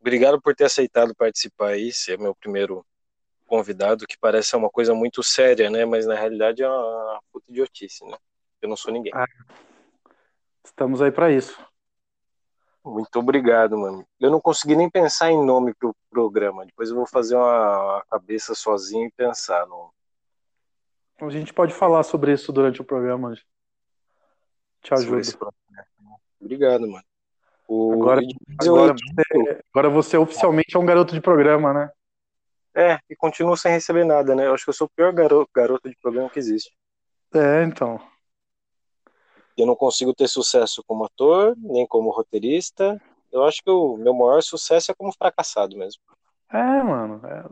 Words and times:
obrigado 0.00 0.40
por 0.40 0.54
ter 0.54 0.64
aceitado 0.64 1.14
participar 1.14 1.70
aí. 1.70 1.92
Você 1.92 2.14
é 2.14 2.16
meu 2.16 2.34
primeiro 2.34 2.84
convidado, 3.46 4.06
que 4.06 4.18
parece 4.18 4.54
uma 4.54 4.68
coisa 4.68 4.94
muito 4.94 5.22
séria, 5.22 5.70
né? 5.70 5.84
Mas 5.84 6.06
na 6.06 6.14
realidade 6.14 6.62
é 6.62 6.68
uma 6.68 7.20
puta 7.32 7.50
idiotice, 7.50 8.04
né? 8.04 8.16
Eu 8.60 8.68
não 8.68 8.76
sou 8.76 8.92
ninguém. 8.92 9.12
Ah, 9.14 9.26
estamos 10.64 11.00
aí 11.00 11.10
para 11.10 11.32
isso. 11.32 11.58
Muito 12.84 13.18
obrigado, 13.18 13.76
mano. 13.76 14.06
Eu 14.18 14.30
não 14.30 14.40
consegui 14.40 14.74
nem 14.74 14.88
pensar 14.88 15.30
em 15.30 15.44
nome 15.44 15.74
pro 15.74 15.94
programa. 16.10 16.64
Depois 16.64 16.90
eu 16.90 16.96
vou 16.96 17.06
fazer 17.06 17.36
uma 17.36 18.02
cabeça 18.10 18.54
sozinho 18.54 19.06
e 19.06 19.12
pensar 19.12 19.66
no. 19.66 19.92
A 21.20 21.28
gente 21.30 21.52
pode 21.52 21.74
falar 21.74 22.02
sobre 22.04 22.32
isso 22.32 22.52
durante 22.52 22.80
o 22.80 22.84
programa. 22.84 23.34
Te 24.80 24.94
ajudo. 24.94 25.52
Obrigado, 26.40 26.88
mano. 26.88 27.07
O... 27.68 27.92
Agora, 27.92 28.22
agora, 28.62 28.94
você, 28.94 29.60
agora 29.74 29.90
você 29.90 30.16
oficialmente 30.16 30.74
é 30.74 30.78
um 30.78 30.86
garoto 30.86 31.12
de 31.12 31.20
programa, 31.20 31.74
né? 31.74 31.90
É, 32.74 32.98
e 33.10 33.14
continuo 33.14 33.56
sem 33.56 33.72
receber 33.72 34.04
nada, 34.04 34.34
né? 34.34 34.46
Eu 34.46 34.54
acho 34.54 34.64
que 34.64 34.70
eu 34.70 34.74
sou 34.74 34.86
o 34.86 34.90
pior 34.90 35.12
garoto, 35.12 35.50
garoto 35.54 35.88
de 35.88 35.96
programa 36.00 36.30
que 36.30 36.38
existe. 36.38 36.72
É, 37.34 37.62
então. 37.64 38.00
Eu 39.54 39.66
não 39.66 39.76
consigo 39.76 40.14
ter 40.14 40.28
sucesso 40.28 40.82
como 40.86 41.04
ator, 41.04 41.54
nem 41.58 41.86
como 41.86 42.10
roteirista. 42.10 42.98
Eu 43.30 43.44
acho 43.44 43.62
que 43.62 43.70
o 43.70 43.98
meu 43.98 44.14
maior 44.14 44.40
sucesso 44.40 44.90
é 44.90 44.94
como 44.94 45.12
fracassado 45.12 45.76
mesmo. 45.76 46.00
É, 46.50 46.82
mano. 46.82 47.20
É... 47.26 47.44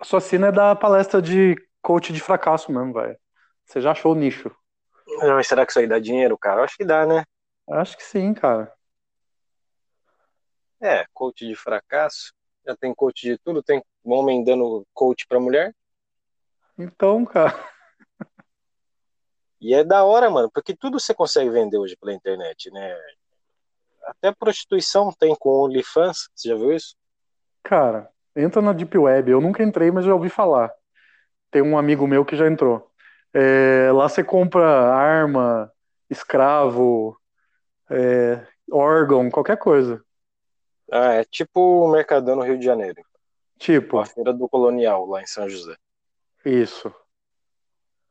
A 0.00 0.04
sua 0.04 0.20
cena 0.20 0.48
é 0.48 0.52
da 0.52 0.74
palestra 0.74 1.22
de 1.22 1.54
coach 1.80 2.12
de 2.12 2.20
fracasso 2.20 2.72
mesmo, 2.72 2.92
velho. 2.92 3.16
Você 3.66 3.80
já 3.80 3.92
achou 3.92 4.12
o 4.12 4.16
nicho. 4.16 4.50
Mas 5.18 5.46
será 5.46 5.64
que 5.64 5.70
isso 5.70 5.78
aí 5.78 5.86
dá 5.86 5.98
dinheiro, 5.98 6.36
cara? 6.38 6.60
Eu 6.60 6.64
acho 6.64 6.76
que 6.76 6.84
dá, 6.84 7.06
né? 7.06 7.24
Acho 7.68 7.96
que 7.96 8.02
sim, 8.02 8.34
cara. 8.34 8.72
É, 10.80 11.04
coach 11.12 11.46
de 11.46 11.54
fracasso. 11.54 12.34
Já 12.66 12.76
tem 12.76 12.94
coach 12.94 13.22
de 13.22 13.38
tudo, 13.38 13.62
tem 13.62 13.82
homem 14.04 14.44
dando 14.44 14.86
coach 14.92 15.26
pra 15.26 15.40
mulher. 15.40 15.74
Então, 16.78 17.24
cara. 17.24 17.70
E 19.60 19.74
é 19.74 19.84
da 19.84 20.04
hora, 20.04 20.28
mano, 20.28 20.50
porque 20.50 20.74
tudo 20.74 20.98
você 20.98 21.14
consegue 21.14 21.48
vender 21.50 21.78
hoje 21.78 21.96
pela 21.96 22.12
internet, 22.12 22.68
né? 22.72 22.96
Até 24.04 24.32
prostituição 24.32 25.12
tem 25.12 25.34
com 25.38 25.64
OnlyFans, 25.64 26.28
você 26.34 26.48
já 26.48 26.56
viu 26.56 26.72
isso? 26.72 26.96
Cara, 27.62 28.10
entra 28.34 28.60
na 28.60 28.72
Deep 28.72 28.98
Web. 28.98 29.30
Eu 29.30 29.40
nunca 29.40 29.62
entrei, 29.62 29.92
mas 29.92 30.04
já 30.04 30.12
ouvi 30.12 30.28
falar. 30.28 30.72
Tem 31.50 31.62
um 31.62 31.78
amigo 31.78 32.08
meu 32.08 32.24
que 32.24 32.34
já 32.34 32.48
entrou. 32.48 32.90
É, 33.32 33.90
lá 33.92 34.08
você 34.08 34.24
compra 34.24 34.92
arma, 34.92 35.72
escravo, 36.10 37.16
é, 37.92 38.46
órgão, 38.70 39.30
qualquer 39.30 39.56
coisa. 39.56 40.02
Ah, 40.90 41.14
é 41.14 41.24
tipo 41.24 41.60
o 41.60 41.90
Mercadão 41.90 42.36
no 42.36 42.42
Rio 42.42 42.58
de 42.58 42.64
Janeiro. 42.64 43.02
Tipo. 43.58 43.98
A 43.98 44.06
Feira 44.06 44.32
do 44.32 44.48
Colonial, 44.48 45.06
lá 45.06 45.22
em 45.22 45.26
São 45.26 45.48
José. 45.48 45.76
Isso. 46.44 46.92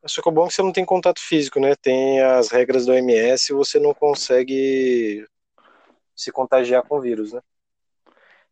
Só 0.06 0.22
que 0.22 0.30
o 0.30 0.32
bom 0.32 0.46
é 0.46 0.48
que 0.48 0.54
você 0.56 0.64
não 0.64 0.72
tem 0.72 0.86
contato 0.86 1.20
físico, 1.20 1.60
né? 1.60 1.76
Tem 1.76 2.22
as 2.22 2.50
regras 2.50 2.86
do 2.86 2.92
OMS 2.92 3.52
e 3.52 3.56
você 3.56 3.80
não 3.80 3.94
consegue 3.94 5.28
se 6.16 6.32
contagiar 6.32 6.84
com 6.84 7.00
vírus, 7.00 7.34
né? 7.34 7.42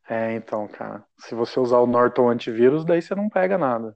É, 0.07 0.33
então, 0.33 0.67
cara. 0.67 1.03
Se 1.19 1.33
você 1.33 1.59
usar 1.59 1.79
o 1.79 1.87
Norton 1.87 2.29
antivírus, 2.29 2.85
daí 2.85 3.01
você 3.01 3.15
não 3.15 3.29
pega 3.29 3.57
nada. 3.57 3.95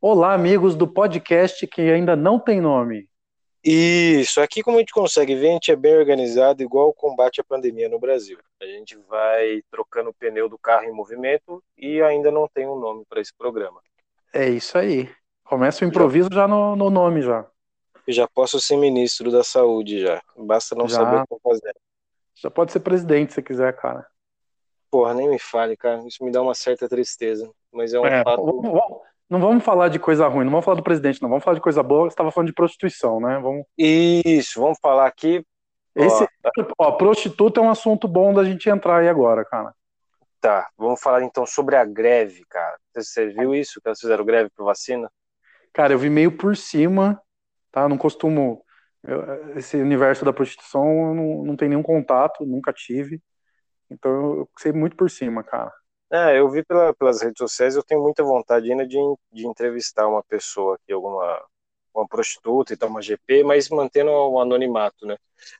Olá, 0.00 0.32
amigos 0.32 0.76
do 0.76 0.86
podcast 0.86 1.66
que 1.66 1.82
ainda 1.82 2.14
não 2.14 2.38
tem 2.38 2.60
nome. 2.60 3.08
Isso, 3.64 4.40
aqui 4.40 4.62
como 4.62 4.76
a 4.76 4.80
gente 4.80 4.92
consegue 4.92 5.34
ver, 5.34 5.48
a 5.48 5.52
gente 5.54 5.72
é 5.72 5.76
bem 5.76 5.96
organizado, 5.96 6.62
igual 6.62 6.90
o 6.90 6.94
combate 6.94 7.40
à 7.40 7.44
pandemia 7.44 7.88
no 7.88 7.98
Brasil. 7.98 8.38
A 8.62 8.64
gente 8.64 8.96
vai 9.08 9.60
trocando 9.68 10.10
o 10.10 10.14
pneu 10.14 10.48
do 10.48 10.56
carro 10.56 10.84
em 10.84 10.92
movimento 10.92 11.60
e 11.76 12.00
ainda 12.00 12.30
não 12.30 12.46
tem 12.46 12.64
um 12.64 12.78
nome 12.78 13.04
para 13.08 13.20
esse 13.20 13.34
programa. 13.36 13.80
É 14.32 14.48
isso 14.48 14.78
aí. 14.78 15.10
Começa 15.42 15.84
o 15.84 15.88
improviso 15.88 16.28
já, 16.30 16.42
já 16.42 16.48
no, 16.48 16.76
no, 16.76 16.90
nome 16.90 17.20
já. 17.20 17.44
Eu 18.06 18.12
já 18.12 18.28
posso 18.28 18.60
ser 18.60 18.76
ministro 18.76 19.32
da 19.32 19.42
saúde 19.42 20.00
já. 20.00 20.22
Basta 20.36 20.76
não 20.76 20.88
já. 20.88 20.98
saber 20.98 21.24
o 21.28 21.36
que 21.36 21.42
fazer. 21.42 21.74
Já 22.36 22.48
pode 22.48 22.70
ser 22.70 22.80
presidente 22.80 23.32
se 23.32 23.42
quiser, 23.42 23.74
cara. 23.74 24.06
Porra, 24.92 25.12
nem 25.12 25.28
me 25.28 25.40
fale, 25.40 25.76
cara. 25.76 26.06
Isso 26.06 26.24
me 26.24 26.30
dá 26.30 26.40
uma 26.40 26.54
certa 26.54 26.88
tristeza. 26.88 27.50
Mas 27.72 27.92
é 27.92 27.98
um 27.98 28.06
é, 28.06 28.22
fato. 28.22 28.44
Vamos, 28.44 29.02
não 29.28 29.40
vamos 29.40 29.64
falar 29.64 29.88
de 29.88 29.98
coisa 29.98 30.26
ruim, 30.26 30.44
não 30.44 30.50
vamos 30.50 30.64
falar 30.64 30.76
do 30.76 30.82
presidente, 30.82 31.20
não. 31.20 31.28
Vamos 31.28 31.44
falar 31.44 31.56
de 31.56 31.60
coisa 31.60 31.82
boa. 31.82 32.04
Você 32.04 32.14
estava 32.14 32.30
falando 32.30 32.48
de 32.48 32.54
prostituição, 32.54 33.20
né? 33.20 33.38
Vamos... 33.38 33.64
Isso, 33.76 34.60
vamos 34.60 34.78
falar 34.80 35.06
aqui. 35.06 35.44
Esse, 35.94 36.28
ó, 36.78 36.92
prostituta 36.92 37.60
é 37.60 37.62
um 37.62 37.70
assunto 37.70 38.06
bom 38.06 38.32
da 38.32 38.44
gente 38.44 38.68
entrar 38.70 38.98
aí 38.98 39.08
agora, 39.08 39.44
cara. 39.44 39.74
Tá, 40.40 40.68
vamos 40.78 41.00
falar 41.00 41.24
então 41.24 41.44
sobre 41.44 41.74
a 41.74 41.84
greve, 41.84 42.44
cara. 42.48 42.78
Você 42.94 43.26
viu 43.26 43.54
isso, 43.54 43.80
que 43.80 43.88
elas 43.88 43.98
fizeram 43.98 44.24
greve 44.24 44.48
por 44.56 44.64
vacina? 44.64 45.10
Cara, 45.72 45.92
eu 45.92 45.98
vi 45.98 46.08
meio 46.08 46.36
por 46.36 46.56
cima, 46.56 47.20
tá? 47.72 47.88
Não 47.88 47.98
costumo. 47.98 48.64
Eu, 49.02 49.56
esse 49.56 49.76
universo 49.76 50.24
da 50.24 50.32
prostituição 50.32 51.08
eu 51.08 51.14
não, 51.14 51.44
não 51.44 51.56
tem 51.56 51.68
nenhum 51.68 51.82
contato, 51.82 52.46
nunca 52.46 52.72
tive. 52.72 53.20
Então 53.90 54.10
eu 54.10 54.50
sei 54.58 54.72
muito 54.72 54.96
por 54.96 55.10
cima, 55.10 55.42
cara. 55.42 55.72
É, 56.10 56.38
eu 56.38 56.48
vi 56.48 56.64
pela, 56.64 56.94
pelas 56.94 57.20
redes 57.20 57.38
sociais, 57.38 57.76
eu 57.76 57.82
tenho 57.82 58.02
muita 58.02 58.22
vontade 58.22 58.70
ainda 58.70 58.86
de, 58.86 58.96
de 59.32 59.46
entrevistar 59.46 60.06
uma 60.06 60.22
pessoa 60.22 60.76
aqui, 60.76 60.92
alguma 60.92 61.42
uma 61.94 62.06
prostituta 62.06 62.72
e 62.72 62.76
tal, 62.76 62.88
uma 62.88 63.02
GP, 63.02 63.42
mas 63.44 63.68
mantendo 63.68 64.10
o 64.10 64.40
anonimato, 64.40 65.06
né? 65.06 65.16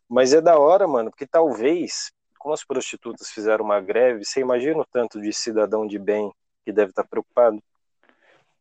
Mas 0.09 0.32
é 0.32 0.41
da 0.41 0.59
hora, 0.59 0.86
mano, 0.86 1.10
porque 1.10 1.26
talvez, 1.26 2.12
como 2.38 2.54
as 2.54 2.64
prostitutas 2.64 3.31
fizeram 3.31 3.64
uma 3.64 3.81
greve, 3.81 4.25
você 4.25 4.41
imagina 4.41 4.78
o 4.78 4.86
tanto 4.86 5.20
de 5.20 5.32
cidadão 5.32 5.86
de 5.86 5.98
bem 5.98 6.32
que 6.65 6.72
deve 6.72 6.91
estar 6.91 7.04
preocupado? 7.04 7.60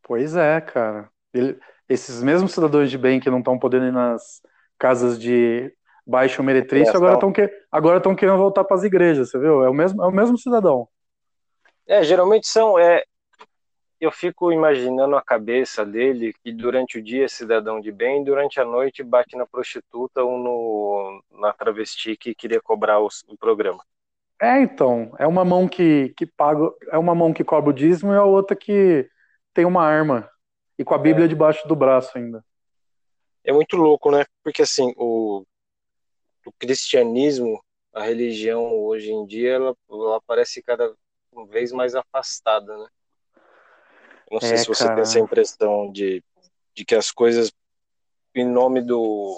Pois 0.01 0.35
é, 0.35 0.59
cara. 0.61 1.09
Ele, 1.33 1.59
esses 1.87 2.23
mesmos 2.23 2.53
cidadãos 2.53 2.89
de 2.89 2.97
bem 2.97 3.19
que 3.19 3.29
não 3.29 3.39
estão 3.39 3.59
podendo 3.59 3.85
ir 3.85 3.93
nas 3.93 4.41
casas 4.79 5.19
de 5.19 5.71
baixo 6.05 6.41
meretrício, 6.41 6.93
é, 6.93 6.97
agora 6.97 7.15
estão 7.15 7.31
que, 7.31 7.49
agora 7.71 8.15
querendo 8.15 8.37
voltar 8.37 8.63
para 8.63 8.77
as 8.77 8.83
igrejas, 8.83 9.29
você 9.29 9.39
viu? 9.39 9.63
É 9.63 9.69
o 9.69 9.73
mesmo, 9.73 10.01
é 10.01 10.07
o 10.07 10.11
mesmo 10.11 10.37
cidadão. 10.37 10.87
É, 11.87 12.03
geralmente 12.03 12.47
são. 12.47 12.77
É, 12.77 13.03
eu 13.99 14.11
fico 14.11 14.51
imaginando 14.51 15.15
a 15.15 15.21
cabeça 15.21 15.85
dele 15.85 16.33
que 16.43 16.51
durante 16.51 16.99
o 16.99 17.03
dia 17.03 17.25
é 17.25 17.27
cidadão 17.27 17.79
de 17.79 17.91
bem, 17.91 18.23
durante 18.23 18.59
a 18.59 18.65
noite 18.65 19.03
bate 19.03 19.35
na 19.35 19.45
prostituta 19.45 20.23
ou 20.23 20.37
no, 20.37 21.23
na 21.39 21.53
travesti 21.53 22.15
que 22.15 22.35
queria 22.35 22.61
cobrar 22.61 22.99
o, 22.99 23.07
o 23.27 23.37
programa. 23.37 23.83
É, 24.39 24.61
então, 24.61 25.15
é 25.17 25.25
uma 25.25 25.43
mão 25.43 25.67
que, 25.67 26.13
que 26.15 26.25
paga, 26.25 26.71
é 26.91 26.97
uma 26.97 27.15
mão 27.15 27.33
que 27.33 27.43
cobra 27.43 27.71
o 27.71 27.73
dízimo 27.73 28.13
e 28.13 28.17
a 28.17 28.23
outra 28.23 28.55
que 28.55 29.09
tem 29.51 29.65
uma 29.65 29.83
arma 29.83 30.29
e 30.77 30.83
com 30.83 30.93
a 30.93 30.97
Bíblia 30.99 31.25
é. 31.25 31.27
debaixo 31.27 31.67
do 31.67 31.75
braço 31.75 32.15
ainda. 32.17 32.45
É 33.43 33.51
muito 33.51 33.75
louco, 33.75 34.11
né? 34.11 34.25
Porque 34.43 34.61
assim, 34.61 34.93
o, 34.95 35.43
o 36.45 36.51
cristianismo, 36.59 37.59
a 37.93 38.03
religião 38.03 38.63
hoje 38.75 39.11
em 39.11 39.25
dia, 39.25 39.53
ela, 39.53 39.75
ela 39.89 40.21
parece 40.27 40.61
cada 40.61 40.93
vez 41.45 41.71
mais 41.71 41.95
afastada, 41.95 42.77
né? 42.77 42.87
Não 44.31 44.41
sei 44.41 44.55
é, 44.55 44.57
se 44.57 44.67
você 44.67 44.83
cara. 44.83 44.95
tem 44.95 45.01
essa 45.03 45.19
impressão 45.19 45.91
de, 45.91 46.23
de 46.75 46.83
que 46.83 46.95
as 46.95 47.11
coisas, 47.11 47.51
em 48.35 48.45
nome 48.45 48.81
do, 48.81 49.37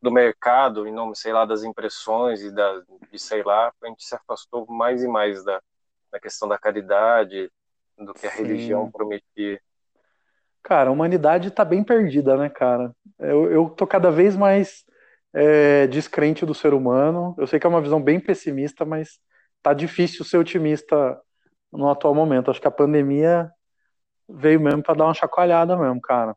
do 0.00 0.10
mercado, 0.10 0.86
em 0.86 0.92
nome, 0.92 1.16
sei 1.16 1.32
lá, 1.32 1.44
das 1.44 1.62
impressões 1.62 2.42
e 2.42 2.50
da, 2.50 2.82
de, 3.10 3.18
sei 3.18 3.42
lá, 3.42 3.72
a 3.82 3.86
gente 3.86 4.04
se 4.04 4.14
afastou 4.14 4.66
mais 4.66 5.02
e 5.02 5.08
mais 5.08 5.44
da, 5.44 5.62
da 6.10 6.20
questão 6.20 6.48
da 6.48 6.58
caridade, 6.58 7.50
do 7.96 8.12
que 8.12 8.26
a 8.26 8.30
Sim. 8.30 8.42
religião 8.42 8.90
prometia. 8.90 9.60
Cara, 10.62 10.90
a 10.90 10.92
humanidade 10.92 11.50
tá 11.50 11.64
bem 11.64 11.82
perdida, 11.82 12.36
né, 12.36 12.48
cara? 12.48 12.94
Eu, 13.18 13.50
eu 13.50 13.70
tô 13.70 13.86
cada 13.86 14.10
vez 14.10 14.36
mais 14.36 14.84
é, 15.32 15.86
descrente 15.86 16.44
do 16.46 16.54
ser 16.54 16.74
humano. 16.74 17.34
Eu 17.38 17.46
sei 17.46 17.58
que 17.58 17.66
é 17.66 17.70
uma 17.70 17.80
visão 17.80 18.00
bem 18.00 18.20
pessimista, 18.20 18.84
mas 18.84 19.18
tá 19.62 19.72
difícil 19.72 20.24
ser 20.24 20.38
otimista 20.38 21.20
no 21.72 21.88
atual 21.88 22.14
momento. 22.14 22.50
Acho 22.50 22.60
que 22.60 22.68
a 22.68 22.72
pandemia 22.72 23.50
veio 24.28 24.60
mesmo 24.60 24.82
para 24.82 24.94
dar 24.94 25.04
uma 25.04 25.14
chacoalhada 25.14 25.76
mesmo, 25.76 26.00
cara. 26.00 26.36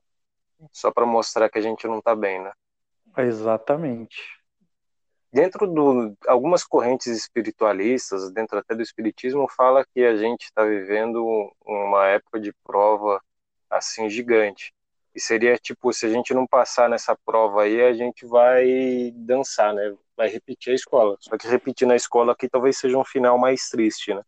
Só 0.72 0.92
para 0.92 1.06
mostrar 1.06 1.50
que 1.50 1.58
a 1.58 1.62
gente 1.62 1.88
não 1.88 2.02
tá 2.02 2.16
bem, 2.16 2.42
né? 2.42 2.52
Exatamente. 3.18 4.18
Dentro 5.32 5.68
de 5.68 6.16
algumas 6.28 6.64
correntes 6.64 7.08
espiritualistas, 7.08 8.32
dentro 8.32 8.58
até 8.58 8.74
do 8.74 8.82
espiritismo, 8.82 9.50
fala 9.50 9.86
que 9.94 10.04
a 10.04 10.16
gente 10.16 10.46
está 10.46 10.64
vivendo 10.64 11.52
uma 11.66 12.08
época 12.08 12.40
de 12.40 12.54
prova 12.64 13.22
assim 13.70 14.10
gigante. 14.10 14.74
E 15.14 15.20
seria 15.20 15.58
tipo, 15.58 15.92
se 15.92 16.06
a 16.06 16.10
gente 16.10 16.34
não 16.34 16.48
passar 16.48 16.90
nessa 16.90 17.18
prova 17.26 17.64
aí, 17.64 17.82
a 17.82 17.94
gente 17.94 18.26
vai 18.26 19.12
dançar, 19.14 19.74
né? 19.74 19.94
Vai 20.18 20.30
repetir 20.30 20.72
a 20.72 20.76
escola. 20.76 21.16
Só 21.20 21.38
que 21.38 21.48
repetir 21.48 21.88
na 21.88 21.96
escola 21.96 22.32
aqui 22.32 22.48
talvez 22.48 22.78
seja 22.78 22.98
um 22.98 23.04
final 23.04 23.38
mais 23.38 23.70
triste, 23.70 24.14
né? 24.14 24.22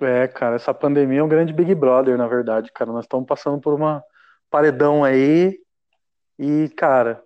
É, 0.00 0.26
cara, 0.28 0.56
essa 0.56 0.74
pandemia 0.74 1.20
é 1.20 1.22
um 1.22 1.28
grande 1.28 1.52
Big 1.52 1.74
Brother, 1.74 2.16
na 2.18 2.26
verdade, 2.26 2.70
cara. 2.72 2.92
Nós 2.92 3.04
estamos 3.04 3.26
passando 3.26 3.60
por 3.60 3.74
uma 3.74 4.02
paredão 4.50 5.04
aí 5.04 5.58
e, 6.38 6.68
cara, 6.76 7.22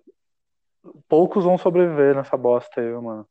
poucos 1.07 1.43
vão 1.43 1.57
sobreviver 1.57 2.15
nessa 2.15 2.37
bosta 2.37 2.79
aí, 2.79 2.91
mano. 2.93 3.27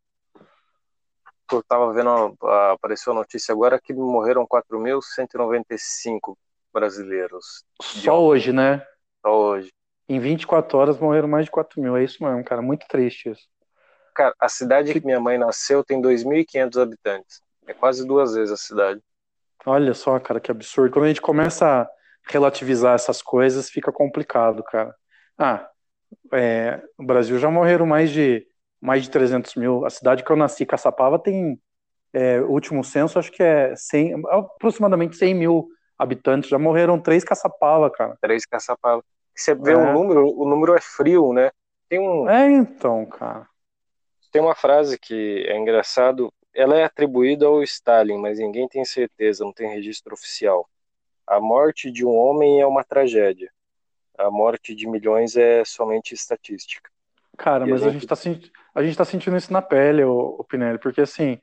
Eu 1.50 1.62
tava 1.62 1.92
vendo, 1.94 2.36
apareceu 2.72 3.12
a 3.12 3.16
notícia 3.16 3.52
agora 3.52 3.80
que 3.80 3.94
morreram 3.94 4.46
4.195 4.46 6.36
brasileiros. 6.72 7.64
Só 7.80 8.22
hoje, 8.22 8.52
né? 8.52 8.84
Só 9.24 9.34
hoje. 9.34 9.72
Em 10.08 10.20
24 10.20 10.76
horas 10.76 10.98
morreram 10.98 11.28
mais 11.28 11.46
de 11.46 11.50
4 11.50 11.80
mil. 11.80 11.96
É 11.96 12.04
isso 12.04 12.22
mesmo, 12.22 12.44
cara. 12.44 12.60
Muito 12.60 12.86
triste 12.86 13.30
isso. 13.30 13.48
Cara, 14.18 14.34
a 14.40 14.48
cidade 14.48 14.92
que 14.92 15.06
minha 15.06 15.20
mãe 15.20 15.38
nasceu 15.38 15.84
tem 15.84 16.02
2.500 16.02 16.82
habitantes. 16.82 17.40
É 17.68 17.72
quase 17.72 18.04
duas 18.04 18.34
vezes 18.34 18.50
a 18.50 18.56
cidade. 18.56 19.00
Olha 19.64 19.94
só, 19.94 20.18
cara, 20.18 20.40
que 20.40 20.50
absurdo. 20.50 20.92
Quando 20.92 21.04
a 21.04 21.08
gente 21.08 21.20
começa 21.20 21.82
a 21.82 21.88
relativizar 22.28 22.96
essas 22.96 23.22
coisas, 23.22 23.70
fica 23.70 23.92
complicado, 23.92 24.64
cara. 24.64 24.92
Ah, 25.38 25.68
é, 26.32 26.82
no 26.98 27.06
Brasil 27.06 27.38
já 27.38 27.48
morreram 27.48 27.86
mais 27.86 28.10
de 28.10 28.44
mais 28.80 29.04
de 29.04 29.10
300 29.10 29.54
mil. 29.54 29.86
A 29.86 29.90
cidade 29.90 30.24
que 30.24 30.32
eu 30.32 30.36
nasci, 30.36 30.66
Caçapava, 30.66 31.16
tem 31.16 31.56
é, 32.12 32.40
último 32.40 32.82
censo, 32.82 33.20
acho 33.20 33.30
que 33.30 33.42
é 33.42 33.72
100, 33.76 34.20
aproximadamente 34.30 35.16
100 35.16 35.32
mil 35.32 35.68
habitantes. 35.96 36.50
Já 36.50 36.58
morreram 36.58 37.00
três 37.00 37.22
Caçapava, 37.22 37.88
cara. 37.88 38.18
Três 38.20 38.44
Caçapava. 38.44 39.04
Você 39.32 39.54
vê 39.54 39.74
é. 39.74 39.76
o 39.76 39.92
número, 39.92 40.26
o 40.26 40.48
número 40.48 40.74
é 40.74 40.80
frio, 40.80 41.32
né? 41.32 41.52
Tem 41.88 42.00
um. 42.00 42.28
É, 42.28 42.50
então, 42.50 43.06
cara. 43.06 43.46
Tem 44.30 44.42
uma 44.42 44.54
frase 44.54 44.98
que 44.98 45.44
é 45.46 45.56
engraçado. 45.56 46.32
Ela 46.54 46.76
é 46.76 46.84
atribuída 46.84 47.46
ao 47.46 47.62
Stalin, 47.62 48.18
mas 48.18 48.38
ninguém 48.38 48.68
tem 48.68 48.84
certeza, 48.84 49.44
não 49.44 49.52
tem 49.52 49.70
registro 49.70 50.14
oficial. 50.14 50.68
A 51.26 51.40
morte 51.40 51.90
de 51.90 52.04
um 52.04 52.14
homem 52.16 52.60
é 52.60 52.66
uma 52.66 52.82
tragédia. 52.82 53.50
A 54.16 54.30
morte 54.30 54.74
de 54.74 54.88
milhões 54.88 55.36
é 55.36 55.64
somente 55.64 56.14
estatística. 56.14 56.90
Cara, 57.36 57.66
e 57.66 57.70
mas 57.70 57.82
a 57.82 57.90
gente, 57.90 58.00
gente, 58.00 58.50
tá, 58.50 58.60
a 58.74 58.82
gente 58.82 59.04
sentindo 59.04 59.36
isso 59.36 59.52
na 59.52 59.62
pele, 59.62 60.02
o, 60.02 60.36
o 60.40 60.44
Pinelli, 60.44 60.78
porque 60.78 61.02
assim, 61.02 61.40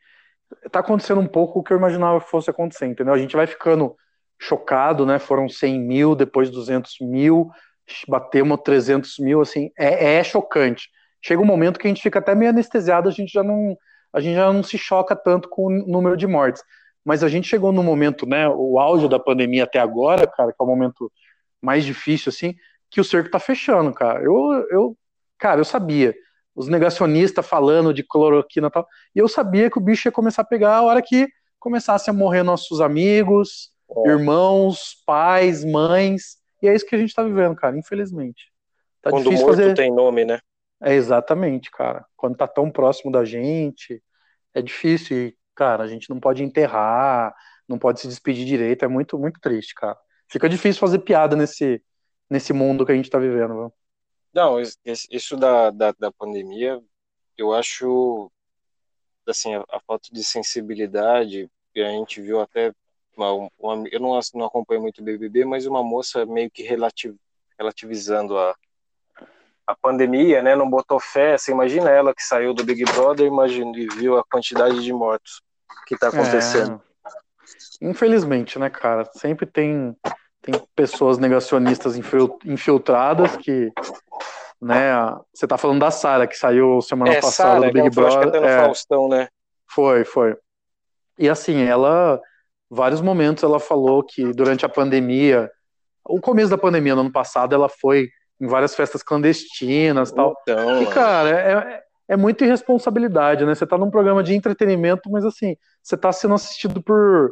tá 0.69 0.79
acontecendo 0.79 1.21
um 1.21 1.27
pouco 1.27 1.59
o 1.59 1.63
que 1.63 1.71
eu 1.71 1.77
imaginava 1.77 2.19
que 2.19 2.29
fosse 2.29 2.49
acontecer, 2.49 2.85
entendeu? 2.85 3.13
A 3.13 3.17
gente 3.17 3.35
vai 3.35 3.47
ficando 3.47 3.95
chocado, 4.37 5.05
né? 5.05 5.19
Foram 5.19 5.47
100 5.47 5.79
mil, 5.79 6.15
depois 6.15 6.49
200 6.49 6.97
mil, 7.01 7.49
batemos 8.07 8.59
300 8.63 9.19
mil, 9.19 9.41
assim, 9.41 9.71
é, 9.77 10.15
é 10.15 10.23
chocante. 10.23 10.89
Chega 11.25 11.41
um 11.41 11.45
momento 11.45 11.79
que 11.79 11.87
a 11.87 11.89
gente 11.89 12.03
fica 12.03 12.19
até 12.19 12.35
meio 12.35 12.51
anestesiado, 12.51 13.09
a 13.09 13.11
gente 13.11 13.33
já 13.33 13.41
não, 13.43 13.75
a 14.13 14.19
gente 14.19 14.35
já 14.35 14.53
não 14.53 14.61
se 14.61 14.77
choca 14.77 15.15
tanto 15.15 15.49
com 15.49 15.65
o 15.65 15.71
número 15.71 16.15
de 16.15 16.27
mortes. 16.27 16.61
Mas 17.03 17.23
a 17.23 17.27
gente 17.27 17.47
chegou 17.47 17.71
no 17.71 17.81
momento, 17.81 18.27
né, 18.27 18.47
o 18.47 18.77
auge 18.77 19.09
da 19.09 19.17
pandemia 19.17 19.63
até 19.63 19.79
agora, 19.79 20.27
cara, 20.27 20.51
que 20.51 20.57
é 20.61 20.63
o 20.63 20.67
momento 20.67 21.11
mais 21.59 21.83
difícil, 21.83 22.29
assim, 22.29 22.53
que 22.91 23.01
o 23.01 23.03
cerco 23.03 23.31
tá 23.31 23.39
fechando, 23.39 23.91
cara. 23.91 24.21
Eu, 24.21 24.67
eu 24.69 24.97
cara, 25.35 25.59
eu 25.59 25.65
sabia. 25.65 26.13
Os 26.55 26.67
negacionistas 26.67 27.43
falando 27.43 27.91
de 27.91 28.03
cloroquina 28.03 28.67
e 28.67 28.71
tal, 28.71 28.87
e 29.15 29.17
eu 29.17 29.27
sabia 29.27 29.67
que 29.71 29.79
o 29.79 29.81
bicho 29.81 30.07
ia 30.07 30.11
começar 30.11 30.43
a 30.43 30.45
pegar 30.45 30.75
a 30.75 30.83
hora 30.83 31.01
que 31.01 31.27
começassem 31.57 32.13
a 32.13 32.15
morrer 32.15 32.43
nossos 32.43 32.81
amigos, 32.81 33.71
é. 34.05 34.09
irmãos, 34.09 35.01
pais, 35.07 35.65
mães, 35.65 36.37
e 36.61 36.67
é 36.67 36.75
isso 36.75 36.85
que 36.85 36.93
a 36.93 36.99
gente 36.99 37.15
tá 37.15 37.23
vivendo, 37.23 37.55
cara, 37.55 37.75
infelizmente. 37.75 38.53
Tá 39.01 39.09
Quando 39.09 39.23
difícil 39.23 39.47
morto 39.47 39.57
fazer... 39.57 39.73
tem 39.73 39.91
nome, 39.91 40.23
né? 40.23 40.39
É 40.81 40.93
exatamente, 40.93 41.71
cara. 41.71 42.05
Quando 42.15 42.37
tá 42.37 42.47
tão 42.47 42.69
próximo 42.69 43.11
da 43.11 43.23
gente, 43.23 44.01
é 44.53 44.61
difícil. 44.61 45.17
E, 45.17 45.37
cara, 45.55 45.83
a 45.83 45.87
gente 45.87 46.09
não 46.09 46.19
pode 46.19 46.43
enterrar, 46.43 47.33
não 47.67 47.79
pode 47.79 47.99
se 47.99 48.07
despedir 48.07 48.45
direito. 48.45 48.83
É 48.85 48.87
muito, 48.87 49.17
muito 49.17 49.39
triste, 49.39 49.73
cara. 49.73 49.97
Fica 50.27 50.49
difícil 50.49 50.79
fazer 50.79 50.99
piada 50.99 51.35
nesse, 51.35 51.81
nesse 52.29 52.53
mundo 52.53 52.85
que 52.85 52.91
a 52.91 52.95
gente 52.95 53.09
tá 53.09 53.19
vivendo, 53.19 53.53
viu? 53.53 53.73
Não, 54.33 54.59
isso 54.59 55.37
da, 55.37 55.71
da, 55.71 55.93
da 55.97 56.11
pandemia, 56.11 56.81
eu 57.37 57.53
acho, 57.53 58.29
assim, 59.25 59.55
a, 59.55 59.63
a 59.69 59.79
falta 59.79 60.09
de 60.11 60.23
sensibilidade, 60.23 61.49
que 61.73 61.79
a 61.79 61.89
gente 61.89 62.21
viu 62.21 62.41
até 62.41 62.73
uma, 63.15 63.49
uma, 63.57 63.87
eu 63.89 63.99
não, 63.99 64.19
não 64.33 64.45
acompanho 64.45 64.81
muito 64.81 65.01
o 65.01 65.03
BBB, 65.03 65.45
mas 65.45 65.65
uma 65.65 65.81
moça 65.81 66.25
meio 66.25 66.51
que 66.51 66.63
relativ, 66.63 67.15
relativizando 67.57 68.37
a, 68.37 68.53
a 69.65 69.75
pandemia, 69.75 70.41
né? 70.41 70.55
Não 70.55 70.69
botou 70.69 70.99
fé. 70.99 71.37
Você 71.37 71.51
imagina 71.51 71.89
ela 71.89 72.13
que 72.13 72.23
saiu 72.23 72.53
do 72.53 72.63
Big 72.63 72.83
Brother 72.85 73.25
imagina, 73.25 73.71
e 73.77 73.87
viu 73.87 74.17
a 74.17 74.23
quantidade 74.23 74.83
de 74.83 74.93
mortos 74.93 75.41
que 75.87 75.95
está 75.95 76.09
acontecendo. 76.09 76.81
É, 77.81 77.87
infelizmente, 77.87 78.59
né, 78.59 78.69
cara? 78.69 79.05
Sempre 79.13 79.45
tem, 79.45 79.95
tem 80.41 80.53
pessoas 80.75 81.17
negacionistas 81.17 81.95
infiltradas 82.45 83.35
que. 83.37 83.71
Né, 84.61 84.93
você 85.33 85.45
tá 85.45 85.57
falando 85.57 85.81
da 85.81 85.91
Sara, 85.91 86.25
que 86.25 86.35
saiu 86.35 86.81
semana 86.81 87.13
é, 87.13 87.21
passada 87.21 87.59
Sarah, 87.59 87.67
do 87.67 87.73
Big 87.73 87.89
Brother. 87.89 88.29
Foi, 88.31 88.39
acho 88.39 88.47
é, 88.47 88.65
Faustão, 88.65 89.09
né? 89.09 89.27
Foi, 89.69 90.05
foi. 90.05 90.35
E 91.19 91.29
assim, 91.29 91.63
ela 91.63 92.19
vários 92.69 93.01
momentos 93.01 93.43
ela 93.43 93.59
falou 93.59 94.03
que 94.03 94.33
durante 94.33 94.65
a 94.65 94.69
pandemia, 94.69 95.49
o 96.03 96.19
começo 96.19 96.49
da 96.49 96.57
pandemia 96.57 96.95
no 96.95 97.01
ano 97.01 97.11
passado, 97.11 97.53
ela 97.53 97.69
foi 97.69 98.09
em 98.39 98.47
várias 98.47 98.75
festas 98.75 99.01
clandestinas 99.01 100.11
tal. 100.11 100.35
Então, 100.41 100.83
e, 100.83 100.85
cara, 100.87 101.29
é, 101.29 101.53
é, 101.53 101.83
é 102.09 102.17
muita 102.17 102.45
irresponsabilidade, 102.45 103.45
né? 103.45 103.55
Você 103.55 103.65
tá 103.65 103.77
num 103.77 103.89
programa 103.89 104.23
de 104.23 104.33
entretenimento, 104.33 105.09
mas 105.09 105.23
assim, 105.25 105.55
você 105.81 105.95
tá 105.95 106.11
sendo 106.11 106.33
assistido 106.33 106.81
por 106.81 107.31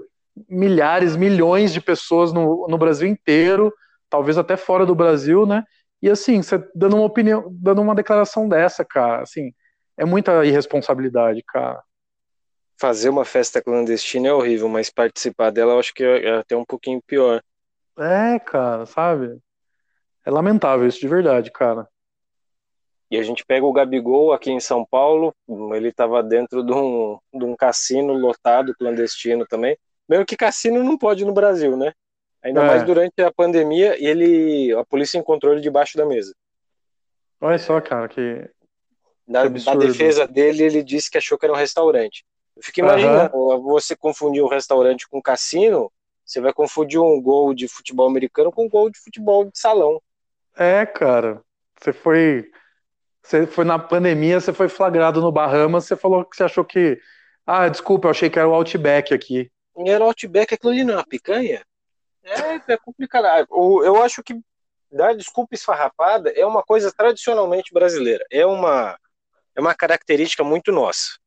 milhares, 0.49 1.15
milhões 1.15 1.73
de 1.73 1.81
pessoas 1.81 2.33
no, 2.33 2.67
no 2.67 2.77
Brasil 2.77 3.07
inteiro, 3.07 3.73
talvez 4.09 4.37
até 4.37 4.57
fora 4.57 4.85
do 4.85 4.95
Brasil, 4.95 5.45
né? 5.45 5.63
E 6.01 6.09
assim, 6.09 6.41
você 6.41 6.61
dando 6.75 6.95
uma 6.95 7.05
opinião, 7.05 7.47
dando 7.51 7.81
uma 7.81 7.95
declaração 7.95 8.47
dessa, 8.47 8.83
cara, 8.83 9.21
assim, 9.21 9.53
é 9.97 10.05
muita 10.05 10.43
irresponsabilidade, 10.45 11.43
cara 11.43 11.81
fazer 12.83 13.07
uma 13.07 13.23
festa 13.23 13.61
clandestina 13.61 14.27
é 14.27 14.33
horrível, 14.33 14.67
mas 14.67 14.89
participar 14.89 15.51
dela 15.51 15.73
eu 15.73 15.79
acho 15.79 15.93
que 15.93 16.03
é, 16.03 16.25
é 16.25 16.37
até 16.39 16.55
um 16.55 16.65
pouquinho 16.65 17.01
pior. 17.01 17.41
É, 17.97 18.39
cara, 18.39 18.85
sabe? 18.85 19.37
É 20.25 20.31
lamentável 20.31 20.87
isso 20.87 20.99
de 20.99 21.07
verdade, 21.07 21.51
cara. 21.51 21.87
E 23.11 23.17
a 23.17 23.21
gente 23.21 23.45
pega 23.45 23.65
o 23.65 23.73
Gabigol 23.73 24.33
aqui 24.33 24.51
em 24.51 24.59
São 24.59 24.83
Paulo, 24.83 25.35
ele 25.75 25.89
estava 25.89 26.23
dentro 26.23 26.63
de 26.63 26.73
um, 26.73 27.19
de 27.31 27.45
um 27.45 27.55
cassino 27.55 28.13
lotado, 28.13 28.73
clandestino 28.73 29.45
também. 29.45 29.77
Mesmo 30.09 30.25
que 30.25 30.35
cassino 30.35 30.83
não 30.83 30.97
pode 30.97 31.23
no 31.23 31.33
Brasil, 31.33 31.77
né? 31.77 31.93
Ainda 32.41 32.63
é. 32.63 32.67
mais 32.67 32.83
durante 32.83 33.21
a 33.21 33.31
pandemia, 33.31 33.95
e 34.01 34.05
ele, 34.05 34.73
a 34.73 34.83
polícia 34.83 35.17
encontrou 35.17 35.53
ele 35.53 35.61
debaixo 35.61 35.97
da 35.97 36.05
mesa. 36.05 36.33
Olha 37.39 37.57
só, 37.57 37.79
cara, 37.79 38.07
que. 38.07 38.49
Na, 39.27 39.49
que 39.49 39.65
na 39.65 39.75
defesa 39.75 40.27
dele, 40.27 40.63
ele 40.63 40.83
disse 40.83 41.09
que 41.09 41.17
achou 41.17 41.37
que 41.37 41.45
era 41.45 41.53
um 41.53 41.57
restaurante. 41.57 42.25
Eu 42.55 42.63
fico 42.63 42.79
imaginando, 42.79 43.35
uhum. 43.35 43.61
você 43.61 43.95
confundir 43.95 44.43
um 44.43 44.47
restaurante 44.47 45.07
com 45.07 45.19
um 45.19 45.21
cassino, 45.21 45.91
você 46.25 46.41
vai 46.41 46.53
confundir 46.53 46.99
um 46.99 47.21
gol 47.21 47.53
de 47.53 47.67
futebol 47.67 48.07
americano 48.07 48.51
com 48.51 48.65
um 48.65 48.69
gol 48.69 48.89
de 48.89 48.99
futebol 48.99 49.45
de 49.45 49.57
salão. 49.57 50.01
É, 50.55 50.85
cara. 50.85 51.41
Você 51.79 51.93
foi. 51.93 52.49
Você 53.21 53.47
foi 53.47 53.63
na 53.63 53.79
pandemia, 53.79 54.39
você 54.39 54.51
foi 54.51 54.67
flagrado 54.67 55.21
no 55.21 55.31
Bahamas, 55.31 55.85
você 55.85 55.95
falou 55.95 56.25
que 56.25 56.35
você 56.35 56.43
achou 56.43 56.65
que. 56.65 56.99
Ah, 57.45 57.67
desculpa, 57.67 58.07
eu 58.07 58.11
achei 58.11 58.29
que 58.29 58.39
era 58.39 58.47
o 58.47 58.53
Outback 58.53 59.13
aqui. 59.13 59.51
Era 59.85 60.03
o 60.03 60.07
Outback, 60.07 60.53
aquilo 60.53 60.71
ali 60.71 60.83
não 60.83 60.93
é 60.93 60.97
uma 60.97 61.05
picanha? 61.05 61.63
É, 62.23 62.73
é 62.73 62.77
complicado. 62.77 63.25
Ah, 63.25 63.45
eu 63.49 64.01
acho 64.01 64.21
que 64.23 64.39
dar 64.91 65.15
desculpa 65.15 65.55
esfarrapada 65.55 66.31
é 66.35 66.45
uma 66.45 66.63
coisa 66.63 66.91
tradicionalmente 66.95 67.73
brasileira. 67.73 68.25
É 68.31 68.45
uma, 68.45 68.97
é 69.55 69.61
uma 69.61 69.73
característica 69.73 70.43
muito 70.43 70.71
nossa. 70.71 71.17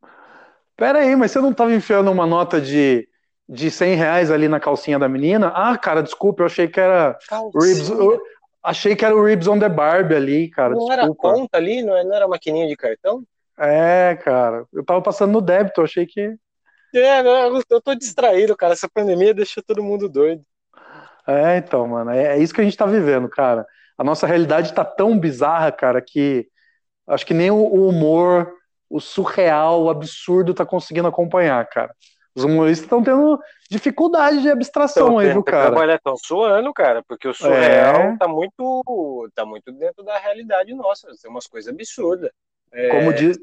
Pera 0.77 1.01
aí, 1.01 1.17
mas 1.17 1.33
você 1.33 1.41
não 1.41 1.51
estava 1.51 1.75
enfiando 1.75 2.11
uma 2.11 2.27
nota 2.27 2.61
de, 2.61 3.09
de 3.49 3.71
100 3.71 3.95
reais 3.95 4.31
ali 4.31 4.49
na 4.49 4.61
calcinha 4.61 4.99
da 4.99 5.09
menina? 5.09 5.49
Ah, 5.55 5.77
cara, 5.77 6.03
desculpa, 6.03 6.43
eu 6.43 6.47
achei 6.47 6.69
que 6.69 6.79
era 6.79 7.19
ribs, 7.55 7.91
achei 8.67 8.97
que 8.97 9.05
era 9.05 9.17
o 9.17 9.25
ribs 9.25 9.47
on 9.47 9.59
the 9.59 9.69
Barbie 9.69 10.15
ali, 10.15 10.51
cara. 10.51 10.71
Não 10.71 10.87
desculpa. 10.87 11.03
era 11.03 11.15
conta 11.15 11.57
ali, 11.57 11.83
não, 11.83 11.93
não 12.05 12.15
era 12.15 12.29
maquininha 12.29 12.67
de 12.67 12.77
cartão? 12.77 13.23
É, 13.59 14.17
cara, 14.17 14.67
eu 14.73 14.85
tava 14.85 15.01
passando 15.01 15.33
no 15.33 15.41
débito, 15.41 15.81
achei 15.81 16.07
que... 16.07 16.37
É, 16.95 17.21
eu 17.71 17.81
tô 17.81 17.95
distraído, 17.95 18.57
cara, 18.57 18.73
essa 18.73 18.89
pandemia 18.89 19.35
deixou 19.35 19.63
todo 19.63 19.83
mundo 19.83 20.09
doido. 20.09 20.43
É, 21.27 21.57
então, 21.57 21.87
mano, 21.87 22.11
é, 22.11 22.37
é 22.37 22.39
isso 22.39 22.55
que 22.55 22.61
a 22.61 22.65
gente 22.65 22.77
tá 22.77 22.87
vivendo, 22.87 23.29
cara. 23.29 23.67
A 23.99 24.05
nossa 24.05 24.27
realidade 24.27 24.73
tá 24.73 24.85
tão 24.85 25.19
bizarra, 25.19 25.73
cara, 25.73 26.01
que 26.01 26.47
acho 27.07 27.25
que 27.27 27.35
nem 27.35 27.51
o 27.51 27.89
humor 27.89 28.53
o 28.89 29.01
surreal, 29.01 29.83
o 29.83 29.91
absurdo 29.91 30.55
tá 30.55 30.65
conseguindo 30.65 31.09
acompanhar, 31.09 31.67
cara. 31.69 31.95
Os 32.37 32.45
humoristas 32.45 32.85
estão 32.85 33.03
tendo 33.03 33.41
dificuldade 33.71 34.43
de 34.43 34.51
abstração 34.51 35.07
então, 35.07 35.19
aí, 35.19 35.33
viu, 35.33 35.43
cara? 35.43 35.71
Trabalhar 35.71 35.99
tão 36.05 36.15
suando, 36.17 36.71
cara, 36.75 37.03
porque 37.09 37.27
o 37.27 37.33
surreal 37.33 38.01
é... 38.03 38.17
tá 38.19 38.29
muito 38.29 39.31
tá 39.35 39.47
muito 39.47 39.73
dentro 39.73 40.05
da 40.05 40.19
realidade 40.19 40.75
nossa, 40.75 41.09
tem 41.21 41.31
umas 41.31 41.47
coisas 41.47 41.73
absurdas. 41.73 42.31
É... 42.71 42.91
Como, 42.91 43.13
diz, 43.15 43.39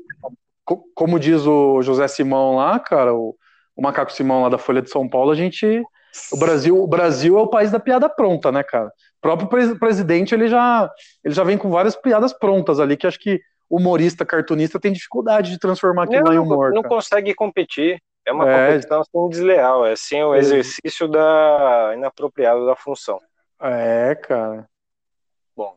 como 0.93 1.19
diz 1.19 1.47
o 1.47 1.81
José 1.81 2.07
Simão 2.07 2.57
lá, 2.57 2.77
cara, 2.79 3.15
o, 3.15 3.35
o 3.75 3.81
Macaco 3.81 4.13
Simão 4.13 4.43
lá 4.43 4.49
da 4.49 4.59
Folha 4.59 4.81
de 4.81 4.91
São 4.91 5.09
Paulo, 5.09 5.31
a 5.31 5.35
gente. 5.35 5.83
O 6.31 6.37
Brasil, 6.37 6.79
o 6.79 6.87
Brasil 6.87 7.39
é 7.39 7.41
o 7.41 7.47
país 7.47 7.71
da 7.71 7.79
piada 7.79 8.07
pronta, 8.07 8.51
né, 8.51 8.61
cara? 8.61 8.85
O 9.17 9.21
próprio 9.21 9.49
pres 9.49 9.75
presidente 9.79 10.35
ele 10.35 10.47
já, 10.47 10.87
ele 11.23 11.33
já 11.33 11.43
vem 11.43 11.57
com 11.57 11.71
várias 11.71 11.95
piadas 11.95 12.31
prontas 12.31 12.79
ali, 12.79 12.95
que 12.95 13.07
acho 13.07 13.17
que 13.17 13.41
humorista, 13.67 14.23
cartunista 14.23 14.79
tem 14.79 14.93
dificuldade 14.93 15.49
de 15.49 15.57
transformar 15.57 16.03
aquilo 16.03 16.25
não, 16.25 16.33
em 16.33 16.37
humor. 16.37 16.71
Não, 16.71 16.83
não 16.83 16.89
consegue 16.89 17.33
competir. 17.33 17.99
É 18.25 18.31
uma 18.31 18.49
é, 18.49 18.67
competição 18.67 19.01
assim, 19.01 19.29
desleal, 19.29 19.85
é 19.85 19.91
assim 19.91 20.21
o 20.23 20.35
exercício 20.35 21.07
da 21.07 21.91
inapropriado 21.93 22.65
da 22.65 22.75
função. 22.75 23.19
É, 23.59 24.15
cara. 24.15 24.67
Bom, 25.55 25.75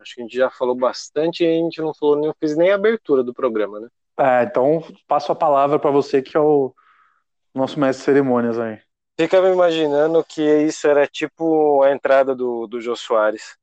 acho 0.00 0.14
que 0.14 0.20
a 0.20 0.24
gente 0.24 0.36
já 0.36 0.50
falou 0.50 0.74
bastante 0.74 1.44
e 1.44 1.46
a 1.46 1.50
gente 1.50 1.80
não 1.80 1.94
falou 1.94 2.16
nem 2.16 2.32
fiz 2.40 2.56
nem 2.56 2.70
a 2.70 2.74
abertura 2.74 3.22
do 3.22 3.34
programa, 3.34 3.80
né? 3.80 3.88
É, 4.18 4.44
então 4.44 4.82
passo 5.06 5.32
a 5.32 5.34
palavra 5.34 5.78
para 5.78 5.90
você 5.90 6.22
que 6.22 6.36
é 6.36 6.40
o 6.40 6.74
nosso 7.54 7.78
mestre 7.78 8.00
de 8.00 8.04
cerimônias 8.04 8.58
aí. 8.58 8.78
Fica 9.18 9.40
me 9.40 9.52
imaginando 9.52 10.24
que 10.24 10.42
isso 10.42 10.88
era 10.88 11.06
tipo 11.06 11.82
a 11.82 11.92
entrada 11.92 12.34
do, 12.34 12.66
do 12.66 12.80
Jô 12.80 12.96
Soares. 12.96 13.56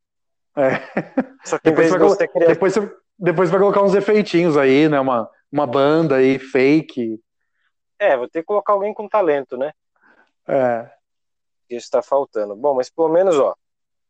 É. 0.55 0.79
Só 1.43 1.57
que 1.57 1.69
depois, 1.69 1.89
vai, 1.89 1.99
você 1.99 2.27
criar... 2.27 2.47
depois, 2.47 2.75
depois 3.19 3.49
vai 3.49 3.59
colocar 3.59 3.81
uns 3.81 3.93
efeitinhos 3.93 4.55
aí, 4.55 4.87
né? 4.87 4.99
Uma, 4.99 5.29
uma 5.51 5.67
banda 5.67 6.15
aí, 6.15 6.39
fake. 6.39 7.19
É, 8.01 8.17
vou 8.17 8.27
ter 8.27 8.41
que 8.41 8.47
colocar 8.47 8.73
alguém 8.73 8.95
com 8.95 9.07
talento, 9.07 9.55
né? 9.55 9.71
É. 10.47 10.89
Isso 11.69 11.85
está 11.85 12.01
faltando. 12.01 12.55
Bom, 12.55 12.73
mas 12.73 12.89
pelo 12.89 13.09
menos, 13.09 13.37
ó. 13.37 13.53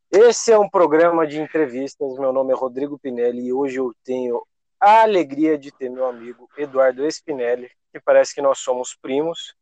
Esse 0.10 0.53
é 0.53 0.57
um 0.57 0.69
programa 0.69 1.27
de 1.27 1.41
entrevistas. 1.41 2.17
Meu 2.17 2.31
nome 2.31 2.53
é 2.53 2.55
Rodrigo 2.55 2.98
Pinelli 2.98 3.48
e 3.48 3.53
hoje 3.53 3.81
eu 3.81 3.93
tenho 4.01 4.41
a 4.79 5.01
alegria 5.01 5.57
de 5.57 5.74
ter 5.74 5.89
meu 5.89 6.05
amigo 6.05 6.48
Eduardo 6.57 7.05
Espinelli, 7.05 7.69
que 7.91 8.00
parece 8.00 8.33
que 8.33 8.41
nós 8.41 8.60
somos 8.60 8.95
primos, 8.95 9.55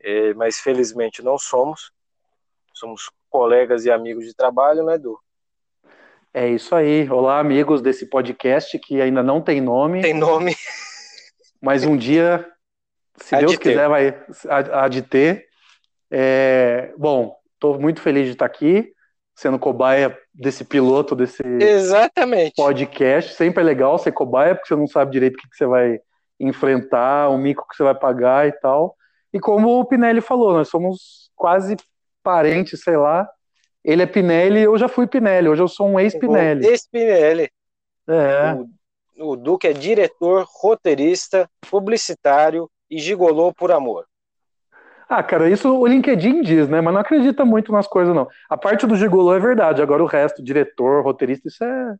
é, 0.00 0.34
mas 0.34 0.58
felizmente 0.58 1.22
não 1.22 1.38
somos. 1.38 1.92
Somos 2.74 3.08
colegas 3.30 3.84
e 3.84 3.90
amigos 3.92 4.24
de 4.24 4.34
trabalho, 4.34 4.84
né, 4.84 4.94
Edu? 4.96 5.16
É 6.34 6.48
isso 6.48 6.74
aí. 6.74 7.08
Olá, 7.08 7.38
amigos 7.38 7.80
desse 7.80 8.06
podcast 8.06 8.76
que 8.80 9.00
ainda 9.00 9.22
não 9.22 9.40
tem 9.40 9.60
nome. 9.60 10.02
Tem 10.02 10.12
nome. 10.12 10.56
Mas 11.62 11.84
um 11.84 11.96
dia 11.96 12.50
se 13.22 13.36
Deus 13.36 13.56
quiser, 13.56 13.88
vai 13.88 14.18
há 14.48 14.88
de 14.88 15.02
ter. 15.02 15.46
É, 16.10 16.92
bom, 16.96 17.36
estou 17.54 17.78
muito 17.78 18.00
feliz 18.00 18.26
de 18.26 18.32
estar 18.32 18.46
aqui, 18.46 18.92
sendo 19.34 19.58
cobaia 19.58 20.16
desse 20.34 20.64
piloto, 20.64 21.14
desse 21.14 21.42
Exatamente. 21.42 22.54
podcast. 22.56 23.34
Sempre 23.34 23.62
é 23.62 23.66
legal 23.66 23.98
ser 23.98 24.12
cobaia, 24.12 24.54
porque 24.54 24.68
você 24.68 24.76
não 24.76 24.86
sabe 24.86 25.12
direito 25.12 25.34
o 25.34 25.38
que, 25.38 25.48
que 25.48 25.56
você 25.56 25.66
vai 25.66 26.00
enfrentar, 26.38 27.28
o 27.28 27.38
mico 27.38 27.66
que 27.68 27.76
você 27.76 27.82
vai 27.82 27.94
pagar 27.94 28.48
e 28.48 28.52
tal. 28.52 28.96
E 29.32 29.38
como 29.38 29.78
o 29.78 29.84
Pinelli 29.84 30.20
falou, 30.20 30.52
nós 30.52 30.68
somos 30.68 31.30
quase 31.36 31.76
parentes, 32.22 32.82
sei 32.82 32.96
lá. 32.96 33.28
Ele 33.84 34.02
é 34.02 34.06
Pinelli, 34.06 34.62
eu 34.62 34.76
já 34.76 34.88
fui 34.88 35.06
Pinelli, 35.06 35.48
hoje 35.48 35.62
eu 35.62 35.68
sou 35.68 35.88
um 35.88 36.00
ex-Pinelli. 36.00 36.66
Ex-Pinelli. 36.66 37.50
É. 38.08 38.54
O, 39.18 39.32
o 39.32 39.36
Duque 39.36 39.68
é 39.68 39.72
diretor, 39.72 40.46
roteirista, 40.48 41.48
publicitário, 41.70 42.68
e 42.90 42.98
gigolou 42.98 43.54
por 43.54 43.70
amor. 43.70 44.06
Ah, 45.10 45.24
cara, 45.24 45.50
isso 45.50 45.76
o 45.76 45.86
LinkedIn 45.88 46.40
diz, 46.42 46.68
né? 46.68 46.80
Mas 46.80 46.94
não 46.94 47.00
acredita 47.00 47.44
muito 47.44 47.72
nas 47.72 47.86
coisas, 47.86 48.14
não. 48.14 48.28
A 48.48 48.56
parte 48.56 48.86
do 48.86 48.94
gigolô 48.94 49.34
é 49.34 49.40
verdade. 49.40 49.82
Agora 49.82 50.04
o 50.04 50.06
resto, 50.06 50.40
diretor, 50.40 51.02
roteirista, 51.02 51.48
isso 51.48 51.64
é. 51.64 51.96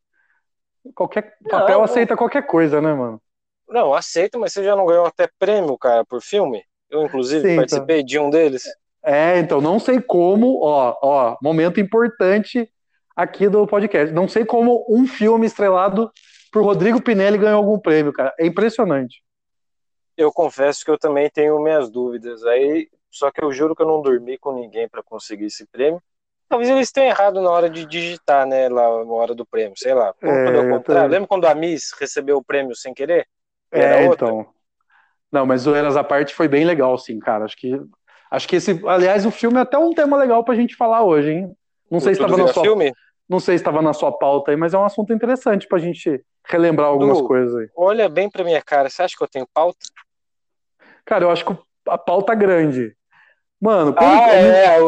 Qualquer 0.95 1.35
papel 1.51 1.79
não, 1.79 1.85
aceita 1.85 2.17
qualquer 2.17 2.47
coisa, 2.47 2.81
né, 2.81 2.95
mano? 2.95 3.21
Não, 3.69 3.93
aceito, 3.93 4.39
mas 4.39 4.53
você 4.53 4.63
já 4.63 4.77
não 4.77 4.87
ganhou 4.87 5.07
até 5.07 5.29
prêmio, 5.39 5.77
cara, 5.77 6.05
por 6.05 6.23
filme? 6.23 6.63
Eu, 6.89 7.03
inclusive, 7.03 7.49
Sim, 7.49 7.57
participei 7.57 7.97
então. 7.97 8.07
de 8.07 8.19
um 8.21 8.31
deles. 8.31 8.63
É, 9.05 9.39
então, 9.39 9.61
não 9.61 9.81
sei 9.81 10.01
como, 10.01 10.61
ó, 10.63 10.97
ó, 11.03 11.37
momento 11.43 11.81
importante 11.81 12.71
aqui 13.17 13.49
do 13.49 13.67
podcast. 13.67 14.15
Não 14.15 14.29
sei 14.29 14.45
como 14.45 14.87
um 14.89 15.05
filme 15.05 15.47
estrelado 15.47 16.13
por 16.53 16.63
Rodrigo 16.63 17.03
Pinelli 17.03 17.39
ganhou 17.39 17.59
algum 17.59 17.79
prêmio, 17.79 18.13
cara. 18.13 18.33
É 18.39 18.47
impressionante 18.47 19.21
eu 20.21 20.33
confesso 20.33 20.85
que 20.85 20.91
eu 20.91 20.99
também 20.99 21.31
tenho 21.31 21.61
minhas 21.61 21.91
dúvidas. 21.91 22.45
Aí, 22.45 22.89
só 23.11 23.31
que 23.31 23.43
eu 23.43 23.51
juro 23.53 23.75
que 23.75 23.83
eu 23.83 23.87
não 23.87 24.03
dormi 24.03 24.37
com 24.39 24.53
ninguém 24.53 24.89
para 24.89 25.03
conseguir 25.03 25.47
esse 25.47 25.67
prêmio. 25.67 26.03
Talvez 26.49 26.69
eles 26.69 26.91
tenham 26.91 27.09
errado 27.09 27.41
na 27.41 27.51
hora 27.51 27.71
de 27.71 27.87
digitar, 27.87 28.45
né, 28.45 28.69
lá 28.69 29.05
na 29.05 29.13
hora 29.13 29.35
do 29.35 29.47
prêmio, 29.47 29.75
sei 29.77 29.95
lá. 29.95 30.13
É, 30.21 30.79
tô... 30.81 30.93
Lembra 30.93 31.27
quando 31.27 31.47
a 31.47 31.55
Miss 31.55 31.93
recebeu 31.99 32.39
o 32.39 32.45
prêmio 32.45 32.75
sem 32.75 32.93
querer? 32.93 33.27
é, 33.71 34.05
então. 34.05 34.47
Não, 35.31 35.47
mas 35.47 35.67
o 35.67 35.75
Eras 35.75 35.97
à 35.97 36.03
parte 36.03 36.35
foi 36.35 36.49
bem 36.49 36.65
legal, 36.65 36.99
sim, 36.99 37.19
cara. 37.21 37.45
Acho 37.45 37.57
que 37.57 37.81
acho 38.31 38.49
que 38.49 38.57
esse, 38.57 38.81
aliás, 38.87 39.25
o 39.25 39.31
filme 39.31 39.59
é 39.59 39.61
até 39.61 39.79
um 39.79 39.93
tema 39.93 40.17
legal 40.17 40.45
pra 40.45 40.57
gente 40.57 40.75
falar 40.75 41.05
hoje, 41.05 41.31
hein? 41.31 41.57
Não 41.89 41.99
o 41.99 42.01
sei 42.01 42.15
se 42.15 42.21
estava 42.21 42.37
na 42.37 42.49
sua 42.49 42.63
filme? 42.65 42.93
Não 43.29 43.39
sei 43.39 43.57
se 43.57 43.63
estava 43.63 43.81
na 43.81 43.93
sua 43.93 44.11
pauta 44.11 44.51
aí, 44.51 44.57
mas 44.57 44.75
é 44.75 44.79
um 44.79 44.85
assunto 44.85 45.13
interessante 45.13 45.69
pra 45.69 45.79
gente 45.79 46.21
relembrar 46.45 46.89
algumas 46.89 47.19
du, 47.19 47.29
coisas 47.29 47.55
aí. 47.55 47.69
Olha 47.77 48.09
bem 48.09 48.29
pra 48.29 48.43
minha 48.43 48.61
cara, 48.61 48.91
você 48.91 49.05
acha 49.05 49.15
que 49.17 49.23
eu 49.23 49.29
tenho 49.29 49.47
pauta? 49.55 49.79
Cara, 51.05 51.25
eu 51.25 51.31
acho 51.31 51.45
que 51.45 51.57
a 51.89 51.99
pauta 51.99 52.33
é 52.33 52.37
grande. 52.37 52.95
Mano, 53.61 53.95
como, 53.95 54.11
ah, 54.11 54.31
é, 54.31 54.81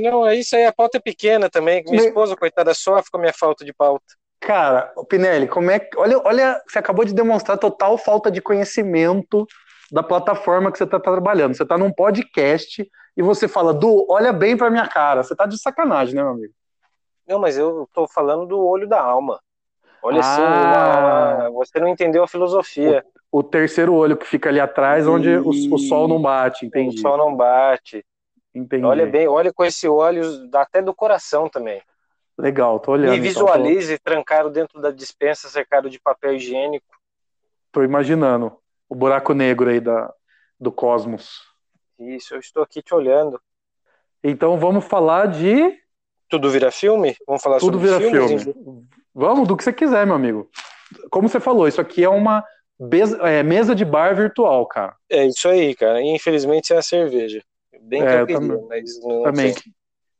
não, 0.00 0.28
isso 0.32 0.56
aí, 0.56 0.66
a 0.66 0.72
pauta 0.72 0.98
é 0.98 1.00
pequena 1.00 1.48
também. 1.48 1.84
Minha 1.86 2.08
esposa, 2.08 2.36
coitada, 2.36 2.74
sofre 2.74 3.10
com 3.12 3.18
a 3.18 3.20
minha 3.20 3.32
falta 3.32 3.64
de 3.64 3.72
pauta. 3.72 4.04
Cara, 4.40 4.92
Pinelli, 5.08 5.46
como 5.46 5.70
é 5.70 5.78
que. 5.78 5.96
Olha, 5.96 6.18
olha, 6.24 6.62
você 6.66 6.78
acabou 6.78 7.04
de 7.04 7.14
demonstrar 7.14 7.58
total 7.58 7.96
falta 7.96 8.30
de 8.30 8.40
conhecimento 8.40 9.46
da 9.90 10.02
plataforma 10.02 10.70
que 10.70 10.78
você 10.78 10.84
está 10.84 10.98
trabalhando. 10.98 11.54
Você 11.54 11.62
está 11.62 11.78
num 11.78 11.92
podcast 11.92 12.88
e 13.16 13.22
você 13.22 13.48
fala, 13.48 13.72
Du, 13.72 14.06
olha 14.08 14.32
bem 14.32 14.56
pra 14.56 14.70
minha 14.70 14.86
cara. 14.86 15.22
Você 15.22 15.34
tá 15.34 15.46
de 15.46 15.60
sacanagem, 15.60 16.14
né, 16.14 16.22
meu 16.22 16.32
amigo? 16.32 16.52
Não, 17.26 17.38
mas 17.38 17.58
eu 17.58 17.88
tô 17.92 18.08
falando 18.08 18.46
do 18.46 18.64
olho 18.64 18.88
da 18.88 19.00
alma. 19.00 19.40
Olha 20.02 20.20
ah, 20.22 21.44
assim, 21.44 21.52
você 21.54 21.80
não 21.80 21.88
entendeu 21.88 22.22
a 22.22 22.28
filosofia 22.28 23.04
o 23.30 23.42
terceiro 23.42 23.94
olho 23.94 24.16
que 24.16 24.26
fica 24.26 24.48
ali 24.48 24.58
atrás, 24.58 25.06
onde 25.06 25.28
o, 25.28 25.48
o, 25.48 25.78
sol 25.78 26.08
não 26.08 26.20
bate, 26.20 26.66
entendi. 26.66 26.96
O 26.96 27.00
sol 27.00 27.16
não 27.16 27.34
bate. 27.34 28.04
Entendi. 28.54 28.84
Olha 28.84 29.06
bem, 29.06 29.28
olha 29.28 29.52
com 29.52 29.64
esse 29.64 29.86
olho, 29.86 30.22
até 30.54 30.80
do 30.80 30.94
coração 30.94 31.48
também. 31.48 31.82
Legal, 32.36 32.80
tô 32.80 32.92
olhando. 32.92 33.14
E 33.14 33.20
visualize, 33.20 33.92
então, 33.92 34.04
tô... 34.04 34.10
trancaram 34.10 34.50
dentro 34.50 34.80
da 34.80 34.90
dispensa, 34.90 35.48
cercado 35.48 35.90
de 35.90 36.00
papel 36.00 36.34
higiênico. 36.34 36.86
Tô 37.70 37.82
imaginando 37.82 38.56
o 38.88 38.94
buraco 38.94 39.34
negro 39.34 39.68
aí 39.68 39.80
da, 39.80 40.12
do 40.58 40.72
cosmos. 40.72 41.42
Isso, 41.98 42.34
eu 42.34 42.40
estou 42.40 42.62
aqui 42.62 42.80
te 42.80 42.94
olhando. 42.94 43.40
Então 44.24 44.58
vamos 44.58 44.84
falar 44.84 45.26
de. 45.26 45.78
Tudo 46.28 46.50
vira 46.50 46.70
filme? 46.70 47.14
Vamos 47.26 47.42
falar 47.42 47.58
Tudo 47.58 47.78
sobre 47.78 47.98
vira 47.98 48.10
filmes? 48.10 48.42
filme. 48.44 48.88
Vamos, 49.18 49.48
do 49.48 49.56
que 49.56 49.64
você 49.64 49.72
quiser, 49.72 50.06
meu 50.06 50.14
amigo. 50.14 50.48
Como 51.10 51.28
você 51.28 51.40
falou, 51.40 51.66
isso 51.66 51.80
aqui 51.80 52.04
é 52.04 52.08
uma 52.08 52.44
Beza, 52.80 53.16
é, 53.26 53.42
mesa 53.42 53.74
de 53.74 53.84
bar 53.84 54.14
virtual, 54.14 54.64
cara. 54.64 54.94
É 55.10 55.26
isso 55.26 55.48
aí, 55.48 55.74
cara. 55.74 56.00
infelizmente 56.00 56.72
é 56.72 56.76
a 56.76 56.82
cerveja. 56.82 57.42
Bem 57.80 58.02
é, 58.02 58.06
que 58.06 58.12
eu 58.12 58.26
queria, 58.26 58.40
também, 58.40 58.66
mas 58.68 59.02
não 59.02 59.22
Também. 59.24 59.52
Sei. 59.52 59.72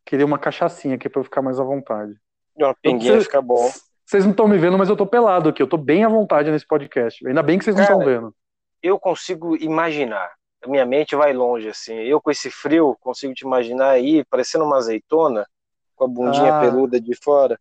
Queria 0.05 0.27
uma 0.27 0.39
cachaçinha 0.39 0.97
aqui 0.97 1.09
pra 1.09 1.21
eu 1.21 1.25
ficar 1.25 1.41
mais 1.41 1.61
à 1.61 1.63
vontade. 1.63 2.17
Uma 2.57 2.75
pinguinha 2.75 3.21
fica 3.21 3.41
bom. 3.41 3.71
Vocês 4.05 4.25
não 4.25 4.33
estão 4.33 4.49
me 4.49 4.59
vendo, 4.59 4.77
mas 4.77 4.89
eu 4.89 4.97
tô 4.97 5.07
pelado 5.07 5.51
aqui. 5.51 5.63
Eu 5.63 5.69
tô 5.69 5.77
bem 5.77 6.03
à 6.03 6.09
vontade 6.09 6.51
nesse 6.51 6.67
podcast. 6.67 7.25
Ainda 7.29 7.43
bem 7.43 7.59
que 7.59 7.65
vocês 7.65 7.77
não 7.77 7.83
estão 7.83 8.01
vendo. 8.01 8.35
Eu 8.83 8.99
consigo 8.99 9.55
imaginar. 9.57 10.33
A 10.65 10.69
minha 10.69 10.85
mente 10.85 11.15
vai 11.15 11.33
longe, 11.33 11.69
assim. 11.69 11.95
Eu 11.95 12.21
com 12.21 12.33
esse 12.33 12.51
frio 12.51 12.97
consigo 13.01 13.33
te 13.35 13.43
imaginar 13.43 13.91
aí, 13.91 14.25
parecendo 14.25 14.65
uma 14.65 14.79
azeitona, 14.79 15.47
com 15.95 16.05
a 16.07 16.09
bundinha 16.09 16.57
ah. 16.57 16.61
peluda 16.61 17.01
de 17.01 17.15
fora. 17.15 17.57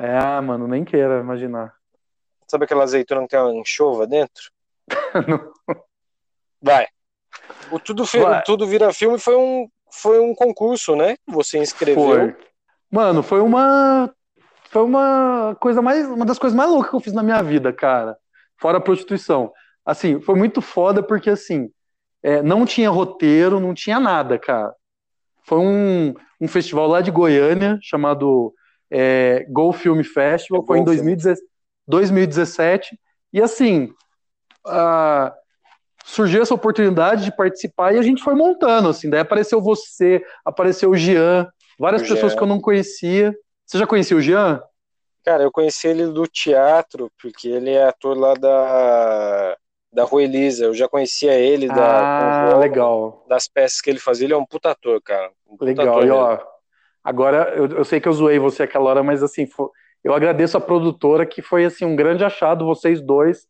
É, 0.00 0.16
ah, 0.16 0.40
mano, 0.40 0.66
nem 0.66 0.82
queira 0.82 1.20
imaginar. 1.20 1.74
Sabe 2.48 2.64
aquela 2.64 2.84
azeitona 2.84 3.20
que 3.20 3.28
tem 3.28 3.38
uma 3.38 3.60
anchova 3.60 4.06
dentro? 4.06 4.50
Vai. 6.60 6.86
O 7.70 7.78
Tudo, 7.78 8.04
Vai. 8.04 8.42
Tudo 8.42 8.66
Vira 8.66 8.94
Filme 8.94 9.18
foi 9.18 9.36
um, 9.36 9.68
foi 9.92 10.18
um 10.18 10.34
concurso, 10.34 10.96
né? 10.96 11.16
Você 11.28 11.58
inscreveu. 11.58 12.02
Foi. 12.02 12.36
Mano, 12.90 13.22
foi 13.22 13.40
uma. 13.40 14.10
Foi 14.70 14.82
uma 14.82 15.54
coisa 15.60 15.82
mais. 15.82 16.06
Uma 16.08 16.24
das 16.24 16.38
coisas 16.38 16.56
mais 16.56 16.70
loucas 16.70 16.88
que 16.88 16.96
eu 16.96 17.00
fiz 17.00 17.12
na 17.12 17.22
minha 17.22 17.42
vida, 17.42 17.70
cara. 17.70 18.16
Fora 18.56 18.78
a 18.78 18.80
prostituição. 18.80 19.52
Assim, 19.84 20.18
foi 20.18 20.34
muito 20.34 20.62
foda 20.62 21.02
porque, 21.02 21.28
assim, 21.28 21.70
é, 22.22 22.40
não 22.40 22.64
tinha 22.64 22.88
roteiro, 22.88 23.60
não 23.60 23.74
tinha 23.74 24.00
nada, 24.00 24.38
cara. 24.38 24.74
Foi 25.44 25.58
um, 25.58 26.14
um 26.40 26.48
festival 26.48 26.86
lá 26.86 27.02
de 27.02 27.10
Goiânia 27.10 27.78
chamado 27.82 28.54
é, 28.90 29.46
Go 29.48 29.72
Film 29.72 30.02
Festival. 30.02 30.62
É 30.62 30.66
foi 30.66 30.78
em 30.78 30.84
2017. 30.84 31.46
2017. 31.86 32.98
E 33.32 33.40
assim, 33.40 33.92
surgiu 36.04 36.42
essa 36.42 36.54
oportunidade 36.54 37.24
de 37.24 37.36
participar 37.36 37.94
e 37.94 37.98
a 37.98 38.02
gente 38.02 38.22
foi 38.22 38.34
montando, 38.34 38.88
assim. 38.88 39.08
Daí 39.08 39.20
apareceu 39.20 39.60
você, 39.60 40.24
apareceu 40.44 40.90
o 40.90 40.96
Jean, 40.96 41.48
várias 41.78 42.02
o 42.02 42.04
pessoas 42.04 42.32
Jean. 42.32 42.38
que 42.38 42.42
eu 42.42 42.48
não 42.48 42.60
conhecia. 42.60 43.34
Você 43.66 43.78
já 43.78 43.86
conhecia 43.86 44.16
o 44.16 44.20
Jean? 44.20 44.62
Cara, 45.24 45.42
eu 45.42 45.52
conheci 45.52 45.86
ele 45.86 46.06
do 46.06 46.26
teatro, 46.26 47.10
porque 47.20 47.48
ele 47.48 47.70
é 47.70 47.84
ator 47.84 48.16
lá 48.16 48.34
da 48.34 49.56
da 49.92 50.04
Rua 50.04 50.22
Elisa. 50.22 50.64
Eu 50.64 50.74
já 50.74 50.88
conhecia 50.88 51.34
ele 51.34 51.66
da, 51.66 52.52
ah, 52.52 52.58
legal. 52.58 53.24
das 53.28 53.48
peças 53.48 53.80
que 53.80 53.90
ele 53.90 53.98
fazia. 53.98 54.26
Ele 54.26 54.34
é 54.34 54.36
um 54.36 54.46
puta 54.46 54.70
ator, 54.70 55.00
cara. 55.02 55.30
Um 55.46 55.56
legal. 55.64 55.88
Ator 55.88 56.06
e, 56.06 56.10
ó, 56.10 56.38
agora, 57.02 57.52
eu, 57.54 57.66
eu, 57.66 57.84
sei 57.84 58.00
que 58.00 58.08
eu 58.08 58.12
zoei 58.12 58.38
você 58.38 58.62
aquela 58.62 58.90
hora, 58.90 59.02
mas 59.02 59.22
assim, 59.22 59.46
foi, 59.46 59.68
eu 60.02 60.14
agradeço 60.14 60.56
a 60.56 60.60
produtora, 60.60 61.26
que 61.26 61.42
foi 61.42 61.64
assim 61.64 61.84
um 61.84 61.96
grande 61.96 62.24
achado, 62.24 62.64
vocês 62.64 63.00
dois. 63.00 63.46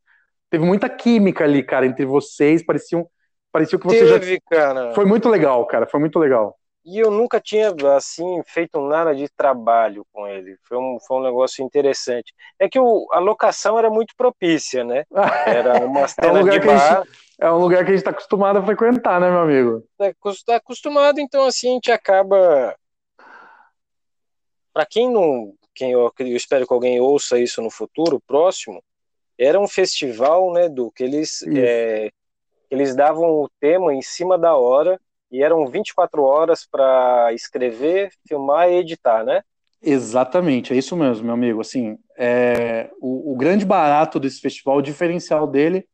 Teve 0.50 0.64
muita 0.64 0.88
química 0.88 1.44
ali, 1.44 1.62
cara, 1.62 1.86
entre 1.86 2.04
vocês. 2.04 2.64
Pareciam, 2.64 3.08
parecia 3.52 3.78
que 3.78 3.86
vocês 3.86 4.10
Teve, 4.10 4.34
já... 4.34 4.40
cara. 4.50 4.92
Foi 4.94 5.04
muito 5.04 5.28
legal, 5.28 5.64
cara. 5.66 5.86
Foi 5.86 6.00
muito 6.00 6.18
legal. 6.18 6.56
E 6.84 6.98
eu 6.98 7.10
nunca 7.10 7.38
tinha, 7.38 7.72
assim, 7.94 8.42
feito 8.46 8.80
nada 8.80 9.14
de 9.14 9.28
trabalho 9.36 10.04
com 10.12 10.26
ele. 10.26 10.56
Foi 10.66 10.78
um, 10.78 10.98
foi 11.06 11.18
um 11.18 11.22
negócio 11.22 11.64
interessante. 11.64 12.32
É 12.58 12.68
que 12.68 12.80
o, 12.80 13.06
a 13.12 13.18
locação 13.18 13.78
era 13.78 13.90
muito 13.90 14.14
propícia, 14.16 14.82
né? 14.82 15.04
Era 15.46 15.84
uma 15.84 16.08
cena 16.08 16.28
é 16.28 16.32
um 16.32 16.38
lugar 16.38 16.58
de 16.58 16.66
bar. 16.66 17.04
Gente, 17.04 17.18
é 17.38 17.52
um 17.52 17.58
lugar 17.58 17.84
que 17.84 17.90
a 17.90 17.94
gente 17.94 18.00
está 18.00 18.10
acostumado 18.10 18.58
a 18.58 18.62
frequentar, 18.62 19.20
né, 19.20 19.30
meu 19.30 19.40
amigo? 19.40 19.84
Está 20.26 20.56
acostumado, 20.56 21.20
então, 21.20 21.44
assim, 21.44 21.68
a 21.70 21.72
gente 21.74 21.92
acaba... 21.92 22.74
Para 24.72 24.86
quem 24.86 25.10
não... 25.10 25.54
Quem 25.74 25.92
eu, 25.92 26.12
eu 26.18 26.36
espero 26.36 26.66
que 26.66 26.72
alguém 26.72 27.00
ouça 27.00 27.38
isso 27.38 27.62
no 27.62 27.70
futuro 27.70 28.20
próximo, 28.26 28.82
era 29.38 29.58
um 29.58 29.68
festival, 29.68 30.52
né, 30.52 30.68
do 30.68 30.90
que 30.90 31.02
eles... 31.02 31.42
É, 31.42 32.10
eles 32.70 32.94
davam 32.94 33.30
o 33.30 33.50
tema 33.60 33.92
em 33.92 34.02
cima 34.02 34.38
da 34.38 34.56
hora 34.56 35.00
e 35.30 35.42
eram 35.42 35.66
24 35.66 36.22
horas 36.22 36.66
para 36.66 37.32
escrever, 37.32 38.12
filmar 38.26 38.68
e 38.68 38.76
editar, 38.76 39.24
né? 39.24 39.42
Exatamente, 39.82 40.72
é 40.72 40.76
isso 40.76 40.96
mesmo, 40.96 41.24
meu 41.24 41.34
amigo. 41.34 41.60
Assim, 41.60 41.98
é, 42.18 42.90
o, 43.00 43.32
o, 43.32 43.36
grande 43.36 43.64
barato 43.64 44.20
desse 44.20 44.40
festival, 44.40 44.76
o 44.76 44.82
diferencial 44.82 45.46
dele, 45.46 45.86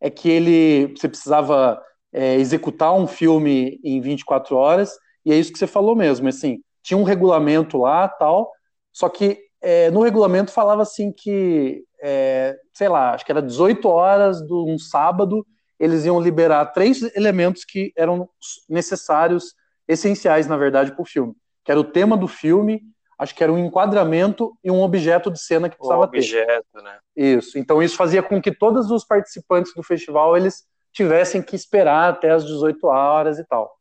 é 0.00 0.08
que 0.08 0.28
ele 0.28 0.94
você 0.94 1.08
precisava 1.08 1.82
é, 2.12 2.36
executar 2.36 2.94
um 2.94 3.06
filme 3.06 3.80
em 3.82 4.00
24 4.00 4.56
horas, 4.56 4.96
e 5.24 5.32
é 5.32 5.36
isso 5.36 5.52
que 5.52 5.58
você 5.58 5.66
falou 5.66 5.96
mesmo. 5.96 6.28
Assim, 6.28 6.62
tinha 6.82 6.98
um 6.98 7.04
regulamento 7.04 7.78
lá, 7.78 8.08
tal, 8.08 8.50
só 8.92 9.08
que 9.08 9.38
é, 9.60 9.90
no 9.90 10.02
regulamento 10.02 10.50
falava 10.50 10.82
assim 10.82 11.12
que, 11.12 11.84
é, 12.02 12.56
sei 12.72 12.88
lá, 12.88 13.14
acho 13.14 13.24
que 13.24 13.32
era 13.32 13.40
18 13.40 13.88
horas 13.88 14.40
de 14.40 14.52
um 14.52 14.78
sábado 14.78 15.46
eles 15.82 16.04
iam 16.04 16.20
liberar 16.20 16.66
três 16.66 17.02
elementos 17.16 17.64
que 17.64 17.92
eram 17.96 18.28
necessários, 18.68 19.52
essenciais, 19.88 20.46
na 20.46 20.56
verdade, 20.56 20.92
para 20.92 21.02
o 21.02 21.04
filme. 21.04 21.34
Que 21.64 21.72
era 21.72 21.80
o 21.80 21.84
tema 21.84 22.16
do 22.16 22.28
filme, 22.28 22.80
acho 23.18 23.34
que 23.34 23.42
era 23.42 23.52
um 23.52 23.58
enquadramento 23.58 24.56
e 24.62 24.70
um 24.70 24.80
objeto 24.80 25.28
de 25.28 25.42
cena 25.42 25.68
que 25.68 25.76
precisava 25.76 26.02
um 26.02 26.04
objeto, 26.04 26.66
ter. 26.72 26.82
né? 26.82 26.98
Isso. 27.16 27.58
Então 27.58 27.82
isso 27.82 27.96
fazia 27.96 28.22
com 28.22 28.40
que 28.40 28.54
todos 28.54 28.92
os 28.92 29.04
participantes 29.04 29.74
do 29.74 29.82
festival 29.82 30.36
eles 30.36 30.64
tivessem 30.92 31.42
que 31.42 31.56
esperar 31.56 32.10
até 32.10 32.30
as 32.30 32.46
18 32.46 32.86
horas 32.86 33.40
e 33.40 33.44
tal. 33.44 33.76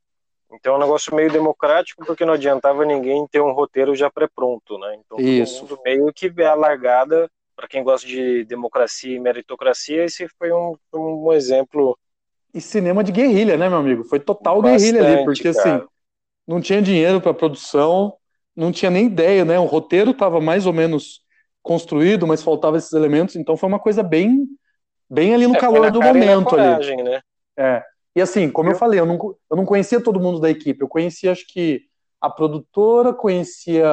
Então 0.54 0.74
é 0.74 0.78
um 0.78 0.82
negócio 0.82 1.16
meio 1.16 1.32
democrático, 1.32 2.06
porque 2.06 2.26
não 2.26 2.34
adiantava 2.34 2.86
ninguém 2.86 3.26
ter 3.28 3.42
um 3.42 3.54
roteiro 3.54 3.96
já 3.96 4.10
pré-pronto, 4.10 4.78
né? 4.78 4.98
Então 5.00 5.20
Isso. 5.20 5.62
todo 5.62 5.70
mundo 5.70 5.82
meio 5.84 6.14
que 6.14 6.32
é 6.38 6.46
a 6.46 6.56
largada 6.56 7.30
para 7.56 7.68
quem 7.68 7.84
gosta 7.84 8.08
de 8.08 8.44
democracia 8.46 9.16
e 9.16 9.20
meritocracia, 9.20 10.04
esse 10.04 10.28
foi 10.38 10.52
um, 10.52 10.76
um 10.94 11.32
exemplo. 11.32 11.98
E 12.54 12.60
cinema 12.60 13.04
de 13.04 13.12
guerrilha, 13.12 13.56
né, 13.56 13.70
meu 13.70 13.78
amigo? 13.78 14.04
Foi 14.04 14.20
total 14.20 14.62
Bastante, 14.62 14.92
guerrilha 14.92 15.18
ali, 15.18 15.24
porque 15.24 15.48
assim, 15.50 15.62
cara. 15.62 15.76
assim, 15.78 15.88
não 16.48 16.60
tinha 16.60 16.82
dinheiro 16.82 17.22
para 17.22 17.34
produção, 17.34 18.14
não 18.56 18.72
tinha 18.72 18.90
nem 18.90 19.06
ideia, 19.06 19.46
né? 19.46 19.60
O 19.60 19.66
roteiro 19.66 20.12
estava 20.12 20.42
mais 20.42 20.66
ou 20.66 20.74
menos 20.74 21.22
construído, 21.62 22.26
mas 22.26 22.42
faltava 22.42 22.78
esses 22.78 22.92
elementos, 22.94 23.36
então 23.36 23.56
foi 23.56 23.70
uma 23.70 23.80
coisa 23.80 24.02
bem, 24.02 24.48
bem 25.10 25.34
ali 25.34 25.46
no 25.46 25.56
é, 25.56 25.60
calor 25.60 25.92
do 25.92 26.02
momento 26.02 26.50
coragem, 26.50 27.00
ali. 27.00 27.10
Né? 27.10 27.22
É. 27.58 27.84
E 28.16 28.22
assim, 28.22 28.50
como 28.50 28.70
eu, 28.70 28.74
eu 28.74 28.80
falei, 28.80 29.00
eu 29.00 29.06
não, 29.06 29.18
eu 29.50 29.58
não 29.58 29.66
conhecia 29.66 30.02
todo 30.02 30.20
mundo 30.20 30.40
da 30.40 30.50
equipe, 30.50 30.82
eu 30.82 30.88
conhecia 30.88 31.32
acho 31.32 31.46
que 31.48 31.82
a 32.20 32.30
produtora, 32.30 33.14
conhecia 33.14 33.90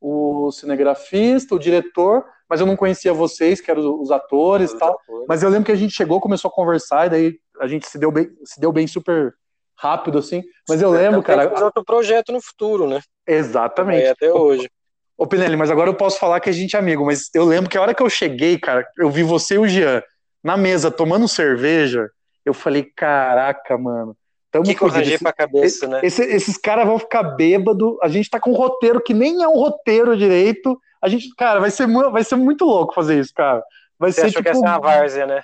o 0.00 0.50
cinegrafista, 0.50 1.54
o 1.54 1.58
diretor, 1.58 2.24
mas 2.48 2.60
eu 2.60 2.66
não 2.66 2.76
conhecia 2.76 3.12
vocês, 3.12 3.60
que 3.60 3.70
eram 3.70 4.00
os 4.00 4.10
atores 4.10 4.72
e 4.72 4.78
tal. 4.78 4.94
Atores. 4.94 5.26
Mas 5.28 5.42
eu 5.42 5.50
lembro 5.50 5.66
que 5.66 5.72
a 5.72 5.76
gente 5.76 5.94
chegou, 5.94 6.20
começou 6.20 6.48
a 6.48 6.52
conversar, 6.52 7.06
e 7.06 7.10
daí 7.10 7.38
a 7.60 7.66
gente 7.66 7.86
se 7.86 7.98
deu 7.98 8.10
bem, 8.10 8.28
se 8.44 8.60
deu 8.60 8.72
bem 8.72 8.86
super 8.86 9.34
rápido, 9.76 10.18
assim. 10.18 10.42
Mas 10.68 10.80
eu 10.82 10.90
lembro, 10.90 11.22
cara. 11.22 11.50
Fazer 11.50 11.64
outro 11.64 11.84
projeto 11.84 12.32
no 12.32 12.40
futuro, 12.40 12.88
né? 12.88 13.00
Exatamente. 13.26 14.06
até 14.06 14.32
hoje. 14.32 14.68
Ô, 15.16 15.26
Pinelli, 15.26 15.56
mas 15.56 15.70
agora 15.70 15.90
eu 15.90 15.94
posso 15.94 16.18
falar 16.18 16.40
que 16.40 16.48
a 16.48 16.52
gente 16.52 16.76
é 16.76 16.78
amigo, 16.78 17.04
mas 17.04 17.28
eu 17.34 17.44
lembro 17.44 17.68
que 17.68 17.76
a 17.76 17.82
hora 17.82 17.92
que 17.92 18.02
eu 18.02 18.08
cheguei, 18.08 18.56
cara, 18.56 18.86
eu 18.96 19.10
vi 19.10 19.22
você 19.22 19.54
e 19.54 19.58
o 19.58 19.66
Jean 19.66 20.02
na 20.42 20.56
mesa 20.56 20.92
tomando 20.92 21.26
cerveja, 21.26 22.08
eu 22.48 22.54
falei, 22.54 22.82
caraca, 22.82 23.76
mano. 23.76 24.16
Tamo 24.50 24.64
que 24.64 24.74
corrigir 24.74 25.18
pra 25.18 25.32
cabeça, 25.32 25.86
né? 25.86 26.00
Esse, 26.02 26.22
esses 26.22 26.56
caras 26.56 26.86
vão 26.86 26.98
ficar 26.98 27.22
bêbado. 27.22 27.98
A 28.02 28.08
gente 28.08 28.30
tá 28.30 28.40
com 28.40 28.50
um 28.50 28.54
roteiro 28.54 29.00
que 29.00 29.12
nem 29.12 29.42
é 29.42 29.48
um 29.48 29.58
roteiro 29.58 30.16
direito. 30.16 30.80
A 31.02 31.08
gente, 31.08 31.28
cara, 31.36 31.60
vai 31.60 31.70
ser, 31.70 31.86
vai 31.86 32.24
ser 32.24 32.36
muito 32.36 32.64
louco 32.64 32.94
fazer 32.94 33.20
isso, 33.20 33.32
cara. 33.34 33.62
Vai 33.98 34.10
Você 34.10 34.22
ser 34.22 34.26
achou 34.28 34.42
tipo... 34.42 34.44
que 34.44 34.48
ia 34.48 34.54
tipo 34.54 34.66
ser 34.66 34.72
uma 34.72 34.80
várzea, 34.80 35.26
né? 35.26 35.42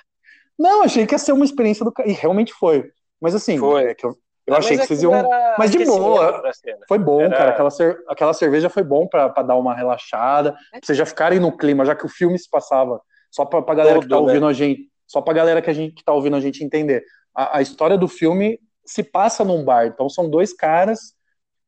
Não, 0.57 0.83
achei 0.83 1.05
que 1.05 1.13
ia 1.13 1.19
ser 1.19 1.33
uma 1.33 1.45
experiência 1.45 1.85
do. 1.85 1.93
E 2.05 2.13
realmente 2.13 2.53
foi. 2.53 2.89
Mas 3.21 3.35
assim, 3.35 3.57
foi. 3.57 3.83
É 3.83 3.93
que 3.93 4.05
eu, 4.05 4.17
eu 4.47 4.55
achei 4.55 4.77
que 4.77 4.87
vocês 4.87 5.03
iam. 5.03 5.11
Mas 5.57 5.71
de 5.71 5.85
boa. 5.85 6.41
Foi 6.87 6.97
bom, 6.97 7.21
era... 7.21 7.37
cara. 7.37 7.51
Aquela, 7.51 7.69
cer... 7.69 7.97
Aquela 8.07 8.33
cerveja 8.33 8.69
foi 8.69 8.83
bom 8.83 9.07
pra, 9.07 9.29
pra 9.29 9.43
dar 9.43 9.55
uma 9.55 9.75
relaxada. 9.75 10.53
Pra 10.53 10.79
vocês 10.81 10.97
já 10.97 11.05
ficarem 11.05 11.39
no 11.39 11.55
clima, 11.55 11.85
já 11.85 11.95
que 11.95 12.05
o 12.05 12.09
filme 12.09 12.39
se 12.39 12.49
passava. 12.49 12.99
Só 13.29 13.45
pra, 13.45 13.61
pra 13.61 13.75
galera 13.75 13.95
Todo, 13.95 14.03
que 14.03 14.09
tá 14.09 14.17
ouvindo 14.17 14.45
né? 14.45 14.51
a 14.51 14.53
gente. 14.53 14.89
Só 15.07 15.21
pra 15.21 15.33
galera 15.33 15.61
que, 15.61 15.69
a 15.69 15.73
gente, 15.73 15.93
que 15.93 16.03
tá 16.03 16.13
ouvindo 16.13 16.35
a 16.35 16.41
gente 16.41 16.63
entender. 16.63 17.03
A, 17.33 17.57
a 17.57 17.61
história 17.61 17.97
do 17.97 18.07
filme 18.07 18.59
se 18.85 19.03
passa 19.03 19.43
num 19.43 19.63
bar. 19.63 19.87
Então 19.87 20.09
são 20.09 20.29
dois 20.29 20.53
caras. 20.53 21.13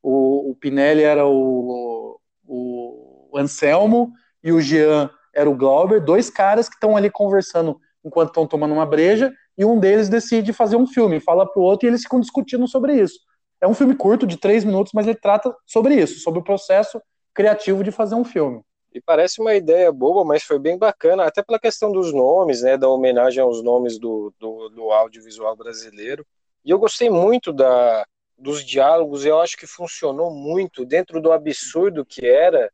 O, 0.02 0.52
o 0.52 0.56
Pinelli 0.56 1.04
era 1.04 1.26
o, 1.26 2.20
o 2.46 3.38
Anselmo 3.38 4.12
e 4.44 4.52
o 4.52 4.62
Jean 4.62 5.10
era 5.34 5.50
o 5.50 5.56
Glauber, 5.56 6.04
dois 6.04 6.30
caras 6.30 6.68
que 6.68 6.76
estão 6.76 6.98
ali 6.98 7.12
conversando 7.12 7.80
enquanto 8.04 8.30
estão 8.30 8.48
tomando 8.48 8.74
uma 8.74 8.86
breja, 8.86 9.32
e 9.58 9.66
um 9.66 9.80
deles 9.80 10.10
decide 10.10 10.54
fazer 10.54 10.76
um 10.78 10.88
filme, 10.88 11.20
fala 11.20 11.46
pro 11.46 11.62
outro 11.62 11.88
e 11.88 11.90
eles 11.90 12.02
ficam 12.02 12.20
discutindo 12.20 12.68
sobre 12.68 12.96
isso. 12.96 13.20
É 13.62 13.68
um 13.68 13.74
filme 13.74 13.96
curto, 13.96 14.26
de 14.26 14.38
três 14.38 14.64
minutos, 14.64 14.94
mas 14.94 15.08
ele 15.08 15.18
trata 15.20 15.54
sobre 15.66 15.96
isso, 15.96 16.20
sobre 16.20 16.40
o 16.40 16.44
processo 16.44 17.02
criativo 17.34 17.84
de 17.84 17.92
fazer 17.92 18.16
um 18.16 18.24
filme. 18.24 18.62
E 18.94 19.02
parece 19.02 19.42
uma 19.42 19.54
ideia 19.54 19.92
boba, 19.92 20.24
mas 20.24 20.44
foi 20.44 20.58
bem 20.58 20.78
bacana, 20.78 21.26
até 21.26 21.44
pela 21.44 21.60
questão 21.60 21.92
dos 21.92 22.14
nomes, 22.14 22.62
né, 22.62 22.78
da 22.78 22.90
homenagem 22.90 23.42
aos 23.42 23.62
nomes 23.62 24.00
do, 24.00 24.34
do, 24.40 24.70
do 24.70 24.92
audiovisual 24.92 25.56
brasileiro. 25.56 26.26
E 26.64 26.72
eu 26.72 26.80
gostei 26.80 27.10
muito 27.10 27.54
da, 27.54 28.06
dos 28.38 28.64
diálogos, 28.64 29.26
eu 29.26 29.40
acho 29.40 29.58
que 29.58 29.68
funcionou 29.68 30.32
muito 30.32 30.86
dentro 30.86 31.22
do 31.22 31.32
absurdo 31.32 32.06
que 32.06 32.26
era. 32.26 32.72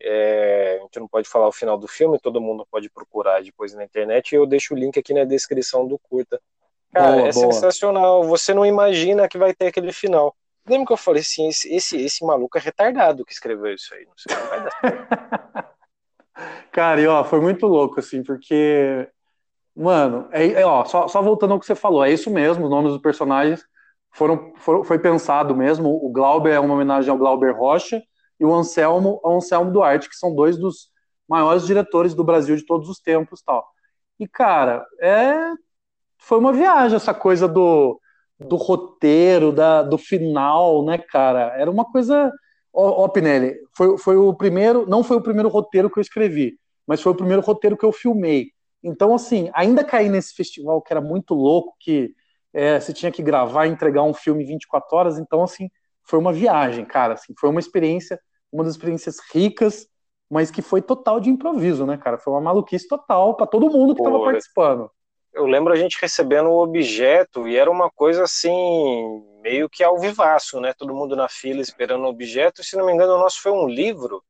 É, 0.00 0.76
a 0.78 0.82
gente 0.82 1.00
não 1.00 1.08
pode 1.08 1.28
falar 1.28 1.48
o 1.48 1.52
final 1.52 1.76
do 1.76 1.88
filme, 1.88 2.20
todo 2.20 2.40
mundo 2.40 2.66
pode 2.70 2.88
procurar 2.88 3.42
depois 3.42 3.74
na 3.74 3.84
internet, 3.84 4.32
e 4.32 4.36
eu 4.36 4.46
deixo 4.46 4.74
o 4.74 4.76
link 4.76 4.98
aqui 4.98 5.12
na 5.12 5.24
descrição 5.24 5.86
do 5.86 5.98
curta. 5.98 6.40
Cara, 6.92 7.16
boa, 7.16 7.28
é 7.28 7.32
boa. 7.32 7.52
sensacional. 7.52 8.24
Você 8.24 8.54
não 8.54 8.64
imagina 8.64 9.28
que 9.28 9.38
vai 9.38 9.54
ter 9.54 9.66
aquele 9.66 9.92
final. 9.92 10.34
Lembra 10.68 10.86
que 10.86 10.92
eu 10.92 10.96
falei 10.96 11.22
assim, 11.22 11.48
esse, 11.48 11.72
esse, 11.74 11.96
esse 11.96 12.24
maluco 12.24 12.58
é 12.58 12.60
retardado 12.60 13.24
que 13.24 13.32
escreveu 13.32 13.74
isso 13.74 13.94
aí, 13.94 14.04
não 14.06 14.14
sei, 14.16 14.36
não 14.36 14.46
vai 14.48 14.64
dar 14.64 15.74
Cara, 16.70 17.00
e 17.00 17.06
ó, 17.06 17.24
foi 17.24 17.40
muito 17.40 17.66
louco, 17.66 17.98
assim, 17.98 18.22
porque 18.22 19.08
Mano, 19.78 20.28
é, 20.32 20.44
é, 20.60 20.66
ó, 20.66 20.84
só, 20.84 21.06
só, 21.06 21.22
voltando 21.22 21.52
ao 21.52 21.60
que 21.60 21.64
você 21.64 21.74
falou, 21.76 22.04
é 22.04 22.10
isso 22.10 22.28
mesmo, 22.32 22.64
os 22.64 22.70
nomes 22.70 22.90
dos 22.90 23.00
personagens 23.00 23.64
foram, 24.10 24.52
foram, 24.56 24.82
foi 24.82 24.98
pensado 24.98 25.54
mesmo. 25.54 25.88
O 26.04 26.10
Glauber 26.10 26.52
é 26.52 26.58
uma 26.58 26.74
homenagem 26.74 27.08
ao 27.08 27.16
Glauber 27.16 27.52
Rocha 27.52 28.02
e 28.40 28.44
o 28.44 28.52
Anselmo 28.52 29.20
ao 29.22 29.36
Anselmo 29.36 29.70
Duarte, 29.70 30.08
que 30.08 30.16
são 30.16 30.34
dois 30.34 30.58
dos 30.58 30.90
maiores 31.28 31.64
diretores 31.64 32.12
do 32.12 32.24
Brasil 32.24 32.56
de 32.56 32.66
todos 32.66 32.88
os 32.88 32.98
tempos 32.98 33.40
tal. 33.40 33.64
E, 34.18 34.26
cara, 34.26 34.84
é, 35.00 35.52
foi 36.18 36.38
uma 36.38 36.52
viagem 36.52 36.96
essa 36.96 37.14
coisa 37.14 37.46
do, 37.46 38.00
do 38.38 38.56
roteiro, 38.56 39.52
da, 39.52 39.82
do 39.82 39.98
final, 39.98 40.84
né, 40.84 40.98
cara? 40.98 41.54
Era 41.56 41.70
uma 41.70 41.84
coisa. 41.84 42.32
Ó, 42.72 43.04
ó, 43.04 43.08
Pinelli, 43.08 43.56
foi, 43.76 43.98
foi 43.98 44.16
o 44.16 44.32
primeiro, 44.34 44.86
não 44.86 45.02
foi 45.02 45.16
o 45.16 45.22
primeiro 45.22 45.48
roteiro 45.48 45.90
que 45.90 45.98
eu 45.98 46.02
escrevi, 46.02 46.58
mas 46.86 47.00
foi 47.00 47.12
o 47.12 47.16
primeiro 47.16 47.42
roteiro 47.42 47.76
que 47.76 47.84
eu 47.84 47.92
filmei. 47.92 48.52
Então, 48.82 49.14
assim, 49.14 49.50
ainda 49.52 49.82
caí 49.82 50.08
nesse 50.08 50.34
festival 50.34 50.80
que 50.80 50.92
era 50.92 51.00
muito 51.00 51.34
louco, 51.34 51.74
que 51.80 52.14
é, 52.52 52.78
você 52.78 52.92
tinha 52.92 53.10
que 53.10 53.22
gravar 53.22 53.66
e 53.66 53.70
entregar 53.70 54.02
um 54.02 54.14
filme 54.14 54.44
em 54.44 54.46
24 54.46 54.96
horas. 54.96 55.18
Então, 55.18 55.42
assim, 55.42 55.68
foi 56.04 56.18
uma 56.18 56.32
viagem, 56.32 56.84
cara. 56.84 57.14
Assim, 57.14 57.34
foi 57.38 57.50
uma 57.50 57.60
experiência, 57.60 58.20
uma 58.52 58.62
das 58.62 58.74
experiências 58.74 59.16
ricas, 59.32 59.86
mas 60.30 60.50
que 60.50 60.62
foi 60.62 60.80
total 60.80 61.18
de 61.20 61.30
improviso, 61.30 61.84
né, 61.86 61.96
cara? 61.96 62.18
Foi 62.18 62.32
uma 62.32 62.40
maluquice 62.40 62.86
total 62.86 63.34
para 63.34 63.46
todo 63.46 63.70
mundo 63.70 63.94
que 63.94 64.00
estava 64.00 64.22
participando. 64.24 64.90
Eu 65.38 65.46
lembro 65.46 65.72
a 65.72 65.76
gente 65.76 65.96
recebendo 66.00 66.48
o 66.48 66.60
objeto 66.60 67.46
e 67.46 67.56
era 67.56 67.70
uma 67.70 67.88
coisa 67.88 68.24
assim, 68.24 68.52
meio 69.40 69.68
que 69.70 69.84
ao 69.84 69.98
vivaço, 69.98 70.60
né? 70.60 70.74
Todo 70.76 70.92
mundo 70.92 71.14
na 71.14 71.28
fila 71.28 71.60
esperando 71.60 72.02
o 72.04 72.08
objeto. 72.08 72.60
E, 72.60 72.64
se 72.64 72.76
não 72.76 72.84
me 72.84 72.92
engano, 72.92 73.14
o 73.14 73.18
nosso 73.18 73.40
foi 73.40 73.52
um 73.52 73.68
livro. 73.68 74.20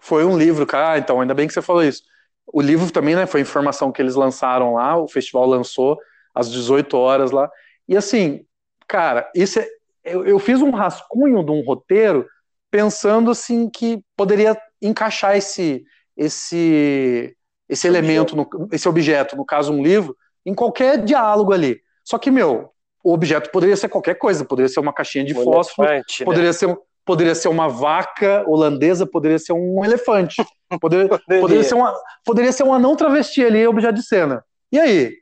Foi 0.00 0.24
um 0.24 0.38
livro, 0.38 0.64
cara. 0.64 0.92
Ah, 0.92 0.98
então, 0.98 1.20
ainda 1.20 1.34
bem 1.34 1.48
que 1.48 1.52
você 1.52 1.60
falou 1.60 1.82
isso. 1.82 2.04
O 2.46 2.60
livro 2.60 2.90
também, 2.92 3.16
né, 3.16 3.26
foi 3.26 3.40
informação 3.40 3.90
que 3.90 4.00
eles 4.00 4.14
lançaram 4.14 4.74
lá, 4.74 4.96
o 4.96 5.08
festival 5.08 5.46
lançou, 5.46 5.98
às 6.32 6.48
18 6.48 6.96
horas 6.96 7.32
lá. 7.32 7.50
E 7.88 7.96
assim, 7.96 8.46
cara, 8.86 9.28
isso 9.34 9.58
é, 9.58 9.68
eu, 10.04 10.24
eu 10.24 10.38
fiz 10.38 10.62
um 10.62 10.70
rascunho 10.70 11.44
de 11.44 11.50
um 11.50 11.64
roteiro 11.64 12.26
pensando 12.70 13.32
assim 13.32 13.68
que 13.68 14.00
poderia 14.16 14.56
encaixar 14.80 15.36
esse 15.36 15.84
esse 16.16 17.36
esse 17.68 17.86
elemento, 17.86 18.36
no, 18.36 18.48
esse 18.70 18.88
objeto, 18.88 19.34
no 19.34 19.46
caso 19.46 19.72
um 19.72 19.82
livro, 19.82 20.14
em 20.44 20.54
qualquer 20.54 21.02
diálogo 21.02 21.52
ali. 21.52 21.80
Só 22.04 22.18
que, 22.18 22.30
meu, 22.30 22.70
o 23.02 23.12
objeto 23.12 23.50
poderia 23.50 23.76
ser 23.76 23.88
qualquer 23.88 24.14
coisa, 24.14 24.44
poderia 24.44 24.68
ser 24.68 24.80
uma 24.80 24.92
caixinha 24.92 25.24
de 25.24 25.36
um 25.36 25.42
fósforo, 25.42 25.88
elefante, 25.88 26.20
né? 26.20 26.24
poderia, 26.24 26.48
né? 26.48 26.52
ser, 26.52 26.78
poderia 27.04 27.34
ser 27.34 27.48
uma 27.48 27.68
vaca 27.68 28.44
holandesa, 28.46 29.06
poderia 29.06 29.38
ser 29.38 29.52
um 29.52 29.84
elefante, 29.84 30.36
poderia, 30.80 31.08
poderia. 31.08 31.40
poderia, 31.40 31.64
ser, 31.64 31.74
uma, 31.74 31.94
poderia 32.24 32.52
ser 32.52 32.62
um 32.62 32.72
anão 32.72 32.96
travesti 32.96 33.44
ali, 33.44 33.66
objeto 33.66 33.94
de 33.94 34.02
cena. 34.04 34.44
E 34.70 34.78
aí? 34.78 35.14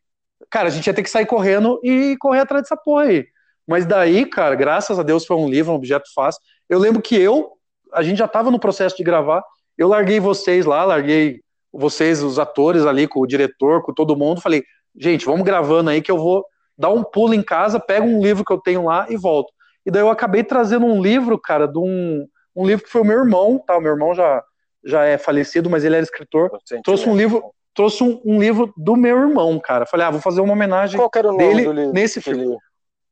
Cara, 0.51 0.69
a 0.69 0.71
gente 0.71 0.87
ia 0.87 0.95
ter 0.95 1.03
que 1.03 1.11
sair 1.11 1.27
correndo 1.27 1.81
e 1.83 2.17
correr 2.19 2.41
atrás 2.41 2.65
dessa 2.65 2.77
porra 2.77 3.05
aí. 3.05 3.27
Mas 3.67 3.87
daí, 3.87 4.27
cara, 4.27 4.55
graças 4.55 4.99
a 4.99 5.03
Deus 5.03 5.25
foi 5.25 5.37
um 5.37 5.49
livro, 5.49 5.73
um 5.73 5.77
objeto 5.77 6.13
fácil. 6.15 6.41
Eu 6.69 6.79
lembro 6.79 7.01
que 7.01 7.15
eu, 7.15 7.53
a 7.93 8.03
gente 8.03 8.19
já 8.19 8.25
estava 8.25 8.51
no 8.51 8.59
processo 8.59 8.97
de 8.97 9.05
gravar, 9.05 9.45
eu 9.79 9.87
larguei 9.87 10.19
vocês 10.19 10.67
lá, 10.67 10.85
larguei 10.85 11.41
vocês, 11.73 12.23
os 12.23 12.39
atores 12.39 12.85
ali, 12.85 13.07
com 13.07 13.21
o 13.21 13.27
diretor, 13.27 13.83
com 13.83 13.95
todo 13.95 14.17
mundo, 14.17 14.41
falei, 14.41 14.65
gente, 14.97 15.25
vamos 15.25 15.43
gravando 15.43 15.91
aí 15.91 16.03
que 16.03 16.11
eu 16.11 16.19
vou 16.19 16.45
dar 16.77 16.91
um 16.91 17.03
pulo 17.03 17.35
em 17.35 17.43
casa, 17.43 17.79
pego 17.79 18.07
um 18.07 18.23
livro 18.23 18.45
que 18.45 18.53
eu 18.53 18.59
tenho 18.59 18.85
lá 18.85 19.07
e 19.11 19.17
volto. 19.17 19.53
E 19.85 19.91
daí 19.91 20.03
eu 20.03 20.11
acabei 20.11 20.43
trazendo 20.43 20.87
um 20.87 21.01
livro, 21.01 21.39
cara, 21.39 21.67
de 21.67 21.79
um, 21.79 22.27
um 22.57 22.67
livro 22.67 22.85
que 22.85 22.91
foi 22.91 23.03
o 23.03 23.05
meu 23.05 23.19
irmão, 23.19 23.59
tá? 23.59 23.77
O 23.77 23.81
meu 23.81 23.93
irmão 23.93 24.15
já, 24.15 24.43
já 24.85 25.05
é 25.05 25.19
falecido, 25.19 25.69
mas 25.69 25.85
ele 25.85 25.97
era 25.97 26.03
escritor. 26.03 26.51
Trouxe 26.83 27.09
um 27.09 27.17
livro, 27.17 27.53
trouxe 27.75 28.03
um, 28.03 28.21
um, 28.25 28.41
livro 28.41 28.73
do 28.77 28.97
meu 28.97 29.19
irmão, 29.19 29.59
cara. 29.59 29.87
Falei, 29.87 30.07
ah, 30.07 30.11
vou 30.11 30.21
fazer 30.21 30.41
uma 30.41 30.53
homenagem 30.53 30.99
Qual 30.99 31.11
era 31.15 31.29
o 31.29 31.33
nome 31.33 31.45
dele 31.45 31.65
do 31.65 31.73
livro, 31.73 31.93
nesse 31.93 32.21
filme. 32.21 32.57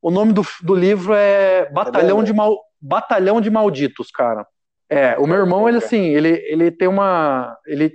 O 0.01 0.11
nome 0.11 0.33
do, 0.33 0.43
do 0.63 0.75
livro 0.75 1.13
é 1.15 1.71
Batalhão, 1.71 2.21
é 2.21 2.25
de 2.25 2.33
Mal, 2.33 2.59
Batalhão 2.81 3.41
de 3.41 3.51
Malditos, 3.51 4.11
cara. 4.11 4.47
É, 4.91 5.19
o 5.19 5.27
meu 5.27 5.37
irmão, 5.37 5.69
ele 5.69 5.79
assim, 5.79 6.01
ele, 6.01 6.43
ele 6.47 6.71
tem 6.71 6.89
uma. 6.89 7.57
Ele, 7.67 7.93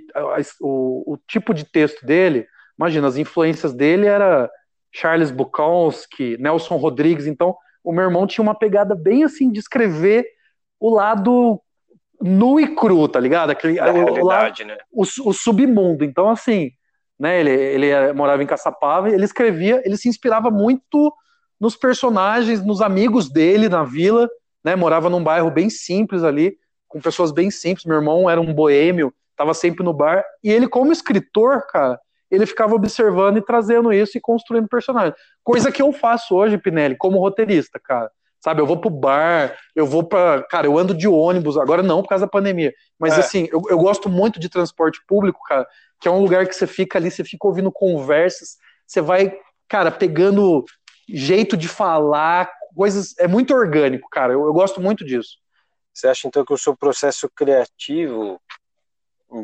o, 0.60 1.14
o 1.14 1.18
tipo 1.26 1.52
de 1.52 1.64
texto 1.64 2.06
dele, 2.06 2.46
imagina, 2.78 3.06
as 3.06 3.16
influências 3.16 3.72
dele 3.72 4.06
era 4.06 4.50
Charles 4.92 5.30
Bukowski, 5.30 6.36
Nelson 6.38 6.76
Rodrigues, 6.76 7.26
então 7.26 7.56
o 7.82 7.92
meu 7.92 8.04
irmão 8.04 8.26
tinha 8.26 8.42
uma 8.42 8.54
pegada 8.54 8.94
bem 8.94 9.24
assim 9.24 9.50
de 9.50 9.58
escrever 9.58 10.26
o 10.80 10.94
lado 10.94 11.60
nu 12.20 12.58
e 12.58 12.74
cru, 12.74 13.06
tá 13.08 13.20
ligado? 13.20 13.50
Aquele, 13.50 13.76
da 13.76 13.92
o, 13.92 14.24
lado, 14.24 14.64
né? 14.64 14.76
o, 14.90 15.02
o, 15.02 15.32
submundo. 15.32 16.04
Então, 16.04 16.30
assim, 16.30 16.70
né, 17.18 17.40
ele, 17.40 17.50
ele 17.50 18.12
morava 18.12 18.42
em 18.42 18.46
Caçapava, 18.46 19.10
ele 19.10 19.24
escrevia, 19.24 19.82
ele 19.84 19.96
se 19.96 20.08
inspirava 20.08 20.50
muito 20.50 21.12
nos 21.60 21.76
personagens, 21.76 22.64
nos 22.64 22.80
amigos 22.80 23.30
dele 23.30 23.68
na 23.68 23.84
vila, 23.84 24.28
né? 24.64 24.74
Morava 24.74 25.10
num 25.10 25.22
bairro 25.22 25.50
bem 25.50 25.68
simples 25.68 26.22
ali 26.22 26.56
com 26.88 27.00
pessoas 27.00 27.32
bem 27.32 27.50
simples. 27.50 27.84
Meu 27.84 27.96
irmão 27.96 28.30
era 28.30 28.40
um 28.40 28.54
boêmio, 28.54 29.12
estava 29.30 29.52
sempre 29.52 29.84
no 29.84 29.92
bar. 29.92 30.24
E 30.42 30.50
ele, 30.50 30.68
como 30.68 30.92
escritor, 30.92 31.66
cara, 31.66 32.00
ele 32.34 32.46
ficava 32.46 32.74
observando 32.74 33.38
e 33.38 33.44
trazendo 33.44 33.92
isso 33.92 34.18
e 34.18 34.20
construindo 34.20 34.68
personagens. 34.68 35.14
Coisa 35.42 35.70
que 35.70 35.82
eu 35.82 35.92
faço 35.92 36.34
hoje, 36.34 36.58
Pinelli, 36.58 36.96
como 36.96 37.18
roteirista, 37.18 37.80
cara. 37.82 38.10
Sabe, 38.42 38.60
eu 38.60 38.66
vou 38.66 38.78
pro 38.78 38.90
bar, 38.90 39.56
eu 39.74 39.86
vou 39.86 40.02
para, 40.02 40.42
cara, 40.42 40.66
eu 40.66 40.78
ando 40.78 40.94
de 40.94 41.08
ônibus, 41.08 41.56
agora 41.56 41.82
não 41.82 42.02
por 42.02 42.10
causa 42.10 42.26
da 42.26 42.30
pandemia, 42.30 42.74
mas 42.98 43.16
é. 43.16 43.20
assim, 43.20 43.48
eu, 43.50 43.62
eu 43.70 43.78
gosto 43.78 44.06
muito 44.06 44.38
de 44.38 44.50
transporte 44.50 45.00
público, 45.08 45.40
cara, 45.48 45.66
que 45.98 46.06
é 46.06 46.10
um 46.10 46.20
lugar 46.20 46.46
que 46.46 46.54
você 46.54 46.66
fica 46.66 46.98
ali, 46.98 47.10
você 47.10 47.24
fica 47.24 47.46
ouvindo 47.46 47.72
conversas, 47.72 48.58
você 48.86 49.00
vai, 49.00 49.34
cara, 49.66 49.90
pegando 49.90 50.62
jeito 51.08 51.56
de 51.56 51.68
falar, 51.68 52.50
coisas, 52.76 53.14
é 53.18 53.26
muito 53.26 53.54
orgânico, 53.54 54.10
cara, 54.10 54.34
eu, 54.34 54.44
eu 54.44 54.52
gosto 54.52 54.78
muito 54.78 55.06
disso. 55.06 55.38
Você 55.94 56.08
acha 56.08 56.28
então 56.28 56.44
que 56.44 56.52
o 56.52 56.58
seu 56.58 56.76
processo 56.76 57.30
criativo 57.34 58.38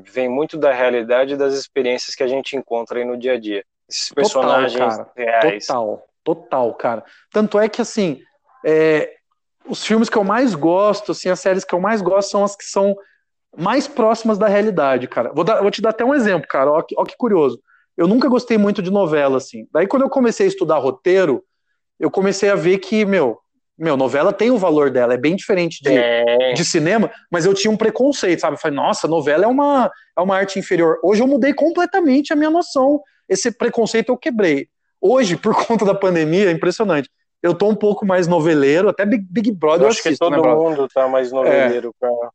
vem 0.05 0.29
muito 0.29 0.57
da 0.57 0.73
realidade 0.73 1.35
e 1.35 1.37
das 1.37 1.55
experiências 1.55 2.15
que 2.15 2.23
a 2.23 2.29
gente 2.29 2.57
encontra 2.57 2.99
aí 2.99 3.05
no 3.05 3.17
dia 3.17 3.35
a 3.35 3.39
dia? 3.39 3.65
Esses 3.89 4.13
personagens 4.13 4.97
total, 4.97 4.97
cara. 4.97 5.11
reais. 5.17 5.67
Total, 5.67 6.09
total, 6.23 6.75
cara. 6.75 7.05
Tanto 7.33 7.59
é 7.59 7.69
que 7.69 7.83
assim, 7.83 8.23
é, 8.65 9.17
os 9.69 9.85
filmes 9.85 10.09
que 10.09 10.17
eu 10.17 10.25
mais 10.25 10.55
gosto, 10.55 11.13
assim, 11.13 11.29
as 11.29 11.41
séries 11.41 11.65
que 11.65 11.75
eu 11.75 11.81
mais 11.81 12.01
gosto 12.01 12.31
são 12.31 12.45
as 12.45 12.57
que 12.57 12.65
são 12.65 12.97
mais 13.57 13.89
próximas 13.89 14.39
da 14.39 14.47
realidade, 14.47 15.09
cara. 15.09 15.33
Vou, 15.33 15.45
dar, 15.45 15.61
vou 15.61 15.71
te 15.71 15.83
dar 15.83 15.91
até 15.91 16.05
um 16.05 16.15
exemplo, 16.15 16.49
cara. 16.49 16.71
Ó, 16.71 16.83
ó 16.97 17.05
que 17.05 17.17
curioso. 17.17 17.61
Eu 17.97 18.07
nunca 18.07 18.29
gostei 18.29 18.57
muito 18.57 18.81
de 18.81 18.91
novela, 18.91 19.37
assim. 19.37 19.67
Daí, 19.73 19.87
quando 19.87 20.03
eu 20.03 20.11
comecei 20.11 20.47
a 20.47 20.49
estudar 20.49 20.79
roteiro, 20.79 21.45
eu 21.99 22.11
comecei 22.11 22.49
a 22.49 22.55
ver 22.55 22.79
que, 22.79 23.05
meu, 23.05 23.41
meu, 23.81 23.97
novela 23.97 24.31
tem 24.31 24.51
o 24.51 24.59
valor 24.59 24.91
dela, 24.91 25.15
é 25.15 25.17
bem 25.17 25.35
diferente 25.35 25.83
de, 25.83 25.91
é. 25.91 26.53
de 26.53 26.63
cinema, 26.67 27.11
mas 27.31 27.47
eu 27.47 27.55
tinha 27.55 27.71
um 27.71 27.77
preconceito, 27.79 28.41
sabe? 28.41 28.55
Eu 28.55 28.61
falei, 28.61 28.77
nossa, 28.77 29.09
novela 29.09 29.45
é 29.45 29.49
uma, 29.49 29.91
é 30.19 30.21
uma 30.21 30.37
arte 30.37 30.59
inferior. 30.59 30.99
Hoje 31.03 31.23
eu 31.23 31.27
mudei 31.27 31.55
completamente 31.55 32.31
a 32.31 32.37
minha 32.37 32.51
noção. 32.51 33.01
Esse 33.27 33.51
preconceito 33.51 34.11
eu 34.11 34.19
quebrei. 34.19 34.69
Hoje, 35.01 35.35
por 35.35 35.55
conta 35.67 35.87
da 35.87 35.95
pandemia, 35.95 36.51
é 36.51 36.53
impressionante. 36.53 37.09
Eu 37.43 37.55
tô 37.55 37.71
um 37.71 37.75
pouco 37.75 38.05
mais 38.05 38.29
noveleiro, 38.29 38.91
até 38.91 39.07
Big, 39.07 39.27
Big 39.31 39.51
Brother 39.51 39.87
eu, 39.87 39.89
acho 39.89 40.01
assisto, 40.01 40.11
que 40.11 40.31
todo 40.31 40.43
né, 40.43 40.55
mundo 40.55 40.87
tá 40.93 41.09
mais 41.09 41.33
noveleiro, 41.33 41.95
é. 42.03 42.07
cara. 42.07 42.31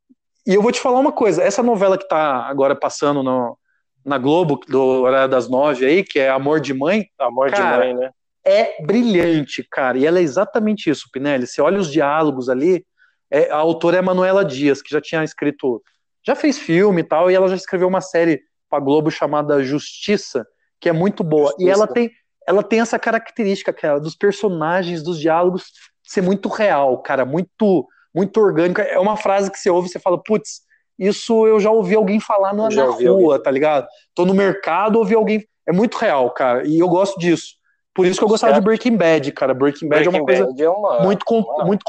E 0.47 0.55
eu 0.55 0.63
vou 0.63 0.71
te 0.71 0.79
falar 0.79 0.99
uma 0.99 1.11
coisa, 1.11 1.43
essa 1.43 1.61
novela 1.61 1.95
que 1.95 2.07
tá 2.07 2.47
agora 2.47 2.75
passando 2.75 3.21
no, 3.21 3.55
na 4.03 4.17
Globo, 4.17 4.59
do 4.67 4.81
horário 5.03 5.29
das 5.29 5.47
nove 5.47 5.85
aí, 5.85 6.03
que 6.03 6.17
é 6.17 6.29
Amor 6.29 6.59
de 6.59 6.73
Mãe. 6.73 7.05
Amor 7.19 7.51
cara, 7.51 7.87
de 7.87 7.93
Mãe, 7.93 7.93
né? 7.93 8.11
É 8.45 8.81
brilhante, 8.81 9.67
cara. 9.69 9.97
E 9.97 10.05
ela 10.05 10.19
é 10.19 10.21
exatamente 10.21 10.89
isso, 10.89 11.09
Pinelli. 11.11 11.47
Você 11.47 11.61
olha 11.61 11.79
os 11.79 11.91
diálogos 11.91 12.47
ali. 12.47 12.85
É, 13.31 13.49
a 13.49 13.57
autora 13.57 13.97
é 13.97 14.01
Manuela 14.01 14.45
Dias, 14.45 14.81
que 14.81 14.91
já 14.91 15.01
tinha 15.01 15.23
escrito. 15.23 15.81
Já 16.25 16.35
fez 16.35 16.57
filme 16.57 17.01
e 17.01 17.03
tal, 17.03 17.29
e 17.29 17.35
ela 17.35 17.47
já 17.47 17.55
escreveu 17.55 17.87
uma 17.87 18.01
série 18.01 18.41
para 18.69 18.79
Globo 18.79 19.11
chamada 19.11 19.63
Justiça, 19.63 20.45
que 20.79 20.89
é 20.89 20.91
muito 20.91 21.23
boa. 21.23 21.47
Justiça. 21.47 21.67
E 21.67 21.71
ela 21.71 21.87
tem, 21.87 22.11
ela 22.47 22.63
tem 22.63 22.79
essa 22.79 22.99
característica, 22.99 23.73
cara, 23.73 23.99
dos 23.99 24.15
personagens, 24.15 25.03
dos 25.03 25.19
diálogos 25.19 25.71
ser 26.03 26.21
muito 26.21 26.47
real, 26.49 27.01
cara, 27.01 27.25
muito, 27.25 27.87
muito 28.13 28.39
orgânico. 28.39 28.81
É 28.81 28.99
uma 28.99 29.17
frase 29.17 29.51
que 29.51 29.57
você 29.57 29.69
ouve 29.69 29.87
e 29.87 29.91
você 29.91 29.99
fala, 29.99 30.21
putz, 30.21 30.61
isso 30.97 31.45
eu 31.47 31.59
já 31.59 31.71
ouvi 31.71 31.95
alguém 31.95 32.19
falar 32.19 32.53
na, 32.53 32.69
na 32.69 32.85
rua, 32.85 33.09
alguém. 33.09 33.43
tá 33.43 33.51
ligado? 33.51 33.87
Tô 34.13 34.25
no 34.25 34.33
mercado, 34.33 34.97
ouvi 34.97 35.15
alguém. 35.15 35.45
É 35.67 35.73
muito 35.73 35.97
real, 35.97 36.31
cara, 36.31 36.65
e 36.65 36.77
eu 36.77 36.87
gosto 36.87 37.19
disso. 37.19 37.55
Por 37.95 38.05
isso 38.05 38.19
que 38.19 38.25
eu 38.25 38.29
gostava 38.29 38.53
certo. 38.53 38.61
de 38.61 38.65
Breaking 38.65 38.97
Bad, 38.97 39.31
cara. 39.31 39.53
Breaking 39.53 39.87
Bad 39.87 40.03
Breaking 40.03 40.17
é 40.17 40.19
uma 40.19 40.25
coisa 40.25 40.63
é 40.63 40.69
uma, 40.69 40.99
muito, 41.01 41.23
uma... 41.29 41.65
muito 41.65 41.85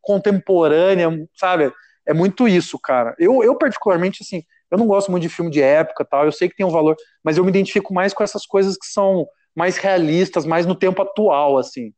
contemporânea, 0.00 1.10
sabe? 1.36 1.70
É 2.06 2.14
muito 2.14 2.48
isso, 2.48 2.78
cara. 2.78 3.14
Eu, 3.18 3.44
eu, 3.44 3.54
particularmente, 3.54 4.22
assim, 4.22 4.42
eu 4.70 4.78
não 4.78 4.86
gosto 4.86 5.10
muito 5.10 5.22
de 5.22 5.28
filme 5.28 5.50
de 5.50 5.60
época 5.60 6.06
tal, 6.06 6.24
eu 6.24 6.32
sei 6.32 6.48
que 6.48 6.56
tem 6.56 6.64
um 6.64 6.70
valor, 6.70 6.96
mas 7.22 7.36
eu 7.36 7.44
me 7.44 7.50
identifico 7.50 7.92
mais 7.92 8.14
com 8.14 8.24
essas 8.24 8.46
coisas 8.46 8.78
que 8.78 8.86
são 8.86 9.26
mais 9.54 9.76
realistas, 9.76 10.46
mais 10.46 10.64
no 10.64 10.74
tempo 10.74 11.02
atual, 11.02 11.58
assim. 11.58 11.92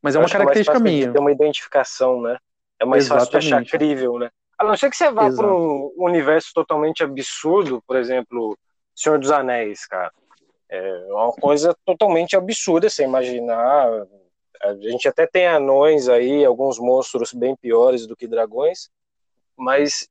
Mas 0.00 0.14
é 0.14 0.20
uma 0.20 0.28
característica 0.28 0.78
é 0.78 0.80
minha. 0.80 1.12
Ter 1.12 1.18
uma 1.18 1.32
identificação, 1.32 2.22
né? 2.22 2.38
É 2.80 2.84
mais 2.84 3.04
Exatamente. 3.04 3.32
fácil 3.32 3.48
de 3.48 3.54
achar 3.54 3.78
crível, 3.78 4.18
né? 4.18 4.30
A 4.56 4.64
não 4.64 4.76
ser 4.76 4.88
que 4.88 4.96
você 4.96 5.10
vá 5.10 5.28
para 5.32 5.52
um 5.52 5.92
universo 5.96 6.50
totalmente 6.54 7.02
absurdo, 7.02 7.82
por 7.86 7.96
exemplo, 7.96 8.56
Senhor 8.94 9.18
dos 9.18 9.32
Anéis, 9.32 9.84
cara. 9.86 10.12
É 10.74 11.12
uma 11.12 11.32
coisa 11.32 11.76
totalmente 11.84 12.34
absurda 12.34 12.88
você 12.88 13.04
imaginar. 13.04 14.06
A 14.62 14.74
gente 14.76 15.06
até 15.06 15.26
tem 15.26 15.46
anões 15.46 16.08
aí, 16.08 16.42
alguns 16.46 16.78
monstros 16.78 17.34
bem 17.34 17.54
piores 17.54 18.06
do 18.06 18.16
que 18.16 18.26
dragões, 18.26 18.88
mas 19.54 20.08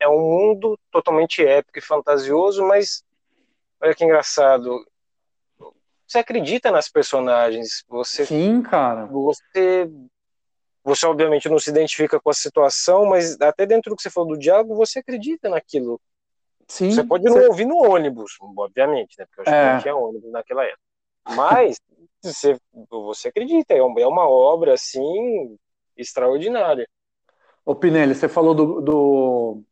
é 0.00 0.08
um 0.08 0.18
mundo 0.18 0.76
totalmente 0.90 1.46
épico 1.46 1.78
e 1.78 1.82
fantasioso, 1.82 2.64
mas 2.66 3.04
olha 3.80 3.94
que 3.94 4.04
engraçado. 4.04 4.84
Você 6.04 6.18
acredita 6.18 6.72
nas 6.72 6.88
personagens, 6.88 7.84
você 7.88 8.26
Sim, 8.26 8.60
cara. 8.60 9.06
Você 9.06 9.88
você 10.82 11.06
obviamente 11.06 11.48
não 11.48 11.60
se 11.60 11.70
identifica 11.70 12.18
com 12.18 12.28
a 12.28 12.34
situação, 12.34 13.06
mas 13.06 13.40
até 13.40 13.64
dentro 13.64 13.90
do 13.90 13.96
que 13.96 14.02
você 14.02 14.10
falou 14.10 14.30
do 14.30 14.38
diálogo, 14.38 14.74
você 14.74 14.98
acredita 14.98 15.48
naquilo. 15.48 16.00
Sim, 16.68 16.90
você 16.90 17.04
pode 17.04 17.24
não 17.24 17.48
ouvir 17.48 17.64
no 17.64 17.76
ônibus, 17.76 18.32
obviamente, 18.56 19.14
né? 19.18 19.26
Porque 19.26 19.40
eu 19.40 19.54
acho 19.54 19.54
é. 19.54 19.68
que 19.68 19.74
não 19.74 19.82
tinha 19.82 19.96
ônibus 19.96 20.32
naquela 20.32 20.64
época. 20.64 20.80
Mas 21.36 21.76
você, 22.22 22.56
você 22.90 23.28
acredita, 23.28 23.74
é 23.74 23.82
uma 23.82 24.28
obra 24.28 24.74
assim 24.74 25.56
extraordinária. 25.96 26.86
Ô 27.64 27.74
Pinelli, 27.74 28.14
você 28.14 28.28
falou 28.28 28.54
do, 28.54 28.80
do 28.80 29.62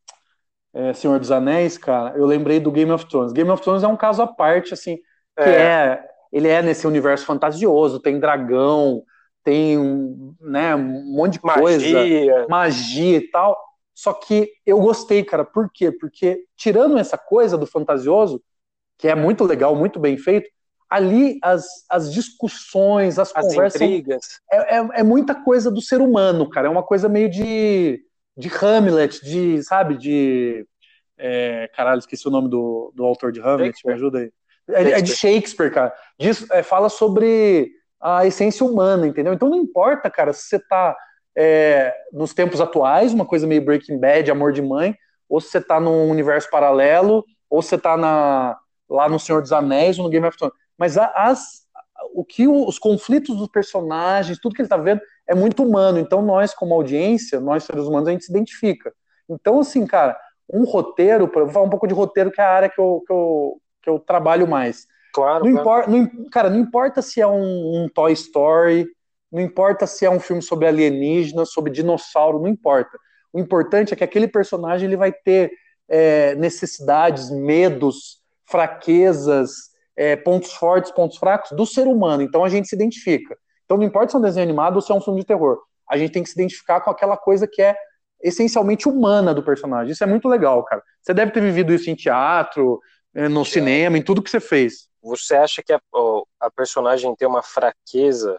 é, 0.73 0.93
Senhor 0.93 1.19
dos 1.19 1.31
Anéis, 1.31 1.77
cara. 1.77 2.17
Eu 2.17 2.25
lembrei 2.25 2.61
do 2.61 2.71
Game 2.71 2.91
of 2.91 3.07
Thrones. 3.07 3.33
Game 3.33 3.51
of 3.51 3.63
Thrones 3.63 3.83
é 3.83 3.89
um 3.89 3.97
caso 3.97 4.23
à 4.23 4.27
parte, 4.27 4.75
assim, 4.75 4.97
que 4.97 5.43
é, 5.43 5.63
é 5.63 6.11
ele 6.33 6.49
é 6.49 6.63
nesse 6.63 6.87
universo 6.87 7.27
fantasioso, 7.27 7.99
tem 7.99 8.21
dragão, 8.21 9.03
tem 9.43 9.77
né, 10.41 10.75
um 10.77 11.13
monte 11.13 11.35
de 11.35 11.41
magia. 11.45 11.61
coisa, 11.61 12.47
magia 12.49 13.19
e 13.19 13.31
tal. 13.31 13.59
Só 14.01 14.15
que 14.15 14.51
eu 14.65 14.81
gostei, 14.81 15.23
cara. 15.23 15.45
Por 15.45 15.71
quê? 15.71 15.93
Porque 15.93 16.47
tirando 16.57 16.97
essa 16.97 17.19
coisa 17.19 17.59
do 17.59 17.67
fantasioso, 17.67 18.43
que 18.97 19.07
é 19.07 19.15
muito 19.15 19.45
legal, 19.45 19.77
muito 19.77 20.01
bem 20.01 20.17
feito, 20.17 20.49
ali 20.89 21.39
as, 21.43 21.67
as 21.87 22.11
discussões, 22.11 23.19
as, 23.19 23.31
As 23.37 23.47
conversas. 23.47 23.83
intrigas. 23.83 24.41
É, 24.51 24.79
é, 24.79 24.89
é 25.01 25.03
muita 25.03 25.35
coisa 25.35 25.71
do 25.71 25.83
ser 25.83 26.01
humano, 26.01 26.49
cara. 26.49 26.67
É 26.67 26.71
uma 26.71 26.83
coisa 26.83 27.11
meio 27.11 27.29
de, 27.29 28.03
de 28.35 28.49
Hamlet, 28.49 29.23
de, 29.23 29.63
sabe, 29.65 29.99
de. 29.99 30.67
é, 31.19 31.69
caralho, 31.75 31.99
esqueci 31.99 32.27
o 32.27 32.31
nome 32.31 32.49
do, 32.49 32.91
do 32.97 33.05
autor 33.05 33.31
de 33.31 33.41
Hamlet, 33.43 33.77
me 33.85 33.93
ajuda 33.93 34.21
aí. 34.21 34.33
É, 34.71 34.93
é 34.93 35.01
de 35.03 35.15
Shakespeare, 35.15 35.71
cara. 35.71 35.95
Diz, 36.19 36.51
é, 36.51 36.63
fala 36.63 36.89
sobre 36.89 37.71
a 38.01 38.27
essência 38.27 38.65
humana, 38.65 39.07
entendeu? 39.07 39.35
Então 39.35 39.51
não 39.51 39.59
importa, 39.59 40.09
cara, 40.09 40.33
se 40.33 40.45
você 40.49 40.59
tá 40.59 40.97
é, 41.37 41.95
nos 42.13 42.35
tempos 42.35 42.61
atuais, 42.61 43.13
uma 43.13 43.25
coisa 43.25 43.47
meio 43.47 43.65
Breaking 43.65 43.99
Bad, 43.99 44.31
Amor 44.31 44.53
de 44.53 44.63
Mãe, 44.63 44.97
ou 45.29 45.41
se 45.41 45.49
você 45.49 45.61
tá 45.61 45.79
num 45.79 46.11
universo 46.11 46.51
paralelo, 46.51 47.25
ou 47.49 47.63
se 47.63 47.71
você 47.71 47.79
tá 47.79 47.97
na, 47.97 48.59
lá 48.89 49.09
no 49.09 49.19
Senhor 49.19 49.41
dos 49.41 49.53
Anéis 49.53 49.99
ou 49.99 50.05
no 50.05 50.11
Game 50.11 50.27
of 50.27 50.37
Thrones. 50.37 50.55
Mas 50.77 50.99
as, 50.99 51.63
o 52.15 52.25
que 52.25 52.49
os 52.49 52.79
conflitos 52.79 53.37
dos 53.37 53.49
personagens, 53.49 54.39
tudo 54.41 54.55
que 54.55 54.63
ele 54.63 54.69
tá 54.69 54.77
vendo 54.77 55.01
é 55.27 55.35
muito 55.35 55.63
humano. 55.63 55.99
Então 55.99 56.23
nós, 56.23 56.53
como 56.53 56.75
audiência, 56.75 57.41
nós 57.41 57.65
seres 57.65 57.85
humanos, 57.85 58.09
a 58.09 58.13
gente 58.13 58.25
se 58.25 58.33
identifica. 58.33 58.93
Então, 59.29 59.61
assim, 59.61 59.87
cara, 59.87 60.19
um 60.53 60.65
roteiro, 60.65 61.31
vou 61.33 61.49
falar 61.49 61.67
um 61.67 61.71
pouco 61.71 61.87
de 61.87 61.95
roteiro, 61.95 62.33
que 62.33 62.41
é 62.41 62.45
a 62.45 62.51
área 62.51 62.69
que 62.69 62.81
eu, 62.81 63.03
que 63.07 63.13
eu, 63.13 63.61
que 63.83 63.91
eu 63.91 63.99
trabalho 64.01 64.49
mais. 64.49 64.87
Claro, 65.13 65.45
Não 65.45 65.53
claro. 65.53 65.61
importa, 65.61 65.91
não 65.91 66.31
cara, 66.31 66.51
não 66.51 66.59
importa 66.59 67.03
se 67.03 67.21
é 67.21 67.27
um, 67.27 67.85
um 67.85 67.89
Toy 67.89 68.13
Story, 68.13 68.87
não 69.31 69.41
importa 69.41 69.87
se 69.87 70.05
é 70.05 70.11
um 70.11 70.21
filme 70.21 70.43
sobre 70.43 70.67
alienígena, 70.67 71.45
sobre 71.45 71.73
dinossauro, 71.73 72.41
não 72.41 72.49
importa. 72.49 72.99
O 73.33 73.39
importante 73.39 73.93
é 73.93 73.97
que 73.97 74.05
aquele 74.05 74.27
personagem 74.27 74.89
ele 74.89 74.97
vai 74.97 75.13
ter 75.13 75.53
é, 75.89 76.35
necessidades, 76.35 77.31
medos, 77.31 78.19
fraquezas, 78.45 79.71
é, 79.97 80.17
pontos 80.17 80.53
fortes, 80.53 80.91
pontos 80.91 81.17
fracos 81.17 81.51
do 81.53 81.65
ser 81.65 81.87
humano. 81.87 82.23
Então 82.23 82.45
a 82.45 82.49
gente 82.49 82.69
se 82.69 82.75
identifica. 82.75 83.37
Então 83.65 83.77
não 83.77 83.85
importa 83.85 84.11
se 84.11 84.17
é 84.17 84.19
um 84.19 84.23
desenho 84.23 84.45
animado 84.45 84.77
ou 84.77 84.83
se 84.83 84.91
é 84.91 84.95
um 84.95 85.01
filme 85.01 85.21
de 85.21 85.27
terror. 85.27 85.59
A 85.89 85.97
gente 85.97 86.13
tem 86.13 86.23
que 86.23 86.29
se 86.29 86.35
identificar 86.35 86.81
com 86.81 86.91
aquela 86.91 87.17
coisa 87.17 87.47
que 87.47 87.63
é 87.63 87.77
essencialmente 88.23 88.89
humana 88.89 89.33
do 89.33 89.43
personagem. 89.43 89.93
Isso 89.93 90.05
é 90.05 90.07
muito 90.07 90.29
legal, 90.29 90.65
cara. 90.65 90.83
Você 91.01 91.15
deve 91.15 91.33
ter 91.33 91.41
vivido 91.41 91.73
isso 91.73 91.89
em 91.89 91.95
teatro, 91.95 92.81
é, 93.15 93.29
no 93.29 93.45
cinema, 93.45 93.97
em 93.97 94.03
tudo 94.03 94.23
que 94.23 94.31
você 94.31 94.41
fez. 94.41 94.89
Você 95.03 95.35
acha 95.35 95.63
que 95.63 95.73
a, 95.73 95.81
a 96.41 96.51
personagem 96.51 97.15
tem 97.17 97.27
uma 97.27 97.43
fraqueza, 97.43 98.39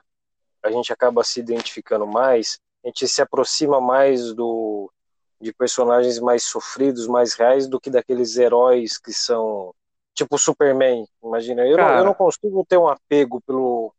a 0.64 0.72
gente 0.72 0.92
acaba 0.94 1.24
se 1.24 1.40
identificando 1.40 2.06
mais, 2.06 2.60
a 2.84 2.88
gente 2.88 3.08
se 3.08 3.22
aproxima 3.22 3.80
mais 3.82 4.34
do 4.34 4.92
de 5.40 5.52
personagens 5.52 6.20
mais 6.20 6.44
sofridos, 6.44 7.08
mais 7.08 7.34
reais, 7.34 7.68
do 7.68 7.80
que 7.80 7.90
daqueles 7.90 8.38
heróis 8.38 9.00
que 9.00 9.12
são 9.12 9.74
tipo 10.14 10.38
Superman. 10.38 11.04
Imagina, 11.24 11.66
eu, 11.66 11.78
não, 11.78 11.98
eu 11.98 12.06
não 12.06 12.14
consigo 12.14 12.64
ter 12.70 12.78
um 12.78 12.88
apego 12.88 13.42
pelo, 13.42 13.92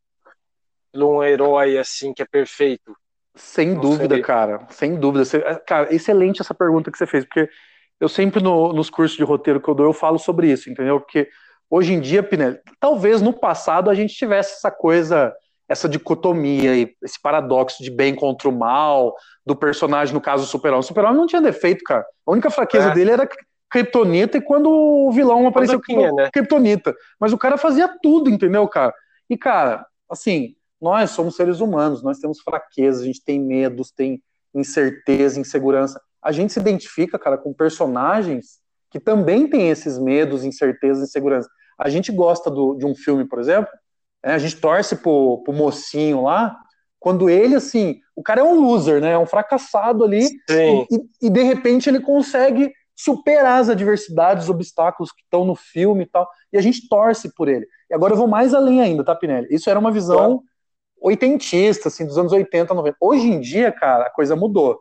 pelo 0.93 1.17
um 1.17 1.23
herói 1.25 1.79
assim 1.79 2.15
que 2.15 2.23
é 2.23 2.27
perfeito. 2.27 2.95
Sem 3.35 3.75
Não 3.75 3.81
dúvida, 3.81 4.15
sei. 4.15 4.23
cara. 4.23 4.67
Sem 4.71 4.95
dúvida. 4.95 5.25
Você- 5.25 5.41
cara, 5.67 5.93
excelente 5.93 6.41
essa 6.41 6.55
pergunta 6.55 6.93
que 6.93 6.99
você 6.99 7.07
fez, 7.07 7.25
porque 7.25 7.49
eu 7.99 8.09
sempre 8.09 8.41
no- 8.41 8.73
nos 8.73 8.89
cursos 8.89 9.17
de 9.17 9.25
roteiro 9.25 9.61
que 9.61 9.69
eu 9.69 9.75
dou, 9.75 9.87
eu 9.87 9.93
falo 9.93 10.19
sobre 10.21 10.49
isso, 10.53 10.71
entendeu? 10.71 11.01
Porque 11.01 11.29
hoje 11.69 11.93
em 11.93 12.01
dia, 12.01 12.23
Pinelli, 12.23 12.61
talvez 12.79 13.21
no 13.21 13.33
passado 13.33 13.91
a 13.91 13.95
gente 13.95 14.15
tivesse 14.15 14.53
essa 14.55 14.71
coisa, 14.71 15.35
essa 15.73 15.89
dicotomia, 15.89 16.77
e 16.77 16.95
esse 17.03 17.21
paradoxo 17.21 17.83
de 17.83 17.91
bem 17.91 18.15
contra 18.15 18.49
o 18.49 18.53
mal, 18.53 19.15
do 19.45 19.57
personagem, 19.57 20.15
no 20.15 20.21
caso, 20.21 20.45
o 20.45 20.47
Super-Homem. 20.47 20.81
O 20.81 20.83
Super-Homem 20.85 21.17
não 21.17 21.27
tinha 21.27 21.43
defeito, 21.43 21.83
cara. 21.85 22.05
A 22.27 22.31
única 22.33 22.51
fraqueza 22.51 22.91
É. 22.91 22.95
dele 22.95 23.11
era 23.11 23.29
Kryptonita 23.71 24.37
e 24.37 24.43
quando 24.43 24.69
o 24.71 25.11
vilão 25.11 25.47
apareceu 25.47 25.81
tinha, 25.81 26.13
né? 26.13 26.29
Kryptonita. 26.33 26.95
Mas 27.19 27.33
o 27.33 27.39
cara 27.39 27.57
fazia 27.57 27.89
tudo, 28.03 28.29
entendeu, 28.29 28.69
cara? 28.69 28.93
E, 29.31 29.37
cara, 29.37 29.87
assim, 30.11 30.55
nós 30.81 31.11
somos 31.11 31.37
seres 31.37 31.61
humanos, 31.61 32.03
nós 32.03 32.19
temos 32.19 32.41
fraquezas, 32.41 33.01
a 33.03 33.07
gente 33.07 33.25
tem 33.25 33.41
medos, 33.41 33.91
tem 33.91 34.23
incerteza, 34.55 35.41
insegurança. 35.41 35.99
A 36.23 36.31
gente 36.33 36.53
se 36.53 36.61
identifica, 36.61 37.19
cara, 37.19 37.39
com 37.39 37.53
personagens 37.55 38.61
que 38.91 39.01
também 39.01 39.49
têm 39.49 39.71
esses 39.71 39.99
medos, 39.99 40.45
incertezas, 40.45 41.09
insegurança. 41.09 41.49
A 41.79 41.89
gente 41.89 42.13
gosta 42.13 42.51
do- 42.51 42.75
de 42.75 42.85
um 42.85 42.95
filme, 42.95 43.25
por 43.27 43.41
exemplo, 43.41 43.73
né, 44.25 44.35
a 44.35 44.39
gente 44.39 44.57
torce 44.57 44.97
pro, 44.97 45.43
pro 45.45 45.53
mocinho 45.53 46.23
lá, 46.23 46.57
quando 46.99 47.29
ele, 47.29 47.57
assim, 47.57 48.01
o 48.15 48.23
cara 48.23 48.43
é 48.43 48.45
um 48.45 48.61
loser, 48.61 49.01
né? 49.01 49.13
É 49.13 49.19
um 49.19 49.27
fracassado 49.27 50.05
ali, 50.05 50.25
e, 50.89 51.27
e, 51.27 51.31
de 51.31 51.43
repente 51.43 51.89
ele 51.89 51.99
consegue 51.99 52.73
superar 52.95 53.61
as 53.61 53.69
adversidades, 53.69 54.45
os 54.45 54.51
obstáculos 54.51 55.11
que 55.11 55.23
estão 55.23 55.45
no 55.45 55.57
filme 55.57 56.05
e 56.05 56.07
tal, 56.07 56.29
e 56.53 56.59
a 56.59 56.61
gente 56.61 56.89
torce 56.89 57.35
por 57.35 57.49
ele. 57.49 57.67
E 57.91 57.95
agora 57.95 58.13
eu 58.13 58.17
vou 58.17 58.29
mais 58.29 58.55
além 58.55 58.81
ainda, 58.81 59.03
tá, 59.03 59.17
Pinelli? 59.17 59.49
Isso 59.51 59.69
era 59.69 59.81
uma 59.81 59.91
visão 59.91 60.17
Claro. 60.17 60.43
oitentista, 61.01 61.89
assim, 61.89 62.07
dos 62.07 62.17
anos 62.17 62.33
80, 62.33 62.73
90. 62.73 62.97
Hoje 63.01 63.27
em 63.27 63.41
dia, 63.41 63.73
cara, 63.73 64.07
a 64.07 64.11
coisa 64.11 64.37
mudou. 64.37 64.81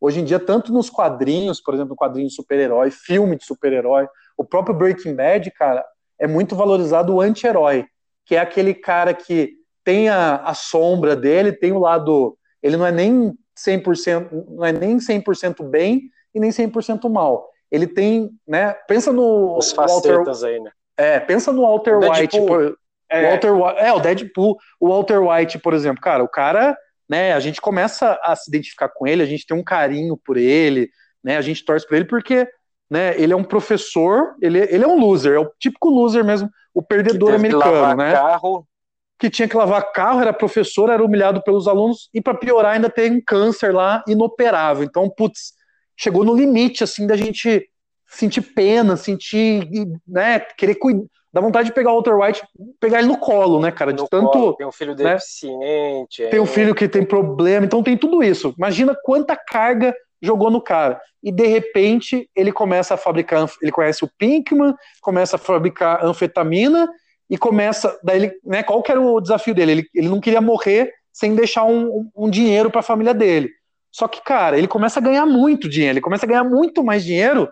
Hoje 0.00 0.20
em 0.20 0.24
dia, 0.24 0.38
tanto 0.38 0.72
nos 0.72 0.88
quadrinhos, 0.88 1.60
por 1.60 1.74
exemplo, 1.74 1.96
quadrinho 1.96 2.28
de 2.28 2.34
super-herói, 2.34 2.92
filme 2.92 3.36
de 3.36 3.44
super-herói, 3.44 4.06
o 4.36 4.44
próprio 4.44 4.76
Breaking 4.76 5.16
Bad, 5.16 5.50
cara, 5.50 5.84
é 6.20 6.28
muito 6.28 6.54
valorizado 6.54 7.12
o 7.12 7.20
anti-herói, 7.20 7.84
que 8.28 8.36
é 8.36 8.38
aquele 8.38 8.74
cara 8.74 9.14
que 9.14 9.54
tem 9.82 10.10
a, 10.10 10.36
a 10.36 10.52
sombra 10.52 11.16
dele, 11.16 11.50
tem 11.50 11.72
o 11.72 11.78
lado. 11.78 12.36
Ele 12.62 12.76
não 12.76 12.84
é 12.84 12.92
nem 12.92 13.34
100%, 13.58 14.28
não 14.50 14.64
é 14.64 14.70
nem 14.70 14.98
100% 14.98 15.64
bem 15.68 16.02
e 16.34 16.38
nem 16.38 16.50
100% 16.50 17.08
mal. 17.08 17.48
Ele 17.70 17.86
tem, 17.86 18.30
né? 18.46 18.74
Pensa 18.86 19.10
no 19.10 19.56
Os 19.56 19.72
Walter, 19.72 20.16
facetas 20.16 20.44
aí, 20.44 20.60
né? 20.60 20.70
é, 20.98 21.18
pensa 21.18 21.52
no 21.52 21.62
Walter 21.62 21.96
O 21.96 22.10
White, 22.10 22.38
por, 22.38 22.76
É, 23.10 23.30
Walter, 23.30 23.48
é, 23.78 23.92
o 23.92 23.98
Deadpool, 24.00 24.58
o 24.78 24.88
Walter 24.88 25.20
White, 25.22 25.58
por 25.60 25.72
exemplo, 25.72 26.02
cara, 26.02 26.22
o 26.22 26.28
cara, 26.28 26.76
né, 27.08 27.32
a 27.32 27.40
gente 27.40 27.58
começa 27.58 28.18
a 28.22 28.36
se 28.36 28.50
identificar 28.50 28.90
com 28.90 29.06
ele, 29.06 29.22
a 29.22 29.26
gente 29.26 29.46
tem 29.46 29.56
um 29.56 29.64
carinho 29.64 30.18
por 30.22 30.36
ele, 30.36 30.90
né, 31.24 31.38
a 31.38 31.40
gente 31.40 31.64
torce 31.64 31.86
por 31.86 31.94
ele 31.94 32.04
porque, 32.04 32.46
né, 32.90 33.18
ele 33.18 33.32
é 33.32 33.36
um 33.36 33.44
professor, 33.44 34.34
ele, 34.42 34.58
ele 34.58 34.84
é 34.84 34.86
um 34.86 34.98
loser, 34.98 35.34
é 35.34 35.38
o 35.38 35.50
típico 35.58 35.88
loser 35.88 36.24
mesmo, 36.24 36.50
o 36.78 36.82
perdedor 36.82 37.34
americano, 37.34 37.96
né, 37.96 38.12
carro. 38.12 38.64
que 39.18 39.28
tinha 39.28 39.48
que 39.48 39.56
lavar 39.56 39.90
carro, 39.90 40.20
era 40.20 40.32
professor, 40.32 40.88
era 40.90 41.04
humilhado 41.04 41.42
pelos 41.42 41.66
alunos 41.66 42.08
e 42.14 42.20
para 42.20 42.34
piorar 42.34 42.76
ainda 42.76 42.88
tem 42.88 43.16
um 43.16 43.20
câncer 43.20 43.74
lá 43.74 44.04
inoperável. 44.06 44.84
Então, 44.84 45.10
putz, 45.10 45.54
chegou 45.96 46.24
no 46.24 46.36
limite 46.36 46.84
assim 46.84 47.04
da 47.04 47.16
gente 47.16 47.68
sentir 48.06 48.42
pena, 48.42 48.96
sentir, 48.96 49.68
né, 50.06 50.38
querer 50.38 50.76
cuidar, 50.76 51.02
dá 51.32 51.40
vontade 51.40 51.66
de 51.66 51.74
pegar 51.74 51.90
o 51.90 51.94
Walter 51.94 52.14
White, 52.14 52.42
pegar 52.78 53.00
ele 53.00 53.08
no 53.08 53.18
colo, 53.18 53.60
né, 53.60 53.72
cara, 53.72 53.92
de 53.92 54.00
no 54.00 54.08
tanto 54.08 54.30
colo, 54.30 54.54
tem 54.54 54.66
um 54.66 54.72
filho 54.72 54.94
né? 54.94 55.14
deficiente. 55.14 56.28
tem 56.30 56.38
um 56.38 56.44
é, 56.44 56.46
filho 56.46 56.76
que 56.76 56.88
tem 56.88 57.04
problema, 57.04 57.66
então 57.66 57.82
tem 57.82 57.98
tudo 57.98 58.22
isso. 58.22 58.54
Imagina 58.56 58.96
quanta 59.02 59.34
carga 59.34 59.92
jogou 60.22 60.50
no 60.50 60.60
cara. 60.60 61.00
E 61.22 61.32
de 61.32 61.46
repente 61.46 62.28
ele 62.34 62.52
começa 62.52 62.94
a 62.94 62.96
fabricar, 62.96 63.48
ele 63.62 63.72
conhece 63.72 64.04
o 64.04 64.10
Pinkman, 64.18 64.74
começa 65.00 65.36
a 65.36 65.38
fabricar 65.38 66.04
anfetamina 66.04 66.88
e 67.30 67.36
começa, 67.36 67.98
daí 68.02 68.16
ele, 68.24 68.32
né, 68.44 68.62
qual 68.62 68.82
que 68.82 68.90
era 68.90 69.00
o 69.00 69.20
desafio 69.20 69.54
dele? 69.54 69.72
Ele, 69.72 69.86
ele 69.94 70.08
não 70.08 70.20
queria 70.20 70.40
morrer 70.40 70.92
sem 71.12 71.34
deixar 71.34 71.64
um, 71.64 71.86
um- 71.88 72.10
um 72.26 72.30
dinheiro 72.30 72.70
para 72.70 72.80
a 72.80 72.84
família 72.84 73.12
dele. 73.12 73.50
Só 73.90 74.06
que, 74.06 74.22
cara, 74.22 74.56
ele 74.56 74.68
começa 74.68 75.00
a 75.00 75.02
ganhar 75.02 75.26
muito 75.26 75.68
dinheiro, 75.68 75.94
ele 75.94 76.00
começa 76.00 76.24
a 76.24 76.28
ganhar 76.28 76.44
muito 76.44 76.84
mais 76.84 77.04
dinheiro 77.04 77.48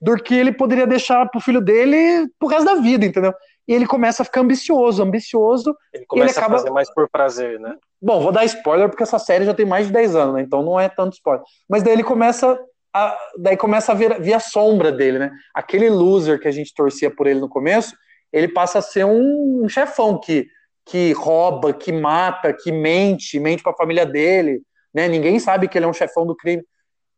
do 0.00 0.16
que 0.16 0.34
ele 0.34 0.52
poderia 0.52 0.86
deixar 0.86 1.26
pro 1.30 1.40
filho 1.40 1.60
dele 1.60 2.28
pro 2.38 2.48
resto 2.48 2.64
da 2.66 2.74
vida, 2.74 3.06
entendeu? 3.06 3.32
E 3.66 3.72
ele 3.72 3.86
começa 3.86 4.22
a 4.22 4.24
ficar 4.24 4.40
ambicioso, 4.42 5.02
ambicioso, 5.02 5.74
Ele 5.92 6.04
começa 6.06 6.38
acaba- 6.38 6.56
a 6.56 6.58
fazer 6.58 6.70
mais 6.70 6.92
por 6.92 7.08
prazer, 7.08 7.58
né? 7.58 7.76
Bom, 8.00 8.20
vou 8.20 8.30
dar 8.32 8.44
spoiler 8.44 8.88
porque 8.88 9.02
essa 9.02 9.18
série 9.18 9.46
já 9.46 9.54
tem 9.54 9.64
mais 9.64 9.86
de 9.86 9.92
10 9.92 10.14
anos, 10.14 10.34
né? 10.34 10.42
Então 10.42 10.62
não 10.62 10.78
é 10.78 10.88
tanto 10.88 11.14
spoiler. 11.14 11.42
Mas 11.68 11.82
daí 11.82 11.94
ele 11.94 12.04
começa 12.04 12.58
a, 12.92 13.16
daí 13.38 13.56
começa 13.56 13.92
a 13.92 13.94
ver, 13.94 14.20
ver 14.20 14.34
a 14.34 14.40
sombra 14.40 14.92
dele, 14.92 15.18
né? 15.18 15.32
Aquele 15.54 15.88
loser 15.90 16.38
que 16.38 16.46
a 16.46 16.52
gente 16.52 16.72
torcia 16.74 17.10
por 17.10 17.26
ele 17.26 17.40
no 17.40 17.48
começo, 17.48 17.96
ele 18.32 18.48
passa 18.48 18.78
a 18.78 18.82
ser 18.82 19.04
um, 19.04 19.62
um 19.64 19.68
chefão 19.68 20.20
que, 20.20 20.46
que 20.84 21.12
rouba, 21.12 21.72
que 21.72 21.90
mata, 21.90 22.52
que 22.52 22.70
mente, 22.70 23.40
mente 23.40 23.62
para 23.62 23.72
a 23.72 23.76
família 23.76 24.04
dele, 24.04 24.60
né? 24.92 25.08
Ninguém 25.08 25.38
sabe 25.40 25.66
que 25.68 25.78
ele 25.78 25.86
é 25.86 25.88
um 25.88 25.92
chefão 25.94 26.26
do 26.26 26.36
crime. 26.36 26.62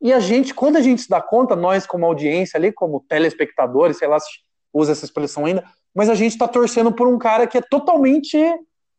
E 0.00 0.12
a 0.12 0.20
gente, 0.20 0.54
quando 0.54 0.76
a 0.76 0.80
gente 0.82 1.02
se 1.02 1.08
dá 1.08 1.20
conta, 1.20 1.56
nós 1.56 1.86
como 1.86 2.06
audiência 2.06 2.56
ali, 2.56 2.70
como 2.70 3.04
telespectadores, 3.08 3.98
sei 3.98 4.06
lá 4.08 4.20
se 4.20 4.28
usa 4.72 4.92
essa 4.92 5.04
expressão 5.04 5.46
ainda, 5.46 5.64
mas 5.96 6.08
a 6.10 6.14
gente 6.14 6.36
tá 6.38 6.46
torcendo 6.46 6.92
por 6.92 7.08
um 7.08 7.18
cara 7.18 7.46
que 7.46 7.58
é 7.58 7.62
totalmente 7.62 8.38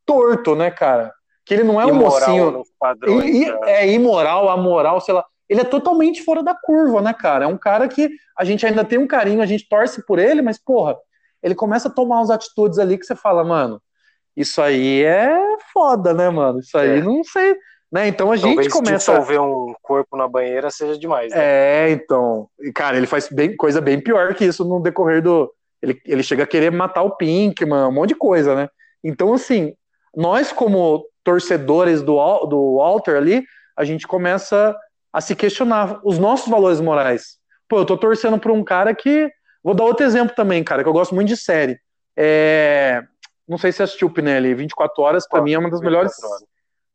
torto, 0.06 0.56
né, 0.56 0.72
cara? 0.72 1.14
Que 1.46 1.54
ele 1.54 1.64
não 1.64 1.80
é 1.80 1.86
um 1.86 1.90
Imoral 1.90 2.10
mocinho. 2.30 2.52
nos 2.52 2.68
padrões. 2.80 3.24
E- 3.26 3.44
e- 3.44 3.52
né? 3.52 3.60
é 3.66 3.90
imoral, 3.94 4.50
amoral, 4.50 5.00
sei 5.00 5.14
lá. 5.14 5.24
Ele 5.48 5.62
é 5.62 5.64
totalmente 5.64 6.24
fora 6.24 6.44
da 6.44 6.54
curva, 6.54 7.02
né, 7.02 7.14
cara? 7.14 7.46
É 7.46 7.48
um 7.48 7.58
cara 7.58 7.88
que 7.88 8.10
a 8.38 8.44
gente 8.44 8.66
ainda 8.66 8.84
tem 8.84 8.98
um 9.00 9.08
carinho, 9.08 9.42
a 9.42 9.46
gente 9.46 9.68
torce 9.70 10.06
por 10.06 10.20
ele, 10.20 10.42
mas, 10.42 10.58
porra, 10.58 10.98
ele 11.42 11.56
começa 11.56 11.88
a 11.88 11.92
tomar 11.92 12.18
umas 12.18 12.30
atitudes 12.30 12.80
ali 12.80 12.98
que 12.98 13.06
você 13.06 13.16
fala, 13.16 13.44
mano, 13.46 13.82
isso 14.36 14.62
aí 14.62 15.04
é 15.04 15.38
foda, 15.72 16.14
né, 16.14 16.30
mano? 16.30 16.60
Isso 16.60 16.78
aí 16.78 17.00
É. 17.00 17.02
não 17.02 17.24
sei. 17.24 17.56
Né? 17.90 18.10
Então 18.10 18.30
a 18.34 18.36
gente 18.36 18.50
Talvez 18.54 18.74
começa. 18.74 18.98
dissolver 19.14 19.40
um 19.42 19.74
corpo 19.82 20.18
na 20.18 20.28
banheira 20.28 20.70
seja 20.70 21.00
demais. 21.00 21.32
Né? 21.34 21.40
É, 21.40 21.90
então. 21.92 22.50
E, 22.60 22.70
cara, 22.74 22.98
ele 22.98 23.08
faz 23.08 23.30
bem, 23.30 23.56
coisa 23.56 23.80
bem 23.80 24.02
pior 24.02 24.34
que 24.36 24.44
isso 24.44 24.66
no 24.66 24.82
decorrer 24.82 25.22
do. 25.22 25.50
Ele, 25.82 26.00
ele 26.06 26.24
chega 26.24 26.44
a 26.44 26.48
querer 26.48 26.72
matar 26.72 27.04
o 27.04 27.16
Pinkman, 27.16 27.88
um 27.88 27.92
monte 27.92 28.10
de 28.10 28.16
coisa, 28.16 28.56
né? 28.56 28.70
Então, 29.04 29.34
assim, 29.34 29.74
nós 30.16 30.52
como 30.52 31.06
torcedores 31.24 32.02
do, 32.02 32.16
do 32.46 32.78
Walter 32.78 33.16
ali, 33.16 33.44
a 33.76 33.84
gente 33.84 34.08
começa 34.08 34.76
a 35.14 35.22
se 35.22 35.36
questionar 35.36 36.00
os 36.04 36.18
nossos 36.18 36.48
valores 36.48 36.82
morais. 36.82 37.38
Pô, 37.68 37.80
eu 37.80 37.86
tô 37.86 37.98
torcendo 37.98 38.40
por 38.40 38.52
um 38.52 38.64
cara 38.64 38.96
que. 38.96 39.30
Vou 39.64 39.74
dar 39.74 39.84
outro 39.84 40.06
exemplo 40.06 40.36
também, 40.36 40.64
cara, 40.64 40.84
que 40.84 40.90
eu 40.90 40.94
gosto 40.94 41.14
muito 41.14 41.28
de 41.28 41.38
série. 41.38 41.80
É... 42.16 43.04
Não 43.48 43.58
sei 43.58 43.72
se 43.72 43.84
assistiu 43.84 44.08
o 44.08 44.12
Pinelli, 44.12 44.54
24 44.54 45.04
Horas, 45.04 45.28
para 45.28 45.42
mim 45.42 45.54
é 45.54 45.60
uma 45.60 45.70
das 45.70 45.82
melhores, 45.82 46.14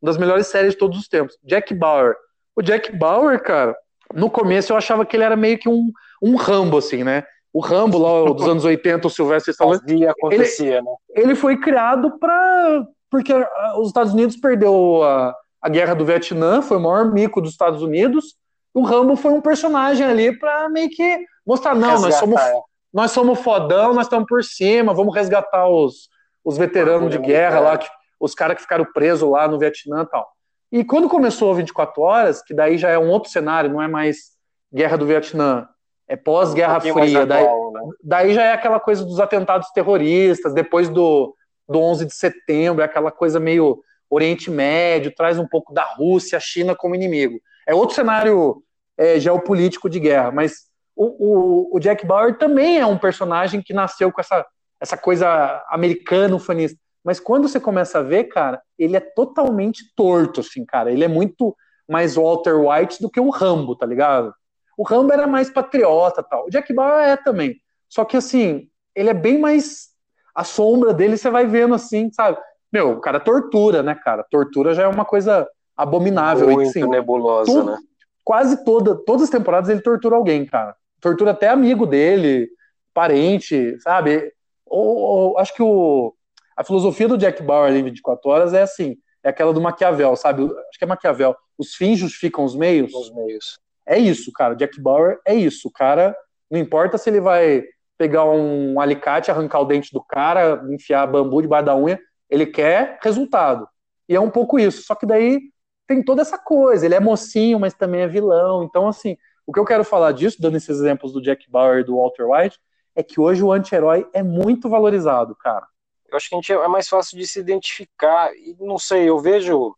uma 0.00 0.10
das 0.10 0.16
melhores 0.18 0.46
séries 0.46 0.72
de 0.72 0.78
todos 0.78 0.98
os 0.98 1.08
tempos. 1.08 1.38
Jack 1.44 1.74
Bauer. 1.74 2.14
O 2.54 2.62
Jack 2.62 2.94
Bauer, 2.96 3.42
cara, 3.42 3.74
no 4.14 4.30
começo 4.30 4.72
eu 4.72 4.76
achava 4.76 5.06
que 5.06 5.16
ele 5.16 5.24
era 5.24 5.36
meio 5.36 5.58
que 5.58 5.68
um, 5.68 5.90
um 6.22 6.36
Rambo, 6.36 6.78
assim, 6.78 7.02
né? 7.04 7.24
O 7.52 7.60
Rambo 7.60 7.98
lá 7.98 8.32
dos 8.32 8.48
anos 8.48 8.64
80, 8.64 9.06
o 9.06 9.10
Sylvester 9.10 9.52
Stallone. 9.52 10.06
acontecia, 10.06 10.76
ele, 10.76 10.82
né? 10.82 10.94
Ele 11.10 11.34
foi 11.34 11.58
criado 11.58 12.18
para 12.18 12.86
porque 13.10 13.34
os 13.76 13.88
Estados 13.88 14.14
Unidos 14.14 14.36
perdeu 14.36 15.02
a, 15.02 15.36
a 15.60 15.68
guerra 15.68 15.94
do 15.94 16.04
Vietnã, 16.04 16.62
foi 16.62 16.78
o 16.78 16.80
maior 16.80 17.12
mico 17.12 17.42
dos 17.42 17.50
Estados 17.50 17.82
Unidos. 17.82 18.36
O 18.72 18.80
Rambo 18.80 19.16
foi 19.16 19.32
um 19.32 19.40
personagem 19.42 20.06
ali 20.06 20.36
para 20.36 20.66
meio 20.70 20.88
que 20.88 21.18
mostrar 21.46 21.74
não, 21.74 22.00
nós 22.00 22.14
somos 22.14 22.40
é. 22.40 22.54
nós 22.90 23.10
somos 23.10 23.38
fodão, 23.40 23.92
nós 23.92 24.06
estamos 24.06 24.26
por 24.26 24.42
cima, 24.42 24.94
vamos 24.94 25.14
resgatar 25.14 25.68
os, 25.68 26.08
os 26.42 26.56
veteranos 26.56 27.10
de 27.10 27.18
guerra 27.18 27.60
lá, 27.60 27.76
que, 27.76 27.88
os 28.18 28.34
caras 28.34 28.56
que 28.56 28.62
ficaram 28.62 28.86
presos 28.94 29.28
lá 29.28 29.46
no 29.46 29.58
Vietnã, 29.58 30.02
e 30.02 30.06
tal. 30.06 30.32
E 30.70 30.82
quando 30.82 31.06
começou 31.06 31.54
24 31.54 32.00
horas, 32.00 32.42
que 32.42 32.54
daí 32.54 32.78
já 32.78 32.88
é 32.88 32.98
um 32.98 33.10
outro 33.10 33.30
cenário, 33.30 33.70
não 33.70 33.82
é 33.82 33.88
mais 33.88 34.32
guerra 34.72 34.96
do 34.96 35.04
Vietnã, 35.04 35.68
é 36.12 36.16
pós-Guerra 36.16 36.76
um 36.76 36.92
Fria. 36.92 37.24
Daí, 37.24 37.42
atual, 37.42 37.72
né? 37.72 37.80
daí 38.04 38.34
já 38.34 38.42
é 38.42 38.52
aquela 38.52 38.78
coisa 38.78 39.02
dos 39.02 39.18
atentados 39.18 39.70
terroristas, 39.70 40.52
depois 40.52 40.90
do, 40.90 41.34
do 41.66 41.80
11 41.80 42.04
de 42.04 42.14
setembro, 42.14 42.82
é 42.82 42.84
aquela 42.84 43.10
coisa 43.10 43.40
meio 43.40 43.82
Oriente 44.10 44.50
Médio, 44.50 45.14
traz 45.16 45.38
um 45.38 45.48
pouco 45.48 45.72
da 45.72 45.82
Rússia, 45.82 46.36
a 46.36 46.40
China 46.40 46.76
como 46.76 46.94
inimigo. 46.94 47.40
É 47.66 47.74
outro 47.74 47.94
cenário 47.94 48.62
é, 48.98 49.18
geopolítico 49.18 49.88
de 49.88 49.98
guerra, 49.98 50.30
mas 50.30 50.66
o, 50.94 51.06
o, 51.06 51.76
o, 51.76 51.80
Jack 51.80 52.04
Bauer 52.04 52.36
também 52.36 52.78
é 52.78 52.84
um 52.84 52.98
personagem 52.98 53.62
que 53.62 53.72
nasceu 53.72 54.12
com 54.12 54.20
essa, 54.20 54.44
essa 54.78 54.98
coisa 54.98 55.64
americano-fanista. 55.70 56.78
Mas 57.02 57.18
quando 57.18 57.48
você 57.48 57.58
começa 57.58 58.00
a 58.00 58.02
ver, 58.02 58.24
cara, 58.24 58.60
ele 58.78 58.98
é 58.98 59.00
totalmente 59.00 59.82
torto, 59.96 60.40
assim, 60.40 60.62
cara. 60.66 60.92
Ele 60.92 61.04
é 61.04 61.08
muito 61.08 61.56
mais 61.88 62.16
Walter 62.16 62.54
White 62.54 63.00
do 63.00 63.10
que 63.10 63.18
o 63.18 63.30
Rambo, 63.30 63.74
tá 63.74 63.86
ligado? 63.86 64.34
O 64.76 64.82
Rambo 64.82 65.12
era 65.12 65.26
mais 65.26 65.50
patriota 65.50 66.22
tal. 66.22 66.46
O 66.46 66.50
Jack 66.50 66.72
Bauer 66.72 67.08
é 67.08 67.16
também. 67.16 67.56
Só 67.88 68.04
que 68.04 68.16
assim, 68.16 68.68
ele 68.94 69.10
é 69.10 69.14
bem 69.14 69.38
mais. 69.38 69.88
A 70.34 70.44
sombra 70.44 70.94
dele 70.94 71.16
você 71.16 71.28
vai 71.28 71.46
vendo 71.46 71.74
assim, 71.74 72.10
sabe? 72.10 72.38
Meu, 72.72 72.92
o 72.92 73.00
cara 73.00 73.20
tortura, 73.20 73.82
né, 73.82 73.94
cara? 73.94 74.24
Tortura 74.30 74.72
já 74.72 74.84
é 74.84 74.88
uma 74.88 75.04
coisa 75.04 75.46
abominável. 75.76 76.48
Muito 76.48 76.70
assim, 76.70 76.86
nebulosa, 76.88 77.52
tudo, 77.52 77.72
né? 77.72 77.78
Quase 78.24 78.64
toda, 78.64 78.94
todas 79.04 79.24
as 79.24 79.30
temporadas 79.30 79.68
ele 79.68 79.82
tortura 79.82 80.16
alguém, 80.16 80.46
cara. 80.46 80.74
Tortura 81.00 81.32
até 81.32 81.48
amigo 81.48 81.86
dele, 81.86 82.48
parente, 82.94 83.78
sabe? 83.80 84.32
Ou, 84.64 84.96
ou 84.96 85.38
acho 85.38 85.54
que 85.54 85.62
o, 85.62 86.14
a 86.56 86.64
filosofia 86.64 87.08
do 87.08 87.18
Jack 87.18 87.42
Bauer 87.42 87.74
em 87.74 87.82
24 87.82 88.30
horas 88.30 88.54
é 88.54 88.62
assim, 88.62 88.96
é 89.22 89.28
aquela 89.28 89.52
do 89.52 89.60
Maquiavel, 89.60 90.16
sabe? 90.16 90.44
Acho 90.44 90.78
que 90.78 90.84
é 90.84 90.86
Maquiavel. 90.86 91.36
Os 91.58 91.74
fins 91.74 91.98
justificam 91.98 92.44
os 92.44 92.56
meios. 92.56 92.94
Os 92.94 93.12
meios. 93.12 93.58
É 93.86 93.98
isso, 93.98 94.30
cara. 94.32 94.54
Jack 94.54 94.80
Bauer 94.80 95.18
é 95.26 95.34
isso. 95.34 95.68
O 95.68 95.72
cara, 95.72 96.16
não 96.50 96.58
importa 96.58 96.98
se 96.98 97.10
ele 97.10 97.20
vai 97.20 97.64
pegar 97.98 98.24
um 98.24 98.80
alicate, 98.80 99.30
arrancar 99.30 99.60
o 99.60 99.64
dente 99.64 99.92
do 99.92 100.02
cara, 100.02 100.64
enfiar 100.70 101.06
bambu 101.06 101.40
debaixo 101.40 101.66
da 101.66 101.76
unha, 101.76 102.00
ele 102.28 102.46
quer 102.46 102.98
resultado. 103.02 103.68
E 104.08 104.16
é 104.16 104.20
um 104.20 104.30
pouco 104.30 104.58
isso. 104.58 104.82
Só 104.82 104.94
que 104.94 105.06
daí 105.06 105.40
tem 105.86 106.02
toda 106.02 106.22
essa 106.22 106.38
coisa. 106.38 106.84
Ele 106.84 106.94
é 106.94 107.00
mocinho, 107.00 107.60
mas 107.60 107.74
também 107.74 108.00
é 108.02 108.08
vilão. 108.08 108.64
Então, 108.64 108.88
assim, 108.88 109.16
o 109.46 109.52
que 109.52 109.60
eu 109.60 109.64
quero 109.64 109.84
falar 109.84 110.12
disso, 110.12 110.40
dando 110.40 110.56
esses 110.56 110.80
exemplos 110.80 111.12
do 111.12 111.22
Jack 111.22 111.50
Bauer 111.50 111.80
e 111.80 111.84
do 111.84 111.96
Walter 111.96 112.24
White, 112.24 112.58
é 112.94 113.02
que 113.02 113.20
hoje 113.20 113.42
o 113.42 113.52
anti-herói 113.52 114.06
é 114.12 114.22
muito 114.22 114.68
valorizado, 114.68 115.34
cara. 115.36 115.66
Eu 116.10 116.16
acho 116.16 116.28
que 116.28 116.34
a 116.34 116.38
gente 116.38 116.52
é 116.52 116.68
mais 116.68 116.88
fácil 116.88 117.18
de 117.18 117.26
se 117.26 117.40
identificar. 117.40 118.32
E 118.34 118.54
não 118.60 118.78
sei, 118.78 119.08
eu 119.08 119.18
vejo 119.18 119.74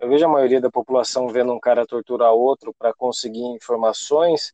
eu 0.00 0.08
vejo 0.08 0.24
a 0.24 0.28
maioria 0.28 0.60
da 0.60 0.70
população 0.70 1.28
vendo 1.28 1.52
um 1.52 1.60
cara 1.60 1.86
torturar 1.86 2.32
outro 2.32 2.74
para 2.78 2.92
conseguir 2.94 3.42
informações 3.42 4.52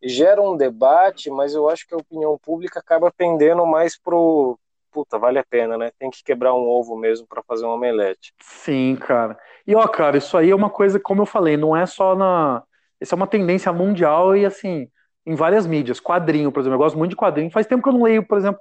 e 0.00 0.08
gera 0.08 0.40
um 0.40 0.56
debate, 0.56 1.30
mas 1.30 1.54
eu 1.54 1.68
acho 1.68 1.86
que 1.86 1.94
a 1.94 1.98
opinião 1.98 2.38
pública 2.38 2.78
acaba 2.78 3.10
pendendo 3.10 3.66
mais 3.66 3.98
pro 3.98 4.58
puta, 4.92 5.18
vale 5.18 5.38
a 5.38 5.44
pena, 5.44 5.76
né? 5.76 5.90
Tem 5.98 6.10
que 6.10 6.24
quebrar 6.24 6.54
um 6.54 6.66
ovo 6.66 6.96
mesmo 6.96 7.26
para 7.26 7.42
fazer 7.42 7.66
um 7.66 7.70
omelete. 7.70 8.32
Sim, 8.40 8.96
cara. 8.96 9.38
E 9.66 9.74
ó, 9.74 9.86
cara, 9.86 10.16
isso 10.16 10.38
aí 10.38 10.48
é 10.48 10.54
uma 10.54 10.70
coisa, 10.70 10.98
como 10.98 11.20
eu 11.20 11.26
falei, 11.26 11.56
não 11.58 11.76
é 11.76 11.84
só 11.84 12.14
na. 12.14 12.62
Isso 12.98 13.14
é 13.14 13.16
uma 13.16 13.26
tendência 13.26 13.70
mundial 13.74 14.34
e 14.34 14.46
assim, 14.46 14.88
em 15.26 15.34
várias 15.34 15.66
mídias. 15.66 16.00
Quadrinho, 16.00 16.50
por 16.50 16.60
exemplo, 16.60 16.76
eu 16.76 16.78
gosto 16.78 16.96
muito 16.96 17.10
de 17.10 17.16
quadrinho. 17.16 17.50
Faz 17.50 17.66
tempo 17.66 17.82
que 17.82 17.88
eu 17.90 17.92
não 17.92 18.04
leio, 18.04 18.26
por 18.26 18.38
exemplo. 18.38 18.58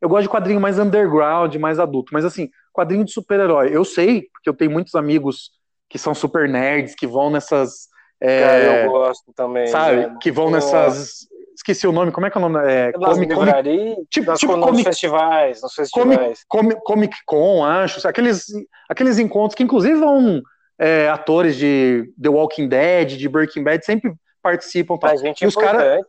Eu 0.00 0.08
gosto 0.08 0.22
de 0.22 0.30
quadrinho 0.30 0.60
mais 0.60 0.78
underground, 0.78 1.54
mais 1.56 1.78
adulto. 1.78 2.14
Mas 2.14 2.24
assim, 2.24 2.48
quadrinho 2.72 3.04
de 3.04 3.12
super-herói. 3.12 3.68
Eu 3.70 3.84
sei, 3.84 4.22
porque 4.32 4.48
eu 4.48 4.54
tenho 4.54 4.70
muitos 4.70 4.94
amigos 4.94 5.50
que 5.88 5.98
são 5.98 6.14
super 6.14 6.48
nerds, 6.48 6.94
que 6.94 7.06
vão 7.06 7.30
nessas. 7.30 7.88
É, 8.20 8.40
Cara, 8.40 8.84
eu 8.84 8.90
gosto 8.90 9.32
também. 9.34 9.66
Sabe? 9.66 9.96
Né? 9.96 10.16
Que 10.20 10.30
vão 10.30 10.46
eu 10.46 10.52
nessas. 10.52 11.26
Esqueci 11.56 11.86
o 11.86 11.92
nome, 11.92 12.10
como 12.10 12.26
é 12.26 12.30
que 12.30 12.36
é 12.36 12.40
o 12.40 12.48
nome? 12.48 12.66
É, 12.68 12.90
comic, 12.92 13.32
comic, 13.32 14.06
tipo, 14.10 14.34
tipo 14.34 14.56
nos 14.56 14.66
comic, 14.66 14.84
festivais, 14.84 15.62
nos 15.62 15.72
festivais. 15.72 16.44
Comic, 16.48 16.80
comic 16.82 17.16
Con, 17.24 17.64
acho. 17.64 18.06
Aqueles, 18.08 18.46
aqueles 18.88 19.18
encontros 19.20 19.54
que, 19.54 19.62
inclusive, 19.62 19.94
vão 19.94 20.42
é, 20.78 21.08
atores 21.08 21.56
de 21.56 22.12
The 22.20 22.28
Walking 22.28 22.68
Dead, 22.68 23.16
de 23.16 23.28
Breaking 23.28 23.62
Bad, 23.62 23.84
sempre 23.84 24.12
participam. 24.42 24.98
Tá? 24.98 25.10
A 25.10 25.16
gente 25.16 25.42
e 25.42 25.46
os 25.46 25.54
cara... 25.54 26.00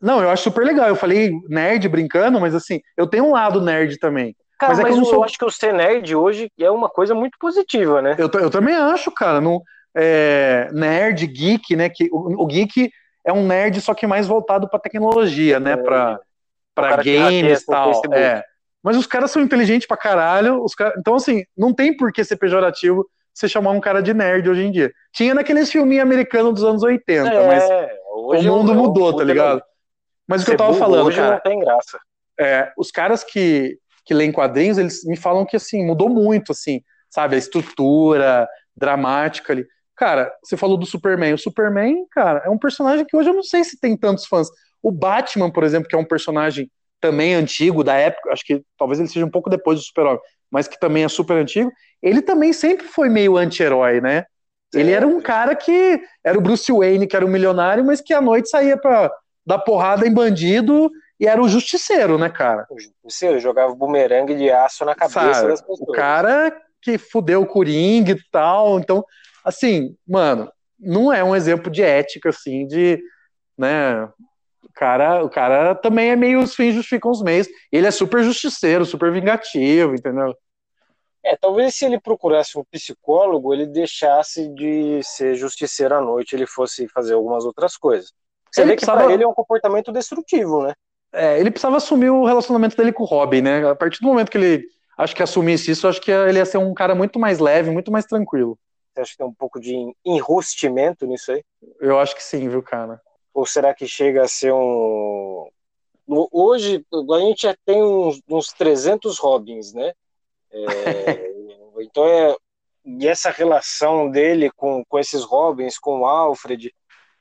Não, 0.00 0.20
eu 0.20 0.28
acho 0.28 0.44
super 0.44 0.64
legal. 0.64 0.88
Eu 0.88 0.96
falei 0.96 1.32
nerd 1.48 1.88
brincando, 1.88 2.38
mas 2.38 2.54
assim, 2.54 2.80
eu 2.96 3.06
tenho 3.06 3.24
um 3.24 3.32
lado 3.32 3.62
nerd 3.62 3.98
também. 3.98 4.36
Cara, 4.58 4.72
mas, 4.72 4.78
é 4.78 4.82
mas 4.82 4.96
eu, 4.96 5.04
sou... 5.04 5.24
acho 5.24 5.38
que 5.38 5.44
o 5.44 5.50
ser 5.50 5.72
nerd 5.72 6.14
hoje 6.14 6.50
é 6.58 6.70
uma 6.70 6.88
coisa 6.88 7.14
muito 7.14 7.36
positiva, 7.38 8.00
né? 8.00 8.16
Eu, 8.18 8.30
eu 8.40 8.50
também 8.50 8.74
acho, 8.74 9.10
cara. 9.10 9.40
No, 9.40 9.62
é, 9.94 10.68
nerd, 10.72 11.26
geek, 11.26 11.76
né? 11.76 11.88
Que, 11.88 12.08
o, 12.10 12.42
o, 12.42 12.46
geek 12.46 12.90
é 13.24 13.32
um 13.32 13.46
nerd, 13.46 13.80
só 13.80 13.94
que 13.94 14.06
mais 14.06 14.26
voltado 14.26 14.68
para 14.68 14.80
tecnologia, 14.80 15.60
né? 15.60 15.72
É. 15.72 15.76
Pra, 15.76 16.20
pra 16.74 16.96
games 16.96 17.62
e 17.62 17.66
tal. 17.66 18.02
É. 18.12 18.42
Mas 18.82 18.96
os 18.96 19.06
caras 19.06 19.30
são 19.30 19.42
inteligentes 19.42 19.86
pra 19.86 19.96
caralho. 19.96 20.62
Os 20.62 20.74
cara... 20.74 20.94
Então, 20.98 21.14
assim, 21.14 21.44
não 21.56 21.72
tem 21.72 21.96
por 21.96 22.12
que 22.12 22.24
ser 22.24 22.36
pejorativo 22.36 23.06
você 23.34 23.48
chamar 23.48 23.72
um 23.72 23.80
cara 23.80 24.02
de 24.02 24.14
nerd 24.14 24.48
hoje 24.48 24.62
em 24.62 24.70
dia. 24.70 24.90
Tinha 25.12 25.34
naqueles 25.34 25.70
filminhos 25.70 26.02
americanos 26.02 26.54
dos 26.54 26.64
anos 26.64 26.82
80, 26.82 27.28
é, 27.28 27.46
mas 27.46 27.64
o 28.10 28.42
mundo 28.42 28.74
mudou, 28.74 29.14
tá 29.14 29.22
ligado? 29.22 29.62
Mas 30.26 30.42
o 30.42 30.46
que 30.46 30.52
eu 30.52 30.56
tava 30.56 30.74
falando, 30.74 31.06
hoje 31.06 31.18
cara, 31.18 31.34
não 31.34 31.40
tem 31.40 31.60
graça. 31.60 31.98
É, 32.38 32.72
os 32.76 32.90
caras 32.90 33.22
que, 33.22 33.78
que 34.06 34.14
leem 34.14 34.32
quadrinhos, 34.32 34.78
eles 34.78 35.04
me 35.04 35.16
falam 35.16 35.44
que 35.44 35.56
assim, 35.56 35.84
mudou 35.84 36.08
muito, 36.08 36.52
assim, 36.52 36.80
sabe, 37.10 37.34
a 37.34 37.38
estrutura 37.38 38.48
dramática 38.74 39.52
ali. 39.52 39.66
Cara, 39.96 40.32
você 40.42 40.56
falou 40.56 40.76
do 40.76 40.86
Superman. 40.86 41.34
O 41.34 41.38
Superman, 41.38 42.06
cara, 42.10 42.42
é 42.44 42.50
um 42.50 42.58
personagem 42.58 43.04
que 43.04 43.16
hoje 43.16 43.30
eu 43.30 43.34
não 43.34 43.42
sei 43.42 43.64
se 43.64 43.80
tem 43.80 43.96
tantos 43.96 44.26
fãs. 44.26 44.48
O 44.82 44.92
Batman, 44.92 45.50
por 45.50 45.64
exemplo, 45.64 45.88
que 45.88 45.96
é 45.96 45.98
um 45.98 46.04
personagem 46.04 46.70
também 47.00 47.34
antigo 47.34 47.82
da 47.82 47.94
época, 47.94 48.32
acho 48.32 48.44
que 48.44 48.62
talvez 48.78 49.00
ele 49.00 49.08
seja 49.08 49.26
um 49.26 49.30
pouco 49.30 49.50
depois 49.50 49.78
do 49.78 49.84
Super-Homem, 49.84 50.20
mas 50.50 50.68
que 50.68 50.78
também 50.78 51.04
é 51.04 51.08
super 51.08 51.36
antigo, 51.36 51.70
ele 52.02 52.22
também 52.22 52.52
sempre 52.52 52.86
foi 52.86 53.08
meio 53.08 53.36
anti-herói, 53.36 54.00
né? 54.00 54.24
Ele 54.74 54.92
era 54.92 55.06
um 55.06 55.20
cara 55.20 55.54
que 55.54 56.00
era 56.24 56.38
o 56.38 56.40
Bruce 56.40 56.70
Wayne, 56.70 57.06
que 57.06 57.16
era 57.16 57.24
um 57.24 57.30
milionário, 57.30 57.84
mas 57.84 58.00
que 58.00 58.14
à 58.14 58.20
noite 58.20 58.48
saía 58.48 58.76
pra 58.76 59.10
dar 59.46 59.58
porrada 59.58 60.06
em 60.06 60.12
bandido 60.12 60.90
e 61.18 61.26
era 61.26 61.42
o 61.42 61.48
justiceiro, 61.48 62.18
né, 62.18 62.28
cara? 62.28 62.66
O 62.70 62.78
justiceiro 62.78 63.38
jogava 63.40 63.74
bumerangue 63.74 64.34
de 64.34 64.50
aço 64.50 64.84
na 64.84 64.94
cabeça 64.94 65.34
Sabe, 65.34 65.48
das 65.48 65.60
pessoas. 65.60 65.80
O 65.80 65.92
cara 65.92 66.54
que 66.82 66.98
fudeu 66.98 67.42
o 67.42 67.46
Coringa 67.46 68.12
e 68.12 68.20
tal. 68.30 68.78
Então, 68.78 69.04
assim, 69.44 69.96
mano, 70.06 70.50
não 70.78 71.12
é 71.12 71.24
um 71.24 71.34
exemplo 71.34 71.70
de 71.70 71.82
ética, 71.82 72.28
assim, 72.28 72.66
de, 72.66 73.02
né, 73.58 74.04
o 74.62 74.72
cara, 74.74 75.24
o 75.24 75.30
cara 75.30 75.74
também 75.74 76.10
é 76.10 76.16
meio 76.16 76.40
os 76.40 76.54
fins 76.54 76.74
justificam 76.74 77.10
os 77.10 77.22
meios. 77.22 77.48
Ele 77.72 77.86
é 77.86 77.90
super 77.90 78.22
justiceiro, 78.22 78.84
super 78.84 79.10
vingativo, 79.10 79.94
entendeu? 79.94 80.34
É, 81.24 81.36
talvez 81.36 81.74
se 81.74 81.84
ele 81.84 81.98
procurasse 81.98 82.56
um 82.56 82.64
psicólogo, 82.70 83.52
ele 83.52 83.66
deixasse 83.66 84.48
de 84.54 85.00
ser 85.02 85.34
justiceiro 85.34 85.96
à 85.96 86.00
noite, 86.00 86.36
ele 86.36 86.46
fosse 86.46 86.86
fazer 86.86 87.14
algumas 87.14 87.44
outras 87.44 87.76
coisas. 87.76 88.12
Você 88.52 88.60
ele 88.60 88.68
vê 88.68 88.76
que 88.76 88.82
precisava... 88.82 89.04
para 89.04 89.12
ele 89.12 89.24
é 89.24 89.26
um 89.26 89.34
comportamento 89.34 89.90
destrutivo, 89.90 90.62
né? 90.62 90.72
É, 91.12 91.38
ele 91.38 91.50
precisava 91.50 91.76
assumir 91.76 92.10
o 92.10 92.24
relacionamento 92.24 92.76
dele 92.76 92.92
com 92.92 93.02
o 93.02 93.06
Robin, 93.06 93.42
né? 93.42 93.68
A 93.68 93.74
partir 93.74 94.00
do 94.00 94.06
momento 94.06 94.30
que 94.30 94.38
ele 94.38 94.66
acho 94.98 95.14
que 95.14 95.22
assumisse 95.22 95.70
isso, 95.70 95.88
acho 95.88 96.00
que 96.00 96.10
ele 96.10 96.38
ia 96.38 96.46
ser 96.46 96.58
um 96.58 96.74
cara 96.74 96.94
muito 96.94 97.18
mais 97.18 97.38
leve, 97.38 97.70
muito 97.70 97.90
mais 97.90 98.04
tranquilo. 98.04 98.58
Você 98.92 99.00
acha 99.00 99.10
que 99.12 99.18
tem 99.18 99.26
um 99.26 99.34
pouco 99.34 99.60
de 99.60 99.74
enrustimento 100.04 101.06
nisso 101.06 101.32
aí? 101.32 101.44
Eu 101.80 101.98
acho 101.98 102.14
que 102.14 102.22
sim, 102.22 102.48
viu, 102.48 102.62
cara? 102.62 103.00
Ou 103.34 103.44
será 103.44 103.74
que 103.74 103.86
chega 103.86 104.22
a 104.22 104.28
ser 104.28 104.52
um. 104.52 105.48
Hoje, 106.08 106.84
a 106.92 107.18
gente 107.18 107.42
já 107.42 107.56
tem 107.64 107.82
uns, 107.82 108.20
uns 108.28 108.48
300 108.52 109.18
Robins, 109.18 109.74
né? 109.74 109.92
É, 110.50 110.62
então 111.80 112.06
é 112.06 112.36
e 112.86 113.08
essa 113.08 113.30
relação 113.30 114.08
dele 114.08 114.48
com, 114.52 114.84
com 114.84 114.98
esses 114.98 115.24
Robins, 115.24 115.76
com 115.76 116.00
o 116.00 116.06
Alfred, 116.06 116.72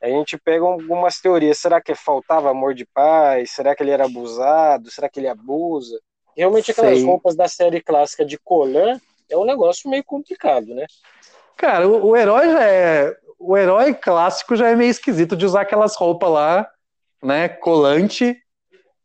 a 0.05 0.17
gente 0.17 0.37
pega 0.37 0.63
algumas 0.63 1.19
teorias. 1.19 1.57
Será 1.57 1.81
que 1.81 1.95
faltava 1.95 2.49
amor 2.49 2.73
de 2.73 2.85
pai? 2.85 3.45
Será 3.45 3.75
que 3.75 3.81
ele 3.81 3.91
era 3.91 4.05
abusado? 4.05 4.91
Será 4.91 5.09
que 5.09 5.19
ele 5.19 5.27
abusa? 5.27 5.99
Realmente 6.37 6.71
aquelas 6.71 6.97
Sei. 6.97 7.05
roupas 7.05 7.35
da 7.35 7.47
série 7.47 7.81
clássica 7.81 8.25
de 8.25 8.37
colã 8.37 8.99
é 9.29 9.37
um 9.37 9.45
negócio 9.45 9.89
meio 9.89 10.03
complicado, 10.03 10.67
né? 10.75 10.85
Cara, 11.57 11.87
o, 11.87 12.09
o 12.09 12.17
herói 12.17 12.49
já 12.51 12.63
é. 12.63 13.15
O 13.39 13.57
herói 13.57 13.93
clássico 13.93 14.55
já 14.55 14.69
é 14.69 14.75
meio 14.75 14.91
esquisito 14.91 15.35
de 15.35 15.45
usar 15.45 15.61
aquelas 15.61 15.95
roupas 15.95 16.29
lá, 16.29 16.69
né? 17.23 17.47
Colante, 17.49 18.37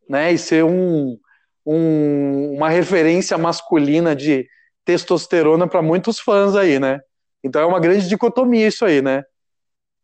né? 0.09 0.33
E 0.33 0.39
ser 0.39 0.65
um, 0.65 1.19
um 1.65 2.55
uma 2.57 2.69
referência 2.69 3.39
masculina 3.39 4.15
de 4.15 4.47
testosterona 4.85 5.69
para 5.69 5.83
muitos 5.83 6.19
fãs 6.19 6.57
aí, 6.57 6.79
né? 6.79 7.01
Então 7.43 7.63
é 7.63 7.67
uma 7.67 7.81
grande 7.81 8.09
dicotomia 8.09 8.69
isso 8.69 8.85
aí, 8.85 9.01
né? 9.01 9.23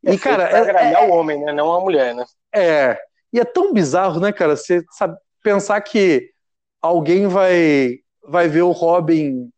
E, 0.02 0.10
é 0.10 0.18
cara, 0.18 0.44
é, 0.44 0.56
agradar 0.60 1.04
é, 1.04 1.06
o 1.06 1.12
homem, 1.12 1.40
né? 1.40 1.52
Não 1.52 1.72
a 1.72 1.80
mulher, 1.80 2.14
né? 2.14 2.24
É. 2.54 2.98
E 3.32 3.40
é 3.40 3.44
tão 3.44 3.72
bizarro, 3.72 4.20
né, 4.20 4.32
cara? 4.32 4.56
Você 4.56 4.84
sabe, 4.90 5.16
pensar 5.42 5.80
que 5.80 6.30
alguém 6.80 7.26
vai 7.26 7.98
vai 8.28 8.48
ver 8.48 8.62
o 8.62 8.72
Robin 8.72 9.50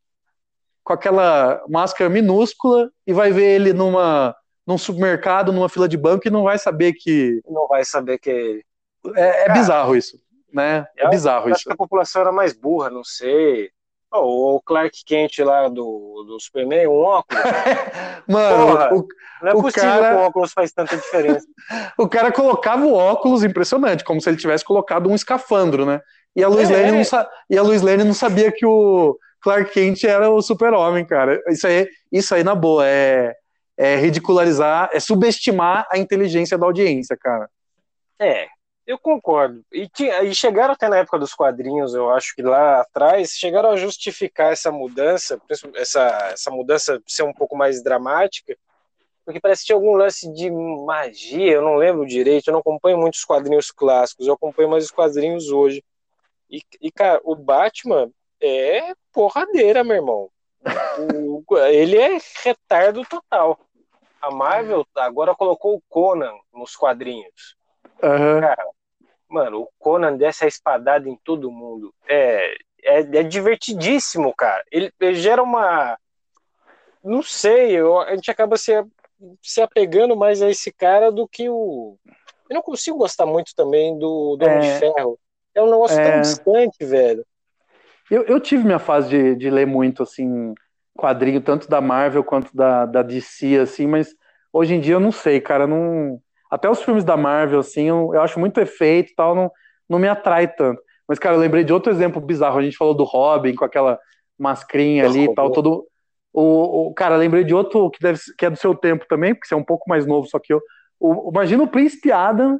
com 0.84 0.92
aquela 0.92 1.62
máscara 1.68 2.10
minúscula 2.10 2.90
e 3.06 3.12
vai 3.12 3.30
ver 3.30 3.44
ele 3.44 3.72
numa 3.72 4.34
num 4.66 4.76
supermercado, 4.76 5.52
numa 5.52 5.68
fila 5.68 5.88
de 5.88 5.96
banco 5.96 6.28
e 6.28 6.30
não 6.30 6.42
vai 6.42 6.58
saber 6.58 6.92
que 6.92 7.40
não 7.46 7.66
vai 7.66 7.84
saber 7.84 8.18
que 8.18 8.62
é, 9.16 9.46
é 9.46 9.52
bizarro 9.52 9.96
isso, 9.96 10.18
né? 10.52 10.86
É 10.96 11.08
bizarro 11.08 11.48
isso. 11.48 11.56
Acho 11.56 11.64
que 11.64 11.72
a 11.72 11.76
população 11.76 12.22
era 12.22 12.32
mais 12.32 12.52
burra, 12.52 12.90
não 12.90 13.02
sei. 13.02 13.70
Oh, 14.10 14.56
o 14.56 14.62
Clark 14.62 15.04
Kent 15.04 15.38
lá 15.40 15.68
do, 15.68 16.24
do 16.26 16.40
Superman, 16.40 16.86
um 16.86 17.00
óculos. 17.00 17.42
Mano, 18.26 18.66
Porra, 18.66 18.94
o, 18.94 19.08
não 19.42 19.48
é 19.48 19.54
o 19.54 19.62
possível 19.62 19.88
cara... 19.88 20.08
que 20.08 20.14
o 20.14 20.26
óculos 20.26 20.52
faz 20.52 20.72
tanta 20.72 20.96
diferença. 20.96 21.46
o 21.98 22.08
cara 22.08 22.32
colocava 22.32 22.86
o 22.86 22.94
óculos 22.94 23.44
impressionante, 23.44 24.04
como 24.04 24.20
se 24.20 24.30
ele 24.30 24.38
tivesse 24.38 24.64
colocado 24.64 25.10
um 25.10 25.14
escafandro, 25.14 25.84
né? 25.84 26.00
E 26.34 26.42
a 26.42 26.48
Luiz, 26.48 26.70
é, 26.70 26.74
Lane, 26.74 26.98
é. 26.98 27.04
Não 27.12 27.26
e 27.50 27.58
a 27.58 27.62
Luiz 27.62 27.82
Lane 27.82 28.04
não 28.04 28.14
sabia 28.14 28.50
que 28.50 28.64
o 28.64 29.18
Clark 29.42 29.72
Kent 29.72 30.04
era 30.04 30.30
o 30.30 30.40
super-homem, 30.40 31.04
cara. 31.04 31.42
Isso 31.48 31.66
aí, 31.66 31.88
isso 32.10 32.34
aí, 32.34 32.42
na 32.42 32.54
boa, 32.54 32.86
é, 32.86 33.34
é 33.76 33.96
ridicularizar, 33.96 34.88
é 34.92 35.00
subestimar 35.00 35.86
a 35.90 35.98
inteligência 35.98 36.56
da 36.56 36.64
audiência, 36.64 37.16
cara. 37.16 37.48
É, 38.20 38.46
eu 38.88 38.98
concordo. 38.98 39.62
E, 39.70 39.86
tinha, 39.86 40.22
e 40.22 40.34
chegaram 40.34 40.72
até 40.72 40.88
na 40.88 40.96
época 40.96 41.18
dos 41.18 41.34
quadrinhos, 41.34 41.92
eu 41.92 42.08
acho 42.08 42.34
que 42.34 42.40
lá 42.40 42.80
atrás, 42.80 43.32
chegaram 43.32 43.70
a 43.70 43.76
justificar 43.76 44.50
essa 44.50 44.72
mudança, 44.72 45.38
essa, 45.76 46.08
essa 46.32 46.50
mudança 46.50 46.98
ser 47.06 47.22
um 47.22 47.34
pouco 47.34 47.54
mais 47.54 47.82
dramática, 47.82 48.56
porque 49.26 49.40
parece 49.40 49.60
que 49.60 49.66
tinha 49.66 49.76
algum 49.76 49.92
lance 49.92 50.32
de 50.32 50.50
magia, 50.50 51.52
eu 51.52 51.60
não 51.60 51.76
lembro 51.76 52.06
direito, 52.06 52.48
eu 52.48 52.52
não 52.52 52.60
acompanho 52.60 52.96
muitos 52.96 53.26
quadrinhos 53.26 53.70
clássicos, 53.70 54.26
eu 54.26 54.32
acompanho 54.32 54.70
mais 54.70 54.86
os 54.86 54.90
quadrinhos 54.90 55.50
hoje. 55.50 55.84
E, 56.50 56.62
e 56.80 56.90
cara, 56.90 57.20
o 57.22 57.36
Batman 57.36 58.10
é 58.40 58.94
porradeira, 59.12 59.84
meu 59.84 59.96
irmão. 59.96 60.30
O, 61.14 61.44
ele 61.66 61.98
é 61.98 62.18
retardo 62.42 63.04
total. 63.04 63.60
A 64.22 64.30
Marvel 64.30 64.86
agora 64.96 65.34
colocou 65.34 65.76
o 65.76 65.82
Conan 65.90 66.32
nos 66.54 66.74
quadrinhos. 66.74 67.54
Uhum. 68.02 68.40
Cara, 68.40 68.66
Mano, 69.28 69.62
o 69.62 69.68
Conan 69.78 70.16
desce 70.16 70.44
a 70.44 70.48
espadada 70.48 71.08
em 71.08 71.16
todo 71.22 71.50
mundo. 71.50 71.92
É, 72.08 72.54
é, 72.82 73.00
é 73.00 73.22
divertidíssimo, 73.22 74.34
cara. 74.34 74.62
Ele, 74.72 74.92
ele, 74.98 75.16
gera 75.16 75.42
uma. 75.42 75.98
Não 77.04 77.22
sei, 77.22 77.72
eu, 77.72 78.00
a 78.00 78.14
gente 78.14 78.30
acaba 78.30 78.56
se, 78.56 78.72
se 79.42 79.60
apegando 79.60 80.16
mais 80.16 80.42
a 80.42 80.50
esse 80.50 80.72
cara 80.72 81.12
do 81.12 81.28
que 81.28 81.48
o. 81.48 81.98
Eu 82.48 82.54
não 82.54 82.62
consigo 82.62 82.96
gostar 82.96 83.26
muito 83.26 83.54
também 83.54 83.98
do, 83.98 84.36
do 84.36 84.44
é, 84.46 84.48
Homem 84.48 84.60
de. 84.60 84.78
Ferro. 84.78 85.18
É 85.54 85.62
um 85.62 85.70
negócio 85.70 85.98
é, 85.98 86.10
tão 86.10 86.20
distante, 86.20 86.84
velho. 86.84 87.26
Eu, 88.10 88.22
eu 88.24 88.40
tive 88.40 88.64
minha 88.64 88.78
fase 88.78 89.10
de, 89.10 89.34
de 89.34 89.50
ler 89.50 89.66
muito, 89.66 90.02
assim, 90.02 90.54
quadrinho, 90.96 91.40
tanto 91.40 91.68
da 91.68 91.80
Marvel 91.80 92.24
quanto 92.24 92.54
da, 92.56 92.86
da 92.86 93.02
DC, 93.02 93.58
assim, 93.58 93.86
mas 93.86 94.14
hoje 94.52 94.74
em 94.74 94.80
dia 94.80 94.94
eu 94.94 95.00
não 95.00 95.12
sei, 95.12 95.40
cara, 95.40 95.66
não 95.66 96.20
até 96.50 96.68
os 96.68 96.82
filmes 96.82 97.04
da 97.04 97.16
Marvel, 97.16 97.60
assim, 97.60 97.84
eu, 97.88 98.10
eu 98.14 98.22
acho 98.22 98.40
muito 98.40 98.60
efeito 98.60 99.12
e 99.12 99.14
tal, 99.14 99.34
não, 99.34 99.50
não 99.88 99.98
me 99.98 100.08
atrai 100.08 100.48
tanto. 100.48 100.80
Mas, 101.06 101.18
cara, 101.18 101.36
eu 101.36 101.40
lembrei 101.40 101.64
de 101.64 101.72
outro 101.72 101.90
exemplo 101.90 102.20
bizarro. 102.20 102.58
A 102.58 102.62
gente 102.62 102.76
falou 102.76 102.94
do 102.94 103.04
Robin 103.04 103.54
com 103.54 103.64
aquela 103.64 103.98
mascrinha 104.38 105.06
ali 105.06 105.24
e 105.24 105.34
tal, 105.34 105.50
todo. 105.50 105.86
O, 106.32 106.88
o, 106.88 106.94
cara, 106.94 107.16
lembrei 107.16 107.44
de 107.44 107.54
outro 107.54 107.90
que, 107.90 107.98
deve, 108.00 108.20
que 108.36 108.44
é 108.44 108.50
do 108.50 108.58
seu 108.58 108.74
tempo 108.74 109.06
também, 109.08 109.34
porque 109.34 109.48
você 109.48 109.54
é 109.54 109.56
um 109.56 109.64
pouco 109.64 109.88
mais 109.88 110.06
novo, 110.06 110.28
só 110.28 110.38
que 110.38 110.52
eu. 110.52 110.60
O, 111.00 111.30
imagina 111.30 111.62
o 111.62 111.68
Príncipe 111.68 112.12
Adam. 112.12 112.58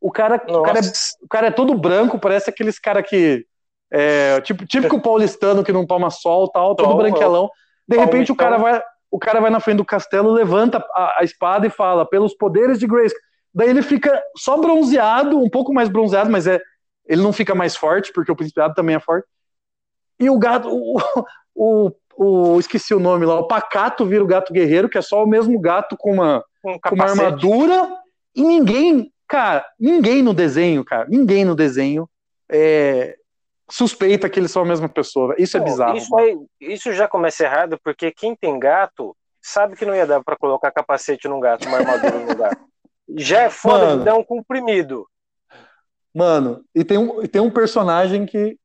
O 0.00 0.10
cara, 0.10 0.36
o 0.48 0.62
cara, 0.62 0.78
é, 0.78 0.82
o 1.22 1.28
cara 1.28 1.46
é 1.46 1.50
todo 1.50 1.78
branco, 1.78 2.18
parece 2.18 2.48
aqueles 2.48 2.78
cara 2.78 3.02
que. 3.02 3.46
É, 3.92 4.40
tipo, 4.40 4.66
típico 4.66 5.00
paulistano 5.00 5.62
que 5.62 5.72
não 5.72 5.86
toma 5.86 6.10
sol 6.10 6.50
tal, 6.50 6.74
todo 6.74 6.96
branquelão. 6.96 7.50
De 7.86 7.98
repente 7.98 8.32
o 8.32 8.36
cara 8.36 8.56
vai 8.56 8.82
o 9.14 9.18
cara 9.20 9.38
vai 9.38 9.48
na 9.48 9.60
frente 9.60 9.76
do 9.76 9.84
castelo, 9.84 10.32
levanta 10.32 10.84
a, 10.92 11.20
a 11.20 11.24
espada 11.24 11.64
e 11.68 11.70
fala, 11.70 12.04
pelos 12.04 12.34
poderes 12.34 12.80
de 12.80 12.86
Grace. 12.88 13.14
Daí 13.54 13.70
ele 13.70 13.80
fica 13.80 14.20
só 14.36 14.60
bronzeado, 14.60 15.38
um 15.38 15.48
pouco 15.48 15.72
mais 15.72 15.88
bronzeado, 15.88 16.28
mas 16.28 16.48
é 16.48 16.60
ele 17.06 17.22
não 17.22 17.32
fica 17.32 17.54
mais 17.54 17.76
forte, 17.76 18.12
porque 18.12 18.32
o 18.32 18.34
principado 18.34 18.74
também 18.74 18.96
é 18.96 18.98
forte. 18.98 19.28
E 20.18 20.28
o 20.28 20.36
gato, 20.36 20.68
o, 20.68 20.98
o, 21.54 21.92
o, 22.16 22.58
esqueci 22.58 22.92
o 22.92 22.98
nome 22.98 23.24
lá, 23.24 23.38
o 23.38 23.46
pacato 23.46 24.04
vira 24.04 24.24
o 24.24 24.26
gato 24.26 24.52
guerreiro, 24.52 24.88
que 24.88 24.98
é 24.98 25.02
só 25.02 25.22
o 25.22 25.28
mesmo 25.28 25.60
gato 25.60 25.96
com 25.96 26.14
uma, 26.14 26.44
um 26.64 26.76
com 26.80 26.96
uma 26.96 27.04
armadura, 27.04 27.88
e 28.34 28.42
ninguém, 28.42 29.12
cara, 29.28 29.64
ninguém 29.78 30.24
no 30.24 30.34
desenho, 30.34 30.84
cara, 30.84 31.06
ninguém 31.08 31.44
no 31.44 31.54
desenho 31.54 32.10
é, 32.50 33.14
suspeita 33.70 34.28
que 34.28 34.38
eles 34.38 34.50
são 34.50 34.62
a 34.62 34.66
mesma 34.66 34.88
pessoa. 34.88 35.34
Isso 35.38 35.56
é 35.56 35.60
bizarro. 35.60 35.96
Isso, 35.96 36.16
aí, 36.16 36.36
isso 36.60 36.92
já 36.92 37.08
começa 37.08 37.44
errado, 37.44 37.78
porque 37.82 38.10
quem 38.10 38.34
tem 38.36 38.58
gato 38.58 39.16
sabe 39.42 39.76
que 39.76 39.84
não 39.84 39.94
ia 39.94 40.06
dar 40.06 40.22
para 40.22 40.36
colocar 40.36 40.70
capacete 40.70 41.28
num 41.28 41.40
gato, 41.40 41.68
uma 41.68 41.78
armadura 41.78 42.18
no 42.18 42.34
gato. 42.34 42.64
Já 43.16 43.42
é 43.42 43.50
foda 43.50 43.84
Mano, 43.84 43.98
de 43.98 44.04
dar 44.06 44.14
um 44.14 44.24
comprimido. 44.24 45.06
Mano, 46.14 46.64
e 46.74 46.82
tem 46.82 46.96
um, 46.96 47.22
e 47.22 47.28
tem 47.28 47.40
um 47.40 47.50
personagem 47.50 48.24
que 48.24 48.56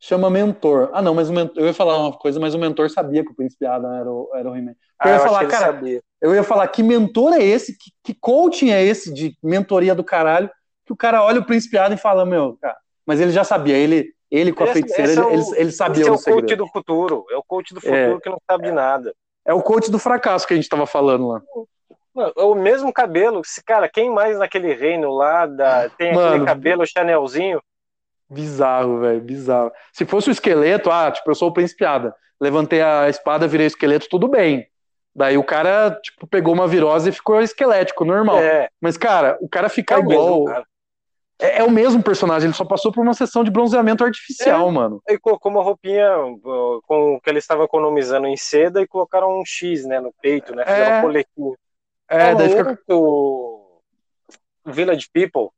chama 0.00 0.30
Mentor. 0.30 0.90
Ah, 0.94 1.02
não, 1.02 1.14
mas 1.14 1.28
o 1.28 1.32
mentor, 1.32 1.62
eu 1.62 1.66
ia 1.66 1.74
falar 1.74 1.98
uma 1.98 2.12
coisa, 2.12 2.40
mas 2.40 2.54
o 2.54 2.58
Mentor 2.58 2.88
sabia 2.88 3.22
que 3.22 3.30
o 3.30 3.34
Príncipe 3.34 3.66
Adam 3.66 3.92
era 3.92 4.10
o, 4.10 4.30
era 4.34 4.50
o 4.50 4.56
He-Man. 4.56 4.74
Ah, 4.98 5.08
eu 5.08 5.14
ia 5.14 5.20
falar, 5.20 5.46
cara, 5.46 5.66
sabia. 5.66 6.02
eu 6.20 6.34
ia 6.34 6.42
falar, 6.42 6.68
que 6.68 6.82
mentor 6.82 7.34
é 7.34 7.42
esse? 7.42 7.76
Que, 7.76 7.90
que 8.02 8.14
coaching 8.14 8.70
é 8.70 8.82
esse 8.82 9.12
de 9.12 9.36
mentoria 9.42 9.94
do 9.94 10.02
caralho? 10.02 10.50
Que 10.86 10.92
o 10.92 10.96
cara 10.96 11.22
olha 11.22 11.40
o 11.40 11.44
Príncipe 11.44 11.76
Adam 11.76 11.96
e 11.96 12.00
fala, 12.00 12.24
meu, 12.24 12.56
cara. 12.60 12.76
Mas 13.06 13.20
ele 13.20 13.32
já 13.32 13.44
sabia, 13.44 13.76
ele, 13.76 14.14
ele 14.34 14.52
com 14.52 14.64
a 14.64 14.66
esse, 14.66 14.74
feiticeira, 14.74 15.10
esse 15.10 15.20
é 15.20 15.24
o, 15.24 15.30
ele, 15.30 15.44
ele 15.60 15.72
sabia 15.72 16.02
esse 16.02 16.10
é 16.10 16.12
o 16.12 16.36
coach 16.36 16.56
do 16.56 16.66
futuro. 16.66 17.24
É 17.30 17.36
o 17.36 17.42
coach 17.42 17.72
do 17.72 17.80
futuro 17.80 18.16
é, 18.16 18.20
que 18.20 18.28
não 18.28 18.38
sabe 18.50 18.64
de 18.64 18.72
nada. 18.72 19.14
É 19.46 19.54
o 19.54 19.62
coach 19.62 19.90
do 19.90 19.98
fracasso 19.98 20.46
que 20.46 20.54
a 20.54 20.56
gente 20.56 20.68
tava 20.68 20.86
falando 20.86 21.28
lá. 21.28 21.42
É 22.36 22.42
o 22.42 22.54
mesmo 22.54 22.92
cabelo. 22.92 23.42
Cara, 23.66 23.88
quem 23.88 24.10
mais 24.10 24.38
naquele 24.38 24.72
reino 24.72 25.12
lá 25.12 25.46
da, 25.46 25.88
tem 25.90 26.14
Mano, 26.14 26.28
aquele 26.28 26.44
cabelo 26.44 26.86
Chanelzinho? 26.86 27.60
Bizarro, 28.28 29.00
velho, 29.00 29.20
bizarro. 29.20 29.72
Se 29.92 30.04
fosse 30.04 30.30
o 30.30 30.32
esqueleto, 30.32 30.90
ah, 30.90 31.10
tipo, 31.10 31.30
eu 31.30 31.34
sou 31.34 31.48
o 31.48 31.52
principiada. 31.52 32.14
Levantei 32.40 32.82
a 32.82 33.08
espada, 33.08 33.46
virei 33.46 33.66
esqueleto, 33.66 34.08
tudo 34.08 34.28
bem. 34.28 34.66
Daí 35.14 35.38
o 35.38 35.44
cara, 35.44 35.90
tipo, 36.02 36.26
pegou 36.26 36.52
uma 36.52 36.66
virose 36.66 37.10
e 37.10 37.12
ficou 37.12 37.40
esquelético, 37.40 38.04
normal. 38.04 38.38
É. 38.38 38.68
Mas, 38.80 38.96
cara, 38.96 39.38
o 39.40 39.48
cara 39.48 39.68
ficar 39.68 39.96
é 39.96 40.00
igual. 40.00 40.40
Mesmo, 40.40 40.44
cara. 40.46 40.66
É, 41.44 41.58
é, 41.58 41.62
o 41.64 41.70
mesmo 41.70 42.02
personagem, 42.02 42.46
ele 42.46 42.56
só 42.56 42.64
passou 42.64 42.90
por 42.90 43.02
uma 43.02 43.14
sessão 43.14 43.44
de 43.44 43.50
bronzeamento 43.50 44.04
artificial, 44.04 44.68
é, 44.68 44.72
mano. 44.72 45.02
E 45.08 45.18
colocou 45.18 45.52
uma 45.52 45.62
roupinha 45.62 46.08
com 46.86 47.20
que 47.22 47.28
ele 47.28 47.38
estava 47.38 47.64
economizando 47.64 48.26
em 48.26 48.36
seda 48.36 48.80
e 48.80 48.86
colocaram 48.86 49.38
um 49.38 49.44
X, 49.44 49.84
né, 49.84 50.00
no 50.00 50.12
peito, 50.22 50.54
né? 50.54 50.64
Fizeram 50.64 50.94
é, 50.94 50.98
um 50.98 51.02
coletinho. 51.02 51.58
É, 52.08 52.30
é 52.30 52.34
daí 52.34 52.48
fica. 52.48 52.78
O 52.94 53.80
Village 54.64 55.08
People. 55.12 55.48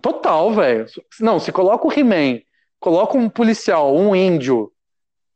Total, 0.00 0.52
velho. 0.52 0.86
Não, 1.20 1.38
se 1.38 1.50
coloca 1.50 1.86
o 1.86 1.92
He-Man, 1.92 2.40
coloca 2.78 3.18
um 3.18 3.28
policial, 3.28 3.94
um 3.94 4.14
índio 4.14 4.72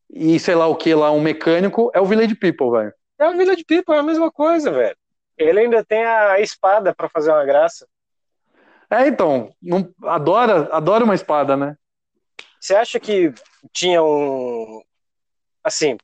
e 0.08 0.38
sei 0.38 0.54
lá 0.54 0.66
o 0.66 0.76
que 0.76 0.94
lá, 0.94 1.10
um 1.10 1.20
mecânico, 1.20 1.90
é 1.92 2.00
o 2.00 2.06
Village 2.06 2.36
People, 2.36 2.70
velho. 2.70 2.92
É 3.18 3.28
o 3.28 3.36
Village 3.36 3.64
People, 3.64 3.94
é 3.94 3.98
a 3.98 4.02
mesma 4.02 4.30
coisa, 4.30 4.70
velho. 4.70 4.96
Ele 5.36 5.60
ainda 5.60 5.84
tem 5.84 6.04
a 6.04 6.40
espada 6.40 6.94
para 6.94 7.08
fazer 7.08 7.30
uma 7.30 7.44
graça. 7.44 7.86
É, 8.90 9.06
então, 9.06 9.52
não, 9.60 9.92
adora, 10.04 10.68
adora 10.72 11.04
uma 11.04 11.14
espada, 11.14 11.56
né? 11.56 11.76
Você 12.60 12.74
acha 12.74 12.98
que 13.00 13.32
tinha 13.72 14.02
um. 14.02 14.82
Assim, 15.62 15.96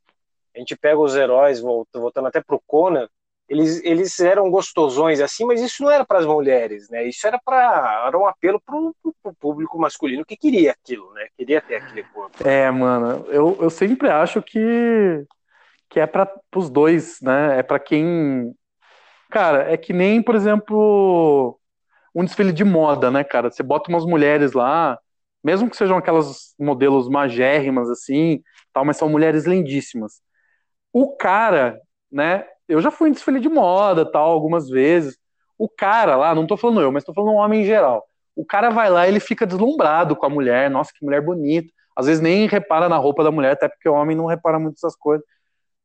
a 0.54 0.58
gente 0.58 0.76
pega 0.76 0.98
os 0.98 1.14
heróis, 1.14 1.60
voltando 1.60 2.26
até 2.26 2.40
pro 2.40 2.62
Conan, 2.66 3.08
eles, 3.48 3.84
eles 3.84 4.18
eram 4.20 4.50
gostosões 4.50 5.20
assim, 5.20 5.44
mas 5.44 5.60
isso 5.60 5.82
não 5.82 5.90
era 5.90 6.04
para 6.04 6.20
as 6.20 6.26
mulheres, 6.26 6.88
né? 6.88 7.04
Isso 7.04 7.26
era 7.26 7.38
para 7.38 8.04
era 8.06 8.18
um 8.18 8.26
apelo 8.26 8.60
para 8.60 8.76
o 8.76 9.34
público 9.38 9.78
masculino 9.78 10.24
que 10.24 10.36
queria 10.36 10.72
aquilo, 10.72 11.12
né? 11.12 11.26
queria 11.36 11.60
ter 11.60 11.76
aquele 11.76 12.02
corpo. 12.04 12.46
É, 12.46 12.70
mano, 12.70 13.26
eu, 13.28 13.58
eu 13.60 13.68
sempre 13.68 14.08
acho 14.08 14.40
que, 14.42 15.26
que 15.90 16.00
é 16.00 16.06
para 16.06 16.32
os 16.56 16.70
dois, 16.70 17.20
né? 17.20 17.58
É 17.58 17.62
para 17.62 17.78
quem. 17.78 18.54
Cara, 19.30 19.70
é 19.70 19.76
que 19.76 19.92
nem, 19.92 20.22
por 20.22 20.34
exemplo, 20.34 21.58
um 22.14 22.24
desfile 22.24 22.52
de 22.52 22.64
moda, 22.64 23.10
né, 23.10 23.24
cara? 23.24 23.50
Você 23.50 23.62
bota 23.62 23.90
umas 23.90 24.04
mulheres 24.04 24.52
lá, 24.52 24.98
mesmo 25.42 25.68
que 25.68 25.76
sejam 25.76 25.96
aquelas 25.96 26.54
modelos 26.58 27.08
magérrimas, 27.08 27.90
assim, 27.90 28.42
tal, 28.72 28.84
mas 28.84 28.96
são 28.96 29.08
mulheres 29.08 29.44
lindíssimas. 29.46 30.20
O 30.92 31.16
cara, 31.16 31.80
né? 32.10 32.44
Eu 32.68 32.80
já 32.80 32.90
fui 32.90 33.08
em 33.08 33.12
desfile 33.12 33.40
de 33.40 33.48
moda, 33.48 34.10
tal, 34.10 34.30
algumas 34.30 34.68
vezes. 34.68 35.18
O 35.58 35.68
cara 35.68 36.16
lá, 36.16 36.34
não 36.34 36.46
tô 36.46 36.56
falando 36.56 36.80
eu, 36.80 36.92
mas 36.92 37.04
tô 37.04 37.12
falando 37.12 37.32
um 37.32 37.38
homem 37.38 37.62
em 37.62 37.66
geral. 37.66 38.04
O 38.34 38.44
cara 38.44 38.70
vai 38.70 38.90
lá, 38.90 39.06
ele 39.06 39.20
fica 39.20 39.46
deslumbrado 39.46 40.16
com 40.16 40.26
a 40.26 40.30
mulher, 40.30 40.70
nossa, 40.70 40.92
que 40.94 41.04
mulher 41.04 41.20
bonita. 41.20 41.72
Às 41.94 42.06
vezes 42.06 42.22
nem 42.22 42.46
repara 42.46 42.88
na 42.88 42.96
roupa 42.96 43.22
da 43.22 43.30
mulher, 43.30 43.52
até 43.52 43.68
porque 43.68 43.88
o 43.88 43.94
homem 43.94 44.16
não 44.16 44.26
repara 44.26 44.58
muito 44.58 44.76
essas 44.76 44.96
coisas. 44.96 45.24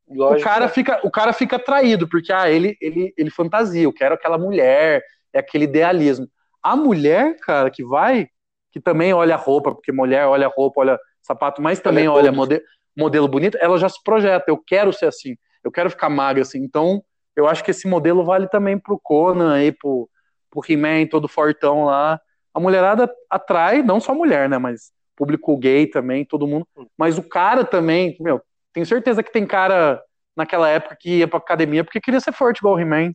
Lógico. 0.09 0.41
O 0.41 0.43
cara 0.43 0.69
fica, 0.69 0.99
o 1.03 1.11
cara 1.11 1.33
fica 1.33 1.57
atraído, 1.57 2.07
porque 2.07 2.31
ah, 2.31 2.49
ele, 2.49 2.77
ele, 2.79 3.13
ele 3.17 3.29
fantasia, 3.29 3.83
eu 3.83 3.93
quero 3.93 4.15
aquela 4.15 4.37
mulher, 4.37 5.03
é 5.37 5.39
aquele 5.39 5.65
idealismo. 5.65 6.27
A 6.61 6.75
mulher, 6.75 7.37
cara, 7.37 7.69
que 7.69 7.83
vai, 7.83 8.27
que 8.71 8.79
também 8.79 9.13
olha 9.13 9.35
a 9.35 9.37
roupa, 9.37 9.73
porque 9.73 9.91
mulher 9.91 10.25
olha 10.25 10.47
a 10.47 10.51
roupa, 10.53 10.81
olha 10.81 10.99
sapato, 11.21 11.61
mas 11.61 11.79
também 11.79 12.07
olha, 12.07 12.23
olha 12.23 12.31
modelo, 12.31 12.61
modelo 12.95 13.27
bonito, 13.27 13.57
ela 13.61 13.77
já 13.77 13.89
se 13.89 14.01
projeta, 14.03 14.45
eu 14.47 14.57
quero 14.57 14.91
ser 14.93 15.07
assim, 15.07 15.35
eu 15.63 15.71
quero 15.71 15.89
ficar 15.89 16.09
magra 16.09 16.41
assim. 16.41 16.59
Então, 16.59 17.03
eu 17.35 17.47
acho 17.47 17.63
que 17.63 17.71
esse 17.71 17.87
modelo 17.87 18.23
vale 18.23 18.47
também 18.47 18.79
pro 18.79 18.99
Conan 18.99 19.53
aí, 19.53 19.71
pro, 19.71 20.09
pro 20.49 20.63
He-Man, 20.67 21.07
todo 21.07 21.27
fortão 21.27 21.85
lá. 21.85 22.19
A 22.53 22.59
mulherada 22.59 23.11
atrai, 23.29 23.83
não 23.83 23.99
só 23.99 24.11
a 24.11 24.15
mulher, 24.15 24.49
né, 24.49 24.57
mas 24.57 24.91
público 25.15 25.57
gay 25.57 25.87
também, 25.87 26.25
todo 26.25 26.47
mundo. 26.47 26.67
Mas 26.97 27.17
o 27.17 27.23
cara 27.23 27.63
também, 27.63 28.15
meu, 28.19 28.41
tenho 28.73 28.85
certeza 28.85 29.21
que 29.21 29.31
tem 29.31 29.45
cara 29.45 30.01
naquela 30.35 30.69
época 30.69 30.95
que 30.99 31.17
ia 31.17 31.27
pra 31.27 31.39
academia 31.39 31.83
porque 31.83 31.99
queria 31.99 32.19
ser 32.19 32.31
forte 32.31 32.59
igual 32.59 32.75
o 32.75 32.79
He-Man. 32.79 33.13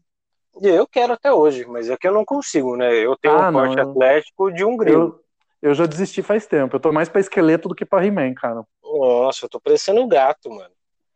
Eu 0.60 0.86
quero 0.86 1.14
até 1.14 1.32
hoje, 1.32 1.64
mas 1.66 1.88
é 1.88 1.96
que 1.96 2.06
eu 2.06 2.12
não 2.12 2.24
consigo, 2.24 2.76
né? 2.76 2.92
Eu 2.94 3.16
tenho 3.16 3.34
ah, 3.34 3.48
um 3.48 3.52
porte 3.52 3.78
eu... 3.78 3.90
atlético 3.90 4.52
de 4.52 4.64
um 4.64 4.76
grilo. 4.76 5.20
Eu, 5.62 5.70
eu, 5.70 5.74
já 5.74 5.86
desisti 5.86 6.22
faz 6.22 6.46
tempo. 6.46 6.76
Eu 6.76 6.80
tô 6.80 6.92
mais 6.92 7.08
pra 7.08 7.20
esqueleto 7.20 7.68
do 7.68 7.74
que 7.74 7.84
pra 7.84 8.04
He-Man, 8.04 8.34
cara. 8.34 8.62
Nossa, 8.82 9.46
eu 9.46 9.48
tô 9.48 9.60
parecendo 9.60 10.02
um 10.02 10.08
gato, 10.08 10.50
mano. 10.50 10.72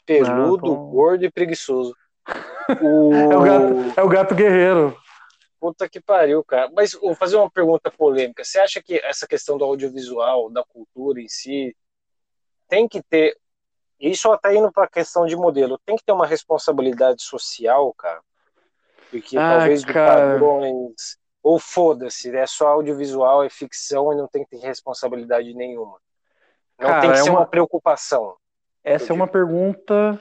Peludo, 0.07 0.63
tô... 0.63 0.77
gordo 0.87 1.25
e 1.25 1.31
preguiçoso. 1.31 1.95
o... 2.81 3.13
é, 3.13 3.37
o 3.37 3.43
gato, 3.43 4.01
é 4.01 4.03
o 4.03 4.09
gato 4.09 4.35
guerreiro. 4.35 4.97
Puta 5.61 5.89
que 5.89 6.01
pariu, 6.01 6.45
cara. 6.45 6.71
Mas 6.75 6.93
vou 6.93 7.15
fazer 7.15 7.37
uma 7.37 7.51
pergunta 7.51 7.91
polêmica. 7.91 8.45
Você 8.45 8.59
acha 8.59 8.83
que 8.83 8.99
essa 8.99 9.27
questão 9.27 9.59
do 9.59 9.65
audiovisual, 9.65 10.51
da 10.51 10.65
cultura 10.65 11.21
em 11.21 11.29
si, 11.29 11.77
tem 12.69 12.89
que 12.89 13.03
ter. 13.03 13.37
Isso 13.99 14.31
até 14.31 14.55
indo 14.55 14.71
para 14.71 14.85
a 14.85 14.89
questão 14.89 15.27
de 15.27 15.35
modelo, 15.35 15.79
tem 15.85 15.97
que 15.97 16.05
ter 16.05 16.13
uma 16.13 16.27
responsabilidade 16.27 17.23
social, 17.23 17.93
cara? 17.95 18.21
Porque 19.11 19.37
ah, 19.37 19.59
talvez 19.59 19.85
cara. 19.85 20.33
padrões. 20.33 21.19
Ou 21.43 21.61
foda-se, 21.61 22.35
é 22.37 22.45
só 22.45 22.67
audiovisual, 22.69 23.45
é 23.45 23.49
ficção 23.49 24.13
e 24.13 24.17
não 24.17 24.27
tem 24.27 24.43
que 24.45 24.51
ter 24.51 24.67
responsabilidade 24.67 25.55
nenhuma. 25.55 25.97
Não 26.79 26.89
cara, 26.89 27.01
tem 27.01 27.13
que 27.13 27.19
é 27.19 27.23
ser 27.23 27.31
uma... 27.31 27.41
uma 27.41 27.47
preocupação. 27.47 28.35
Essa 28.83 29.13
é 29.13 29.15
uma 29.15 29.29
pergunta 29.29 30.21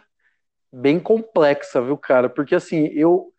bem 0.71 0.99
complexa, 0.99 1.81
viu, 1.81 1.97
cara? 1.97 2.29
Porque 2.29 2.53
assim, 2.53 2.87
eu, 2.93 3.31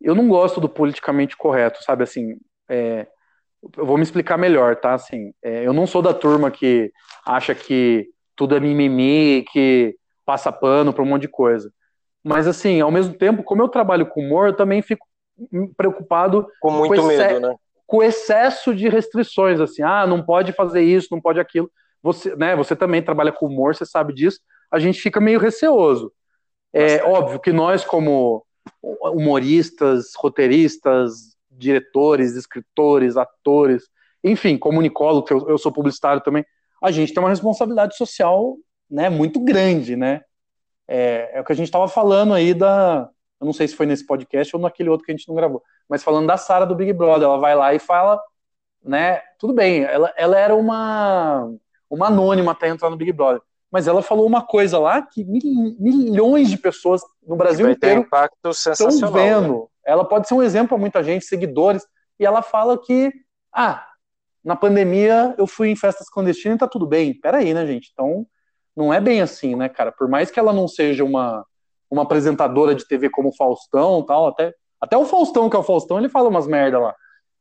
eu 0.00 0.14
não 0.14 0.28
gosto 0.28 0.60
do 0.60 0.68
politicamente 0.68 1.36
correto, 1.36 1.82
sabe? 1.84 2.02
Assim, 2.02 2.38
é, 2.68 3.06
eu 3.76 3.86
vou 3.86 3.96
me 3.96 4.02
explicar 4.02 4.36
melhor, 4.36 4.76
tá? 4.76 4.94
Assim, 4.94 5.32
é, 5.42 5.66
eu 5.66 5.72
não 5.72 5.86
sou 5.86 6.00
da 6.00 6.14
turma 6.14 6.50
que 6.50 6.92
acha 7.24 7.54
que 7.54 8.08
tudo 8.34 8.56
é 8.56 8.60
mimimi, 8.60 9.44
que 9.52 9.96
passa 10.24 10.52
pano 10.52 10.92
para 10.92 11.02
um 11.02 11.06
monte 11.06 11.22
de 11.22 11.28
coisa. 11.28 11.72
Mas, 12.24 12.46
assim, 12.46 12.80
ao 12.80 12.90
mesmo 12.90 13.14
tempo, 13.14 13.42
como 13.42 13.62
eu 13.62 13.68
trabalho 13.68 14.06
com 14.06 14.20
humor, 14.20 14.48
eu 14.48 14.56
também 14.56 14.82
fico 14.82 15.06
preocupado 15.76 16.46
com 16.60 16.70
muito 16.70 17.00
com 17.00 17.06
medo, 17.06 17.40
né? 17.40 17.54
Com 17.86 18.02
excesso 18.02 18.74
de 18.74 18.88
restrições, 18.88 19.60
assim, 19.60 19.82
ah, 19.82 20.06
não 20.06 20.22
pode 20.22 20.52
fazer 20.52 20.82
isso, 20.82 21.08
não 21.10 21.20
pode 21.20 21.40
aquilo. 21.40 21.70
Você, 22.02 22.34
né, 22.36 22.54
você 22.54 22.76
também 22.76 23.02
trabalha 23.02 23.32
com 23.32 23.46
humor, 23.46 23.74
você 23.74 23.86
sabe 23.86 24.12
disso. 24.12 24.40
A 24.70 24.78
gente 24.78 25.00
fica 25.00 25.20
meio 25.20 25.38
receoso. 25.38 26.12
É 26.72 27.02
óbvio 27.02 27.40
que 27.40 27.50
nós, 27.50 27.84
como 27.84 28.44
humoristas, 28.82 30.12
roteiristas, 30.16 31.34
diretores, 31.50 32.36
escritores, 32.36 33.16
atores, 33.16 33.84
enfim, 34.22 34.58
comunicólogo, 34.58 35.26
eu, 35.30 35.48
eu 35.48 35.58
sou 35.58 35.72
publicitário 35.72 36.22
também, 36.22 36.44
a 36.82 36.90
gente 36.90 37.12
tem 37.12 37.22
uma 37.22 37.30
responsabilidade 37.30 37.96
social 37.96 38.56
né, 38.90 39.08
muito 39.08 39.40
grande, 39.40 39.96
né? 39.96 40.20
É, 40.88 41.30
é 41.34 41.40
o 41.40 41.44
que 41.44 41.52
a 41.52 41.56
gente 41.56 41.66
estava 41.66 41.86
falando 41.86 42.34
aí 42.34 42.54
da. 42.54 43.08
Eu 43.40 43.44
não 43.44 43.52
sei 43.52 43.68
se 43.68 43.76
foi 43.76 43.86
nesse 43.86 44.04
podcast 44.06 44.56
ou 44.56 44.60
naquele 44.60 44.88
outro 44.88 45.06
que 45.06 45.12
a 45.12 45.16
gente 45.16 45.28
não 45.28 45.36
gravou, 45.36 45.62
mas 45.88 46.02
falando 46.02 46.26
da 46.26 46.36
Sara 46.36 46.66
do 46.66 46.74
Big 46.74 46.92
Brother, 46.92 47.28
ela 47.28 47.38
vai 47.38 47.54
lá 47.54 47.72
e 47.72 47.78
fala, 47.78 48.20
né? 48.82 49.20
Tudo 49.38 49.52
bem, 49.52 49.84
ela, 49.84 50.12
ela 50.16 50.36
era 50.36 50.56
uma, 50.56 51.48
uma 51.88 52.08
anônima 52.08 52.52
até 52.52 52.68
entrar 52.68 52.90
no 52.90 52.96
Big 52.96 53.12
Brother 53.12 53.40
mas 53.70 53.86
ela 53.86 54.02
falou 54.02 54.26
uma 54.26 54.44
coisa 54.44 54.78
lá 54.78 55.02
que 55.02 55.24
milhões 55.24 56.48
de 56.48 56.56
pessoas 56.56 57.02
no 57.26 57.36
Brasil 57.36 57.70
inteiro 57.70 58.06
estão 58.50 59.12
vendo. 59.12 59.52
Né? 59.52 59.66
Ela 59.84 60.04
pode 60.04 60.26
ser 60.26 60.34
um 60.34 60.42
exemplo 60.42 60.68
para 60.68 60.78
muita 60.78 61.02
gente, 61.02 61.24
seguidores, 61.24 61.86
e 62.18 62.24
ela 62.24 62.42
fala 62.42 62.78
que, 62.78 63.12
ah, 63.52 63.86
na 64.42 64.56
pandemia 64.56 65.34
eu 65.36 65.46
fui 65.46 65.68
em 65.68 65.76
festas 65.76 66.08
clandestinas 66.08 66.56
e 66.56 66.60
tá 66.60 66.66
tudo 66.66 66.86
bem. 66.86 67.12
Peraí, 67.14 67.52
né, 67.52 67.66
gente? 67.66 67.90
Então, 67.92 68.26
não 68.78 68.94
é 68.94 69.00
bem 69.00 69.20
assim, 69.20 69.56
né, 69.56 69.68
cara? 69.68 69.90
Por 69.90 70.08
mais 70.08 70.30
que 70.30 70.38
ela 70.38 70.52
não 70.52 70.68
seja 70.68 71.04
uma, 71.04 71.44
uma 71.90 72.02
apresentadora 72.02 72.76
de 72.76 72.86
TV 72.86 73.10
como 73.10 73.30
o 73.30 73.36
Faustão 73.36 74.04
tal, 74.04 74.28
até, 74.28 74.54
até 74.80 74.96
o 74.96 75.04
Faustão, 75.04 75.50
que 75.50 75.56
é 75.56 75.58
o 75.58 75.64
Faustão, 75.64 75.98
ele 75.98 76.08
fala 76.08 76.28
umas 76.28 76.46
merda 76.46 76.78
lá. 76.78 76.94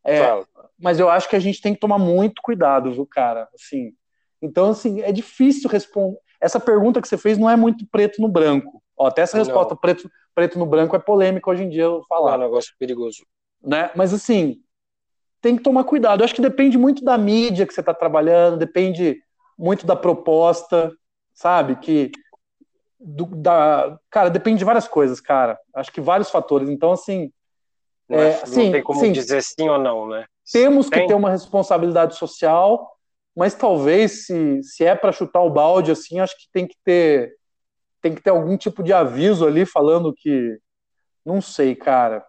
É, 0.03 0.43
mas 0.79 0.99
eu 0.99 1.07
acho 1.09 1.29
que 1.29 1.35
a 1.35 1.39
gente 1.39 1.61
tem 1.61 1.75
que 1.75 1.79
tomar 1.79 1.99
muito 1.99 2.41
cuidado, 2.41 2.91
viu, 2.91 3.05
cara? 3.05 3.47
Assim, 3.53 3.93
então, 4.41 4.71
assim, 4.71 5.01
é 5.01 5.11
difícil 5.11 5.69
responder. 5.69 6.17
Essa 6.41 6.59
pergunta 6.59 7.01
que 7.01 7.07
você 7.07 7.17
fez 7.17 7.37
não 7.37 7.49
é 7.49 7.55
muito 7.55 7.85
preto 7.91 8.19
no 8.19 8.27
branco. 8.27 8.81
Ó, 8.97 9.05
até 9.05 9.21
essa 9.21 9.37
resposta 9.37 9.75
preto, 9.75 10.09
preto 10.33 10.57
no 10.57 10.65
branco 10.65 10.95
é 10.95 10.99
polêmica 10.99 11.51
hoje 11.51 11.63
em 11.63 11.69
dia 11.69 11.83
eu 11.83 12.03
falar. 12.09 12.33
É 12.33 12.37
um 12.37 12.41
negócio 12.41 12.73
perigoso. 12.79 13.25
Né? 13.63 13.91
Mas, 13.95 14.11
assim, 14.11 14.59
tem 15.41 15.55
que 15.55 15.63
tomar 15.63 15.83
cuidado. 15.83 16.21
Eu 16.21 16.25
acho 16.25 16.33
que 16.33 16.41
depende 16.41 16.77
muito 16.77 17.03
da 17.03 17.17
mídia 17.17 17.65
que 17.65 17.73
você 17.73 17.79
está 17.79 17.93
trabalhando, 17.93 18.57
depende 18.57 19.19
muito 19.57 19.85
da 19.85 19.95
proposta, 19.95 20.91
sabe? 21.37 21.75
Que 21.75 22.11
do, 22.99 23.27
da, 23.27 23.97
cara, 24.09 24.29
depende 24.29 24.57
de 24.57 24.65
várias 24.65 24.87
coisas, 24.87 25.21
cara. 25.21 25.57
Acho 25.75 25.91
que 25.91 26.01
vários 26.01 26.31
fatores. 26.31 26.67
Então, 26.67 26.91
assim, 26.91 27.31
não, 28.09 28.19
é, 28.19 28.39
não 28.39 28.47
sim, 28.47 28.71
tem 28.71 28.81
como 28.81 28.99
sim, 28.99 29.11
dizer 29.11 29.43
sim 29.43 29.69
ou 29.69 29.77
não, 29.77 30.09
né? 30.09 30.25
Temos 30.51 30.89
tem. 30.89 31.01
que 31.01 31.07
ter 31.07 31.13
uma 31.13 31.29
responsabilidade 31.29 32.15
social, 32.15 32.91
mas 33.35 33.53
talvez 33.53 34.25
se, 34.25 34.63
se 34.63 34.83
é 34.83 34.95
para 34.95 35.11
chutar 35.11 35.41
o 35.41 35.49
balde 35.49 35.91
assim, 35.91 36.19
acho 36.19 36.35
que 36.35 36.47
tem 36.51 36.65
que 36.65 36.75
ter 36.83 37.35
tem 38.01 38.13
que 38.15 38.21
ter 38.21 38.29
algum 38.29 38.55
tipo 38.55 38.81
de 38.83 38.93
aviso 38.93 39.45
ali 39.45 39.65
falando 39.65 40.13
que 40.15 40.57
não 41.25 41.41
sei, 41.41 41.75
cara, 41.75 42.23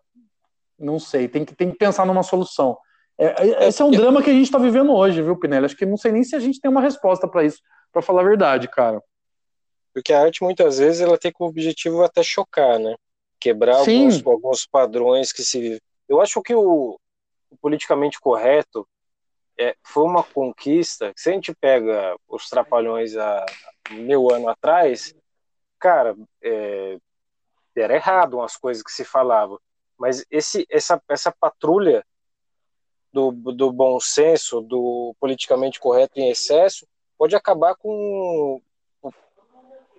não 0.79 0.99
sei, 0.99 1.29
tem 1.29 1.45
que 1.45 1.55
tem 1.55 1.71
que 1.71 1.79
pensar 1.79 2.05
numa 2.05 2.23
solução. 2.23 2.77
É, 3.17 3.65
é 3.65 3.69
esse 3.69 3.81
é 3.81 3.85
um 3.85 3.91
drama 3.91 4.23
que 4.23 4.31
a 4.31 4.33
gente 4.33 4.45
está 4.45 4.59
vivendo 4.59 4.93
hoje, 4.93 5.23
viu, 5.23 5.39
Pinelli? 5.39 5.67
Acho 5.67 5.77
que 5.77 5.87
não 5.87 5.97
sei 5.97 6.13
nem 6.13 6.25
se 6.25 6.37
a 6.37 6.41
gente 6.41 6.61
tem 6.61 6.71
uma 6.71 6.81
resposta 6.81 7.29
para 7.29 7.45
isso, 7.45 7.61
para 7.93 8.03
falar 8.03 8.22
a 8.22 8.24
verdade, 8.24 8.68
cara. 8.68 9.03
Porque 9.93 10.12
a 10.12 10.22
arte 10.22 10.43
muitas 10.43 10.78
vezes 10.78 11.01
ela 11.01 11.18
tem 11.18 11.32
como 11.32 11.51
objetivo 11.51 12.03
até 12.03 12.22
chocar, 12.22 12.78
né? 12.78 12.95
Quebrar 13.41 13.76
alguns, 13.76 14.24
alguns 14.26 14.66
padrões 14.66 15.32
que 15.32 15.43
se. 15.43 15.80
Eu 16.09 16.20
acho 16.20 16.43
que 16.43 16.55
o, 16.55 16.99
o 17.51 17.57
politicamente 17.61 18.20
correto 18.20 18.86
é, 19.59 19.74
foi 19.82 20.05
uma 20.05 20.22
conquista. 20.22 21.12
Se 21.16 21.30
a 21.30 21.32
gente 21.32 21.55
pega 21.55 22.16
os 22.28 22.49
Trapalhões 22.49 23.16
há 23.16 23.45
mil 23.91 24.32
anos 24.32 24.49
atrás, 24.49 25.14
cara, 25.78 26.16
é, 26.43 26.99
era 27.76 27.95
errado 27.95 28.34
umas 28.34 28.57
coisas 28.57 28.82
que 28.82 28.93
se 28.93 29.05
falavam. 29.05 29.59
Mas 29.99 30.24
esse, 30.30 30.66
essa, 30.70 31.03
essa 31.09 31.32
patrulha 31.32 32.05
do, 33.12 33.32
do 33.32 33.72
bom 33.72 33.99
senso, 33.99 34.61
do 34.61 35.14
politicamente 35.18 35.80
correto 35.80 36.20
em 36.20 36.30
excesso, 36.30 36.86
pode 37.19 37.35
acabar 37.35 37.75
com, 37.75 38.62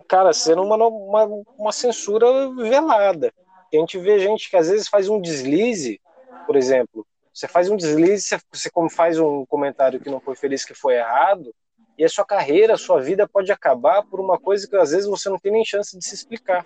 cara, 0.07 0.33
sendo 0.33 0.63
uma, 0.63 0.75
uma, 0.75 1.43
uma 1.57 1.71
censura 1.71 2.49
velada. 2.55 3.31
A 3.71 3.75
gente 3.75 3.99
vê 3.99 4.17
gente 4.19 4.49
que 4.49 4.57
às 4.57 4.69
vezes 4.69 4.87
faz 4.87 5.09
um 5.09 5.21
deslize, 5.21 6.01
por 6.47 6.55
exemplo, 6.55 7.05
você 7.31 7.47
faz 7.47 7.69
um 7.69 7.77
deslize, 7.77 8.37
você 8.51 8.69
como 8.71 8.89
faz 8.89 9.19
um 9.19 9.45
comentário 9.45 9.99
que 9.99 10.09
não 10.09 10.19
foi 10.19 10.35
feliz, 10.35 10.65
que 10.65 10.73
foi 10.73 10.95
errado, 10.95 11.53
e 11.97 12.03
a 12.03 12.09
sua 12.09 12.25
carreira, 12.25 12.73
a 12.73 12.77
sua 12.77 12.99
vida 13.01 13.27
pode 13.27 13.51
acabar 13.51 14.01
por 14.03 14.19
uma 14.19 14.39
coisa 14.39 14.67
que 14.67 14.75
às 14.75 14.91
vezes 14.91 15.05
você 15.05 15.29
não 15.29 15.37
tem 15.37 15.51
nem 15.51 15.65
chance 15.65 15.97
de 15.97 16.03
se 16.03 16.15
explicar. 16.15 16.65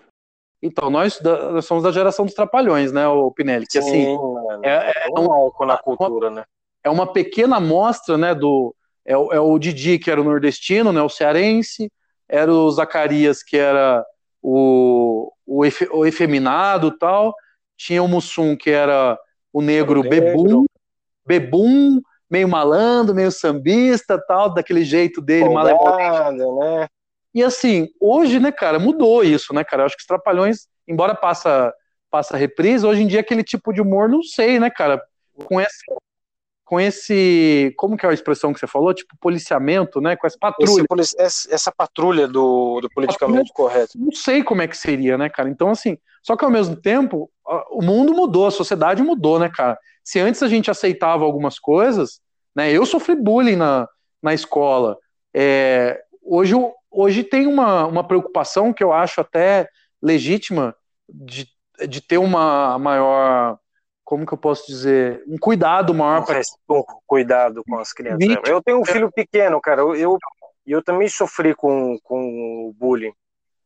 Então, 0.61 0.89
nós, 0.89 1.19
nós 1.19 1.65
somos 1.65 1.83
da 1.83 1.91
geração 1.91 2.23
dos 2.23 2.33
trapalhões, 2.33 2.93
né, 2.93 3.05
o 3.07 3.29
Pinelli? 3.31 3.67
Que, 3.67 3.79
assim, 3.79 3.91
Sim, 3.91 4.15
assim, 4.15 4.61
é, 4.63 4.69
é, 4.69 5.07
é 5.07 5.19
um 5.19 5.29
álcool 5.29 5.65
na 5.65 5.77
cultura, 5.77 6.29
uma, 6.29 6.35
né? 6.35 6.45
É 6.83 6.89
uma 6.89 7.11
pequena 7.11 7.57
amostra, 7.57 8.17
né, 8.17 8.33
do, 8.33 8.73
é, 9.05 9.13
é 9.13 9.39
o 9.39 9.59
Didi, 9.59 9.99
que 9.99 10.09
era 10.09 10.21
o 10.21 10.23
nordestino, 10.23 10.91
né, 10.91 11.01
o 11.01 11.09
cearense, 11.09 11.91
era 12.27 12.51
o 12.51 12.71
Zacarias, 12.71 13.43
que 13.43 13.57
era 13.57 14.03
o, 14.41 15.31
o, 15.45 15.65
efe, 15.65 15.87
o 15.91 16.05
efeminado 16.05 16.97
tal, 16.97 17.33
tinha 17.77 18.01
o 18.01 18.07
Mussum, 18.07 18.55
que 18.55 18.69
era 18.69 19.17
o 19.51 19.61
negro, 19.61 20.01
o 20.01 20.03
negro. 20.03 20.19
bebum, 20.19 20.65
bebum, 21.25 22.01
meio 22.29 22.47
malandro, 22.47 23.13
meio 23.13 23.31
sambista, 23.31 24.17
tal, 24.27 24.53
daquele 24.53 24.83
jeito 24.83 25.21
dele, 25.21 25.49
malemolente. 25.49 26.37
né? 26.37 26.87
E 27.33 27.43
assim, 27.43 27.89
hoje, 27.99 28.39
né, 28.39 28.51
cara, 28.51 28.79
mudou 28.79 29.23
isso, 29.23 29.53
né, 29.53 29.63
cara? 29.63 29.83
Eu 29.83 29.85
acho 29.87 29.95
que 29.95 30.01
os 30.01 30.07
Trapalhões, 30.07 30.67
embora 30.87 31.15
passa 31.15 31.73
passa 32.09 32.37
reprise, 32.37 32.85
hoje 32.85 33.01
em 33.01 33.07
dia 33.07 33.21
aquele 33.21 33.43
tipo 33.43 33.73
de 33.73 33.81
humor, 33.81 34.07
não 34.07 34.21
sei, 34.21 34.59
né, 34.59 34.69
cara? 34.69 35.03
Com 35.45 35.59
esse 35.59 35.83
com 36.73 36.79
esse, 36.79 37.71
como 37.77 37.95
que 37.95 38.03
é 38.03 38.09
a 38.09 38.13
expressão 38.13 38.51
que 38.51 38.59
você 38.59 38.65
falou? 38.65 38.95
Tipo 38.95 39.15
policiamento, 39.21 40.01
né? 40.01 40.15
Com 40.15 40.25
essa 40.25 40.39
patrulha. 40.39 40.83
Esse, 41.19 41.53
essa 41.53 41.71
patrulha 41.71 42.27
do, 42.27 42.81
do 42.81 42.89
politicamente 42.89 43.49
patrulha, 43.49 43.69
correto. 43.75 43.91
Não 43.95 44.11
sei 44.11 44.43
como 44.43 44.63
é 44.63 44.67
que 44.67 44.75
seria, 44.75 45.15
né, 45.15 45.29
cara? 45.29 45.47
Então, 45.49 45.69
assim, 45.69 45.99
só 46.23 46.35
que 46.35 46.43
ao 46.43 46.49
mesmo 46.49 46.75
tempo, 46.75 47.29
o 47.69 47.83
mundo 47.83 48.11
mudou, 48.11 48.47
a 48.47 48.51
sociedade 48.51 49.03
mudou, 49.03 49.37
né, 49.37 49.51
cara? 49.53 49.77
Se 50.03 50.19
antes 50.19 50.41
a 50.41 50.47
gente 50.47 50.71
aceitava 50.71 51.23
algumas 51.23 51.59
coisas, 51.59 52.19
né? 52.55 52.71
Eu 52.71 52.87
sofri 52.87 53.15
bullying 53.15 53.55
na, 53.55 53.87
na 54.19 54.33
escola. 54.33 54.97
É, 55.31 56.01
hoje, 56.23 56.55
hoje 56.89 57.23
tem 57.23 57.45
uma, 57.45 57.85
uma 57.85 58.03
preocupação 58.03 58.73
que 58.73 58.83
eu 58.83 58.91
acho 58.91 59.21
até 59.21 59.69
legítima 60.01 60.75
de, 61.07 61.47
de 61.87 62.01
ter 62.01 62.17
uma 62.17 62.79
maior. 62.79 63.59
Como 64.13 64.27
que 64.27 64.33
eu 64.35 64.37
posso 64.37 64.67
dizer? 64.67 65.23
Um 65.27 65.39
cuidado 65.39 65.91
maior. 65.91 66.23
Pra... 66.23 66.39
um 66.69 66.83
cuidado 67.07 67.63
com 67.67 67.79
as 67.79 67.91
crianças. 67.91 68.19
Vítima. 68.19 68.43
Eu 68.45 68.61
tenho 68.61 68.79
um 68.79 68.85
filho 68.85 69.11
pequeno, 69.11 69.59
cara. 69.59 69.81
Eu, 69.81 69.95
eu, 69.95 70.17
eu 70.67 70.83
também 70.83 71.07
sofri 71.09 71.55
com, 71.55 71.97
com 72.03 72.67
o 72.67 72.73
bullying. 72.77 73.11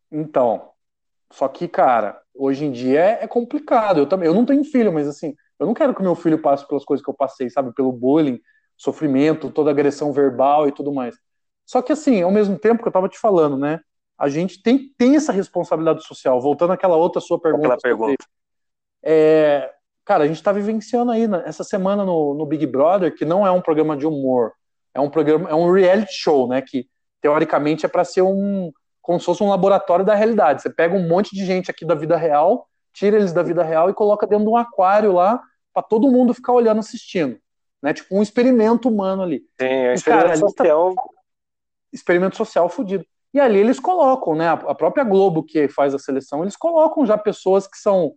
Então, 0.10 0.70
só 1.34 1.50
que, 1.50 1.68
cara, 1.68 2.18
hoje 2.34 2.64
em 2.64 2.72
dia 2.72 2.98
é, 2.98 3.24
é, 3.26 3.28
complicado. 3.28 4.00
Eu 4.00 4.08
também, 4.08 4.26
eu 4.26 4.34
não 4.34 4.45
tenho 4.45 4.64
filho, 4.64 4.93
mas 4.93 5.06
assim, 5.06 5.36
eu 5.60 5.68
não 5.68 5.74
quero 5.74 5.93
que 5.93 6.02
meu 6.02 6.16
filho 6.16 6.41
passe 6.41 6.66
pelas 6.66 6.86
coisas 6.86 7.04
que 7.04 7.10
eu 7.12 7.14
passei, 7.16 7.50
sabe? 7.50 7.74
Pelo 7.74 7.91
bullying, 7.91 8.39
sofrimento, 8.78 9.52
toda 9.52 9.70
agressão 9.70 10.14
verbal 10.14 10.66
e 10.66 10.72
tudo 10.72 10.93
mais. 10.93 11.18
Só 11.66 11.82
que 11.82 11.91
assim, 11.91 12.22
ao 12.22 12.32
mesmo 12.32 12.58
tempo 12.58 12.82
que 12.82 12.88
eu 12.88 12.91
estava 12.91 13.10
te 13.10 13.20
falando, 13.20 13.58
né? 13.58 13.82
A 14.18 14.30
gente 14.30 14.64
tem, 14.64 14.93
tem 14.98 15.18
essa 15.18 15.34
responsabilidade 15.34 16.06
social. 16.06 16.39
Voltando 16.39 16.72
àquela 16.72 16.95
outra 16.95 17.20
sua 17.20 17.38
pergunta. 17.38 17.74
Aquela 17.74 17.82
pergunta. 17.82 18.26
É, 19.04 19.74
cara, 20.08 20.24
a 20.24 20.28
gente 20.28 20.38
está 20.38 20.51
vivenciando 20.51 21.12
aí 21.12 21.28
né, 21.28 21.43
essa 21.45 21.64
semana 21.64 22.03
no, 22.03 22.34
no, 22.34 22.45
Big 22.45 22.66
Brother, 22.66 23.14
que 23.14 23.26
não 23.26 23.45
é 23.45 23.51
um 23.51 23.62
programa 23.62 23.95
de 23.95 24.08
humor, 24.08 24.53
é 24.93 24.99
um 24.99 25.10
programa, 25.10 25.49
é 25.49 25.53
um 25.53 25.72
reality 25.72 26.14
show, 26.14 26.47
né? 26.47 26.62
Que 26.62 26.88
teoricamente 27.22 27.86
é 27.86 27.89
para 27.89 28.03
ser 28.03 28.22
um 28.22 28.72
como 29.01 29.20
se 29.20 29.26
fosse 29.26 29.41
um 29.41 29.49
laboratório 29.49 30.03
da 30.03 30.16
realidade. 30.16 30.62
Você 30.62 30.70
pega 30.70 30.95
um 30.95 31.08
monte 31.08 31.34
de 31.34 31.45
gente 31.45 31.72
aqui 31.72 31.86
da 31.86 31.95
vida 31.95 32.18
real, 32.18 32.68
tira 32.91 33.16
eles 33.18 33.32
da 33.32 33.43
vida 33.43 33.64
real 33.64 33.89
e 33.89 33.93
coloca 33.93 34.28
dentro 34.28 34.45
de 34.45 34.51
um 34.51 34.58
aquário 34.58 35.14
lá 35.14 35.41
para 35.74 35.84
todo 35.84 36.12
mundo 36.12 36.34
ficar 36.34 36.51
olhando 36.51 36.80
assistindo 36.80 37.39
né? 37.82 37.93
Tipo 37.93 38.16
um 38.16 38.22
experimento 38.22 38.89
humano 38.89 39.24
ali. 39.24 39.39
Sim, 39.60 39.66
é 39.66 39.91
um 39.91 39.93
experimento 39.93 40.28
cara, 40.28 40.38
social. 40.38 40.95
Tá... 40.95 41.03
Experimento 41.93 42.38
social 42.38 42.70
fudido. 42.70 43.05
E 43.34 43.39
ali 43.39 43.60
eles 43.60 43.80
colocam, 43.80 44.36
né? 44.36 44.49
A 44.49 44.76
própria 44.76 45.03
Globo 45.03 45.43
que 45.43 45.68
faz 45.68 45.93
a 45.93 45.99
seleção, 45.99 46.41
eles 46.41 46.55
colocam 46.55 47.05
já 47.05 47.18
pessoas 47.18 47.68
que 47.68 47.78
são 47.78 48.14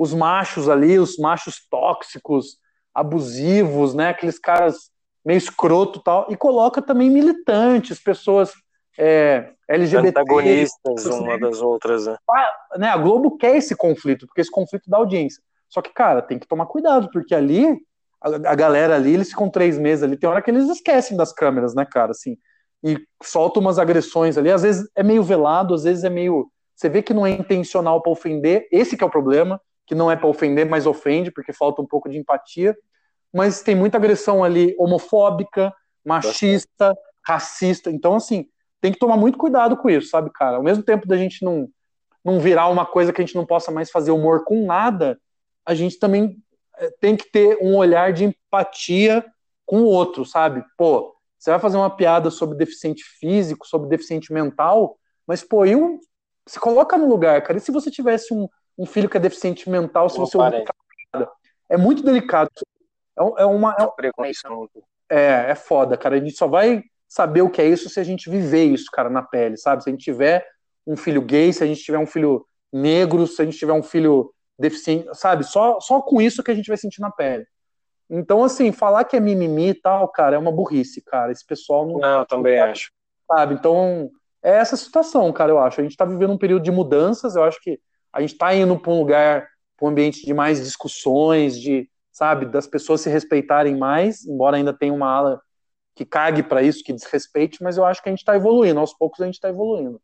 os 0.00 0.14
machos 0.14 0.66
ali, 0.66 0.98
os 0.98 1.18
machos 1.18 1.60
tóxicos, 1.70 2.56
abusivos, 2.94 3.94
né? 3.94 4.08
Aqueles 4.08 4.38
caras 4.38 4.90
meio 5.22 5.36
escroto 5.36 6.00
tal, 6.00 6.26
e 6.30 6.36
coloca 6.36 6.80
também 6.80 7.10
militantes, 7.10 8.02
pessoas 8.02 8.50
é, 8.98 9.50
LGBT. 9.68 10.08
Antagonistas 10.08 11.04
uma 11.04 11.38
das 11.38 11.60
outras, 11.60 12.06
né? 12.06 12.16
A, 12.30 12.78
né? 12.78 12.88
A 12.88 12.96
Globo 12.96 13.36
quer 13.36 13.54
esse 13.56 13.76
conflito, 13.76 14.26
porque 14.26 14.40
esse 14.40 14.50
conflito 14.50 14.88
dá 14.88 14.96
audiência. 14.96 15.42
Só 15.68 15.82
que, 15.82 15.92
cara, 15.92 16.22
tem 16.22 16.38
que 16.38 16.48
tomar 16.48 16.64
cuidado, 16.64 17.10
porque 17.12 17.34
ali 17.34 17.78
a, 18.22 18.54
galera 18.54 18.96
ali, 18.96 19.12
eles 19.12 19.28
ficam 19.28 19.50
três 19.50 19.76
meses 19.76 20.02
ali, 20.02 20.16
tem 20.16 20.30
hora 20.30 20.40
que 20.40 20.50
eles 20.50 20.66
esquecem 20.70 21.14
das 21.14 21.30
câmeras, 21.30 21.74
né, 21.74 21.84
cara, 21.84 22.12
assim, 22.12 22.38
e 22.82 22.98
soltam 23.22 23.60
umas 23.60 23.78
agressões 23.78 24.38
ali, 24.38 24.50
às 24.50 24.62
vezes 24.62 24.88
é 24.94 25.02
meio 25.02 25.22
velado, 25.22 25.74
às 25.74 25.84
vezes 25.84 26.04
é 26.04 26.10
meio, 26.10 26.50
você 26.74 26.88
vê 26.88 27.02
que 27.02 27.12
não 27.12 27.26
é 27.26 27.30
intencional 27.30 28.02
para 28.02 28.12
ofender, 28.12 28.66
esse 28.72 28.96
que 28.96 29.04
é 29.04 29.06
o 29.06 29.10
problema, 29.10 29.60
que 29.90 29.94
não 29.96 30.08
é 30.08 30.14
para 30.14 30.28
ofender, 30.28 30.64
mas 30.64 30.86
ofende, 30.86 31.32
porque 31.32 31.52
falta 31.52 31.82
um 31.82 31.84
pouco 31.84 32.08
de 32.08 32.16
empatia, 32.16 32.78
mas 33.34 33.60
tem 33.60 33.74
muita 33.74 33.98
agressão 33.98 34.44
ali 34.44 34.72
homofóbica, 34.78 35.74
machista, 36.04 36.96
racista, 37.26 37.90
então, 37.90 38.14
assim, 38.14 38.46
tem 38.80 38.92
que 38.92 39.00
tomar 39.00 39.16
muito 39.16 39.36
cuidado 39.36 39.76
com 39.76 39.90
isso, 39.90 40.08
sabe, 40.08 40.30
cara, 40.32 40.58
ao 40.58 40.62
mesmo 40.62 40.84
tempo 40.84 41.08
da 41.08 41.16
gente 41.16 41.44
não, 41.44 41.68
não 42.24 42.38
virar 42.38 42.68
uma 42.68 42.86
coisa 42.86 43.12
que 43.12 43.20
a 43.20 43.24
gente 43.26 43.34
não 43.34 43.44
possa 43.44 43.72
mais 43.72 43.90
fazer 43.90 44.12
humor 44.12 44.44
com 44.44 44.64
nada, 44.64 45.20
a 45.66 45.74
gente 45.74 45.98
também 45.98 46.40
tem 47.00 47.16
que 47.16 47.28
ter 47.28 47.58
um 47.60 47.74
olhar 47.74 48.12
de 48.12 48.26
empatia 48.26 49.24
com 49.66 49.80
o 49.80 49.86
outro, 49.86 50.24
sabe? 50.24 50.64
Pô, 50.78 51.16
você 51.36 51.50
vai 51.50 51.58
fazer 51.58 51.78
uma 51.78 51.90
piada 51.90 52.30
sobre 52.30 52.56
deficiente 52.56 53.02
físico, 53.02 53.66
sobre 53.66 53.88
deficiente 53.88 54.32
mental, 54.32 54.96
mas, 55.26 55.42
pô, 55.42 55.66
e 55.66 55.74
um, 55.74 55.98
se 56.46 56.60
coloca 56.60 56.96
no 56.96 57.08
lugar, 57.08 57.42
cara. 57.42 57.58
E 57.58 57.60
se 57.60 57.72
você 57.72 57.90
tivesse 57.90 58.32
um, 58.32 58.48
um 58.78 58.86
filho 58.86 59.08
que 59.08 59.16
é 59.16 59.20
deficiente 59.20 59.68
mental, 59.68 60.08
se 60.08 60.18
você 60.18 60.36
ouvir 60.36 60.64
é 61.70 61.76
muito 61.76 62.02
delicado. 62.02 62.50
É, 63.18 63.42
é 63.42 63.46
uma. 63.46 63.74
É, 63.78 63.84
é, 65.08 65.50
é 65.50 65.54
foda, 65.54 65.96
cara. 65.96 66.16
A 66.16 66.18
gente 66.18 66.36
só 66.36 66.48
vai 66.48 66.82
saber 67.08 67.42
o 67.42 67.50
que 67.50 67.62
é 67.62 67.66
isso 67.66 67.88
se 67.88 67.98
a 67.98 68.04
gente 68.04 68.28
viver 68.28 68.64
isso, 68.64 68.86
cara, 68.92 69.08
na 69.08 69.22
pele, 69.22 69.56
sabe? 69.56 69.82
Se 69.82 69.88
a 69.88 69.92
gente 69.92 70.04
tiver 70.04 70.46
um 70.86 70.96
filho 70.96 71.22
gay, 71.22 71.52
se 71.52 71.62
a 71.62 71.66
gente 71.66 71.82
tiver 71.82 71.98
um 71.98 72.06
filho 72.06 72.44
negro, 72.72 73.26
se 73.26 73.40
a 73.40 73.44
gente 73.44 73.56
tiver 73.56 73.72
um 73.72 73.82
filho 73.82 74.32
deficiente, 74.58 75.08
sabe? 75.14 75.44
Só, 75.44 75.80
só 75.80 76.02
com 76.02 76.20
isso 76.20 76.42
que 76.42 76.50
a 76.50 76.54
gente 76.54 76.68
vai 76.68 76.76
sentir 76.76 77.00
na 77.00 77.10
pele. 77.10 77.46
Então, 78.08 78.42
assim, 78.42 78.72
falar 78.72 79.04
que 79.04 79.16
é 79.16 79.20
mimimi 79.20 79.68
e 79.68 79.74
tal, 79.74 80.08
cara, 80.08 80.34
é 80.34 80.38
uma 80.38 80.50
burrice, 80.50 81.00
cara. 81.00 81.30
Esse 81.30 81.46
pessoal 81.46 81.86
não. 81.86 81.98
Não, 81.98 82.18
eu 82.20 82.26
também 82.26 82.58
não 82.58 82.66
acho. 82.66 82.90
Sabe? 83.30 83.54
Então, 83.54 84.10
é 84.42 84.50
essa 84.50 84.76
situação, 84.76 85.32
cara, 85.32 85.52
eu 85.52 85.58
acho. 85.58 85.80
A 85.80 85.84
gente 85.84 85.96
tá 85.96 86.04
vivendo 86.04 86.32
um 86.32 86.38
período 86.38 86.62
de 86.62 86.72
mudanças, 86.72 87.36
eu 87.36 87.44
acho 87.44 87.60
que 87.60 87.78
a 88.12 88.20
gente 88.20 88.36
tá 88.36 88.54
indo 88.54 88.78
para 88.78 88.92
um 88.92 88.98
lugar, 88.98 89.48
para 89.76 89.86
um 89.86 89.90
ambiente 89.90 90.24
de 90.24 90.34
mais 90.34 90.62
discussões, 90.62 91.58
de, 91.58 91.88
sabe, 92.12 92.46
das 92.46 92.66
pessoas 92.66 93.00
se 93.00 93.10
respeitarem 93.10 93.76
mais, 93.76 94.24
embora 94.24 94.56
ainda 94.56 94.72
tenha 94.72 94.92
uma 94.92 95.10
ala 95.10 95.42
que 95.94 96.04
cague 96.04 96.42
para 96.42 96.62
isso, 96.62 96.82
que 96.84 96.92
desrespeite, 96.92 97.62
mas 97.62 97.76
eu 97.76 97.84
acho 97.84 98.02
que 98.02 98.08
a 98.08 98.12
gente 98.12 98.20
está 98.20 98.34
evoluindo, 98.34 98.80
aos 98.80 98.94
poucos 98.94 99.20
a 99.20 99.26
gente 99.26 99.34
está 99.34 99.48
evoluindo. 99.48 100.00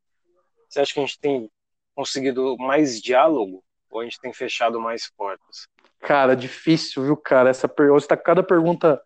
Você 0.69 0.81
acha 0.81 0.93
que 0.93 1.01
a 1.01 1.07
gente 1.07 1.19
tem 1.19 1.51
conseguido 1.95 2.57
mais 2.59 3.01
diálogo 3.01 3.63
ou 3.91 4.01
a 4.01 4.05
gente 4.05 4.21
tem 4.21 4.33
fechado 4.33 4.81
mais 4.81 5.11
portas? 5.17 5.69
Cara, 6.01 6.37
difícil, 6.37 7.03
viu, 7.05 7.17
cara? 7.17 7.51
Essa 7.51 7.67
per... 7.67 7.89
Você 7.91 8.07
tá 8.07 8.17
com 8.17 8.23
cada 8.23 8.43
pergunta 8.43 9.01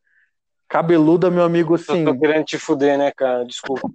cabeluda, 0.68 1.30
meu 1.30 1.44
amigo, 1.44 1.74
assim. 1.74 2.00
Eu 2.00 2.12
tô 2.12 2.20
querendo 2.20 2.44
te 2.44 2.58
fuder, 2.58 2.98
né, 2.98 3.12
cara? 3.12 3.44
Desculpa. 3.44 3.88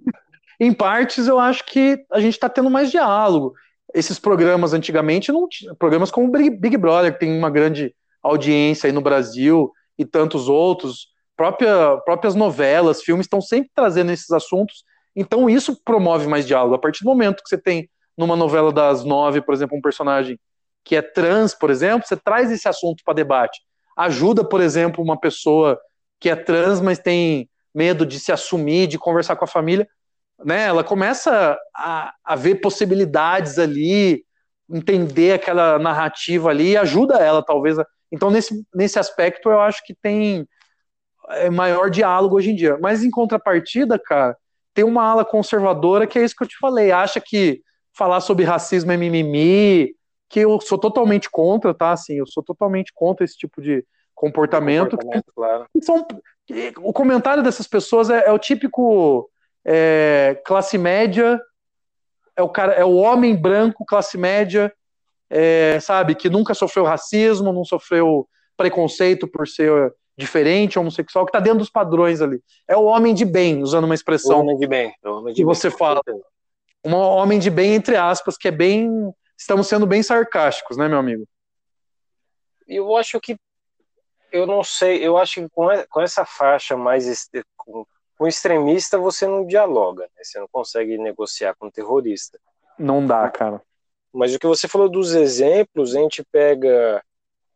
em 0.60 0.72
partes, 0.72 1.26
eu 1.26 1.38
acho 1.38 1.64
que 1.64 2.04
a 2.10 2.20
gente 2.20 2.38
tá 2.38 2.48
tendo 2.48 2.70
mais 2.70 2.90
diálogo. 2.90 3.54
Esses 3.96 4.18
programas 4.18 4.74
antigamente 4.74 5.32
não. 5.32 5.48
Programas 5.78 6.10
como 6.10 6.30
Big 6.30 6.76
Brother, 6.76 7.14
que 7.14 7.20
tem 7.20 7.36
uma 7.36 7.48
grande 7.48 7.94
audiência 8.22 8.86
aí 8.86 8.92
no 8.92 9.00
Brasil, 9.00 9.72
e 9.98 10.04
tantos 10.04 10.48
outros, 10.48 11.08
própria, 11.36 11.96
próprias 12.04 12.34
novelas, 12.34 13.02
filmes 13.02 13.24
estão 13.24 13.40
sempre 13.40 13.70
trazendo 13.74 14.12
esses 14.12 14.30
assuntos. 14.30 14.84
Então 15.14 15.48
isso 15.48 15.80
promove 15.82 16.26
mais 16.26 16.46
diálogo. 16.46 16.74
A 16.74 16.78
partir 16.78 17.02
do 17.02 17.08
momento 17.08 17.42
que 17.42 17.48
você 17.48 17.56
tem 17.56 17.88
numa 18.16 18.36
novela 18.36 18.70
das 18.70 19.04
nove, 19.04 19.40
por 19.40 19.54
exemplo, 19.54 19.76
um 19.76 19.80
personagem 19.80 20.38
que 20.84 20.94
é 20.94 21.02
trans, 21.02 21.54
por 21.54 21.70
exemplo, 21.70 22.06
você 22.06 22.16
traz 22.16 22.50
esse 22.50 22.68
assunto 22.68 23.02
para 23.04 23.14
debate. 23.14 23.60
Ajuda, 23.96 24.44
por 24.44 24.60
exemplo, 24.60 25.02
uma 25.02 25.18
pessoa 25.18 25.80
que 26.20 26.28
é 26.28 26.36
trans, 26.36 26.80
mas 26.80 26.98
tem 26.98 27.48
medo 27.74 28.06
de 28.06 28.20
se 28.20 28.30
assumir, 28.30 28.86
de 28.86 28.98
conversar 28.98 29.36
com 29.36 29.44
a 29.44 29.48
família, 29.48 29.88
né? 30.44 30.64
Ela 30.64 30.84
começa 30.84 31.58
a, 31.74 32.12
a 32.24 32.36
ver 32.36 32.56
possibilidades 32.56 33.58
ali, 33.58 34.24
entender 34.68 35.32
aquela 35.32 35.78
narrativa 35.78 36.50
ali, 36.50 36.70
e 36.70 36.76
ajuda 36.76 37.16
ela, 37.16 37.42
talvez. 37.42 37.76
Então, 38.12 38.30
nesse, 38.30 38.64
nesse 38.74 38.98
aspecto, 38.98 39.50
eu 39.50 39.60
acho 39.60 39.84
que 39.84 39.94
tem 39.94 40.46
é, 41.30 41.50
maior 41.50 41.90
diálogo 41.90 42.36
hoje 42.36 42.50
em 42.50 42.56
dia. 42.56 42.78
Mas, 42.80 43.02
em 43.02 43.10
contrapartida, 43.10 43.98
cara, 43.98 44.36
tem 44.74 44.84
uma 44.84 45.04
ala 45.04 45.24
conservadora 45.24 46.06
que 46.06 46.18
é 46.18 46.24
isso 46.24 46.34
que 46.36 46.44
eu 46.44 46.48
te 46.48 46.58
falei, 46.58 46.92
acha 46.92 47.20
que 47.20 47.62
falar 47.96 48.20
sobre 48.20 48.44
racismo 48.44 48.92
é 48.92 48.96
mimimi, 48.96 49.94
que 50.28 50.40
eu 50.40 50.60
sou 50.60 50.76
totalmente 50.76 51.30
contra, 51.30 51.72
tá? 51.72 51.92
Assim, 51.92 52.18
eu 52.18 52.26
sou 52.26 52.42
totalmente 52.42 52.92
contra 52.94 53.24
esse 53.24 53.36
tipo 53.36 53.62
de 53.62 53.84
comportamento. 54.14 54.96
comportamento 54.96 55.32
claro. 55.34 55.66
são, 55.82 56.06
o 56.82 56.92
comentário 56.92 57.42
dessas 57.42 57.66
pessoas 57.66 58.10
é, 58.10 58.24
é 58.26 58.32
o 58.32 58.38
típico 58.38 59.30
é, 59.68 60.40
classe 60.44 60.78
média, 60.78 61.40
é 62.36 62.42
o 62.42 62.48
cara, 62.48 62.72
é 62.74 62.84
o 62.84 62.94
homem 62.94 63.34
branco, 63.34 63.84
classe 63.84 64.16
média, 64.16 64.72
é, 65.28 65.80
sabe, 65.80 66.14
que 66.14 66.30
nunca 66.30 66.54
sofreu 66.54 66.84
racismo, 66.84 67.52
não 67.52 67.64
sofreu 67.64 68.28
preconceito 68.56 69.26
por 69.26 69.48
ser 69.48 69.92
diferente, 70.16 70.78
homossexual, 70.78 71.26
que 71.26 71.30
está 71.30 71.40
dentro 71.40 71.58
dos 71.58 71.68
padrões 71.68 72.22
ali. 72.22 72.40
É 72.68 72.76
o 72.76 72.84
homem 72.84 73.12
de 73.12 73.24
bem, 73.24 73.60
usando 73.60 73.84
uma 73.84 73.94
expressão. 73.94 74.38
O 74.38 74.40
homem 74.42 74.56
de 74.56 74.68
bem. 74.68 74.94
Homem 75.04 75.34
de 75.34 75.40
que 75.40 75.44
bem, 75.44 75.54
você 75.54 75.68
fala. 75.68 76.00
Um 76.84 76.94
homem 76.94 77.40
de 77.40 77.50
bem, 77.50 77.74
entre 77.74 77.96
aspas, 77.96 78.36
que 78.36 78.46
é 78.46 78.52
bem. 78.52 78.88
Estamos 79.36 79.66
sendo 79.66 79.84
bem 79.84 80.02
sarcásticos, 80.02 80.76
né, 80.76 80.88
meu 80.88 80.98
amigo? 80.98 81.26
Eu 82.68 82.96
acho 82.96 83.20
que. 83.20 83.36
Eu 84.30 84.46
não 84.46 84.62
sei, 84.62 85.06
eu 85.06 85.16
acho 85.16 85.42
que 85.42 85.48
com 85.50 86.00
essa 86.00 86.24
faixa 86.24 86.76
mais. 86.76 87.28
Com, 87.56 87.84
com 88.16 88.26
extremista 88.26 88.98
você 88.98 89.26
não 89.26 89.46
dialoga, 89.46 90.04
né? 90.04 90.22
você 90.22 90.38
não 90.38 90.48
consegue 90.48 90.96
negociar 90.98 91.54
com 91.54 91.70
terrorista. 91.70 92.38
Não 92.78 93.06
dá, 93.06 93.28
cara. 93.30 93.62
Mas 94.12 94.34
o 94.34 94.38
que 94.38 94.46
você 94.46 94.66
falou 94.66 94.88
dos 94.88 95.14
exemplos, 95.14 95.94
a 95.94 96.00
gente 96.00 96.24
pega. 96.24 97.02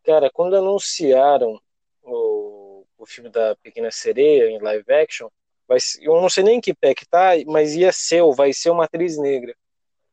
Cara, 0.04 0.30
quando 0.30 0.56
anunciaram 0.56 1.60
o, 2.02 2.84
o 2.98 3.06
filme 3.06 3.30
da 3.30 3.56
Pequena 3.62 3.90
Sereia 3.90 4.50
em 4.50 4.58
live 4.58 4.92
action, 4.92 5.28
vai, 5.66 5.78
eu 6.00 6.20
não 6.20 6.28
sei 6.28 6.44
nem 6.44 6.60
que 6.60 6.74
pé 6.74 6.94
que 6.94 7.06
tá, 7.06 7.30
mas 7.46 7.74
ia 7.74 7.92
ser, 7.92 8.22
ou 8.22 8.34
vai 8.34 8.52
ser 8.52 8.70
uma 8.70 8.84
atriz 8.84 9.18
negra. 9.18 9.54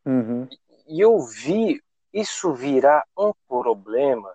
Uhum. 0.06 0.48
E 0.88 1.02
eu 1.02 1.20
vi 1.20 1.82
isso 2.14 2.54
virar 2.54 3.04
um 3.18 3.34
problema, 3.48 4.34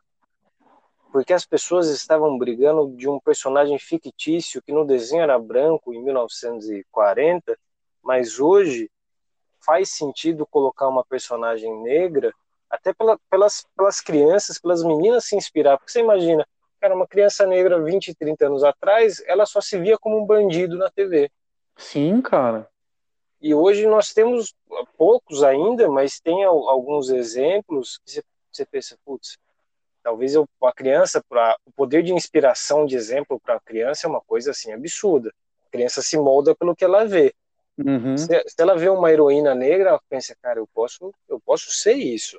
porque 1.12 1.32
as 1.32 1.44
pessoas 1.44 1.88
estavam 1.88 2.38
brigando 2.38 2.96
de 2.96 3.08
um 3.08 3.20
personagem 3.20 3.78
fictício 3.78 4.62
que 4.62 4.72
no 4.72 4.84
desenho 4.84 5.22
era 5.22 5.38
branco 5.38 5.92
em 5.92 6.02
1940, 6.02 7.56
mas 8.02 8.40
hoje 8.40 8.90
faz 9.64 9.90
sentido 9.90 10.46
colocar 10.46 10.88
uma 10.88 11.04
personagem 11.04 11.72
negra, 11.82 12.32
até 12.68 12.92
pela, 12.92 13.18
pelas, 13.30 13.64
pelas 13.76 14.00
crianças, 14.00 14.58
pelas 14.58 14.82
meninas 14.82 15.26
se 15.26 15.36
inspirar, 15.36 15.76
porque 15.76 15.92
você 15.92 16.00
imagina, 16.00 16.44
Cara, 16.82 16.96
uma 16.96 17.06
criança 17.06 17.46
negra 17.46 17.80
20, 17.80 18.12
30 18.12 18.46
anos 18.46 18.64
atrás, 18.64 19.22
ela 19.28 19.46
só 19.46 19.60
se 19.60 19.78
via 19.78 19.96
como 19.96 20.20
um 20.20 20.26
bandido 20.26 20.76
na 20.76 20.90
TV. 20.90 21.30
Sim, 21.76 22.20
cara. 22.20 22.68
E 23.40 23.54
hoje 23.54 23.86
nós 23.86 24.12
temos 24.12 24.52
poucos 24.98 25.44
ainda, 25.44 25.88
mas 25.88 26.18
tem 26.18 26.42
alguns 26.42 27.08
exemplos 27.08 28.00
que 28.04 28.20
você 28.50 28.66
pensa, 28.66 28.98
putz, 29.04 29.38
talvez 30.02 30.34
eu, 30.34 30.48
a 30.62 30.72
criança, 30.72 31.22
pra, 31.28 31.56
o 31.66 31.72
poder 31.72 32.02
de 32.02 32.12
inspiração 32.12 32.84
de 32.84 32.96
exemplo 32.96 33.40
para 33.40 33.56
a 33.56 33.60
criança 33.60 34.06
é 34.06 34.10
uma 34.10 34.20
coisa 34.20 34.50
assim 34.50 34.72
absurda. 34.72 35.32
A 35.68 35.70
criança 35.70 36.02
se 36.02 36.16
molda 36.16 36.54
pelo 36.54 36.74
que 36.74 36.84
ela 36.84 37.04
vê. 37.04 37.34
Uhum. 37.78 38.16
Se, 38.16 38.26
se, 38.26 38.54
ela 38.58 38.76
vê 38.76 38.88
uma 38.88 39.10
heroína 39.10 39.54
negra, 39.54 39.90
ela 39.90 40.00
pensa, 40.08 40.36
cara, 40.42 40.58
eu 40.58 40.68
posso, 40.74 41.12
eu 41.28 41.40
posso 41.40 41.70
ser 41.70 41.94
isso. 41.94 42.38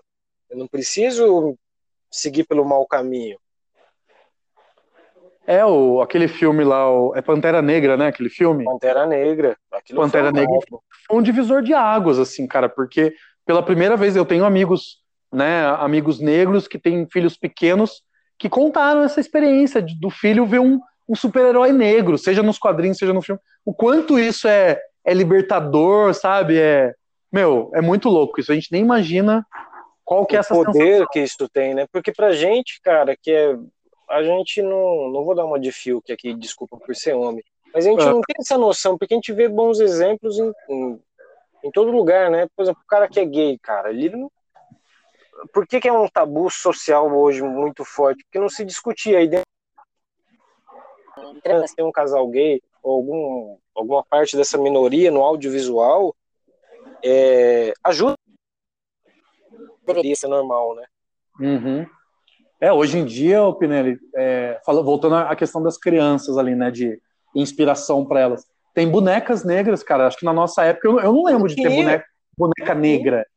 Eu 0.49 0.57
não 0.57 0.67
preciso 0.67 1.57
seguir 2.11 2.43
pelo 2.43 2.63
mau 2.63 2.85
caminho. 2.85 3.37
É, 5.45 5.65
o, 5.65 6.01
aquele 6.01 6.27
filme 6.27 6.63
lá, 6.63 6.89
o, 6.89 7.15
é 7.15 7.21
Pantera 7.21 7.61
Negra, 7.61 7.97
né? 7.97 8.07
Aquele 8.07 8.29
filme? 8.29 8.63
Pantera 8.63 9.05
Negra. 9.05 9.57
Aquilo 9.71 9.99
Pantera 9.99 10.31
foi 10.31 10.39
Negra 10.39 10.59
foi 11.07 11.17
um 11.17 11.21
divisor 11.21 11.61
de 11.61 11.73
águas, 11.73 12.17
assim, 12.17 12.47
cara, 12.47 12.69
porque 12.69 13.13
pela 13.45 13.61
primeira 13.61 13.97
vez 13.97 14.15
eu 14.15 14.25
tenho 14.25 14.45
amigos, 14.45 15.02
né, 15.33 15.65
amigos 15.79 16.19
negros 16.19 16.67
que 16.67 16.77
têm 16.77 17.07
filhos 17.11 17.35
pequenos 17.35 18.03
que 18.37 18.49
contaram 18.49 19.03
essa 19.03 19.19
experiência 19.19 19.81
de, 19.81 19.99
do 19.99 20.09
filho 20.09 20.45
ver 20.45 20.59
um, 20.59 20.79
um 21.07 21.15
super-herói 21.15 21.71
negro, 21.71 22.17
seja 22.17 22.43
nos 22.43 22.57
quadrinhos, 22.57 22.97
seja 22.97 23.13
no 23.13 23.21
filme. 23.21 23.39
O 23.65 23.73
quanto 23.73 24.19
isso 24.19 24.47
é, 24.47 24.79
é 25.05 25.13
libertador, 25.13 26.13
sabe? 26.13 26.59
É, 26.59 26.93
meu, 27.31 27.71
é 27.73 27.81
muito 27.81 28.09
louco 28.09 28.39
isso. 28.39 28.51
A 28.51 28.55
gente 28.55 28.71
nem 28.71 28.81
imagina 28.81 29.45
qual 30.05 30.25
que 30.25 30.35
é 30.35 30.39
essa 30.39 30.53
o 30.53 30.63
poder 30.63 30.79
sensação. 30.79 31.07
que 31.11 31.19
isso 31.19 31.49
tem, 31.49 31.73
né? 31.73 31.85
Porque 31.91 32.11
pra 32.11 32.31
gente, 32.31 32.79
cara, 32.81 33.15
que 33.15 33.31
é 33.31 33.57
a 34.09 34.21
gente 34.21 34.61
não. 34.61 35.09
Não 35.09 35.23
vou 35.23 35.35
dar 35.35 35.45
uma 35.45 35.59
de 35.59 35.71
Fiuk 35.71 36.11
aqui, 36.11 36.33
desculpa 36.33 36.77
por 36.77 36.95
ser 36.95 37.13
homem. 37.13 37.43
Mas 37.73 37.85
a 37.85 37.89
gente 37.89 38.03
é. 38.03 38.05
não 38.05 38.21
tem 38.21 38.35
essa 38.39 38.57
noção, 38.57 38.97
porque 38.97 39.13
a 39.13 39.17
gente 39.17 39.33
vê 39.33 39.49
bons 39.49 39.79
exemplos 39.79 40.37
em, 40.37 40.51
em, 40.69 40.99
em, 41.63 41.71
todo 41.71 41.91
lugar, 41.91 42.29
né? 42.29 42.47
Por 42.55 42.63
exemplo, 42.63 42.81
o 42.83 42.87
cara 42.87 43.07
que 43.07 43.19
é 43.19 43.25
gay, 43.25 43.57
cara, 43.57 43.89
ele 43.89 44.09
não. 44.09 44.31
Por 45.51 45.67
que, 45.67 45.79
que 45.79 45.87
é 45.87 45.93
um 45.93 46.07
tabu 46.07 46.49
social 46.49 47.11
hoje 47.11 47.41
muito 47.41 47.83
forte? 47.83 48.23
Porque 48.23 48.39
não 48.39 48.49
se 48.49 48.63
discutia 48.63 49.17
aí 49.17 49.27
dentro. 49.27 49.45
Tem 51.75 51.85
um 51.85 51.91
casal 51.91 52.27
gay, 52.27 52.61
ou 52.81 52.95
algum, 52.95 53.57
alguma 53.75 54.03
parte 54.03 54.37
dessa 54.37 54.57
minoria 54.57 55.11
no 55.11 55.21
audiovisual, 55.21 56.15
é, 57.03 57.73
ajuda. 57.83 58.15
Deveria 59.85 60.15
ser 60.15 60.27
normal, 60.27 60.75
né? 60.75 60.85
Uhum. 61.39 61.85
É, 62.59 62.71
hoje 62.71 62.97
em 62.97 63.05
dia, 63.05 63.43
o 63.43 63.53
Pinelli, 63.53 63.99
é, 64.15 64.59
voltando 64.65 65.15
à 65.15 65.35
questão 65.35 65.61
das 65.61 65.77
crianças 65.77 66.37
ali, 66.37 66.55
né, 66.55 66.71
de 66.71 67.01
inspiração 67.35 68.05
para 68.05 68.21
elas. 68.21 68.45
Tem 68.73 68.89
bonecas 68.89 69.43
negras, 69.43 69.83
cara. 69.83 70.07
Acho 70.07 70.17
que 70.17 70.25
na 70.25 70.33
nossa 70.33 70.63
época 70.63 70.87
eu, 70.87 70.99
eu 70.99 71.11
não 71.11 71.23
lembro 71.23 71.47
de 71.47 71.55
ter 71.55 71.69
boneca, 71.69 72.05
boneca 72.37 72.73
negra, 72.73 73.27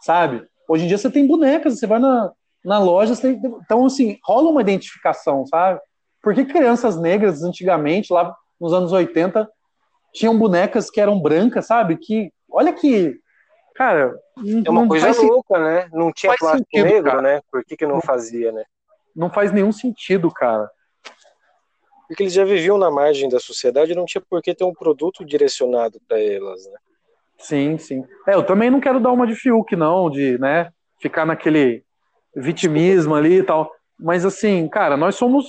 sabe? 0.00 0.44
Hoje 0.68 0.84
em 0.84 0.88
dia 0.88 0.98
você 0.98 1.10
tem 1.10 1.26
bonecas, 1.26 1.78
você 1.78 1.86
vai 1.86 1.98
na, 1.98 2.32
na 2.64 2.78
loja, 2.78 3.16
tem, 3.16 3.40
então 3.62 3.86
assim, 3.86 4.18
rola 4.24 4.50
uma 4.50 4.60
identificação, 4.60 5.46
sabe? 5.46 5.80
Porque 6.22 6.44
crianças 6.44 6.98
negras 6.98 7.42
antigamente, 7.42 8.12
lá 8.12 8.34
nos 8.58 8.72
anos 8.72 8.92
80, 8.92 9.48
tinham 10.12 10.38
bonecas 10.38 10.90
que 10.90 11.00
eram 11.00 11.20
brancas, 11.20 11.66
sabe? 11.66 11.96
Que, 11.96 12.32
olha 12.48 12.72
que, 12.72 13.18
cara, 13.74 14.14
é 14.64 14.70
uma 14.70 14.88
coisa 14.88 15.12
louca, 15.20 15.58
né? 15.58 15.88
Não 15.92 16.12
tinha 16.12 16.34
plástico 16.38 16.66
sentido, 16.70 16.86
negro, 16.86 17.10
cara. 17.10 17.22
né? 17.22 17.40
Por 17.50 17.64
que, 17.64 17.76
que 17.76 17.86
não, 17.86 17.96
não 17.96 18.00
fazia, 18.00 18.52
né? 18.52 18.64
Não 19.14 19.28
faz 19.28 19.52
nenhum 19.52 19.72
sentido, 19.72 20.30
cara. 20.30 20.70
Porque 22.08 22.22
eles 22.22 22.32
já 22.32 22.44
viviam 22.44 22.78
na 22.78 22.90
margem 22.90 23.28
da 23.28 23.40
sociedade, 23.40 23.94
não 23.94 24.04
tinha 24.04 24.22
por 24.22 24.40
que 24.40 24.54
ter 24.54 24.64
um 24.64 24.72
produto 24.72 25.24
direcionado 25.24 26.00
para 26.06 26.20
elas, 26.20 26.64
né? 26.66 26.78
Sim, 27.38 27.76
sim. 27.78 28.04
É, 28.26 28.34
eu 28.34 28.42
também 28.42 28.70
não 28.70 28.80
quero 28.80 29.00
dar 29.00 29.12
uma 29.12 29.26
de 29.26 29.34
Fiuk, 29.34 29.74
não, 29.76 30.08
de, 30.08 30.38
né, 30.38 30.70
ficar 31.00 31.26
naquele 31.26 31.84
vitimismo 32.34 33.14
ali 33.14 33.38
e 33.38 33.42
tal. 33.42 33.70
Mas 33.98 34.24
assim, 34.24 34.68
cara, 34.68 34.96
nós 34.96 35.16
somos 35.16 35.46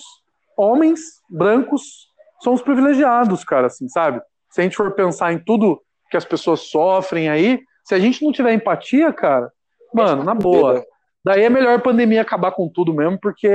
homens 0.57 0.99
brancos, 1.29 2.09
somos 2.41 2.61
privilegiados, 2.61 3.43
cara, 3.43 3.67
assim, 3.67 3.87
sabe? 3.87 4.21
Se 4.49 4.61
a 4.61 4.63
gente 4.63 4.75
for 4.75 4.91
pensar 4.91 5.33
em 5.33 5.39
tudo 5.39 5.81
que 6.09 6.17
as 6.17 6.25
pessoas 6.25 6.61
sofrem 6.61 7.29
aí, 7.29 7.59
se 7.83 7.93
a 7.95 7.99
gente 7.99 8.23
não 8.23 8.31
tiver 8.31 8.53
empatia, 8.53 9.11
cara, 9.11 9.51
mano, 9.93 10.23
na 10.23 10.33
boa. 10.33 10.83
Daí 11.23 11.43
é 11.43 11.49
melhor 11.49 11.77
a 11.79 11.81
pandemia 11.81 12.21
acabar 12.21 12.51
com 12.51 12.69
tudo 12.69 12.93
mesmo, 12.93 13.19
porque 13.19 13.49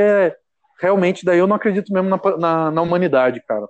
realmente 0.80 1.24
daí 1.24 1.38
eu 1.38 1.46
não 1.46 1.56
acredito 1.56 1.92
mesmo 1.92 2.08
na, 2.08 2.20
na, 2.36 2.70
na 2.70 2.82
humanidade, 2.82 3.40
cara. 3.46 3.66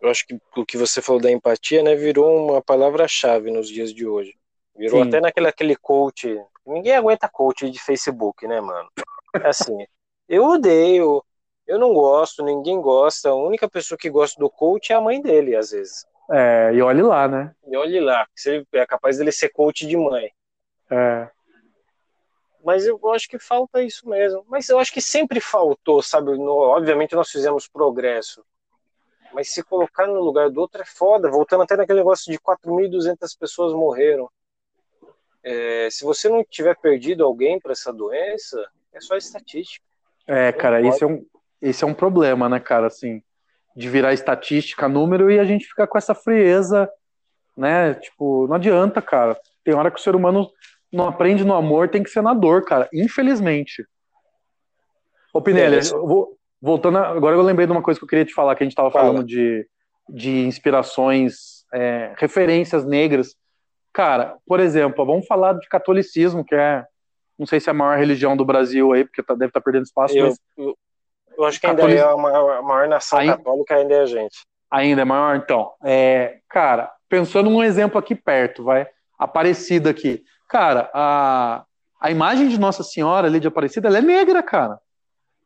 Eu 0.00 0.10
acho 0.10 0.26
que 0.26 0.38
o 0.56 0.64
que 0.64 0.76
você 0.76 1.02
falou 1.02 1.20
da 1.20 1.30
empatia, 1.30 1.82
né, 1.82 1.94
virou 1.94 2.48
uma 2.48 2.62
palavra-chave 2.62 3.50
nos 3.50 3.68
dias 3.68 3.92
de 3.92 4.06
hoje. 4.06 4.34
Virou 4.76 5.02
Sim. 5.02 5.08
até 5.08 5.20
naquele 5.20 5.48
aquele 5.48 5.76
coach. 5.76 6.40
Ninguém 6.64 6.94
aguenta 6.94 7.28
coach 7.28 7.68
de 7.68 7.80
Facebook, 7.80 8.46
né, 8.46 8.60
mano? 8.60 8.88
É 9.34 9.48
assim, 9.48 9.76
eu 10.28 10.44
odeio, 10.44 11.24
eu 11.66 11.78
não 11.78 11.92
gosto, 11.92 12.44
ninguém 12.44 12.80
gosta. 12.80 13.30
A 13.30 13.34
única 13.34 13.68
pessoa 13.68 13.98
que 13.98 14.08
gosta 14.08 14.38
do 14.40 14.48
coach 14.48 14.92
é 14.92 14.96
a 14.96 15.00
mãe 15.00 15.20
dele, 15.20 15.56
às 15.56 15.70
vezes. 15.70 16.06
É, 16.30 16.70
e 16.72 16.80
olhe 16.80 17.02
lá, 17.02 17.26
né? 17.26 17.54
E 17.66 17.76
olhe 17.76 17.98
lá, 18.00 18.26
se 18.36 18.66
é 18.72 18.86
capaz 18.86 19.18
dele 19.18 19.32
ser 19.32 19.48
coach 19.48 19.86
de 19.86 19.96
mãe. 19.96 20.30
É. 20.90 21.28
Mas 22.64 22.86
eu 22.86 23.00
acho 23.12 23.28
que 23.28 23.38
falta 23.38 23.82
isso 23.82 24.08
mesmo. 24.08 24.44
Mas 24.48 24.68
eu 24.68 24.78
acho 24.78 24.92
que 24.92 25.00
sempre 25.00 25.40
faltou, 25.40 26.02
sabe? 26.02 26.36
No, 26.36 26.52
obviamente 26.52 27.14
nós 27.14 27.30
fizemos 27.30 27.66
progresso. 27.66 28.44
Mas 29.32 29.52
se 29.52 29.62
colocar 29.62 30.06
no 30.06 30.20
lugar 30.20 30.50
do 30.50 30.60
outro 30.60 30.82
é 30.82 30.84
foda. 30.84 31.30
Voltando 31.30 31.62
até 31.62 31.76
naquele 31.76 31.98
negócio 31.98 32.30
de 32.32 32.38
4.200 32.38 33.16
pessoas 33.38 33.72
morreram. 33.72 34.30
É, 35.42 35.88
se 35.90 36.04
você 36.04 36.28
não 36.28 36.44
tiver 36.44 36.76
perdido 36.76 37.24
alguém 37.24 37.60
para 37.60 37.72
essa 37.72 37.92
doença, 37.92 38.64
é 38.92 39.00
só 39.00 39.16
estatística. 39.16 39.84
É, 40.26 40.52
cara, 40.52 40.86
esse 40.86 41.02
é, 41.02 41.06
um, 41.06 41.24
esse 41.60 41.84
é 41.84 41.86
um 41.86 41.94
problema, 41.94 42.48
né, 42.48 42.60
cara? 42.60 42.86
Assim, 42.86 43.22
de 43.74 43.88
virar 43.88 44.12
estatística, 44.12 44.88
número, 44.88 45.30
e 45.30 45.38
a 45.38 45.44
gente 45.44 45.66
fica 45.66 45.86
com 45.86 45.96
essa 45.96 46.14
frieza, 46.14 46.90
né? 47.56 47.94
Tipo, 47.94 48.46
não 48.46 48.56
adianta, 48.56 49.00
cara. 49.00 49.38
Tem 49.64 49.74
hora 49.74 49.90
que 49.90 49.98
o 49.98 50.02
ser 50.02 50.14
humano 50.14 50.50
não 50.92 51.06
aprende 51.06 51.44
no 51.44 51.54
amor, 51.54 51.88
tem 51.88 52.02
que 52.02 52.10
ser 52.10 52.22
na 52.22 52.34
dor, 52.34 52.64
cara. 52.64 52.88
Infelizmente. 52.92 53.86
Ô, 55.32 55.40
Pinelli, 55.40 55.78
é 55.78 55.80
vou, 55.82 56.37
voltando, 56.60 56.98
agora 56.98 57.36
eu 57.36 57.42
lembrei 57.42 57.66
de 57.66 57.72
uma 57.72 57.82
coisa 57.82 57.98
que 57.98 58.04
eu 58.04 58.08
queria 58.08 58.24
te 58.24 58.34
falar, 58.34 58.54
que 58.54 58.62
a 58.62 58.66
gente 58.66 58.72
estava 58.72 58.90
falando 58.90 59.24
de, 59.24 59.66
de 60.08 60.46
inspirações, 60.46 61.64
é, 61.72 62.14
referências 62.16 62.84
negras. 62.84 63.36
Cara, 63.92 64.36
por 64.46 64.60
exemplo, 64.60 65.04
vamos 65.04 65.26
falar 65.26 65.54
de 65.54 65.68
catolicismo, 65.68 66.44
que 66.44 66.54
é, 66.54 66.84
não 67.38 67.46
sei 67.46 67.60
se 67.60 67.68
é 67.68 67.72
a 67.72 67.74
maior 67.74 67.98
religião 67.98 68.36
do 68.36 68.44
Brasil 68.44 68.92
aí, 68.92 69.04
porque 69.04 69.22
tá, 69.22 69.34
deve 69.34 69.46
estar 69.46 69.60
tá 69.60 69.64
perdendo 69.64 69.84
espaço, 69.84 70.16
eu, 70.16 70.26
mas 70.26 70.38
eu, 70.56 70.76
eu 71.36 71.44
acho 71.44 71.60
que 71.60 71.66
ainda 71.66 71.88
é 71.90 72.00
a 72.00 72.16
maior, 72.16 72.58
a 72.58 72.62
maior 72.62 72.88
nação 72.88 73.18
ainda, 73.18 73.36
católica, 73.36 73.76
ainda 73.76 73.94
é 73.94 74.00
a 74.00 74.06
gente. 74.06 74.38
Ainda 74.70 75.02
é 75.02 75.04
maior, 75.04 75.36
então. 75.36 75.72
É, 75.84 76.40
cara, 76.48 76.92
pensando 77.08 77.48
num 77.48 77.62
exemplo 77.62 77.98
aqui 77.98 78.14
perto, 78.14 78.64
vai. 78.64 78.86
Aparecida 79.18 79.90
aqui. 79.90 80.22
Cara, 80.48 80.90
a, 80.92 81.64
a 82.00 82.10
imagem 82.10 82.48
de 82.48 82.58
Nossa 82.58 82.82
Senhora 82.82 83.28
ali 83.28 83.38
de 83.40 83.48
Aparecida, 83.48 83.88
ela 83.88 83.98
é 83.98 84.02
negra, 84.02 84.42
cara. 84.42 84.78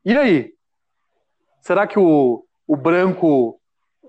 E 0.05 0.17
aí? 0.17 0.53
Será 1.63 1.87
que 1.87 1.99
o, 1.99 2.45
o 2.67 2.77
branco, 2.77 3.59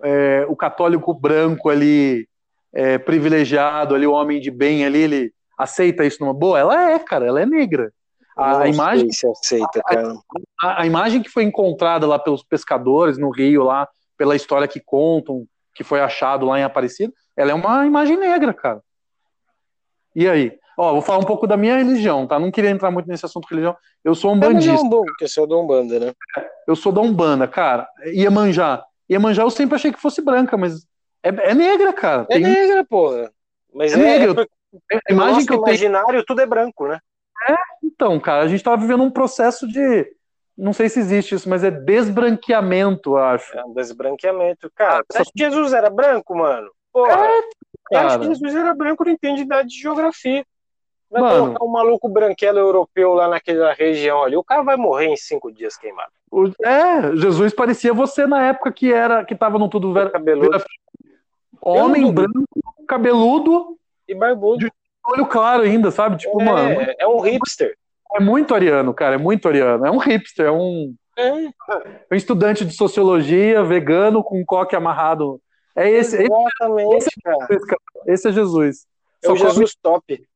é, 0.04 0.46
o 0.50 0.56
católico 0.56 1.14
branco 1.14 1.70
ali, 1.70 2.28
é, 2.74 2.98
privilegiado 2.98 3.94
ali, 3.94 4.06
o 4.08 4.12
homem 4.12 4.42
de 4.42 4.50
bem 4.50 4.84
ali, 4.84 5.00
ele 5.00 5.34
aceita 5.58 6.04
isso 6.04 6.18
numa 6.20 6.34
boa? 6.34 6.60
Ela 6.60 6.92
é, 6.92 7.00
cara, 7.00 7.28
ela 7.28 7.40
é 7.40 7.46
negra. 7.46 7.94
A, 8.36 8.64
a 8.64 8.68
imagem 8.68 9.12
se 9.12 9.28
aceita, 9.28 9.82
cara. 9.86 10.16
A, 10.60 10.82
a, 10.82 10.86
imagem 10.88 11.22
que 11.22 11.30
foi 11.30 11.44
encontrada 11.44 12.08
lá 12.08 12.18
pelos 12.18 12.44
pescadores 12.44 13.20
no 13.20 13.30
Rio, 13.30 13.64
lá, 13.64 13.88
pela 14.18 14.36
história 14.36 14.68
que 14.68 14.80
contam, 14.80 15.46
que 15.76 15.84
foi 15.84 16.02
achado 16.02 16.48
lá 16.48 16.60
em 16.60 16.64
Aparecida, 16.64 17.14
ela 17.38 17.52
é 17.52 17.54
uma 17.54 17.86
imagem 17.86 18.18
negra, 18.18 18.52
cara. 18.52 18.82
E 20.16 20.28
aí? 20.28 20.58
Ó, 20.78 20.94
vou 20.94 21.02
falar 21.02 21.20
um 21.20 21.26
pouco 21.26 21.46
da 21.46 21.56
minha 21.56 21.78
religião, 21.78 22.26
tá? 22.26 22.40
Não 22.40 22.52
queria 22.52 22.70
entrar 22.70 22.90
muito 22.92 23.08
nesse 23.08 23.26
assunto 23.26 23.48
religião. 23.48 23.76
Eu 24.04 24.16
sou 24.16 24.34
um 24.34 24.40
bandista. 24.40 24.86
É, 24.86 24.90
bom, 24.90 25.04
porque 25.06 25.28
você 25.28 25.42
é 25.42 25.48
da 25.48 25.56
Umbanda, 25.56 26.00
né? 26.00 26.14
Eu 26.68 26.76
sou 26.76 26.92
da 26.92 27.02
Umbanda, 27.02 27.48
cara. 27.48 27.88
Iemanjá. 28.06 28.84
Iemanjá 29.10 29.44
eu 29.44 29.50
sempre 29.50 29.76
achei 29.76 29.92
que 29.92 30.02
fosse 30.02 30.22
branca, 30.22 30.58
mas 30.58 30.86
é, 31.22 31.30
é 31.30 31.54
negra, 31.54 31.94
cara. 31.94 32.26
É 32.30 32.36
Tem... 32.36 32.44
negra, 32.44 32.84
porra. 32.86 33.32
Mas 33.74 33.94
é, 33.94 33.96
é 33.96 34.20
negra. 34.20 34.48
É, 34.92 34.98
a 35.10 35.12
imagem 35.12 35.46
que 35.46 35.54
eu 35.54 35.58
imaginário 35.58 36.10
tenho... 36.10 36.26
tudo 36.26 36.42
é 36.42 36.46
branco, 36.46 36.88
né? 36.88 37.00
É, 37.48 37.56
então, 37.84 38.20
cara, 38.20 38.44
a 38.44 38.48
gente 38.48 38.64
tava 38.64 38.78
vivendo 38.78 39.04
um 39.04 39.12
processo 39.12 39.68
de 39.68 40.08
não 40.58 40.72
sei 40.72 40.88
se 40.88 41.00
existe 41.00 41.36
isso, 41.36 41.50
mas 41.50 41.64
é 41.64 41.72
desbranqueamento, 41.72 43.18
acho. 43.18 43.58
É 43.58 43.66
um 43.66 43.74
desbranqueamento. 43.74 44.72
Cara, 44.76 45.04
você 45.10 45.20
acha 45.20 45.32
que 45.36 45.44
Jesus 45.44 45.74
era 45.74 45.90
branco, 45.90 46.36
mano? 46.36 46.70
Porra, 46.92 47.26
é, 47.26 47.40
eu 47.92 48.00
acho 48.00 48.20
que 48.20 48.26
Jesus 48.28 48.56
era 48.56 48.74
branco, 48.74 49.04
não 49.04 49.12
entende 49.12 49.42
idade 49.42 49.70
de 49.70 49.82
geografia. 49.82 50.46
Vai 51.14 51.22
mano, 51.22 51.46
colocar 51.46 51.64
um 51.64 51.72
maluco 51.72 52.10
branquelo 52.10 52.58
europeu 52.58 53.14
lá 53.14 53.28
naquela 53.28 53.72
região 53.72 54.24
ali, 54.24 54.36
o 54.36 54.44
cara 54.44 54.64
vai 54.64 54.76
morrer 54.76 55.06
em 55.06 55.16
cinco 55.16 55.52
dias 55.52 55.78
queimado. 55.78 56.12
É, 56.64 57.16
Jesus 57.16 57.54
parecia 57.54 57.94
você 57.94 58.26
na 58.26 58.48
época 58.48 58.72
que 58.72 58.92
era 58.92 59.24
que 59.24 59.36
tava 59.36 59.60
no 59.60 59.70
tudo 59.70 59.94
velho. 59.94 60.10
Cabeludo. 60.10 60.64
Homem 61.62 62.12
branco, 62.12 62.48
cabeludo 62.88 63.78
e 64.08 64.16
barbudo. 64.16 64.58
De 64.58 64.72
olho 65.08 65.28
claro 65.28 65.62
ainda, 65.62 65.92
sabe? 65.92 66.18
Tipo, 66.18 66.42
é, 66.42 66.46
mano. 66.46 66.82
É 66.98 67.08
um 67.08 67.20
hipster. 67.20 67.78
É 68.16 68.20
muito 68.20 68.56
ariano, 68.56 68.92
cara, 68.92 69.14
é 69.14 69.18
muito 69.20 69.48
ariano. 69.48 69.86
É 69.86 69.92
um 69.92 69.98
hipster, 69.98 70.48
é 70.48 70.52
um, 70.52 70.96
é. 71.16 71.32
um 72.12 72.16
estudante 72.16 72.66
de 72.66 72.74
sociologia, 72.74 73.64
vegano, 73.64 74.24
com 74.24 74.40
um 74.40 74.46
coque 74.46 74.76
amarrado. 74.76 75.40
É 75.76 75.88
esse. 75.90 76.24
Exatamente, 76.24 76.96
esse, 76.98 77.10
é 77.10 77.22
cara. 77.24 77.48
Esse 78.08 78.30
é 78.30 78.32
Jesus. 78.32 78.88
É 79.24 79.30
o 79.30 79.36
Jesus 79.36 79.76
top. 79.76 80.28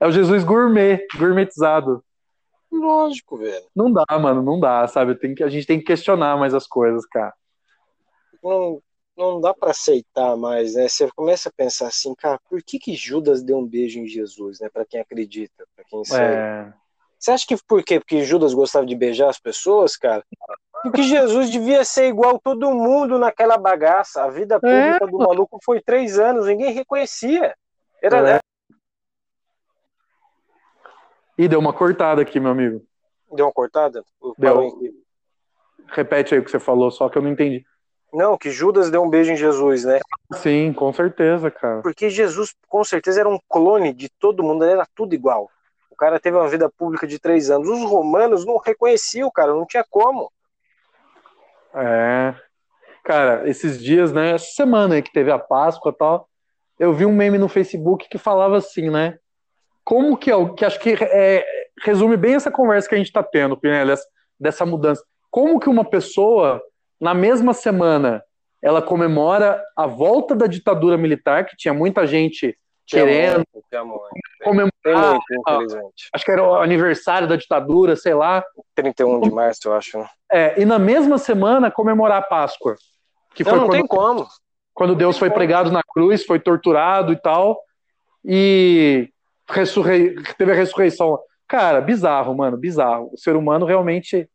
É 0.00 0.06
o 0.06 0.12
Jesus 0.12 0.44
gourmet, 0.44 1.06
gourmetizado. 1.16 2.04
Lógico, 2.70 3.38
velho. 3.38 3.66
Não 3.74 3.92
dá, 3.92 4.04
mano, 4.18 4.42
não 4.42 4.60
dá, 4.60 4.86
sabe? 4.86 5.14
Tem 5.14 5.34
que, 5.34 5.42
a 5.42 5.48
gente 5.48 5.66
tem 5.66 5.78
que 5.78 5.86
questionar 5.86 6.36
mais 6.36 6.54
as 6.54 6.66
coisas, 6.66 7.04
cara. 7.06 7.34
Não, 8.42 8.80
não 9.16 9.40
dá 9.40 9.52
para 9.52 9.70
aceitar 9.70 10.36
mais, 10.36 10.74
né? 10.74 10.86
Você 10.88 11.08
começa 11.16 11.48
a 11.48 11.52
pensar 11.52 11.88
assim, 11.88 12.14
cara, 12.14 12.38
por 12.48 12.62
que 12.62 12.78
que 12.78 12.94
Judas 12.94 13.42
deu 13.42 13.58
um 13.58 13.66
beijo 13.66 13.98
em 13.98 14.06
Jesus, 14.06 14.60
né? 14.60 14.68
Para 14.72 14.84
quem 14.84 15.00
acredita, 15.00 15.66
para 15.74 15.84
quem 15.84 16.04
segue. 16.04 16.34
É... 16.34 16.72
Você 17.18 17.32
acha 17.32 17.46
que 17.46 17.56
por 17.66 17.82
quê? 17.82 17.98
Porque 17.98 18.22
Judas 18.22 18.54
gostava 18.54 18.86
de 18.86 18.94
beijar 18.94 19.28
as 19.28 19.40
pessoas, 19.40 19.96
cara? 19.96 20.22
Porque 20.82 21.02
Jesus 21.02 21.50
devia 21.50 21.84
ser 21.84 22.06
igual 22.06 22.38
todo 22.38 22.72
mundo 22.72 23.18
naquela 23.18 23.58
bagaça. 23.58 24.22
A 24.22 24.30
vida 24.30 24.60
pública 24.60 25.04
é. 25.04 25.10
do 25.10 25.18
maluco 25.18 25.58
foi 25.64 25.80
três 25.80 26.16
anos, 26.16 26.46
ninguém 26.46 26.72
reconhecia. 26.72 27.56
Era. 28.00 28.36
É. 28.36 28.40
Ih, 31.38 31.48
deu 31.48 31.58
uma 31.58 31.72
cortada 31.72 32.20
aqui, 32.20 32.40
meu 32.40 32.50
amigo. 32.50 32.82
Deu 33.32 33.46
uma 33.46 33.52
cortada? 33.52 34.04
Deu. 34.36 34.78
Repete 35.86 36.34
aí 36.34 36.40
o 36.40 36.44
que 36.44 36.50
você 36.50 36.58
falou, 36.58 36.90
só 36.90 37.08
que 37.08 37.16
eu 37.16 37.22
não 37.22 37.30
entendi. 37.30 37.64
Não, 38.12 38.36
que 38.36 38.50
Judas 38.50 38.90
deu 38.90 39.02
um 39.02 39.08
beijo 39.08 39.32
em 39.32 39.36
Jesus, 39.36 39.84
né? 39.84 40.00
Sim, 40.34 40.72
com 40.72 40.92
certeza, 40.92 41.50
cara. 41.50 41.82
Porque 41.82 42.10
Jesus, 42.10 42.54
com 42.68 42.82
certeza, 42.82 43.20
era 43.20 43.28
um 43.28 43.38
clone 43.48 43.92
de 43.92 44.08
todo 44.08 44.42
mundo, 44.42 44.64
era 44.64 44.86
tudo 44.94 45.14
igual 45.14 45.50
cara 45.98 46.20
teve 46.20 46.36
uma 46.36 46.48
vida 46.48 46.70
pública 46.70 47.06
de 47.06 47.18
três 47.18 47.50
anos. 47.50 47.68
Os 47.68 47.82
romanos 47.82 48.46
não 48.46 48.56
reconheciam 48.56 49.28
o 49.28 49.32
cara, 49.32 49.52
não 49.52 49.66
tinha 49.66 49.84
como. 49.90 50.32
É. 51.74 52.34
Cara, 53.04 53.48
esses 53.48 53.82
dias, 53.82 54.12
né? 54.12 54.30
Essa 54.30 54.52
semana 54.52 54.94
aí 54.94 55.02
que 55.02 55.12
teve 55.12 55.30
a 55.30 55.38
Páscoa 55.38 55.90
e 55.90 55.98
tal, 55.98 56.28
eu 56.78 56.94
vi 56.94 57.04
um 57.04 57.12
meme 57.12 57.36
no 57.36 57.48
Facebook 57.48 58.08
que 58.08 58.16
falava 58.16 58.56
assim, 58.56 58.88
né? 58.88 59.18
Como 59.88 60.18
que 60.18 60.30
é 60.30 60.34
que 60.54 60.66
acho 60.66 60.78
que 60.80 60.98
é, 61.00 61.42
resume 61.82 62.14
bem 62.14 62.34
essa 62.34 62.50
conversa 62.50 62.86
que 62.86 62.94
a 62.94 62.98
gente 62.98 63.06
está 63.06 63.22
tendo, 63.22 63.56
Pinelli, 63.56 63.94
dessa 64.38 64.66
mudança. 64.66 65.02
Como 65.30 65.58
que 65.58 65.66
uma 65.66 65.82
pessoa, 65.82 66.62
na 67.00 67.14
mesma 67.14 67.54
semana, 67.54 68.22
ela 68.60 68.82
comemora 68.82 69.64
a 69.74 69.86
volta 69.86 70.36
da 70.36 70.46
ditadura 70.46 70.98
militar, 70.98 71.46
que 71.46 71.56
tinha 71.56 71.72
muita 71.72 72.06
gente 72.06 72.54
querendo 72.86 73.42
comemorar. 74.44 75.18
acho 76.12 76.22
que 76.22 76.32
era 76.32 76.44
o 76.44 76.56
aniversário 76.56 77.26
da 77.26 77.36
ditadura, 77.36 77.96
sei 77.96 78.12
lá. 78.12 78.44
31 78.74 79.22
de 79.22 79.30
março, 79.30 79.68
eu 79.68 79.72
acho. 79.72 79.96
Né? 79.96 80.08
É, 80.30 80.60
e 80.60 80.66
na 80.66 80.78
mesma 80.78 81.16
semana 81.16 81.70
comemorar 81.70 82.18
a 82.18 82.26
Páscoa. 82.26 82.76
Que 83.34 83.42
não, 83.42 83.52
foi 83.52 83.58
não 83.58 83.66
quando, 83.68 83.78
tem 83.78 83.86
como. 83.86 84.28
Quando 84.74 84.94
Deus 84.94 85.16
foi 85.16 85.30
pregado 85.30 85.72
na 85.72 85.80
cruz, 85.82 86.26
foi 86.26 86.38
torturado 86.38 87.10
e 87.10 87.16
tal. 87.16 87.58
E 88.22 89.08
ressurrei, 89.48 90.14
teve 90.36 90.52
a 90.52 90.54
ressurreição. 90.54 91.18
Cara, 91.46 91.80
bizarro, 91.80 92.36
mano, 92.36 92.56
bizarro. 92.56 93.10
O 93.12 93.18
ser 93.18 93.36
humano 93.36 93.66
realmente. 93.66 94.28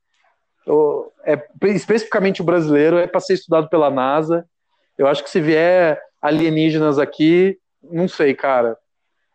É, 1.26 1.42
especificamente 1.68 2.42
o 2.42 2.46
brasileiro, 2.46 2.98
é 2.98 3.06
para 3.06 3.20
ser 3.20 3.34
estudado 3.34 3.70
pela 3.70 3.90
NASA. 3.90 4.46
Eu 4.98 5.08
acho 5.08 5.24
que 5.24 5.30
se 5.30 5.42
vier 5.42 6.00
alienígenas 6.22 6.98
aqui, 6.98 7.58
não 7.82 8.08
sei, 8.08 8.34
cara. 8.34 8.78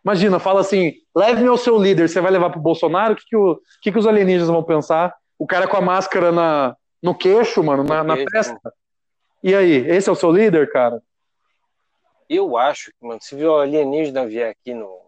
Imagina, 0.05 0.39
fala 0.39 0.61
assim: 0.61 0.95
leve-me 1.15 1.49
ao 1.49 1.57
seu 1.57 1.77
líder, 1.77 2.09
você 2.09 2.21
vai 2.21 2.31
levar 2.31 2.51
pro 2.51 2.61
Bolsonaro? 2.61 3.13
O 3.13 3.17
que, 3.17 3.25
que, 3.27 3.37
o, 3.37 3.61
que, 3.83 3.93
que 3.93 3.99
os 3.99 4.07
alienígenas 4.07 4.49
vão 4.49 4.63
pensar? 4.63 5.15
O 5.39 5.47
cara 5.47 5.69
com 5.69 5.77
a 5.77 5.83
máscara 5.83 6.33
na, 6.33 6.75
no 7.03 7.15
queixo, 7.15 7.63
mano, 7.63 7.85
na, 7.85 8.03
na 8.03 8.17
testa. 8.17 8.59
E 9.43 9.55
aí, 9.55 9.87
esse 9.89 10.09
é 10.09 10.13
o 10.13 10.17
seu 10.17 10.33
líder, 10.33 10.71
cara? 10.73 11.01
Eu 12.29 12.57
acho 12.57 12.87
que, 12.87 13.07
mano, 13.07 13.21
se 13.23 13.35
o 13.37 13.57
alienígena 13.57 14.27
vier 14.27 14.51
aqui 14.51 14.75
no 14.75 15.08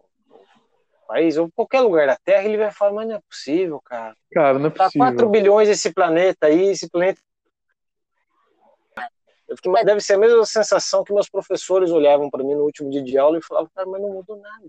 país, 1.11 1.37
ou 1.37 1.51
qualquer 1.53 1.81
lugar 1.81 2.07
da 2.07 2.17
Terra, 2.23 2.45
ele 2.45 2.57
vai 2.57 2.71
falar, 2.71 2.93
mas 2.93 3.07
não 3.09 3.15
é 3.15 3.19
possível, 3.29 3.81
cara. 3.83 4.15
Cara, 4.31 4.57
não 4.57 4.67
é 4.67 4.69
tá 4.69 4.85
possível. 4.85 5.07
Tá 5.07 5.13
4 5.13 5.29
bilhões 5.29 5.69
esse 5.69 5.93
planeta 5.93 6.47
aí, 6.47 6.69
esse 6.69 6.89
planeta 6.89 7.19
eu 9.49 9.57
fiquei, 9.57 9.69
mas 9.69 9.85
deve 9.85 9.99
ser 9.99 10.13
a 10.13 10.17
mesma 10.17 10.45
sensação 10.45 11.03
que 11.03 11.13
meus 11.13 11.29
professores 11.29 11.91
olhavam 11.91 12.29
para 12.29 12.41
mim 12.41 12.55
no 12.55 12.63
último 12.63 12.89
dia 12.89 13.03
de 13.03 13.17
aula 13.17 13.37
e 13.37 13.43
falavam, 13.43 13.69
cara, 13.75 13.85
mas 13.85 14.01
não 14.01 14.09
mudou 14.09 14.37
nada. 14.37 14.65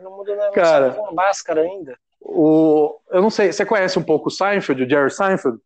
Não 0.00 0.16
mudou 0.16 0.36
nada, 0.36 0.52
cara, 0.52 0.94
não 0.94 1.02
uma 1.02 1.12
máscara 1.12 1.62
ainda. 1.62 1.98
O, 2.20 3.00
eu 3.10 3.20
não 3.20 3.30
sei, 3.30 3.52
você 3.52 3.66
conhece 3.66 3.98
um 3.98 4.02
pouco 4.04 4.28
o 4.28 4.30
Seinfeld, 4.30 4.84
o 4.84 4.88
Jerry 4.88 5.10
Seinfeld? 5.10 5.58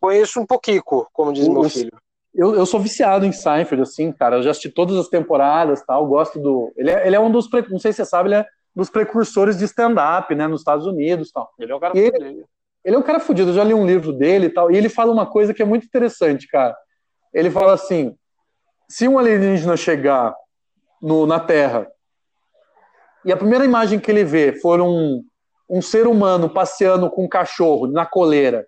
Conheço 0.00 0.40
um 0.40 0.46
pouquinho, 0.46 0.82
como 1.12 1.34
diz 1.34 1.46
o, 1.46 1.52
meu 1.52 1.68
filho. 1.68 1.92
Eu, 2.34 2.54
eu 2.54 2.64
sou 2.64 2.80
viciado 2.80 3.26
em 3.26 3.32
Seinfeld, 3.32 3.82
assim, 3.82 4.10
cara. 4.10 4.36
Eu 4.36 4.42
já 4.42 4.52
assisti 4.52 4.70
todas 4.70 4.96
as 4.96 5.08
temporadas, 5.08 5.82
tal. 5.84 6.06
Gosto 6.06 6.38
do. 6.38 6.72
Ele 6.76 6.90
é, 6.90 7.06
ele 7.06 7.16
é 7.16 7.20
um 7.20 7.30
dos. 7.30 7.50
Não 7.68 7.78
sei 7.78 7.92
se 7.92 7.96
você 7.96 8.04
sabe, 8.06 8.28
ele 8.28 8.36
é 8.36 8.46
dos 8.74 8.90
precursores 8.90 9.58
de 9.58 9.64
stand-up, 9.64 10.34
né, 10.34 10.46
nos 10.46 10.60
Estados 10.60 10.86
Unidos, 10.86 11.30
tal. 11.32 11.52
Ele 11.58 11.72
é 11.72 11.74
um 11.74 11.80
cara 11.80 11.98
ele. 11.98 12.44
Ele 12.82 12.96
é 12.96 12.98
um 12.98 13.02
cara 13.02 13.20
fudido. 13.20 13.50
Eu 13.50 13.54
já 13.54 13.64
li 13.64 13.74
um 13.74 13.86
livro 13.86 14.12
dele 14.12 14.46
e 14.46 14.50
tal. 14.50 14.70
E 14.70 14.76
ele 14.76 14.88
fala 14.88 15.12
uma 15.12 15.26
coisa 15.26 15.52
que 15.52 15.60
é 15.60 15.66
muito 15.66 15.84
interessante, 15.84 16.48
cara 16.48 16.74
ele 17.32 17.50
fala 17.50 17.72
assim: 17.74 18.16
se 18.88 19.08
um 19.08 19.18
alienígena 19.18 19.76
chegar 19.76 20.34
no, 21.00 21.26
na 21.26 21.40
Terra 21.40 21.90
e 23.24 23.32
a 23.32 23.36
primeira 23.36 23.64
imagem 23.64 23.98
que 23.98 24.10
ele 24.10 24.24
vê 24.24 24.52
for 24.52 24.80
um, 24.80 25.22
um 25.68 25.82
ser 25.82 26.06
humano 26.06 26.48
passeando 26.48 27.10
com 27.10 27.24
um 27.24 27.28
cachorro 27.28 27.86
na 27.86 28.06
coleira 28.06 28.66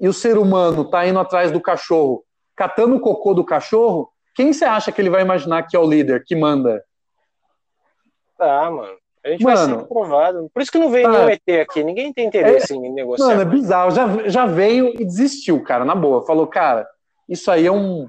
e 0.00 0.08
o 0.08 0.12
ser 0.12 0.38
humano 0.38 0.88
tá 0.88 1.06
indo 1.06 1.18
atrás 1.18 1.50
do 1.50 1.60
cachorro, 1.60 2.24
catando 2.56 2.96
o 2.96 3.00
cocô 3.00 3.34
do 3.34 3.44
cachorro, 3.44 4.10
quem 4.34 4.52
você 4.52 4.64
acha 4.64 4.90
que 4.90 5.00
ele 5.00 5.10
vai 5.10 5.22
imaginar 5.22 5.64
que 5.64 5.76
é 5.76 5.78
o 5.78 5.88
líder, 5.88 6.24
que 6.24 6.34
manda? 6.34 6.82
Tá, 8.38 8.70
mano. 8.70 8.96
A 9.24 9.28
gente 9.30 9.44
mano, 9.44 9.56
vai 9.56 9.66
ser 9.66 9.84
aprovado. 9.84 10.50
Por 10.52 10.62
isso 10.62 10.72
que 10.72 10.78
não 10.78 10.90
veio 10.90 11.10
nenhum 11.10 11.28
ET 11.28 11.48
aqui. 11.60 11.84
Ninguém 11.84 12.12
tem 12.12 12.26
interesse 12.26 12.72
é, 12.72 12.76
em 12.76 12.92
negociar. 12.92 13.26
Mano, 13.26 13.42
é 13.42 13.44
bizarro. 13.44 13.90
Já, 13.90 14.28
já 14.28 14.46
veio 14.46 14.94
e 14.98 15.04
desistiu, 15.04 15.62
cara, 15.62 15.84
na 15.84 15.94
boa. 15.94 16.24
Falou, 16.24 16.46
cara, 16.46 16.88
isso 17.28 17.50
aí 17.50 17.66
é 17.66 17.72
um, 17.72 18.06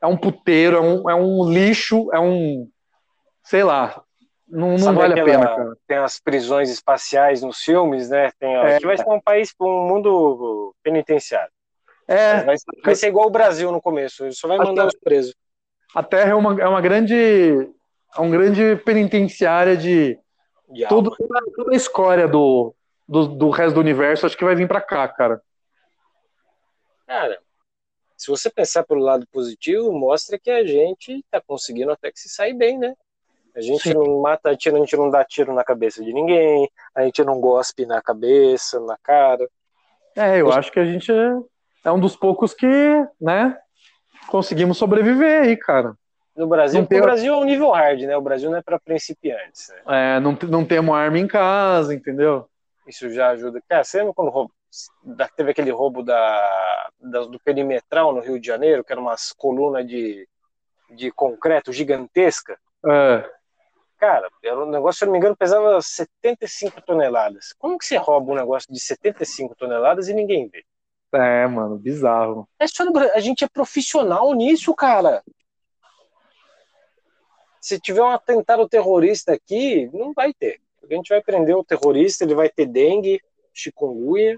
é 0.00 0.06
um 0.06 0.16
puteiro, 0.16 0.76
é 0.76 0.80
um, 0.80 1.10
é 1.10 1.14
um 1.14 1.50
lixo, 1.50 2.08
é 2.12 2.20
um. 2.20 2.68
Sei 3.44 3.64
lá. 3.64 4.02
Não, 4.48 4.76
não 4.76 4.94
vale 4.94 5.18
aquela, 5.18 5.44
a 5.44 5.46
pena, 5.46 5.56
cara. 5.56 5.76
Tem 5.88 5.96
as 5.96 6.20
prisões 6.20 6.68
espaciais 6.68 7.42
nos 7.42 7.58
filmes, 7.60 8.10
né? 8.10 8.30
Tem, 8.38 8.54
é, 8.54 8.78
que 8.78 8.86
vai 8.86 8.98
ser 8.98 9.08
um 9.08 9.20
país, 9.20 9.54
um 9.58 9.88
mundo 9.88 10.74
penitenciário. 10.82 11.50
É. 12.06 12.42
Vai, 12.44 12.56
vai 12.84 12.94
ser 12.94 13.08
igual 13.08 13.28
o 13.28 13.30
Brasil 13.30 13.72
no 13.72 13.80
começo, 13.80 14.24
ele 14.24 14.34
só 14.34 14.46
vai 14.46 14.58
mandar 14.58 14.86
os 14.86 14.94
presos. 14.94 15.34
A 15.94 16.02
Terra 16.02 16.30
é 16.30 16.34
uma, 16.34 16.60
é 16.60 16.68
uma 16.68 16.80
grande. 16.80 17.14
É 18.14 18.20
um 18.20 18.30
grande 18.30 18.76
penitenciária 18.84 19.76
de. 19.76 20.18
De 20.72 20.86
tudo, 20.86 21.14
toda 21.54 21.72
a 21.72 21.76
escória 21.76 22.26
do, 22.26 22.74
do, 23.08 23.28
do 23.28 23.50
resto 23.50 23.74
do 23.74 23.80
universo, 23.80 24.26
acho 24.26 24.36
que 24.36 24.44
vai 24.44 24.54
vir 24.54 24.68
para 24.68 24.80
cá, 24.80 25.06
cara. 25.08 25.42
Cara, 27.06 27.38
se 28.16 28.30
você 28.30 28.48
pensar 28.48 28.84
pelo 28.84 29.00
lado 29.00 29.26
positivo, 29.30 29.92
mostra 29.92 30.38
que 30.38 30.50
a 30.50 30.64
gente 30.64 31.12
está 31.12 31.40
conseguindo 31.40 31.90
até 31.92 32.10
que 32.10 32.20
se 32.20 32.28
sair 32.28 32.54
bem, 32.54 32.78
né? 32.78 32.94
A 33.54 33.60
gente 33.60 33.82
Sim. 33.82 33.94
não 33.94 34.22
mata 34.22 34.48
a 34.48 34.52
gente 34.52 34.96
não 34.96 35.10
dá 35.10 35.22
tiro 35.24 35.52
na 35.52 35.62
cabeça 35.62 36.02
de 36.02 36.12
ninguém, 36.12 36.70
a 36.94 37.02
gente 37.02 37.22
não 37.22 37.38
gospe 37.38 37.84
na 37.84 38.00
cabeça, 38.00 38.80
na 38.80 38.96
cara. 39.02 39.46
É, 40.16 40.40
eu 40.40 40.50
acho 40.50 40.72
que 40.72 40.80
a 40.80 40.84
gente 40.84 41.12
é, 41.12 41.36
é 41.84 41.92
um 41.92 42.00
dos 42.00 42.16
poucos 42.16 42.54
que, 42.54 42.66
né, 43.20 43.58
conseguimos 44.28 44.78
sobreviver 44.78 45.42
aí, 45.42 45.56
cara. 45.56 45.94
No 46.34 46.46
Brasil, 46.46 46.80
não 46.80 46.86
tem... 46.86 46.98
o 46.98 47.02
Brasil 47.02 47.34
é 47.34 47.36
um 47.36 47.44
nível 47.44 47.70
hard, 47.70 48.00
né? 48.02 48.16
O 48.16 48.22
Brasil 48.22 48.50
não 48.50 48.58
é 48.58 48.62
para 48.62 48.80
principiantes. 48.80 49.68
Né? 49.68 50.16
É, 50.16 50.20
não, 50.20 50.36
não 50.48 50.64
temos 50.64 50.94
arma 50.94 51.18
em 51.18 51.26
casa, 51.26 51.94
entendeu? 51.94 52.48
Isso 52.86 53.10
já 53.10 53.30
ajuda. 53.30 53.62
Cara, 53.68 53.84
você 53.84 53.98
lembra 53.98 54.14
quando 54.14 54.30
roubo, 54.30 54.52
teve 55.36 55.50
aquele 55.50 55.70
roubo 55.70 56.02
da, 56.02 56.88
da, 57.00 57.20
do 57.20 57.38
perimetral 57.40 58.12
no 58.12 58.20
Rio 58.20 58.40
de 58.40 58.46
Janeiro, 58.46 58.82
que 58.82 58.92
era 58.92 59.00
umas 59.00 59.32
colunas 59.32 59.86
de, 59.86 60.26
de 60.90 61.10
concreto 61.10 61.72
gigantesca? 61.72 62.58
É. 62.84 63.30
Cara, 63.98 64.28
era 64.42 64.64
um 64.64 64.68
negócio, 64.68 64.98
se 64.98 65.04
eu 65.04 65.06
não 65.06 65.12
me 65.12 65.18
engano, 65.18 65.36
pesava 65.36 65.80
75 65.80 66.80
toneladas. 66.82 67.54
Como 67.58 67.78
que 67.78 67.84
você 67.84 67.96
rouba 67.96 68.32
um 68.32 68.34
negócio 68.34 68.72
de 68.72 68.80
75 68.80 69.54
toneladas 69.54 70.08
e 70.08 70.14
ninguém 70.14 70.48
vê? 70.48 70.64
É, 71.14 71.46
mano, 71.46 71.76
bizarro. 71.76 72.48
É 72.58 72.66
só 72.66 72.84
no... 72.84 72.98
A 72.98 73.20
gente 73.20 73.44
é 73.44 73.48
profissional 73.48 74.32
nisso, 74.32 74.74
cara. 74.74 75.22
Se 77.62 77.80
tiver 77.80 78.02
um 78.02 78.10
atentado 78.10 78.68
terrorista 78.68 79.32
aqui, 79.32 79.88
não 79.94 80.12
vai 80.12 80.34
ter. 80.34 80.60
A 80.82 80.92
gente 80.92 81.08
vai 81.08 81.22
prender 81.22 81.56
o 81.56 81.64
terrorista, 81.64 82.24
ele 82.24 82.34
vai 82.34 82.50
ter 82.50 82.66
dengue, 82.66 83.22
chikungunya. 83.54 84.36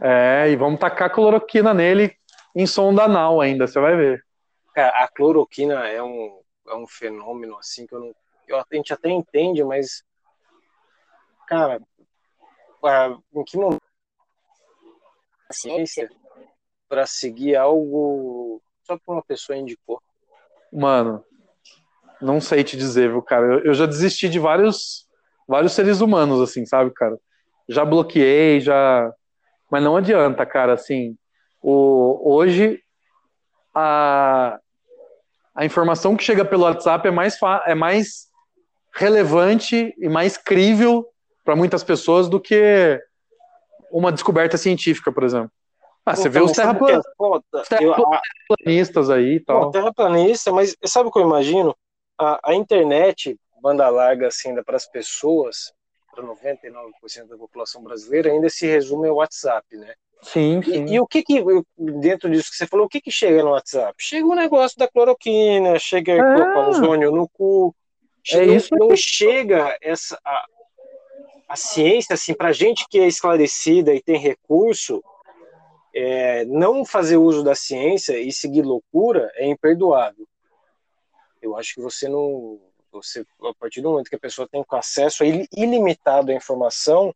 É, 0.00 0.48
e 0.48 0.56
vamos 0.56 0.78
tacar 0.78 1.12
cloroquina 1.12 1.74
nele 1.74 2.16
em 2.54 2.66
sonda 2.66 3.02
anal 3.02 3.40
ainda, 3.40 3.66
você 3.66 3.80
vai 3.80 3.96
ver. 3.96 4.24
Cara, 4.72 5.04
a 5.04 5.08
cloroquina 5.08 5.88
é 5.88 6.00
um, 6.00 6.40
é 6.68 6.74
um 6.76 6.86
fenômeno 6.86 7.58
assim 7.58 7.86
que 7.86 7.94
eu 7.94 8.00
não 8.00 8.14
eu, 8.46 8.58
a 8.58 8.64
gente 8.70 8.92
até 8.92 9.10
entende, 9.10 9.64
mas, 9.64 10.04
cara, 11.48 11.82
em 13.34 13.44
que 13.44 13.56
momento 13.56 13.82
a 15.48 15.52
ciência 15.52 16.08
para 16.88 17.06
seguir 17.06 17.56
algo 17.56 18.62
só 18.84 18.96
que 18.96 19.02
uma 19.08 19.22
pessoa 19.22 19.58
indicou? 19.58 20.00
Mano, 20.72 21.24
não 22.20 22.40
sei 22.40 22.64
te 22.64 22.76
dizer, 22.76 23.10
viu, 23.10 23.22
cara? 23.22 23.46
Eu, 23.46 23.58
eu 23.66 23.74
já 23.74 23.86
desisti 23.86 24.28
de 24.28 24.38
vários, 24.38 25.06
vários 25.46 25.72
seres 25.72 26.00
humanos, 26.00 26.40
assim, 26.40 26.64
sabe, 26.64 26.90
cara? 26.92 27.16
Já 27.68 27.84
bloqueei, 27.84 28.60
já. 28.60 29.12
Mas 29.70 29.82
não 29.82 29.96
adianta, 29.96 30.46
cara, 30.46 30.74
assim. 30.74 31.16
O, 31.60 32.34
hoje, 32.34 32.80
a, 33.74 34.58
a 35.54 35.64
informação 35.64 36.16
que 36.16 36.24
chega 36.24 36.44
pelo 36.44 36.62
WhatsApp 36.64 37.08
é 37.08 37.10
mais, 37.10 37.38
é 37.66 37.74
mais 37.74 38.28
relevante 38.94 39.94
e 39.98 40.08
mais 40.08 40.36
crível 40.36 41.06
para 41.44 41.56
muitas 41.56 41.84
pessoas 41.84 42.28
do 42.28 42.40
que 42.40 43.00
uma 43.90 44.10
descoberta 44.12 44.56
científica, 44.56 45.12
por 45.12 45.22
exemplo. 45.22 45.50
Ah, 46.04 46.14
você 46.14 46.28
vê 46.28 46.40
os 46.40 46.52
terraplanistas 46.52 47.12
terraplanistas 47.68 49.10
aí 49.10 49.36
e 49.36 49.40
tal. 49.40 49.72
terraplanista, 49.72 50.52
mas 50.52 50.76
sabe 50.84 51.08
o 51.08 51.12
que 51.12 51.18
eu 51.18 51.24
imagino? 51.24 51.76
A, 52.18 52.50
a 52.50 52.54
internet, 52.54 53.38
banda 53.60 53.88
larga, 53.88 54.28
assim, 54.28 54.54
para 54.62 54.76
as 54.76 54.86
pessoas, 54.86 55.72
para 56.14 56.24
99% 56.24 57.28
da 57.28 57.36
população 57.36 57.82
brasileira, 57.82 58.30
ainda 58.30 58.48
se 58.48 58.66
resume 58.66 59.08
ao 59.08 59.16
WhatsApp, 59.16 59.76
né? 59.76 59.94
Sim, 60.22 60.62
sim. 60.62 60.86
E, 60.86 60.94
e, 60.94 61.00
o 61.00 61.06
que 61.06 61.22
que, 61.22 61.44
dentro 61.76 62.30
disso 62.30 62.50
que 62.50 62.56
você 62.56 62.66
falou, 62.66 62.86
o 62.86 62.88
que 62.88 63.00
que 63.00 63.10
chega 63.10 63.42
no 63.42 63.50
WhatsApp? 63.50 63.94
Chega 63.98 64.26
o 64.26 64.34
negócio 64.34 64.78
da 64.78 64.88
cloroquina, 64.88 65.78
chega 65.78 66.14
ah. 66.20 66.68
ozônio 66.68 67.12
no 67.12 67.28
cu, 67.28 67.74
é 68.32 68.44
isso 68.44 68.74
não, 68.74 68.88
não 68.88 68.96
chega 68.96 69.76
essa 69.80 70.18
a, 70.24 70.46
a 71.48 71.56
ciência 71.56 72.14
assim 72.14 72.34
para 72.34 72.52
gente 72.52 72.86
que 72.88 72.98
é 72.98 73.06
esclarecida 73.06 73.94
e 73.94 74.02
tem 74.02 74.18
recurso 74.18 75.02
é, 75.94 76.44
não 76.46 76.84
fazer 76.84 77.16
uso 77.16 77.44
da 77.44 77.54
ciência 77.54 78.18
e 78.18 78.32
seguir 78.32 78.62
loucura 78.62 79.30
é 79.36 79.46
imperdoável 79.46 80.26
eu 81.46 81.56
acho 81.56 81.74
que 81.74 81.80
você 81.80 82.08
não 82.08 82.60
você 82.92 83.24
a 83.42 83.54
partir 83.54 83.80
do 83.80 83.90
momento 83.90 84.08
que 84.08 84.16
a 84.16 84.20
pessoa 84.20 84.48
tem 84.48 84.64
acesso 84.70 85.24
ilimitado 85.56 86.30
à 86.30 86.34
informação 86.34 87.14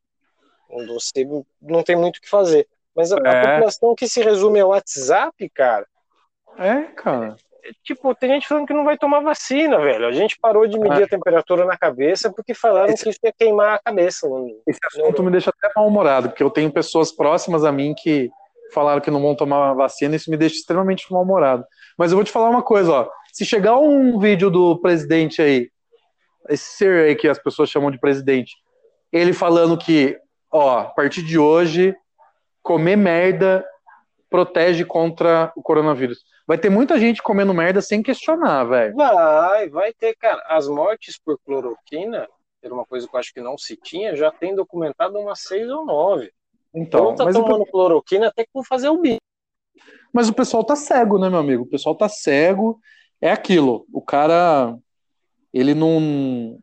você 0.87 1.27
não 1.61 1.83
tem 1.83 1.97
muito 1.97 2.19
o 2.19 2.21
que 2.21 2.29
fazer 2.29 2.69
mas 2.95 3.13
a, 3.13 3.17
é. 3.17 3.29
a 3.29 3.53
população 3.55 3.95
que 3.95 4.09
se 4.09 4.23
resume 4.23 4.61
ao 4.61 4.71
WhatsApp 4.71 5.49
cara 5.51 5.87
é 6.59 6.83
cara 6.93 7.37
tipo, 7.85 8.15
tem 8.15 8.31
gente 8.31 8.49
falando 8.49 8.67
que 8.67 8.75
não 8.75 8.85
vai 8.85 8.97
tomar 8.97 9.21
vacina, 9.21 9.79
velho. 9.79 10.07
A 10.07 10.13
gente 10.13 10.39
parou 10.39 10.67
de 10.67 10.79
medir 10.79 11.03
ah. 11.03 11.05
a 11.05 11.09
temperatura 11.09 11.65
na 11.65 11.77
cabeça 11.77 12.33
porque 12.33 12.55
falaram 12.55 12.93
esse, 12.93 13.05
que 13.05 13.11
isso 13.11 13.21
ia 13.23 13.33
queimar 13.33 13.75
a 13.75 13.79
cabeça. 13.79 14.27
Esse 14.67 14.81
assunto 14.87 15.23
me 15.23 15.31
deixa 15.31 15.51
até 15.51 15.73
mal-humorado, 15.77 16.31
porque 16.31 16.43
eu 16.43 16.51
tenho 16.51 16.73
pessoas 16.73 17.13
próximas 17.13 17.65
a 17.65 17.73
mim 17.73 17.95
que 17.95 18.31
falaram 18.73 19.01
que 19.01 19.11
não 19.11 19.21
vão 19.21 19.35
tomar 19.35 19.75
vacina, 19.75 20.15
e 20.15 20.17
isso 20.17 20.31
me 20.31 20.37
deixa 20.37 20.57
extremamente 20.57 21.13
mal-humorado. 21.13 21.65
Mas 21.99 22.13
eu 22.13 22.17
vou 22.17 22.25
te 22.25 22.31
falar 22.31 22.51
uma 22.51 22.63
coisa, 22.63 22.93
ó. 22.93 23.11
Se 23.33 23.45
chegar 23.45 23.79
um 23.79 24.19
vídeo 24.19 24.51
do 24.51 24.79
presidente 24.81 25.41
aí, 25.41 25.71
esse 26.49 26.77
ser 26.77 27.05
aí 27.05 27.15
que 27.15 27.29
as 27.29 27.39
pessoas 27.39 27.71
chamam 27.71 27.91
de 27.91 27.99
presidente, 27.99 28.55
ele 29.13 29.33
falando 29.33 29.77
que, 29.79 30.19
ó, 30.51 30.81
a 30.81 30.85
partir 30.85 31.23
de 31.23 31.39
hoje, 31.39 31.95
comer 32.63 32.97
merda 32.97 33.65
protege 34.29 34.85
contra 34.85 35.53
o 35.57 35.63
coronavírus. 35.63 36.25
Vai 36.47 36.57
ter 36.57 36.71
muita 36.71 36.99
gente 36.99 37.23
comendo 37.23 37.53
merda 37.53 37.81
sem 37.81 38.03
questionar, 38.03 38.65
velho. 38.65 38.95
Vai, 38.95 39.69
vai 39.69 39.93
ter, 39.93 40.15
cara. 40.17 40.43
As 40.49 40.69
mortes 40.69 41.19
por 41.19 41.39
cloroquina, 41.45 42.29
era 42.63 42.73
uma 42.73 42.85
coisa 42.85 43.09
que 43.09 43.15
eu 43.15 43.21
acho 43.21 43.35
que 43.35 43.41
não 43.41 43.59
se 43.59 43.77
tinha, 43.77 44.15
já 44.15 44.31
tem 44.31 44.55
documentado 44.55 45.19
umas 45.19 45.41
seis 45.41 45.69
ou 45.69 45.85
nove. 45.85 46.33
Então, 46.73 47.15
tá 47.15 47.25
mas 47.25 47.35
tomando 47.35 47.63
o... 47.63 47.67
cloroquina 47.67 48.29
até 48.29 48.45
que 48.45 48.51
vou 48.55 48.65
fazer 48.65 48.89
o 48.89 48.99
bico. 48.99 49.21
Mas 50.13 50.29
o 50.29 50.35
pessoal 50.35 50.65
tá 50.65 50.77
cego, 50.77 51.19
né, 51.19 51.29
meu 51.29 51.39
amigo? 51.39 51.65
O 51.65 51.69
pessoal 51.69 51.95
tá 51.95 52.09
cego. 52.09 52.81
É 53.21 53.31
aquilo. 53.31 53.87
O 53.93 54.01
cara, 54.01 54.77
ele 55.53 55.75
não, 55.75 56.59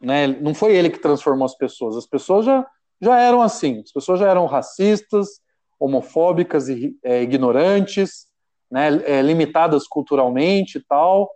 né? 0.00 0.26
Não 0.26 0.54
foi 0.54 0.74
ele 0.74 0.90
que 0.90 0.98
transformou 0.98 1.44
as 1.44 1.56
pessoas. 1.56 1.96
As 1.96 2.06
pessoas 2.06 2.46
já, 2.46 2.66
já 3.00 3.20
eram 3.20 3.42
assim. 3.42 3.80
As 3.84 3.92
pessoas 3.92 4.20
já 4.20 4.28
eram 4.28 4.46
racistas, 4.46 5.40
homofóbicas 5.78 6.68
e 6.68 6.96
é, 7.02 7.22
ignorantes 7.22 8.30
né, 8.70 8.88
é, 9.04 9.20
limitadas 9.20 9.86
culturalmente 9.86 10.78
e 10.78 10.84
tal. 10.84 11.30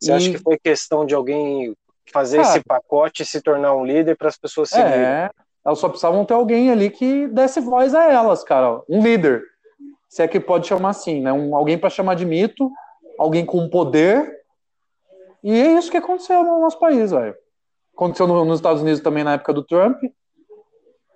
Você 0.00 0.10
e... 0.10 0.14
acha 0.14 0.30
que 0.30 0.38
foi 0.38 0.58
questão 0.58 1.04
de 1.04 1.14
alguém 1.14 1.74
fazer 2.12 2.38
Cara, 2.38 2.48
esse 2.48 2.64
pacote 2.64 3.22
e 3.22 3.26
se 3.26 3.42
tornar 3.42 3.74
um 3.74 3.84
líder 3.84 4.16
para 4.16 4.28
as 4.28 4.38
pessoas 4.38 4.70
seguirem? 4.70 5.00
É, 5.00 5.30
elas 5.64 5.78
só 5.78 5.88
precisavam 5.88 6.24
ter 6.24 6.34
alguém 6.34 6.70
ali 6.70 6.88
que 6.88 7.28
desse 7.28 7.60
voz 7.60 7.94
a 7.94 8.10
elas, 8.10 8.42
cara, 8.42 8.80
um 8.88 9.02
líder. 9.02 9.42
Se 10.08 10.22
é 10.22 10.28
que 10.28 10.40
pode 10.40 10.66
chamar 10.66 10.90
assim, 10.90 11.20
né? 11.20 11.30
Um, 11.30 11.54
alguém 11.54 11.76
para 11.76 11.90
chamar 11.90 12.14
de 12.14 12.24
mito, 12.24 12.70
alguém 13.18 13.44
com 13.44 13.68
poder. 13.68 14.38
E 15.42 15.52
é 15.52 15.72
isso 15.72 15.90
que 15.90 15.96
aconteceu 15.96 16.42
no 16.42 16.60
nosso 16.60 16.78
país, 16.78 17.10
velho. 17.10 17.36
Aconteceu 17.94 18.26
no, 18.26 18.44
nos 18.44 18.58
Estados 18.58 18.82
Unidos 18.82 19.00
também 19.00 19.24
na 19.24 19.34
época 19.34 19.52
do 19.52 19.64
Trump. 19.64 20.02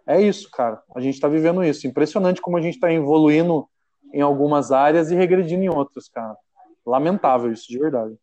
É 0.07 0.21
isso, 0.21 0.51
cara. 0.51 0.83
A 0.95 1.01
gente 1.01 1.15
está 1.15 1.29
vivendo 1.29 1.63
isso. 1.63 1.87
Impressionante 1.87 2.41
como 2.41 2.57
a 2.57 2.61
gente 2.61 2.75
está 2.75 2.93
evoluindo 2.93 3.69
em 4.13 4.21
algumas 4.21 4.73
áreas 4.73 5.11
e 5.11 5.15
regredindo 5.15 5.63
em 5.63 5.69
outras, 5.69 6.09
cara. 6.09 6.37
Lamentável 6.85 7.53
isso, 7.53 7.69
de 7.69 7.79
verdade. 7.79 8.17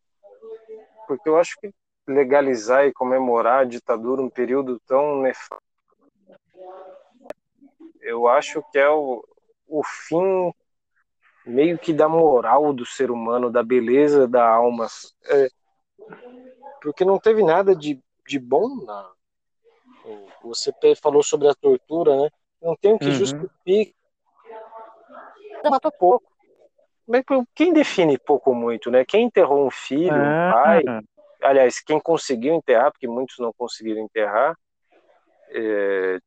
Porque 1.08 1.28
eu 1.28 1.38
acho 1.38 1.56
que 1.58 1.72
legalizar 2.06 2.86
e 2.86 2.92
comemorar 2.92 3.60
a 3.60 3.64
ditadura 3.64 4.22
um 4.22 4.30
período 4.30 4.80
tão 4.86 5.20
nefasto, 5.20 5.64
eu 8.00 8.26
acho 8.26 8.62
que 8.70 8.78
é 8.78 8.88
o, 8.88 9.24
o 9.68 9.82
fim 9.84 10.52
meio 11.50 11.78
que 11.78 11.92
da 11.92 12.08
moral 12.08 12.72
do 12.72 12.86
ser 12.86 13.10
humano, 13.10 13.50
da 13.50 13.62
beleza 13.62 14.26
da 14.26 14.48
alma. 14.48 14.86
É, 15.26 15.48
porque 16.82 17.04
não 17.04 17.18
teve 17.18 17.42
nada 17.42 17.74
de, 17.74 18.00
de 18.26 18.38
bom 18.38 18.84
na. 18.84 19.10
Você 20.42 20.72
falou 21.00 21.22
sobre 21.22 21.48
a 21.48 21.54
tortura, 21.54 22.16
né? 22.16 22.30
Não 22.62 22.74
tem 22.74 22.94
o 22.94 22.98
que 22.98 23.06
uhum. 23.06 23.12
justifique 23.12 23.94
mata 25.68 25.90
pouco. 25.90 26.30
Quem 27.54 27.72
define 27.72 28.16
pouco 28.16 28.54
muito, 28.54 28.90
né? 28.90 29.04
Quem 29.04 29.24
enterrou 29.24 29.66
um 29.66 29.70
filho, 29.70 30.14
um 30.14 30.48
ah. 30.48 30.52
pai, 30.52 30.82
aliás, 31.42 31.80
quem 31.80 32.00
conseguiu 32.00 32.54
enterrar, 32.54 32.92
porque 32.92 33.08
muitos 33.08 33.36
não 33.38 33.52
conseguiram 33.52 34.00
enterrar, 34.00 34.56
é, 35.48 36.18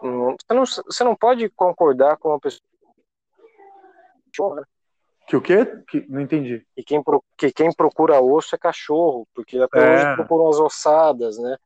você, 0.00 0.54
não, 0.54 0.64
você 0.64 1.04
não 1.04 1.14
pode 1.14 1.50
concordar 1.50 2.16
com 2.16 2.30
uma 2.30 2.40
pessoa. 2.40 2.62
Que 5.26 5.36
o 5.36 5.42
quê? 5.42 5.66
Que, 5.88 6.06
não 6.08 6.22
entendi. 6.22 6.66
Que 6.74 6.82
quem, 6.82 7.02
que 7.36 7.52
quem 7.52 7.72
procura 7.72 8.20
osso 8.20 8.54
é 8.54 8.58
cachorro, 8.58 9.28
porque 9.34 9.58
até 9.58 9.78
é. 9.78 9.94
hoje 9.94 10.16
procuram 10.16 10.48
as 10.48 10.58
ossadas, 10.58 11.38
né? 11.38 11.56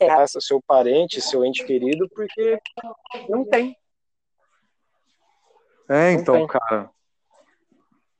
Essa 0.00 0.40
seu 0.40 0.60
parente, 0.66 1.20
seu 1.20 1.44
ente 1.44 1.64
querido, 1.64 2.08
porque 2.14 2.58
não 3.28 3.44
tem. 3.44 3.76
É, 5.88 6.12
então, 6.12 6.46
cara. 6.46 6.90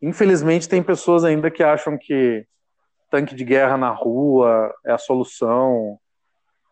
Infelizmente 0.01 0.69
tem 0.69 0.83
pessoas 0.83 1.25
ainda 1.25 1.51
que 1.51 1.63
acham 1.63 1.97
que 1.99 2.47
tanque 3.11 3.35
de 3.35 3.45
guerra 3.45 3.77
na 3.77 3.91
rua 3.91 4.75
é 4.85 4.93
a 4.93 4.99
solução. 4.99 5.99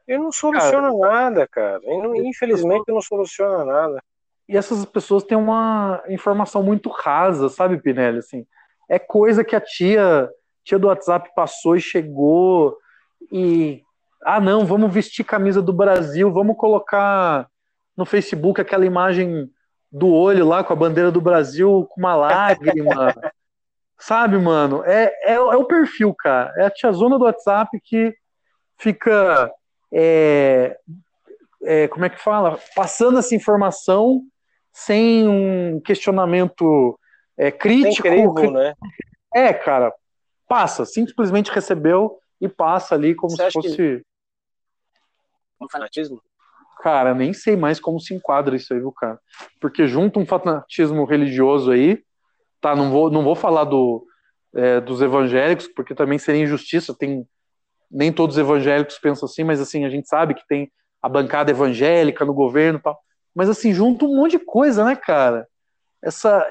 E 0.07 0.19
não 0.19 0.31
soluciona 0.31 0.91
cara, 0.91 0.99
nada, 0.99 1.49
cara. 1.49 1.81
Não, 1.83 2.15
infelizmente 2.15 2.85
não 2.89 3.01
soluciona 3.01 3.65
nada. 3.65 4.03
E 4.49 4.57
essas 4.57 4.85
pessoas 4.85 5.25
têm 5.25 5.37
uma 5.39 6.03
informação 6.09 6.63
muito 6.63 6.89
rasa, 6.91 7.49
sabe, 7.49 7.81
Pinelli? 7.81 8.19
Assim, 8.19 8.47
é 8.89 8.99
coisa 8.99 9.43
que 9.43 9.57
a 9.57 9.61
tia, 9.61 10.29
tia 10.63 10.79
do 10.79 10.89
WhatsApp 10.89 11.31
passou 11.35 11.77
e 11.77 11.81
chegou 11.81 12.77
e 13.33 13.83
ah, 14.25 14.41
não, 14.41 14.65
vamos 14.65 14.93
vestir 14.93 15.25
camisa 15.25 15.61
do 15.61 15.73
Brasil, 15.73 16.33
vamos 16.33 16.57
colocar 16.57 17.47
no 17.97 18.05
Facebook 18.05 18.61
aquela 18.61 18.87
imagem 18.87 19.51
do 19.93 20.13
olho 20.13 20.47
lá 20.47 20.65
com 20.65 20.73
a 20.73 20.77
bandeira 20.77 21.11
do 21.11 21.21
Brasil 21.21 21.87
com 21.91 22.01
uma 22.01 22.17
lágrima. 22.17 23.15
Sabe, 23.99 24.37
mano? 24.39 24.83
É, 24.85 25.05
é, 25.23 25.35
é, 25.35 25.39
o 25.39 25.65
perfil, 25.65 26.13
cara. 26.15 26.53
É 26.57 26.67
a 26.67 26.71
tiazona 26.71 27.19
do 27.19 27.25
WhatsApp 27.25 27.79
que 27.83 28.15
fica. 28.77 29.51
É, 29.93 30.77
é, 31.63 31.89
como 31.89 32.05
é 32.05 32.11
que 32.11 32.21
fala? 32.21 32.59
Passando 32.75 33.19
essa 33.19 33.35
informação 33.35 34.23
sem 34.75 35.29
um 35.29 35.81
questionamento 35.81 36.99
é, 37.39 37.53
crítico. 37.53 38.09
Incrível, 38.09 38.51
né? 38.51 38.75
É, 39.33 39.53
cara. 39.53 39.95
Passa, 40.47 40.85
simplesmente 40.85 41.51
recebeu 41.51 42.19
e 42.41 42.49
passa 42.49 42.95
ali 42.95 43.15
como 43.15 43.35
Você 43.35 43.47
se 43.47 43.53
fosse. 43.53 43.77
Que... 43.77 44.03
Um 45.61 45.69
fanatismo? 45.71 46.21
Cara, 46.83 47.15
nem 47.15 47.33
sei 47.33 47.57
mais 47.57 47.81
como 47.81 47.99
se 47.99 48.13
enquadra 48.13 48.57
isso 48.57 48.75
aí, 48.75 48.81
viu, 48.81 48.93
cara? 48.93 49.19
Porque 49.61 49.87
junto 49.87 50.21
um 50.21 50.27
fanatismo 50.27 51.05
religioso 51.05 51.71
aí, 51.71 52.03
tá? 52.61 52.77
Não 52.77 52.91
vou, 52.91 53.11
não 53.11 53.23
vou 53.23 53.35
falar 53.35 53.65
do, 53.65 54.05
é, 54.55 54.81
dos 54.81 55.01
evangélicos, 55.01 55.67
porque 55.69 55.95
também 55.95 56.19
seria 56.19 56.43
injustiça. 56.43 56.95
Tem 56.95 57.27
nem 57.91 58.13
todos 58.13 58.37
os 58.37 58.41
evangélicos 58.41 58.99
pensam 58.99 59.27
assim, 59.27 59.45
mas 59.45 59.61
assim 59.61 59.85
a 59.85 59.89
gente 59.89 60.09
sabe 60.09 60.35
que 60.35 60.47
tem 60.47 60.71
a 61.01 61.09
bancada 61.09 61.51
evangélica 61.51 62.25
no 62.25 62.35
governo, 62.35 62.81
tal. 62.81 62.99
Mas 63.35 63.49
assim 63.49 63.73
junto 63.73 64.07
um 64.07 64.17
monte 64.17 64.33
de 64.33 64.39
coisa, 64.39 64.85
né, 64.85 64.95
cara? 64.95 65.47
Essa, 66.03 66.47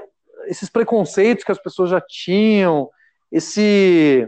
esses 0.48 0.70
preconceitos 0.70 1.44
que 1.44 1.52
as 1.52 1.62
pessoas 1.62 1.90
já 1.90 2.02
tinham, 2.02 2.90
esse 3.32 4.28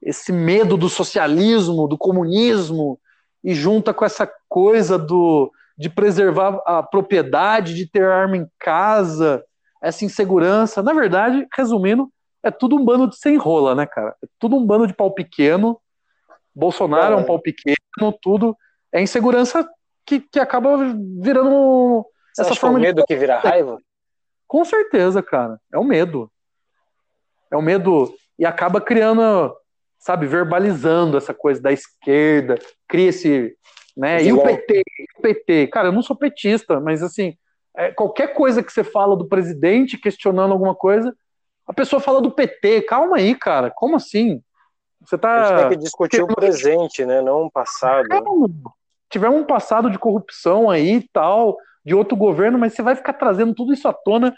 esse 0.00 0.32
medo 0.32 0.76
do 0.76 0.88
socialismo, 0.88 1.86
do 1.86 1.96
comunismo, 1.96 2.98
e 3.44 3.54
junta 3.54 3.94
com 3.94 4.04
essa 4.04 4.28
coisa 4.48 4.98
do 4.98 5.50
de 5.76 5.88
preservar 5.88 6.60
a 6.66 6.82
propriedade, 6.82 7.74
de 7.74 7.86
ter 7.86 8.04
arma 8.04 8.36
em 8.36 8.46
casa, 8.58 9.42
essa 9.82 10.04
insegurança. 10.04 10.82
Na 10.82 10.92
verdade, 10.92 11.46
resumindo, 11.56 12.12
é 12.42 12.50
tudo 12.50 12.76
um 12.76 12.84
bando 12.84 13.08
de 13.08 13.16
sem 13.16 13.36
rola, 13.36 13.74
né, 13.74 13.86
cara? 13.86 14.14
É 14.22 14.26
tudo 14.38 14.56
um 14.56 14.66
bando 14.66 14.86
de 14.86 14.94
pau 14.94 15.12
pequeno. 15.12 15.80
Bolsonaro 16.54 17.14
é, 17.14 17.18
é 17.18 17.20
um 17.20 17.24
pau 17.24 17.40
pequeno, 17.40 17.76
tudo. 18.20 18.56
É 18.92 19.00
insegurança 19.00 19.66
que, 20.06 20.20
que 20.20 20.40
acaba 20.40 20.76
virando 21.20 22.04
Você 22.34 22.42
essa 22.42 22.54
forma 22.54 22.80
que 22.80 22.86
é 22.86 22.90
o 22.90 22.90
medo 22.90 23.00
de... 23.00 23.06
que 23.06 23.16
vira 23.16 23.38
raiva? 23.38 23.78
Com 24.46 24.64
certeza, 24.64 25.22
cara. 25.22 25.60
É 25.72 25.78
o 25.78 25.84
medo. 25.84 26.30
É 27.50 27.56
o 27.56 27.62
medo. 27.62 28.14
E 28.38 28.44
acaba 28.44 28.80
criando 28.80 29.54
sabe, 30.02 30.26
verbalizando 30.26 31.16
essa 31.16 31.32
coisa 31.32 31.62
da 31.62 31.70
esquerda, 31.70 32.56
cria 32.88 33.10
esse, 33.10 33.56
né, 33.96 34.20
e 34.20 34.32
o 34.32 34.42
PT, 34.42 34.82
o 35.16 35.22
PT, 35.22 35.68
cara, 35.68 35.88
eu 35.88 35.92
não 35.92 36.02
sou 36.02 36.16
petista, 36.16 36.80
mas 36.80 37.04
assim, 37.04 37.36
é, 37.76 37.92
qualquer 37.92 38.34
coisa 38.34 38.64
que 38.64 38.72
você 38.72 38.82
fala 38.82 39.16
do 39.16 39.28
presidente 39.28 39.96
questionando 39.96 40.50
alguma 40.50 40.74
coisa, 40.74 41.14
a 41.64 41.72
pessoa 41.72 42.00
fala 42.00 42.20
do 42.20 42.32
PT, 42.32 42.82
calma 42.82 43.18
aí, 43.18 43.32
cara, 43.36 43.70
como 43.70 43.94
assim? 43.94 44.42
Você 45.02 45.16
tá... 45.16 45.40
A 45.40 45.44
gente 45.44 45.60
tem 45.60 45.78
que 45.78 45.84
discutir 45.84 46.20
o 46.20 46.26
presente, 46.26 47.06
né, 47.06 47.22
não 47.22 47.44
o 47.44 47.50
passado. 47.50 48.12
É, 48.12 48.20
tivemos 49.12 49.40
um 49.40 49.44
passado 49.44 49.90
de 49.90 49.98
corrupção 49.98 50.70
aí 50.70 50.96
e 50.96 51.08
tal, 51.12 51.56
de 51.84 51.94
outro 51.94 52.16
governo, 52.16 52.58
mas 52.58 52.72
você 52.72 52.82
vai 52.82 52.96
ficar 52.96 53.12
trazendo 53.12 53.54
tudo 53.54 53.72
isso 53.72 53.86
à 53.86 53.92
tona 53.92 54.34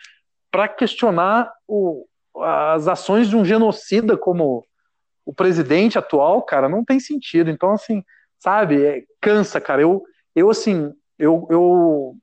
para 0.51 0.69
questionar 0.69 1.51
o, 1.67 2.05
as 2.41 2.89
ações 2.89 3.29
de 3.29 3.37
um 3.37 3.45
genocida 3.45 4.17
como 4.17 4.65
o 5.25 5.33
presidente 5.33 5.99
atual, 5.99 6.43
cara, 6.43 6.69
não 6.69 6.85
tem 6.85 7.01
sentido. 7.01 7.51
Então, 7.51 7.73
assim, 7.73 8.03
sabe, 8.39 8.85
é, 8.85 9.03
cansa, 9.21 9.61
cara. 9.61 9.81
Eu, 9.81 10.03
eu 10.35 10.51
assim, 10.51 10.93
eu, 11.19 11.47
eu, 11.51 12.17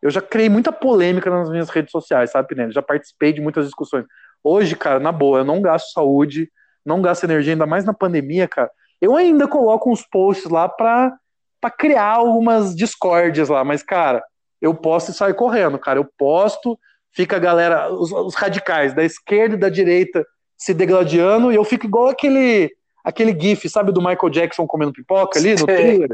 eu 0.00 0.10
já 0.10 0.20
criei 0.20 0.48
muita 0.48 0.72
polêmica 0.72 1.30
nas 1.30 1.50
minhas 1.50 1.68
redes 1.68 1.92
sociais, 1.92 2.30
sabe, 2.30 2.48
Pinelli? 2.48 2.72
Já 2.72 2.82
participei 2.82 3.32
de 3.32 3.40
muitas 3.40 3.66
discussões. 3.66 4.06
Hoje, 4.42 4.74
cara, 4.74 4.98
na 4.98 5.12
boa, 5.12 5.38
eu 5.40 5.44
não 5.44 5.60
gasto 5.62 5.92
saúde, 5.92 6.50
não 6.84 7.00
gasto 7.00 7.24
energia, 7.24 7.52
ainda 7.52 7.66
mais 7.66 7.84
na 7.84 7.94
pandemia, 7.94 8.48
cara. 8.48 8.70
Eu 9.00 9.14
ainda 9.14 9.46
coloco 9.46 9.90
uns 9.90 10.02
posts 10.02 10.50
lá 10.50 10.68
pra, 10.68 11.16
pra 11.62 11.70
criar 11.70 12.16
algumas 12.16 12.74
discórdias 12.74 13.48
lá, 13.48 13.64
mas, 13.64 13.84
cara, 13.84 14.22
eu 14.60 14.74
posto 14.74 15.12
e 15.12 15.14
saio 15.14 15.34
correndo, 15.36 15.78
cara. 15.78 16.00
Eu 16.00 16.08
posto, 16.18 16.76
fica 17.12 17.36
a 17.36 17.38
galera, 17.38 17.92
os, 17.92 18.10
os 18.10 18.34
radicais 18.34 18.92
da 18.92 19.04
esquerda 19.04 19.54
e 19.54 19.58
da 19.58 19.68
direita 19.68 20.26
se 20.58 20.74
degladiando 20.74 21.52
e 21.52 21.54
eu 21.54 21.64
fico 21.64 21.86
igual 21.86 22.08
aquele 22.08 22.70
aquele 23.04 23.38
gif, 23.38 23.68
sabe, 23.68 23.92
do 23.92 24.00
Michael 24.00 24.30
Jackson 24.30 24.66
comendo 24.66 24.92
pipoca 24.92 25.38
ali 25.38 25.54
no 25.54 25.66
trailer. 25.66 26.10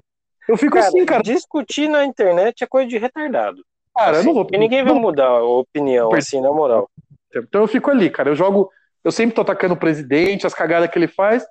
Eu 0.47 0.57
fico 0.57 0.77
cara, 0.77 0.89
assim, 0.89 1.05
cara. 1.05 1.23
Discutir 1.23 1.89
na 1.89 2.05
internet 2.05 2.63
é 2.63 2.67
coisa 2.67 2.89
de 2.89 2.97
retardado. 2.97 3.63
Cara, 3.95 4.19
assim, 4.19 4.21
eu 4.21 4.35
não 4.35 4.35
vou. 4.35 4.51
E 4.51 4.59
ninguém 4.59 4.85
vai 4.85 4.95
mudar 4.95 5.27
a 5.29 5.43
opinião, 5.43 6.13
assim, 6.15 6.41
na 6.41 6.51
moral. 6.51 6.91
Então 7.35 7.63
eu 7.63 7.69
fico 7.69 7.91
ali, 7.91 8.09
cara. 8.09 8.31
Eu 8.31 8.35
jogo. 8.35 8.71
Eu 9.05 9.13
sempre 9.13 9.35
tô 9.35 9.43
atacando 9.43 9.75
o 9.75 9.79
presidente, 9.79 10.47
as 10.47 10.55
cagadas 10.55 10.91
que 10.91 10.99
ele 10.99 11.09
faz, 11.09 11.47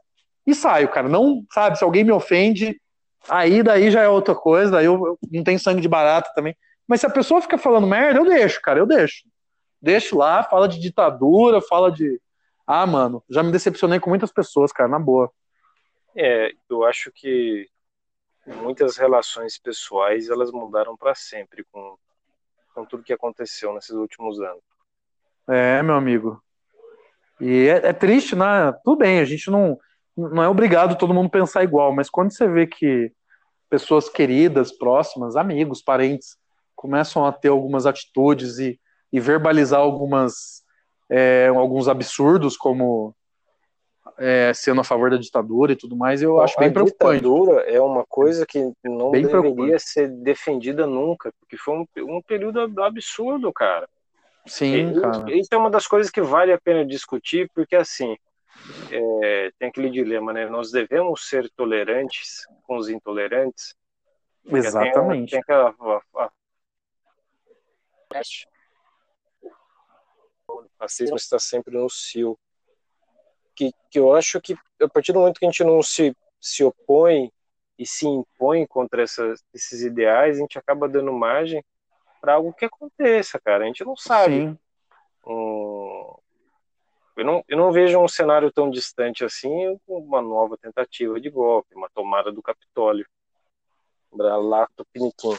e 0.45 0.55
saio, 0.55 0.87
cara. 0.89 1.07
Não, 1.07 1.43
sabe, 1.51 1.77
se 1.77 1.83
alguém 1.83 2.03
me 2.03 2.11
ofende, 2.11 2.79
aí 3.29 3.63
daí 3.63 3.91
já 3.91 4.01
é 4.01 4.09
outra 4.09 4.35
coisa, 4.35 4.71
daí 4.71 4.85
eu, 4.85 4.93
eu 4.93 5.19
não 5.31 5.43
tenho 5.43 5.59
sangue 5.59 5.81
de 5.81 5.87
barata 5.87 6.31
também. 6.35 6.55
Mas 6.87 7.01
se 7.01 7.05
a 7.05 7.09
pessoa 7.09 7.41
fica 7.41 7.57
falando 7.57 7.87
merda, 7.87 8.19
eu 8.19 8.25
deixo, 8.25 8.61
cara, 8.61 8.79
eu 8.79 8.85
deixo. 8.85 9.23
Deixo 9.81 10.17
lá, 10.17 10.43
fala 10.43 10.67
de 10.67 10.79
ditadura, 10.79 11.61
fala 11.61 11.91
de 11.91 12.19
ah, 12.67 12.85
mano, 12.85 13.23
já 13.29 13.41
me 13.41 13.51
decepcionei 13.51 13.97
com 13.97 14.09
muitas 14.09 14.29
pessoas, 14.29 14.73
cara, 14.73 14.89
na 14.89 14.99
boa. 14.99 15.31
É, 16.13 16.51
eu 16.69 16.83
acho 16.83 17.09
que 17.13 17.69
muitas 18.45 18.97
relações 18.97 19.57
pessoais 19.57 20.29
elas 20.29 20.51
mudaram 20.51 20.97
para 20.97 21.15
sempre 21.15 21.63
com, 21.71 21.97
com 22.75 22.85
tudo 22.85 23.03
que 23.03 23.13
aconteceu 23.13 23.73
nesses 23.73 23.91
últimos 23.91 24.41
anos. 24.41 24.63
É, 25.47 25.81
meu 25.81 25.95
amigo. 25.95 26.43
E 27.39 27.67
é, 27.69 27.87
é, 27.87 27.93
triste, 27.93 28.35
né? 28.35 28.73
Tudo 28.83 28.97
bem, 28.97 29.19
a 29.19 29.25
gente 29.25 29.49
não, 29.49 29.79
não 30.17 30.43
é 30.43 30.49
obrigado 30.49 30.97
todo 30.97 31.13
mundo 31.13 31.29
pensar 31.29 31.63
igual, 31.63 31.93
mas 31.93 32.09
quando 32.09 32.31
você 32.31 32.47
vê 32.47 32.65
que 32.65 33.11
pessoas 33.69 34.09
queridas, 34.09 34.71
próximas, 34.71 35.35
amigos, 35.35 35.81
parentes, 35.81 36.37
começam 36.75 37.25
a 37.25 37.31
ter 37.31 37.49
algumas 37.49 37.85
atitudes 37.85 38.57
e, 38.59 38.79
e 39.11 39.19
verbalizar 39.19 39.79
algumas 39.79 40.63
é, 41.09 41.47
alguns 41.47 41.87
absurdos, 41.87 42.57
como 42.57 43.15
é, 44.17 44.51
sendo 44.53 44.81
a 44.81 44.83
favor 44.83 45.09
da 45.09 45.17
ditadura 45.17 45.73
e 45.73 45.75
tudo 45.75 45.95
mais, 45.95 46.21
eu 46.21 46.39
acho 46.41 46.57
bem 46.59 46.71
preocupante. 46.71 47.03
A 47.03 47.13
ditadura 47.15 47.61
é 47.61 47.79
uma 47.79 48.05
coisa 48.05 48.45
que 48.45 48.71
não 48.83 49.11
bem 49.11 49.25
deveria 49.25 49.79
ser 49.79 50.09
defendida 50.09 50.85
nunca, 50.85 51.31
porque 51.39 51.57
foi 51.57 51.75
um, 51.75 51.85
um 51.97 52.21
período 52.21 52.59
absurdo, 52.81 53.51
cara. 53.53 53.87
Sim, 54.45 54.91
e, 54.91 55.01
cara. 55.01 55.35
Isso 55.35 55.49
é 55.51 55.57
uma 55.57 55.69
das 55.69 55.87
coisas 55.87 56.11
que 56.11 56.21
vale 56.21 56.51
a 56.51 56.59
pena 56.59 56.85
discutir, 56.85 57.49
porque 57.53 57.75
assim, 57.75 58.15
é, 58.91 59.51
tem 59.57 59.69
aquele 59.69 59.89
dilema, 59.89 60.33
né? 60.33 60.47
Nós 60.47 60.71
devemos 60.71 61.27
ser 61.27 61.49
tolerantes 61.51 62.45
com 62.63 62.77
os 62.77 62.89
intolerantes. 62.89 63.75
Exatamente. 64.45 65.31
Tem, 65.31 65.39
tem 65.39 65.39
aquela, 65.39 65.75
a, 66.15 66.23
a, 66.23 66.31
o 70.49 70.65
racismo 70.79 71.15
está 71.15 71.37
sempre 71.39 71.77
no 71.77 71.89
cio. 71.89 72.37
Que, 73.55 73.71
que 73.89 73.99
eu 73.99 74.13
acho 74.13 74.39
que 74.39 74.55
a 74.81 74.87
partir 74.87 75.11
do 75.11 75.19
momento 75.19 75.39
que 75.39 75.45
a 75.45 75.49
gente 75.49 75.63
não 75.63 75.81
se, 75.81 76.15
se 76.39 76.63
opõe 76.63 77.31
e 77.77 77.85
se 77.85 78.07
impõe 78.07 78.65
contra 78.65 79.03
essas, 79.03 79.43
esses 79.53 79.81
ideais, 79.81 80.37
a 80.37 80.41
gente 80.41 80.57
acaba 80.57 80.87
dando 80.87 81.11
margem 81.11 81.63
para 82.21 82.33
algo 82.33 82.53
que 82.53 82.65
aconteça, 82.65 83.39
cara. 83.39 83.63
A 83.63 83.67
gente 83.67 83.83
não 83.83 83.95
sabe. 83.95 84.57
Um, 85.25 86.15
eu, 87.17 87.25
não, 87.25 87.43
eu 87.47 87.57
não 87.57 87.71
vejo 87.71 87.99
um 87.99 88.07
cenário 88.07 88.51
tão 88.51 88.69
distante 88.69 89.25
assim, 89.25 89.77
uma 89.87 90.21
nova 90.21 90.57
tentativa 90.57 91.19
de 91.19 91.29
golpe, 91.29 91.75
uma 91.75 91.89
tomada 91.93 92.31
do 92.31 92.41
Capitólio. 92.41 93.05
Lá, 94.13 94.67
Tupiniquim. 94.75 95.35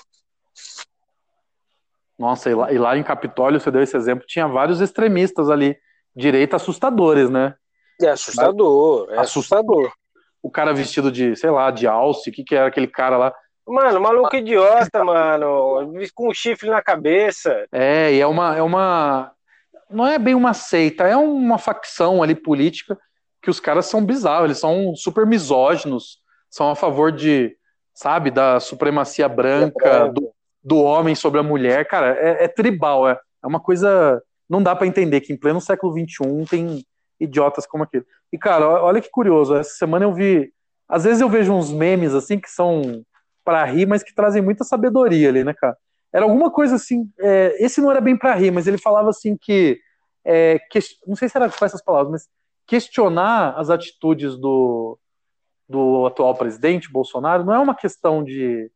Nossa, 2.18 2.50
e 2.50 2.54
lá, 2.54 2.72
e 2.72 2.78
lá 2.78 2.96
em 2.96 3.02
Capitólio, 3.02 3.60
você 3.60 3.70
deu 3.70 3.82
esse 3.82 3.96
exemplo, 3.96 4.26
tinha 4.26 4.46
vários 4.46 4.80
extremistas 4.80 5.48
ali, 5.48 5.78
direita 6.14 6.56
assustadores, 6.56 7.30
né? 7.30 7.54
É 8.00 8.08
assustador, 8.08 9.08
é 9.10 9.18
assustador. 9.18 9.92
O 10.42 10.50
cara 10.50 10.74
vestido 10.74 11.10
de, 11.10 11.34
sei 11.36 11.50
lá, 11.50 11.70
de 11.70 11.86
alce, 11.86 12.30
o 12.30 12.32
que, 12.32 12.44
que 12.44 12.54
era 12.54 12.66
aquele 12.66 12.86
cara 12.86 13.16
lá? 13.16 13.34
Mano, 13.66 14.00
maluco 14.00 14.34
idiota, 14.34 15.04
mano. 15.04 15.92
Com 16.14 16.28
um 16.30 16.34
chifre 16.34 16.70
na 16.70 16.82
cabeça. 16.82 17.66
É, 17.70 18.12
e 18.14 18.20
é 18.20 18.26
uma, 18.26 18.56
é 18.56 18.62
uma. 18.62 19.32
Não 19.90 20.06
é 20.06 20.18
bem 20.18 20.34
uma 20.34 20.54
seita, 20.54 21.04
é 21.06 21.16
uma 21.16 21.58
facção 21.58 22.22
ali 22.22 22.34
política 22.34 22.98
que 23.42 23.50
os 23.50 23.60
caras 23.60 23.86
são 23.86 24.04
bizarros, 24.04 24.44
eles 24.44 24.58
são 24.58 24.94
super 24.94 25.26
misóginos, 25.26 26.18
são 26.50 26.70
a 26.70 26.74
favor 26.74 27.12
de, 27.12 27.56
sabe, 27.94 28.30
da 28.30 28.60
supremacia 28.60 29.28
branca, 29.28 30.08
do, 30.08 30.32
do 30.62 30.78
homem 30.78 31.14
sobre 31.14 31.40
a 31.40 31.42
mulher. 31.42 31.86
Cara, 31.86 32.16
é, 32.18 32.44
é 32.44 32.48
tribal, 32.48 33.08
é, 33.08 33.18
é 33.42 33.46
uma 33.46 33.60
coisa. 33.60 34.22
Não 34.48 34.62
dá 34.62 34.74
para 34.74 34.86
entender 34.86 35.20
que 35.20 35.32
em 35.32 35.36
pleno 35.36 35.60
século 35.60 35.92
XXI 35.92 36.44
tem 36.48 36.84
idiotas 37.20 37.66
como 37.66 37.84
aquele. 37.84 38.04
E, 38.32 38.38
cara, 38.38 38.66
olha 38.82 39.00
que 39.00 39.10
curioso, 39.10 39.54
essa 39.56 39.74
semana 39.74 40.04
eu 40.04 40.12
vi. 40.12 40.52
Às 40.88 41.04
vezes 41.04 41.20
eu 41.20 41.28
vejo 41.28 41.52
uns 41.52 41.70
memes 41.70 42.14
assim 42.14 42.38
que 42.38 42.50
são 42.50 43.02
para 43.44 43.64
rir, 43.64 43.86
mas 43.86 44.02
que 44.02 44.14
trazem 44.14 44.42
muita 44.42 44.64
sabedoria 44.64 45.28
ali, 45.28 45.44
né, 45.44 45.54
cara? 45.54 45.76
Era 46.12 46.24
alguma 46.24 46.50
coisa 46.50 46.76
assim. 46.76 47.10
É, 47.18 47.56
esse 47.64 47.80
não 47.80 47.90
era 47.90 48.00
bem 48.00 48.16
para 48.16 48.34
rir, 48.34 48.50
mas 48.50 48.66
ele 48.66 48.78
falava 48.78 49.10
assim 49.10 49.36
que, 49.36 49.78
é, 50.24 50.58
que. 50.70 50.78
Não 51.06 51.16
sei 51.16 51.28
se 51.28 51.36
era 51.36 51.50
com 51.50 51.64
essas 51.64 51.82
palavras, 51.82 52.10
mas 52.10 52.28
questionar 52.66 53.54
as 53.58 53.70
atitudes 53.70 54.36
do, 54.36 54.98
do 55.68 56.06
atual 56.06 56.34
presidente 56.34 56.90
Bolsonaro 56.90 57.44
não 57.44 57.54
é 57.54 57.58
uma 57.58 57.74
questão 57.74 58.22
de, 58.22 58.70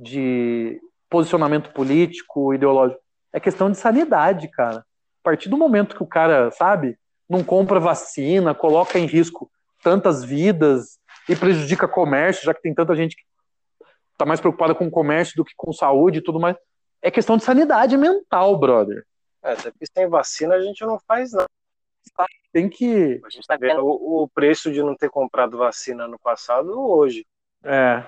de 0.00 0.80
posicionamento 1.08 1.72
político, 1.72 2.54
ideológico. 2.54 3.00
É 3.32 3.40
questão 3.40 3.70
de 3.70 3.76
sanidade, 3.76 4.48
cara. 4.48 4.78
A 4.78 5.24
partir 5.24 5.48
do 5.48 5.56
momento 5.56 5.96
que 5.96 6.02
o 6.02 6.06
cara, 6.06 6.50
sabe, 6.50 6.98
não 7.28 7.42
compra 7.42 7.80
vacina, 7.80 8.54
coloca 8.54 8.98
em 8.98 9.06
risco 9.06 9.50
tantas 9.82 10.24
vidas 10.24 10.98
e 11.28 11.36
prejudica 11.36 11.88
comércio, 11.88 12.44
já 12.44 12.54
que 12.54 12.62
tem 12.62 12.74
tanta 12.74 12.94
gente 12.94 13.16
que 13.16 13.22
tá 14.16 14.24
mais 14.24 14.40
preocupada 14.40 14.74
com 14.74 14.86
o 14.86 14.90
comércio 14.90 15.36
do 15.36 15.44
que 15.44 15.52
com 15.56 15.72
saúde 15.72 16.18
e 16.18 16.22
tudo 16.22 16.40
mais. 16.40 16.56
É 17.02 17.10
questão 17.10 17.36
de 17.36 17.44
sanidade 17.44 17.96
mental, 17.96 18.58
brother. 18.58 19.04
É, 19.42 19.52
até 19.52 19.70
porque 19.70 19.86
sem 19.86 20.08
vacina 20.08 20.54
a 20.54 20.60
gente 20.60 20.84
não 20.84 20.98
faz 21.06 21.32
nada. 21.32 21.46
Tem 22.52 22.68
que. 22.68 23.20
A 23.24 23.28
gente 23.28 23.46
tá 23.46 23.56
vendo 23.56 23.84
o, 23.84 24.22
o 24.22 24.28
preço 24.28 24.72
de 24.72 24.82
não 24.82 24.96
ter 24.96 25.10
comprado 25.10 25.58
vacina 25.58 26.08
no 26.08 26.18
passado 26.18 26.70
hoje. 26.70 27.26
É. 27.62 28.04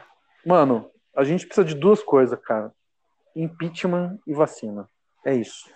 Mano, 0.46 0.90
a 1.14 1.24
gente 1.24 1.46
precisa 1.46 1.64
de 1.64 1.74
duas 1.74 2.02
coisas, 2.02 2.38
cara: 2.40 2.72
impeachment 3.36 4.18
e 4.26 4.32
vacina. 4.32 4.88
É 5.24 5.34
isso. 5.34 5.68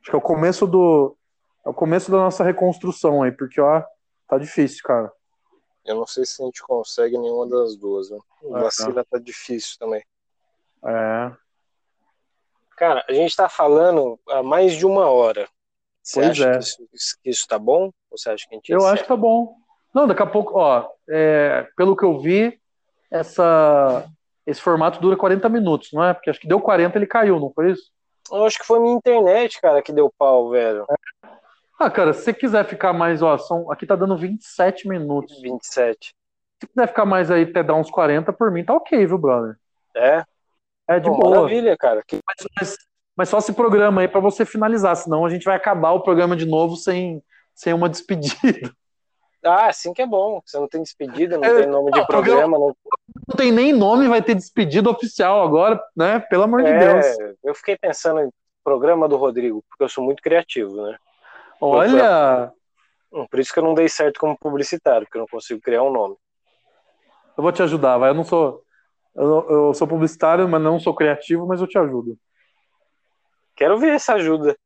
Acho 0.00 0.10
que 0.10 0.16
é 0.16 0.18
o 0.18 0.22
começo 0.22 0.66
do. 0.66 1.16
É 1.64 1.68
o 1.68 1.74
começo 1.74 2.10
da 2.10 2.16
nossa 2.16 2.42
reconstrução 2.42 3.22
aí, 3.22 3.32
porque, 3.32 3.60
ó, 3.60 3.82
tá 4.26 4.38
difícil, 4.38 4.82
cara. 4.82 5.12
Eu 5.90 5.96
não 5.96 6.06
sei 6.06 6.24
se 6.24 6.42
a 6.42 6.46
gente 6.46 6.62
consegue 6.62 7.18
nenhuma 7.18 7.48
das 7.48 7.76
duas, 7.76 8.10
né? 8.10 8.18
A 8.54 8.60
vacina 8.60 9.04
tá 9.04 9.18
difícil 9.18 9.76
também. 9.78 10.02
É. 10.84 11.32
Cara, 12.76 13.04
a 13.08 13.12
gente 13.12 13.36
tá 13.36 13.48
falando 13.48 14.18
há 14.28 14.42
mais 14.42 14.74
de 14.74 14.86
uma 14.86 15.10
hora. 15.10 15.48
Você 16.02 16.20
Pois 16.20 16.30
acha 16.30 16.48
é. 16.48 16.52
que, 16.52 16.58
isso, 16.94 17.18
que 17.22 17.30
isso 17.30 17.46
tá 17.46 17.58
bom? 17.58 17.90
Ou 18.10 18.16
você 18.18 18.30
acha 18.30 18.46
que 18.48 18.54
a 18.54 18.56
gente 18.56 18.70
Eu 18.70 18.78
encerra? 18.78 18.92
acho 18.94 19.02
que 19.02 19.08
tá 19.08 19.16
bom. 19.16 19.54
Não, 19.92 20.06
daqui 20.06 20.22
a 20.22 20.26
pouco, 20.26 20.58
ó, 20.58 20.88
é, 21.08 21.66
pelo 21.76 21.96
que 21.96 22.04
eu 22.04 22.18
vi, 22.20 22.58
essa, 23.10 24.08
esse 24.46 24.60
formato 24.60 25.00
dura 25.00 25.16
40 25.16 25.48
minutos, 25.48 25.90
não 25.92 26.02
é? 26.04 26.14
Porque 26.14 26.30
acho 26.30 26.40
que 26.40 26.48
deu 26.48 26.60
40 26.60 26.96
ele 26.96 27.06
caiu, 27.06 27.38
não 27.40 27.52
foi 27.52 27.72
isso? 27.72 27.90
Eu 28.30 28.44
acho 28.44 28.58
que 28.58 28.64
foi 28.64 28.78
minha 28.78 28.94
internet, 28.94 29.60
cara, 29.60 29.82
que 29.82 29.92
deu 29.92 30.12
pau, 30.16 30.50
velho. 30.50 30.86
Ah, 31.82 31.90
cara, 31.90 32.12
se 32.12 32.24
você 32.24 32.34
quiser 32.34 32.62
ficar 32.66 32.92
mais, 32.92 33.22
ó, 33.22 33.38
são, 33.38 33.72
aqui 33.72 33.86
tá 33.86 33.96
dando 33.96 34.14
27 34.14 34.86
minutos. 34.86 35.40
27. 35.40 36.12
Se 36.60 36.68
quiser 36.68 36.86
ficar 36.88 37.06
mais 37.06 37.30
aí 37.30 37.44
até 37.44 37.62
dar 37.62 37.74
uns 37.74 37.90
40, 37.90 38.34
por 38.34 38.50
mim 38.50 38.62
tá 38.62 38.74
ok, 38.74 39.06
viu, 39.06 39.16
brother? 39.16 39.56
É? 39.96 40.22
É 40.86 41.00
de 41.00 41.08
Pô, 41.08 41.16
boa. 41.16 41.36
Maravilha, 41.36 41.74
cara. 41.78 42.02
Que- 42.06 42.18
Mas, 42.58 42.76
mas 43.16 43.28
só 43.30 43.40
se 43.40 43.54
programa 43.54 44.02
aí 44.02 44.08
pra 44.08 44.20
você 44.20 44.44
finalizar, 44.44 44.94
senão 44.94 45.24
a 45.24 45.30
gente 45.30 45.44
vai 45.44 45.56
acabar 45.56 45.92
o 45.92 46.02
programa 46.02 46.36
de 46.36 46.44
novo 46.44 46.76
sem, 46.76 47.22
sem 47.54 47.72
uma 47.72 47.88
despedida. 47.88 48.70
Ah, 49.42 49.68
assim 49.68 49.94
que 49.94 50.02
é 50.02 50.06
bom. 50.06 50.42
Você 50.44 50.58
não 50.58 50.68
tem 50.68 50.82
despedida, 50.82 51.38
não 51.38 51.44
É, 51.46 51.62
tem 51.62 51.66
nome 51.66 51.92
de 51.92 51.98
não, 51.98 52.04
programa. 52.04 52.58
Não... 52.58 52.76
Não 53.26 53.36
tem 53.38 53.50
nem 53.50 53.72
nome, 53.72 54.06
vai 54.06 54.20
ter 54.20 54.34
despedida 54.34 54.90
oficial 54.90 55.42
agora, 55.42 55.82
né? 55.96 56.18
Pelo 56.20 56.42
amor 56.42 56.62
de 56.62 56.78
Deus. 56.78 57.06
É, 57.06 57.34
eu 57.42 57.54
fiquei 57.54 57.78
pensando 57.78 58.20
em 58.20 58.30
programa 58.62 59.08
do 59.08 59.16
Rodrigo, 59.16 59.64
porque 59.66 59.82
eu 59.82 59.88
sou 59.88 60.04
muito 60.04 60.22
criativo, 60.22 60.82
né? 60.82 60.98
Olha, 61.60 62.52
Por 63.30 63.38
isso 63.38 63.52
que 63.52 63.58
eu 63.58 63.64
não 63.64 63.74
dei 63.74 63.88
certo 63.88 64.18
como 64.18 64.38
publicitário, 64.38 65.06
porque 65.06 65.18
eu 65.18 65.20
não 65.20 65.28
consigo 65.28 65.60
criar 65.60 65.82
um 65.82 65.92
nome. 65.92 66.16
eu 67.36 67.42
vou 67.42 67.52
te 67.52 67.62
ajudar, 67.62 67.98
vai. 67.98 68.10
Eu 68.10 68.14
não 68.14 68.24
sou. 68.24 68.62
Eu, 69.14 69.46
eu 69.50 69.74
sou 69.74 69.86
publicitário, 69.86 70.48
mas 70.48 70.62
não 70.62 70.78
sou 70.80 70.94
criativo, 70.94 71.46
mas 71.46 71.60
eu 71.60 71.66
te 71.66 71.76
ajudo. 71.76 72.16
Quero 73.56 73.78
ver 73.78 73.94
essa 73.94 74.14
ajuda. 74.14 74.56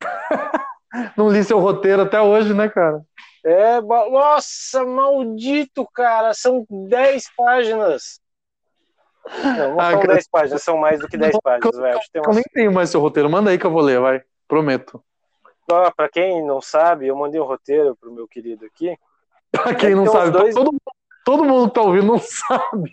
Não 1.16 1.30
li 1.30 1.42
seu 1.42 1.58
roteiro 1.58 2.02
até 2.02 2.20
hoje, 2.20 2.52
né, 2.52 2.68
cara? 2.68 3.00
É, 3.42 3.80
nossa, 3.80 4.84
maldito, 4.84 5.88
cara, 5.94 6.34
são 6.34 6.66
10 6.68 7.30
páginas. 7.34 8.20
Não, 9.42 9.70
não 9.70 9.80
Ah, 9.80 9.90
são 9.92 10.00
cara. 10.00 10.12
10 10.14 10.28
páginas, 10.28 10.62
são 10.62 10.76
mais 10.76 11.00
do 11.00 11.08
que 11.08 11.16
10 11.16 11.38
páginas, 11.42 11.76
velho. 11.78 11.98
Tem 12.12 12.20
Eu 12.20 12.24
umas... 12.26 12.36
nem 12.36 12.44
tenho 12.52 12.72
mais 12.72 12.90
seu 12.90 13.00
roteiro. 13.00 13.30
Manda 13.30 13.50
aí 13.50 13.58
que 13.58 13.64
eu 13.64 13.70
vou 13.70 13.80
ler, 13.80 14.00
vai. 14.00 14.22
Prometo. 14.46 15.02
Ó, 15.72 15.90
pra 15.90 16.08
quem 16.08 16.44
não 16.44 16.60
sabe, 16.60 17.06
eu 17.08 17.16
mandei 17.16 17.40
um 17.40 17.44
roteiro 17.44 17.96
pro 17.96 18.12
meu 18.12 18.28
querido 18.28 18.64
aqui. 18.66 18.96
Pra 19.50 19.74
quem 19.74 19.94
não 19.94 20.06
sabe, 20.06 20.30
dois- 20.30 20.54
todo, 20.54 20.70
todo 21.24 21.44
mundo 21.44 21.68
que 21.68 21.74
tá 21.74 21.82
ouvindo 21.82 22.06
não 22.06 22.18
sabe. 22.18 22.92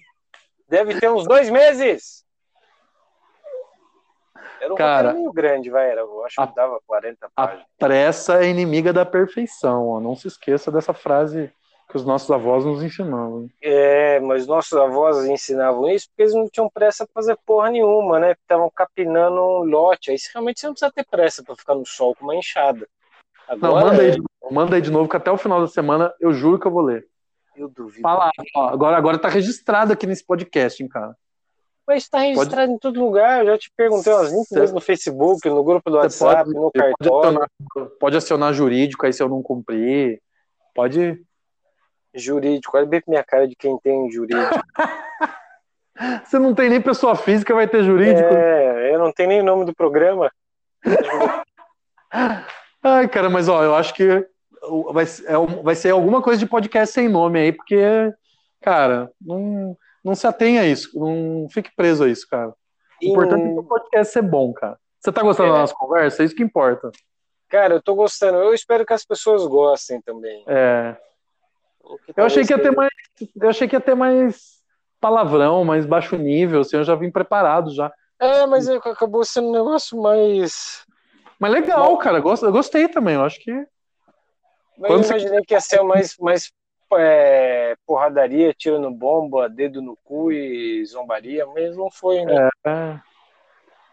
Deve 0.68 0.99
ter 0.99 1.10
uns 1.10 1.26
dois 1.26 1.49
meses. 1.49 2.26
Era 4.61 4.73
um 4.73 4.76
Cara, 4.76 5.07
roteiro 5.10 5.19
meio 5.19 5.34
grande, 5.34 5.69
vai. 5.69 5.89
Era, 5.89 6.01
eu 6.01 6.26
acho 6.26 6.39
a- 6.41 6.47
que 6.47 6.56
dava 6.56 6.80
40 6.85 7.27
A 7.35 7.47
páginas. 7.47 7.65
pressa 7.77 8.43
é 8.43 8.47
inimiga 8.49 8.91
da 8.91 9.06
perfeição, 9.06 9.88
ó. 9.88 9.99
Não 9.99 10.15
se 10.15 10.27
esqueça 10.27 10.69
dessa 10.72 10.93
frase 10.93 11.51
que 11.89 11.97
os 11.97 12.05
nossos 12.05 12.29
avós 12.29 12.63
nos 12.63 12.83
ensinavam. 12.83 13.49
É, 13.61 14.19
mas 14.19 14.45
nossos 14.45 14.73
avós 14.77 15.25
ensinavam 15.25 15.89
isso 15.89 16.07
porque 16.09 16.21
eles 16.21 16.35
não 16.35 16.47
tinham 16.47 16.69
pressa 16.69 17.03
pra 17.05 17.13
fazer 17.15 17.35
porra 17.45 17.71
nenhuma, 17.71 18.19
né? 18.19 18.31
Estavam 18.33 18.69
capinando 18.73 19.35
um 19.41 19.63
lote. 19.63 20.11
Aí 20.11 20.17
realmente 20.33 20.59
você 20.59 20.67
não 20.67 20.73
precisa 20.73 20.91
ter 20.93 21.05
pressa 21.09 21.43
pra 21.43 21.55
ficar 21.55 21.73
no 21.73 21.85
sol 21.85 22.15
com 22.15 22.25
uma 22.25 22.35
enxada. 22.35 22.87
Não, 23.49 23.55
Agora, 23.69 23.85
manda 23.87 24.01
aí, 24.03 24.11
de 24.11 24.17
novo, 24.17 24.53
manda 24.53 24.75
aí 24.75 24.81
de 24.81 24.91
novo, 24.91 25.09
que 25.09 25.17
até 25.17 25.31
o 25.31 25.37
final 25.37 25.59
da 25.61 25.67
semana 25.67 26.13
eu 26.19 26.31
juro 26.31 26.59
que 26.59 26.67
eu 26.67 26.71
vou 26.71 26.83
ler. 26.83 27.07
eu 27.57 27.67
duvido. 27.67 28.01
Fala, 28.03 28.29
ó, 28.55 28.67
agora, 28.69 28.95
agora 28.95 29.17
tá 29.17 29.27
registrado 29.27 29.91
aqui 29.91 30.05
nesse 30.05 30.23
podcast, 30.23 30.81
hein, 30.83 30.87
cara. 30.87 31.15
Mas 31.87 32.03
está 32.03 32.19
registrado 32.19 32.71
em 32.71 32.77
todo 32.77 33.03
lugar. 33.03 33.39
Eu 33.39 33.47
já 33.53 33.57
te 33.57 33.71
perguntei 33.75 34.13
umas 34.13 34.29
20 34.31 34.45
Cê- 34.45 34.59
vezes 34.59 34.75
no 34.75 34.79
Facebook, 34.79 35.49
no 35.49 35.63
grupo 35.63 35.89
do 35.89 35.97
Você 35.97 36.23
WhatsApp, 36.23 36.43
pode, 36.43 36.53
no 36.53 36.61
você 36.71 36.77
pode 36.79 36.93
cartório. 36.99 37.29
acionar, 37.29 37.49
pode 37.99 38.17
acionar 38.17 38.53
jurídico 38.53 39.07
aí 39.07 39.11
se 39.11 39.23
eu 39.23 39.27
não 39.27 39.41
cumprir. 39.41 40.21
Pode. 40.75 41.19
Jurídico. 42.14 42.76
Olha 42.77 42.86
bem 42.86 43.02
pra 43.02 43.11
minha 43.11 43.23
cara 43.23 43.48
de 43.48 43.56
quem 43.56 43.77
tem 43.80 44.10
jurídico. 44.11 44.60
Você 46.26 46.40
não 46.40 46.56
tem 46.56 46.69
nem 46.69 46.81
pessoa 46.81 47.15
física, 47.15 47.53
vai 47.53 47.68
ter 47.68 47.84
jurídico. 47.84 48.30
é, 48.34 48.94
eu 48.94 48.99
não 48.99 49.11
tenho 49.11 49.30
nem 49.30 49.44
nome 49.44 49.65
do 49.65 49.76
programa. 49.76 50.31
Ai, 52.81 53.07
cara, 53.10 53.30
mas 53.30 53.49
ó, 53.49 53.64
eu 53.64 53.76
acho 53.76 53.94
que 53.94 54.26
vai, 54.94 55.03
é 55.03 55.61
vai 55.64 55.76
ser 55.76 55.91
alguma 55.91 56.22
coisa 56.22 56.40
de 56.40 56.45
podcast 56.45 56.94
sem 56.94 57.10
nome 57.10 57.40
aí, 57.40 57.52
porque, 57.52 57.81
cara, 58.61 59.11
não, 59.22 59.76
não 60.03 60.15
se 60.15 60.26
atenha 60.26 60.61
a 60.61 60.65
isso, 60.65 60.98
não 60.98 61.48
fique 61.52 61.69
preso 61.76 62.03
a 62.06 62.07
isso, 62.10 62.27
cara. 62.30 62.53
O 63.03 63.06
importante 63.06 63.44
é 63.44 63.60
o 63.60 63.64
podcast 63.64 64.14
ser 64.14 64.22
bom, 64.22 64.53
cara. 64.53 64.77
Você 64.99 65.11
tá 65.11 65.22
gostando 65.22 65.49
É. 65.49 65.53
da 65.53 65.60
nossa 65.60 65.76
conversa? 65.76 66.22
É 66.22 66.26
isso 66.26 66.36
que 66.36 66.44
importa. 66.44 66.91
Cara, 67.49 67.73
eu 67.73 67.81
tô 67.81 67.95
gostando. 67.95 68.38
Eu 68.38 68.53
espero 68.53 68.86
que 68.86 68.94
as 68.94 69.06
pessoas 69.06 69.45
gostem 69.48 70.02
também. 70.02 70.44
É, 70.48 70.94
que 70.94 70.99
eu 72.15 72.25
achei 72.25 72.45
que 72.45 72.53
ia 72.53 72.59
ter 72.61 72.71
mais. 72.71 72.89
Eu 73.41 73.49
achei 73.49 73.67
que 73.67 73.75
ia 73.75 73.81
ter 73.81 73.95
mais 73.95 74.59
palavrão, 74.99 75.63
mais 75.63 75.85
baixo 75.85 76.15
nível, 76.17 76.61
assim, 76.61 76.77
eu 76.77 76.83
já 76.83 76.95
vim 76.95 77.09
preparado 77.11 77.73
já. 77.73 77.91
É, 78.19 78.45
mas 78.45 78.67
é- 78.67 78.75
acabou 78.75 79.23
sendo 79.23 79.47
um 79.49 79.53
negócio 79.53 79.99
mais. 80.01 80.85
Mas 81.39 81.51
legal, 81.51 81.97
cara, 81.97 82.17
eu 82.17 82.21
gost- 82.21 82.43
eu 82.43 82.51
gostei 82.51 82.87
também, 82.89 83.15
eu 83.15 83.23
acho 83.23 83.39
que. 83.39 83.51
Mas 84.77 84.87
Quando 84.91 84.99
eu 84.99 85.03
você- 85.03 85.09
imaginei 85.13 85.41
que 85.41 85.53
ia 85.53 85.61
ser 85.61 85.81
mais, 85.83 86.15
mais 86.19 86.51
é, 86.93 87.75
porradaria, 87.85 88.53
tiro 88.53 88.79
no 88.79 88.91
bomba, 88.91 89.47
dedo 89.47 89.81
no 89.81 89.95
cu 90.03 90.31
e 90.31 90.83
zombaria, 90.85 91.45
mas 91.45 91.77
não 91.77 91.89
foi, 91.91 92.25
né? 92.25 92.49
É. 92.65 92.99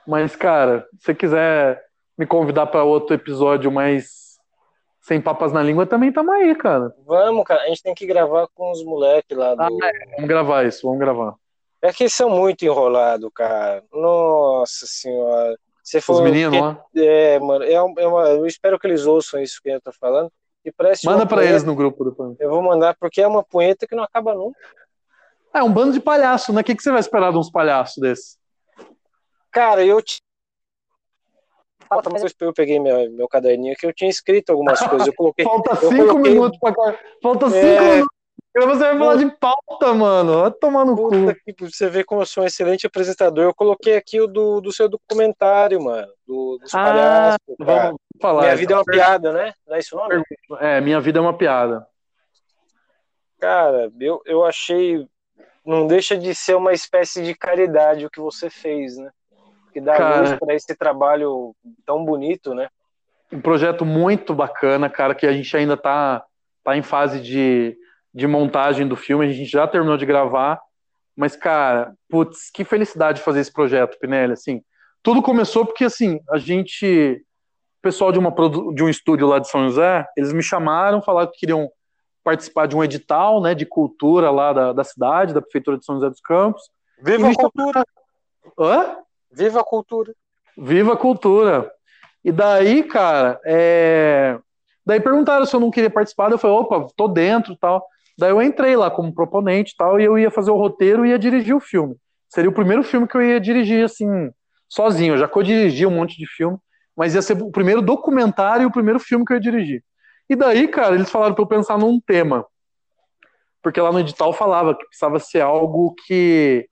Mas, 0.07 0.35
cara, 0.35 0.87
se 0.99 1.05
você 1.07 1.15
quiser 1.15 1.85
me 2.17 2.27
convidar 2.27 2.67
para 2.67 2.85
outro 2.85 3.15
episódio 3.15 3.71
mais 3.71 4.26
sem 5.07 5.21
papas 5.21 5.53
na 5.53 5.63
língua, 5.63 5.87
também 5.87 6.11
tamo 6.13 6.33
aí, 6.33 6.53
cara. 6.57 6.93
Vamos, 7.07 7.45
cara, 7.45 7.63
a 7.63 7.67
gente 7.69 7.81
tem 7.83 7.95
que 7.95 8.05
gravar 8.05 8.49
com 8.53 8.73
os 8.73 8.83
moleques 8.85 9.39
lá 9.39 9.55
do. 9.55 9.63
Ah, 9.63 9.69
Vamos 10.17 10.29
gravar 10.29 10.65
isso, 10.67 10.85
vamos 10.85 10.99
gravar. 10.99 11.35
É 11.81 11.93
que 11.93 12.03
eles 12.03 12.13
são 12.15 12.29
muito 12.29 12.65
enrolados, 12.65 13.31
cara. 13.33 13.85
Nossa 13.93 14.85
senhora. 14.87 15.57
Você 15.81 15.99
Os 15.99 16.05
falou 16.05 16.23
meninos 16.25 16.61
lá. 16.61 16.83
É, 16.97 17.39
mano, 17.39 17.65
é 17.65 17.81
uma- 17.81 18.01
é 18.01 18.07
uma- 18.09 18.29
eu 18.31 18.47
espero 18.47 18.81
que 18.81 18.87
eles 18.89 19.07
ouçam 19.07 19.41
isso 19.41 19.61
que 19.63 19.71
eu 19.71 19.81
tô 19.81 19.93
falando. 19.93 20.29
E 20.65 20.73
parece 20.73 21.07
Manda 21.07 21.25
para 21.25 21.37
punheta- 21.37 21.53
eles 21.53 21.63
no 21.63 21.77
grupo 21.77 22.05
depois. 22.05 22.35
Eu 22.41 22.51
vou 22.51 22.61
mandar 22.61 22.97
porque 22.99 23.21
é 23.23 23.29
uma 23.29 23.45
punheta 23.45 23.87
que 23.87 23.95
não 23.95 24.03
acaba 24.03 24.35
nunca. 24.35 24.59
É 25.55 25.63
um 25.63 25.73
bando 25.73 25.93
de 25.93 26.01
palhaço, 26.01 26.53
né? 26.53 26.63
O 26.63 26.65
que, 26.65 26.75
que 26.75 26.83
você 26.83 26.91
vai 26.91 26.99
esperar 26.99 27.31
de 27.31 27.39
uns 27.39 27.49
palhaços 27.49 27.99
desses? 28.03 28.37
Cara, 29.53 29.85
eu. 29.85 30.03
T... 30.03 30.19
Falta, 31.89 32.11
mas 32.11 32.35
eu 32.41 32.53
peguei 32.53 32.79
meu, 32.79 33.11
meu 33.13 33.29
caderninho 33.29 33.73
aqui, 33.73 33.87
eu 33.87 33.93
tinha 33.93 34.11
escrito 34.11 34.51
algumas 34.51 34.79
coisas. 34.87 35.07
Eu 35.07 35.15
coloquei. 35.15 35.45
Falta 35.45 35.77
cinco 35.77 36.07
coloquei... 36.07 36.33
minutos 36.33 36.59
pra 36.59 36.75
Falta 37.23 37.51
cinco 37.51 37.67
é... 37.67 37.91
minutos. 37.91 38.17
Você 38.59 38.79
vai 38.79 38.99
falar 38.99 39.17
de 39.17 39.31
pauta, 39.37 39.93
mano. 39.93 40.41
Vai 40.41 40.51
tomar 40.51 40.85
no 40.87 40.97
Puta 40.97 41.35
cu. 41.35 41.41
Que, 41.45 41.55
você 41.67 41.91
vê 41.91 42.03
como 42.03 42.23
eu 42.23 42.27
sou 42.27 42.43
um 42.43 42.47
excelente 42.47 42.87
apresentador. 42.87 43.45
Eu 43.45 43.55
coloquei 43.55 43.97
aqui 43.97 44.19
o 44.19 44.27
do, 44.27 44.63
do 44.63 44.73
seu 44.73 44.89
documentário, 44.89 45.83
mano. 45.83 46.11
Do, 46.27 46.59
dos 46.63 46.75
ah, 46.75 46.85
palhaços. 46.85 47.57
Vamos 47.59 48.01
falar. 48.19 48.43
Minha 48.45 48.57
vida 48.57 48.73
é 48.73 48.77
uma 48.77 48.85
piada, 48.85 49.33
né? 49.33 49.53
Não 49.67 49.77
é 49.77 49.79
isso 49.79 49.95
nome? 49.95 50.23
É, 50.59 50.81
minha 50.81 50.99
vida 51.03 51.19
é 51.19 51.21
uma 51.23 51.37
piada. 51.37 51.87
Cara, 53.39 53.93
eu, 54.01 54.23
eu 54.25 54.43
achei. 54.43 55.07
Não 55.63 55.87
deixa 55.87 56.17
de 56.17 56.35
ser 56.35 56.55
uma 56.55 56.73
espécie 56.73 57.23
de 57.23 57.35
caridade 57.35 58.07
o 58.07 58.11
que 58.11 58.21
você 58.21 58.49
fez, 58.49 58.97
né? 58.97 59.11
Que 59.77 59.81
dá 59.83 59.95
cara, 59.95 60.21
luz 60.21 60.39
para 60.39 60.55
esse 60.55 60.75
trabalho 60.75 61.55
tão 61.85 62.03
bonito, 62.03 62.55
né? 62.55 62.71
Um 63.31 63.43
projeto 63.43 63.85
muito 63.85 64.35
bacana, 64.35 64.89
cara, 64.89 65.15
que 65.15 65.27
a 65.27 65.33
gente 65.35 65.55
ainda 65.55 65.77
tá, 65.77 66.25
tá 66.65 66.75
em 66.79 66.83
fase 66.83 67.21
de, 67.21 67.77
de 68.15 68.27
montagem 68.27 68.89
do 68.89 68.97
filme. 68.97 69.27
A 69.27 69.29
gente 69.31 69.51
já 69.51 69.69
terminou 69.69 69.99
de 69.99 70.07
gravar. 70.07 70.59
Mas, 71.15 71.37
cara, 71.37 71.93
putz, 72.09 72.51
que 72.51 72.65
felicidade 72.65 73.21
fazer 73.21 73.41
esse 73.41 73.53
projeto, 73.53 73.99
Pinelli. 73.99 74.33
Assim, 74.33 74.63
tudo 75.03 75.21
começou 75.21 75.67
porque, 75.67 75.85
assim, 75.85 76.21
a 76.31 76.39
gente. 76.39 77.23
O 77.79 77.83
pessoal 77.83 78.11
de, 78.11 78.19
uma, 78.19 78.35
de 78.75 78.83
um 78.83 78.89
estúdio 78.89 79.27
lá 79.27 79.39
de 79.39 79.51
São 79.51 79.69
José, 79.69 80.07
eles 80.17 80.33
me 80.33 80.43
chamaram, 80.43 81.03
falaram 81.03 81.31
que 81.31 81.41
queriam 81.41 81.71
participar 82.25 82.67
de 82.67 82.75
um 82.75 82.83
edital 82.83 83.43
né, 83.43 83.55
de 83.55 83.67
cultura 83.67 84.31
lá 84.31 84.55
da, 84.55 84.73
da 84.73 84.85
cidade, 84.85 85.35
da 85.35 85.43
Prefeitura 85.43 85.77
de 85.77 85.85
São 85.85 85.97
José 85.97 86.09
dos 86.09 86.23
Campos. 86.23 86.63
Viva 86.99 87.29
a 87.29 87.35
cultura! 87.35 87.85
Hã? 88.59 89.05
Viva 89.33 89.61
a 89.61 89.65
cultura! 89.65 90.15
Viva 90.57 90.95
a 90.95 90.97
cultura! 90.97 91.71
E 92.25 92.33
daí, 92.33 92.83
cara, 92.83 93.41
é... 93.45 94.39
daí 94.85 95.01
perguntaram 95.01 95.47
se 95.47 95.55
eu 95.55 95.61
não 95.61 95.71
queria 95.71 95.91
participar, 95.91 96.31
eu 96.31 96.39
falei, 96.39 96.57
opa, 96.57 96.89
tô 96.97 97.07
dentro 97.07 97.57
tal. 97.57 97.87
Daí 98.19 98.31
eu 98.31 98.43
entrei 98.43 98.75
lá 98.77 98.91
como 98.91 99.15
proponente 99.15 99.75
tal, 99.77 100.01
e 100.01 100.05
eu 100.05 100.19
ia 100.19 100.31
fazer 100.31 100.51
o 100.51 100.57
roteiro 100.57 101.05
e 101.05 101.11
ia 101.11 101.19
dirigir 101.19 101.55
o 101.55 101.61
filme. 101.61 101.97
Seria 102.29 102.51
o 102.51 102.55
primeiro 102.55 102.83
filme 102.83 103.07
que 103.07 103.17
eu 103.17 103.23
ia 103.23 103.39
dirigir, 103.39 103.85
assim, 103.85 104.31
sozinho. 104.69 105.15
Eu 105.15 105.19
já 105.19 105.29
co-dirigi 105.29 105.87
um 105.87 105.91
monte 105.91 106.17
de 106.17 106.27
filme, 106.27 106.59
mas 106.97 107.15
ia 107.15 107.23
ser 107.23 107.41
o 107.41 107.51
primeiro 107.51 107.83
documentário 107.83 108.65
e 108.65 108.67
o 108.67 108.73
primeiro 108.73 108.99
filme 108.99 109.25
que 109.25 109.33
eu 109.33 109.37
ia 109.37 109.41
dirigir. 109.41 109.85
E 110.29 110.35
daí, 110.35 110.67
cara, 110.67 110.95
eles 110.95 111.11
falaram 111.11 111.35
para 111.35 111.43
eu 111.43 111.49
pensar 111.49 111.79
num 111.79 112.01
tema. 112.01 112.45
Porque 113.63 113.81
lá 113.81 113.93
no 113.93 114.01
edital 114.01 114.33
falava 114.33 114.75
que 114.75 114.85
precisava 114.87 115.19
ser 115.19 115.43
algo 115.43 115.95
que 116.07 116.69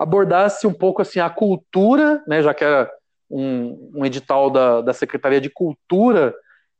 abordasse 0.00 0.66
um 0.66 0.72
pouco 0.72 1.02
assim 1.02 1.20
a 1.20 1.28
cultura, 1.28 2.24
né, 2.26 2.42
já 2.42 2.54
que 2.54 2.64
era 2.64 2.90
um, 3.30 3.92
um 3.96 4.06
edital 4.06 4.48
da, 4.48 4.80
da 4.80 4.94
Secretaria 4.94 5.42
de 5.42 5.50
Cultura, 5.50 6.34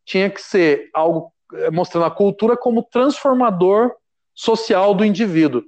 tinha 0.07 0.31
que 0.31 0.41
ser 0.41 0.89
algo 0.95 1.31
eh, 1.53 1.71
mostrando 1.71 2.07
a 2.07 2.11
cultura 2.11 2.57
como 2.57 2.83
transformador 2.83 3.93
social 4.35 4.95
do 4.95 5.05
indivíduo. 5.05 5.63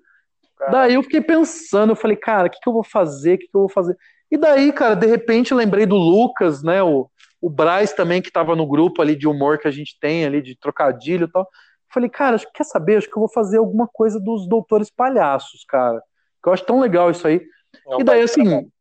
Cara. 0.56 0.70
Daí 0.70 0.94
eu 0.94 1.02
fiquei 1.02 1.20
pensando, 1.20 1.90
eu 1.90 1.96
falei, 1.96 2.16
cara, 2.16 2.48
o 2.48 2.50
que, 2.50 2.58
que 2.58 2.66
eu 2.66 2.72
vou 2.72 2.82
fazer? 2.82 3.34
O 3.34 3.38
que, 3.38 3.46
que 3.46 3.54
eu 3.56 3.60
vou 3.60 3.68
fazer? 3.68 3.98
E 4.30 4.38
daí, 4.38 4.72
cara, 4.72 4.94
de 4.94 5.06
repente 5.06 5.52
lembrei 5.52 5.84
do 5.84 5.96
Lucas, 5.96 6.62
né, 6.62 6.82
o, 6.82 7.06
o 7.38 7.50
Braz 7.50 7.92
também, 7.92 8.22
que 8.22 8.28
estava 8.28 8.56
no 8.56 8.66
grupo 8.66 9.02
ali 9.02 9.14
de 9.14 9.28
humor 9.28 9.58
que 9.58 9.68
a 9.68 9.70
gente 9.70 9.98
tem 10.00 10.24
ali, 10.24 10.40
de 10.40 10.58
trocadilho 10.58 11.26
e 11.26 11.30
tal. 11.30 11.46
Falei, 11.92 12.08
cara, 12.08 12.38
quer 12.54 12.64
saber? 12.64 12.96
Acho 12.96 13.10
que 13.10 13.16
eu 13.16 13.20
vou 13.20 13.30
fazer 13.30 13.58
alguma 13.58 13.86
coisa 13.86 14.18
dos 14.18 14.48
doutores 14.48 14.90
palhaços, 14.90 15.66
cara. 15.68 16.02
Que 16.42 16.48
eu 16.48 16.52
acho 16.52 16.64
tão 16.64 16.80
legal 16.80 17.10
isso 17.10 17.26
aí. 17.26 17.40
É 17.86 17.96
um 17.96 18.00
e 18.00 18.04
daí, 18.04 18.22
assim. 18.22 18.44
Trabalho. 18.44 18.72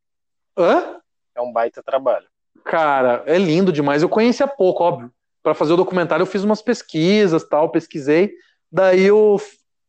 Hã? 0.57 1.01
É 1.35 1.41
um 1.41 1.51
baita 1.51 1.81
trabalho. 1.83 2.25
Cara, 2.63 3.23
é 3.25 3.37
lindo 3.37 3.71
demais. 3.71 4.01
Eu 4.01 4.09
conhecia 4.09 4.47
pouco, 4.47 4.83
óbvio. 4.83 5.11
Para 5.43 5.53
fazer 5.53 5.73
o 5.73 5.77
documentário, 5.77 6.23
eu 6.23 6.27
fiz 6.27 6.43
umas 6.43 6.61
pesquisas, 6.61 7.43
tal, 7.43 7.69
pesquisei. 7.69 8.33
Daí 8.71 9.03
eu 9.03 9.39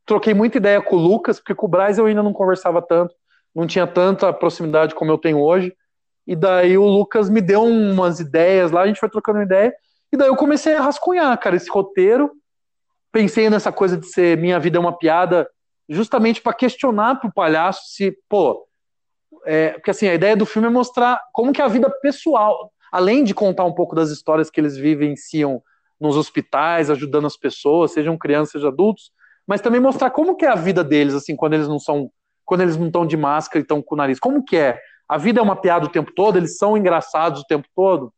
troquei 0.07 0.35
muita 0.35 0.59
ideia 0.59 0.81
com 0.81 0.97
o 0.97 0.99
Lucas, 0.99 1.39
porque 1.39 1.55
com 1.55 1.67
o 1.67 1.69
Braz 1.69 1.99
eu 1.99 2.07
ainda 2.07 2.23
não 2.23 2.33
conversava 2.33 2.81
tanto, 2.81 3.15
não 3.55 3.67
tinha 3.67 3.87
tanta 3.87 4.33
proximidade 4.33 4.95
como 4.95 5.11
eu 5.11 5.19
tenho 5.19 5.39
hoje. 5.39 5.75
E 6.27 6.35
daí 6.35 6.79
o 6.79 6.85
Lucas 6.85 7.29
me 7.29 7.41
deu 7.41 7.63
umas 7.65 8.21
ideias 8.21 8.71
lá, 8.71 8.83
a 8.83 8.87
gente 8.87 9.01
foi 9.01 9.11
trocando 9.11 9.43
ideia. 9.43 9.75
E 10.11 10.17
daí 10.17 10.29
eu 10.29 10.37
comecei 10.37 10.75
a 10.75 10.81
rascunhar, 10.81 11.39
cara, 11.39 11.57
esse 11.57 11.71
roteiro. 11.71 12.33
Pensei 13.11 13.51
nessa 13.51 13.71
coisa 13.71 13.97
de 13.97 14.07
ser 14.07 14.39
Minha 14.39 14.59
Vida 14.59 14.79
é 14.79 14.81
uma 14.81 14.97
Piada, 14.97 15.49
justamente 15.89 16.41
para 16.41 16.55
questionar 16.55 17.17
pro 17.17 17.33
palhaço 17.33 17.83
se, 17.87 18.17
pô. 18.29 18.67
É, 19.45 19.71
porque 19.73 19.91
assim, 19.91 20.09
a 20.09 20.15
ideia 20.15 20.37
do 20.37 20.47
filme 20.47 20.69
é 20.69 20.71
mostrar 20.71 21.21
como 21.33 21.53
que 21.53 21.61
a 21.61 21.69
vida 21.69 21.91
pessoal, 22.01 22.73
além 22.93 23.25
de 23.25 23.35
contar 23.35 23.65
um 23.65 23.75
pouco 23.75 23.95
das 23.95 24.11
histórias 24.11 24.51
que 24.51 24.61
eles 24.61 24.77
vivenciam 24.77 25.63
nos 26.01 26.17
hospitais, 26.17 26.91
ajudando 26.91 27.27
as 27.27 27.37
pessoas, 27.37 27.93
sejam 27.93 28.19
crianças, 28.19 28.53
sejam 28.53 28.69
adultos, 28.69 29.11
mas 29.47 29.61
também 29.61 29.81
mostrar 29.81 30.11
como 30.11 30.37
que 30.37 30.45
é 30.45 30.49
a 30.49 30.55
vida 30.55 30.85
deles, 30.85 31.15
assim, 31.15 31.35
quando 31.35 31.55
eles 31.55 31.69
não 31.69 31.79
são, 31.79 32.11
quando 32.45 32.61
eles 32.63 32.77
não 32.77 32.87
estão 32.87 33.07
de 33.07 33.17
máscara 33.17 33.61
e 33.61 33.63
estão 33.63 33.83
com 33.83 33.95
o 33.95 33.99
nariz, 33.99 34.19
como 34.19 34.45
que 34.45 34.57
é 34.57 34.79
a 35.09 35.19
vida 35.19 35.41
é 35.41 35.43
uma 35.43 35.57
piada 35.57 35.87
o 35.87 35.91
tempo 35.91 36.13
todo, 36.15 36.39
eles 36.39 36.57
são 36.57 36.77
engraçados 36.77 37.43
o 37.43 37.47
tempo 37.47 37.69
todo. 37.75 38.13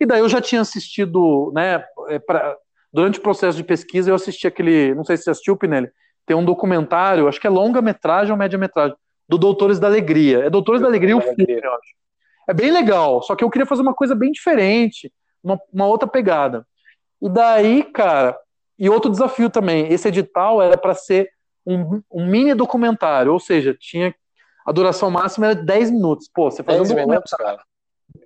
E 0.00 0.06
daí 0.06 0.20
eu 0.20 0.28
já 0.28 0.40
tinha 0.40 0.60
assistido, 0.60 1.50
né, 1.54 1.84
é, 2.08 2.18
pra, 2.18 2.56
durante 2.92 3.18
o 3.18 3.22
processo 3.22 3.56
de 3.56 3.64
pesquisa, 3.64 4.10
eu 4.10 4.14
assisti 4.14 4.46
aquele, 4.46 4.94
não 4.94 5.04
sei 5.04 5.16
se 5.16 5.24
você 5.24 5.30
assistiu, 5.30 5.56
Pinelli, 5.56 5.90
tem 6.26 6.36
um 6.36 6.44
documentário, 6.44 7.28
acho 7.28 7.40
que 7.40 7.46
é 7.46 7.50
longa-metragem 7.50 8.32
ou 8.32 8.38
média-metragem, 8.38 8.96
do 9.28 9.38
Doutores 9.38 9.78
da 9.78 9.86
Alegria. 9.86 10.44
É 10.44 10.50
Doutores 10.50 10.80
da 10.80 10.88
Alegria 10.88 11.16
o 11.16 11.20
filme, 11.20 11.46
eu 11.48 11.72
acho. 11.72 11.94
É 12.48 12.52
bem 12.54 12.70
legal, 12.70 13.22
só 13.22 13.34
que 13.34 13.42
eu 13.42 13.50
queria 13.50 13.66
fazer 13.66 13.82
uma 13.82 13.94
coisa 13.94 14.14
bem 14.14 14.30
diferente, 14.30 15.12
uma, 15.42 15.58
uma 15.72 15.86
outra 15.86 16.06
pegada. 16.06 16.66
E 17.22 17.28
daí, 17.28 17.82
cara, 17.84 18.36
e 18.78 18.88
outro 18.90 19.10
desafio 19.10 19.48
também, 19.48 19.90
esse 19.92 20.08
edital 20.08 20.60
era 20.60 20.76
para 20.76 20.94
ser 20.94 21.30
um, 21.66 22.02
um, 22.12 22.26
mini 22.26 22.54
documentário, 22.54 23.32
ou 23.32 23.40
seja, 23.40 23.74
tinha 23.78 24.14
a 24.66 24.72
duração 24.72 25.10
máxima 25.10 25.46
era 25.46 25.54
10 25.54 25.90
minutos. 25.90 26.28
Pô, 26.32 26.50
você 26.50 26.62
faz 26.62 26.78
10 26.78 26.90
um 26.90 26.94
minutos, 26.94 27.32
cara. 27.32 27.62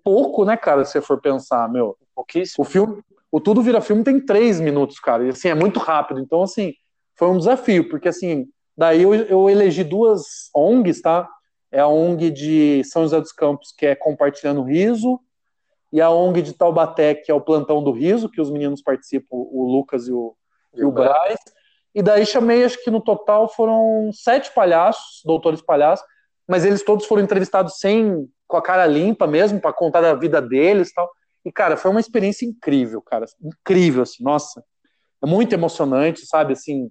Pouco, 0.04 0.44
né, 0.44 0.56
cara, 0.56 0.84
se 0.84 0.92
você 0.92 1.00
for 1.00 1.20
pensar, 1.20 1.68
meu. 1.68 1.96
Pouquíssimo. 2.14 2.64
O 2.64 2.68
filme, 2.68 3.02
o 3.30 3.40
Tudo 3.40 3.62
Vira 3.62 3.80
Filme 3.80 4.02
tem 4.02 4.20
3 4.20 4.60
minutos, 4.60 4.98
cara. 4.98 5.24
E 5.24 5.28
assim, 5.30 5.48
é 5.48 5.54
muito 5.54 5.78
rápido. 5.78 6.20
Então, 6.20 6.42
assim, 6.42 6.74
foi 7.18 7.28
um 7.28 7.38
desafio, 7.38 7.88
porque 7.88 8.08
assim, 8.08 8.46
daí 8.76 9.02
eu, 9.02 9.14
eu 9.14 9.50
elegi 9.50 9.82
duas 9.82 10.48
ONGs, 10.54 11.02
tá? 11.02 11.28
É 11.70 11.80
a 11.80 11.88
ONG 11.88 12.30
de 12.30 12.82
São 12.84 13.02
José 13.02 13.20
dos 13.20 13.32
Campos, 13.32 13.74
que 13.76 13.84
é 13.84 13.94
Compartilhando 13.94 14.62
Riso, 14.62 15.20
e 15.92 16.00
a 16.00 16.10
ONG 16.10 16.42
de 16.42 16.52
Taubaté, 16.52 17.14
que 17.14 17.30
é 17.30 17.34
o 17.34 17.40
Plantão 17.40 17.82
do 17.82 17.90
Riso, 17.90 18.30
que 18.30 18.40
os 18.40 18.50
meninos 18.50 18.80
participam, 18.80 19.26
o 19.32 19.66
Lucas 19.70 20.06
e 20.06 20.12
o, 20.12 20.34
e 20.74 20.84
o 20.84 20.92
Braz. 20.92 21.38
E 21.94 22.02
daí 22.02 22.24
chamei, 22.24 22.64
acho 22.64 22.82
que 22.84 22.90
no 22.90 23.00
total 23.00 23.48
foram 23.48 24.10
sete 24.12 24.52
palhaços, 24.54 25.22
doutores 25.24 25.60
palhaços, 25.60 26.06
mas 26.46 26.64
eles 26.64 26.82
todos 26.84 27.06
foram 27.06 27.22
entrevistados 27.22 27.78
sem 27.78 28.28
com 28.46 28.56
a 28.56 28.62
cara 28.62 28.86
limpa 28.86 29.26
mesmo 29.26 29.60
para 29.60 29.72
contar 29.72 30.00
da 30.00 30.14
vida 30.14 30.40
deles, 30.40 30.92
tal. 30.92 31.10
E 31.44 31.50
cara, 31.50 31.76
foi 31.76 31.90
uma 31.90 32.00
experiência 32.00 32.46
incrível, 32.46 33.02
cara, 33.02 33.26
incrível 33.42 34.02
assim, 34.02 34.22
nossa. 34.22 34.62
É 35.22 35.26
muito 35.26 35.52
emocionante, 35.52 36.24
sabe, 36.26 36.52
assim. 36.52 36.90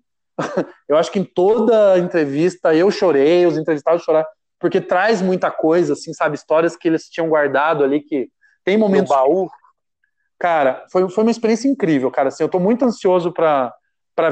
Eu 0.88 0.98
acho 0.98 1.12
que 1.12 1.20
em 1.20 1.24
toda 1.24 1.98
entrevista 1.98 2.74
eu 2.74 2.92
chorei, 2.92 3.46
os 3.46 3.58
entrevistados 3.58 4.04
choraram, 4.04 4.28
porque 4.60 4.82
traz 4.82 5.22
muita 5.22 5.52
coisa, 5.52 5.94
assim, 5.94 6.14
sabe, 6.14 6.36
histórias 6.36 6.76
que 6.76 6.88
eles 6.88 7.10
tinham 7.10 7.30
guardado 7.30 7.84
ali 7.84 8.02
que 8.02 8.30
tem 8.64 8.78
momentos 8.78 9.10
no 9.10 9.16
baú. 9.16 9.50
Cara, 10.40 10.86
foi, 10.92 11.10
foi 11.10 11.24
uma 11.24 11.32
experiência 11.32 11.68
incrível, 11.68 12.12
cara. 12.12 12.30
Assim, 12.30 12.44
eu 12.44 12.50
tô 12.50 12.60
muito 12.60 12.86
ansioso 12.86 13.32
para 13.32 13.74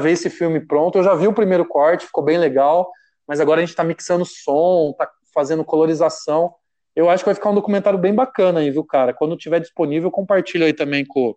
ver 0.00 0.12
esse 0.12 0.30
filme 0.30 0.60
pronto. 0.60 0.98
Eu 0.98 1.02
já 1.02 1.14
vi 1.14 1.26
o 1.26 1.32
primeiro 1.32 1.66
corte, 1.66 2.06
ficou 2.06 2.22
bem 2.22 2.38
legal, 2.38 2.90
mas 3.26 3.40
agora 3.40 3.58
a 3.58 3.62
gente 3.62 3.70
está 3.70 3.82
mixando 3.82 4.24
som, 4.24 4.94
tá 4.96 5.10
fazendo 5.34 5.64
colorização. 5.64 6.54
Eu 6.94 7.10
acho 7.10 7.24
que 7.24 7.28
vai 7.28 7.34
ficar 7.34 7.50
um 7.50 7.54
documentário 7.54 7.98
bem 7.98 8.14
bacana 8.14 8.60
aí, 8.60 8.70
viu, 8.70 8.84
cara? 8.84 9.12
Quando 9.12 9.36
tiver 9.36 9.60
disponível, 9.60 10.10
compartilha 10.10 10.66
aí 10.66 10.72
também 10.72 11.04
com, 11.04 11.34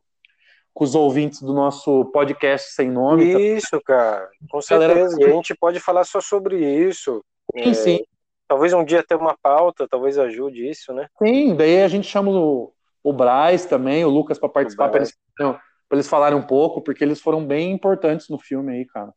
com 0.74 0.84
os 0.84 0.96
ouvintes 0.96 1.42
do 1.42 1.54
nosso 1.54 2.06
podcast 2.06 2.74
sem 2.74 2.90
nome. 2.90 3.34
Tá? 3.34 3.40
Isso, 3.40 3.72
tá? 3.72 3.82
cara, 3.86 4.30
com 4.50 4.62
certeza. 4.62 5.18
E 5.20 5.26
a 5.26 5.30
gente 5.30 5.56
pode 5.56 5.80
falar 5.80 6.04
só 6.04 6.22
sobre 6.22 6.58
isso. 6.58 7.24
Sim, 7.54 7.70
é, 7.70 7.74
sim. 7.74 8.00
Talvez 8.48 8.74
um 8.74 8.84
dia 8.84 9.04
ter 9.04 9.16
uma 9.16 9.38
pauta, 9.42 9.88
talvez 9.88 10.18
ajude 10.18 10.68
isso, 10.68 10.94
né? 10.94 11.08
Sim, 11.22 11.56
daí 11.56 11.84
a 11.84 11.88
gente 11.88 12.08
chama 12.08 12.32
o, 12.32 12.74
o 13.04 13.14
Braz 13.14 13.66
também, 13.66 14.04
o 14.04 14.10
Lucas 14.10 14.40
para 14.40 14.50
participar, 14.50 14.90
para 14.90 15.00
eles, 15.00 15.18
eles 15.92 16.08
falarem 16.08 16.38
um 16.38 16.46
pouco, 16.46 16.82
porque 16.82 17.04
eles 17.04 17.22
foram 17.22 17.46
bem 17.46 17.72
importantes 17.72 18.28
no 18.30 18.40
filme 18.40 18.74
aí, 18.74 18.86
cara. 18.86 19.14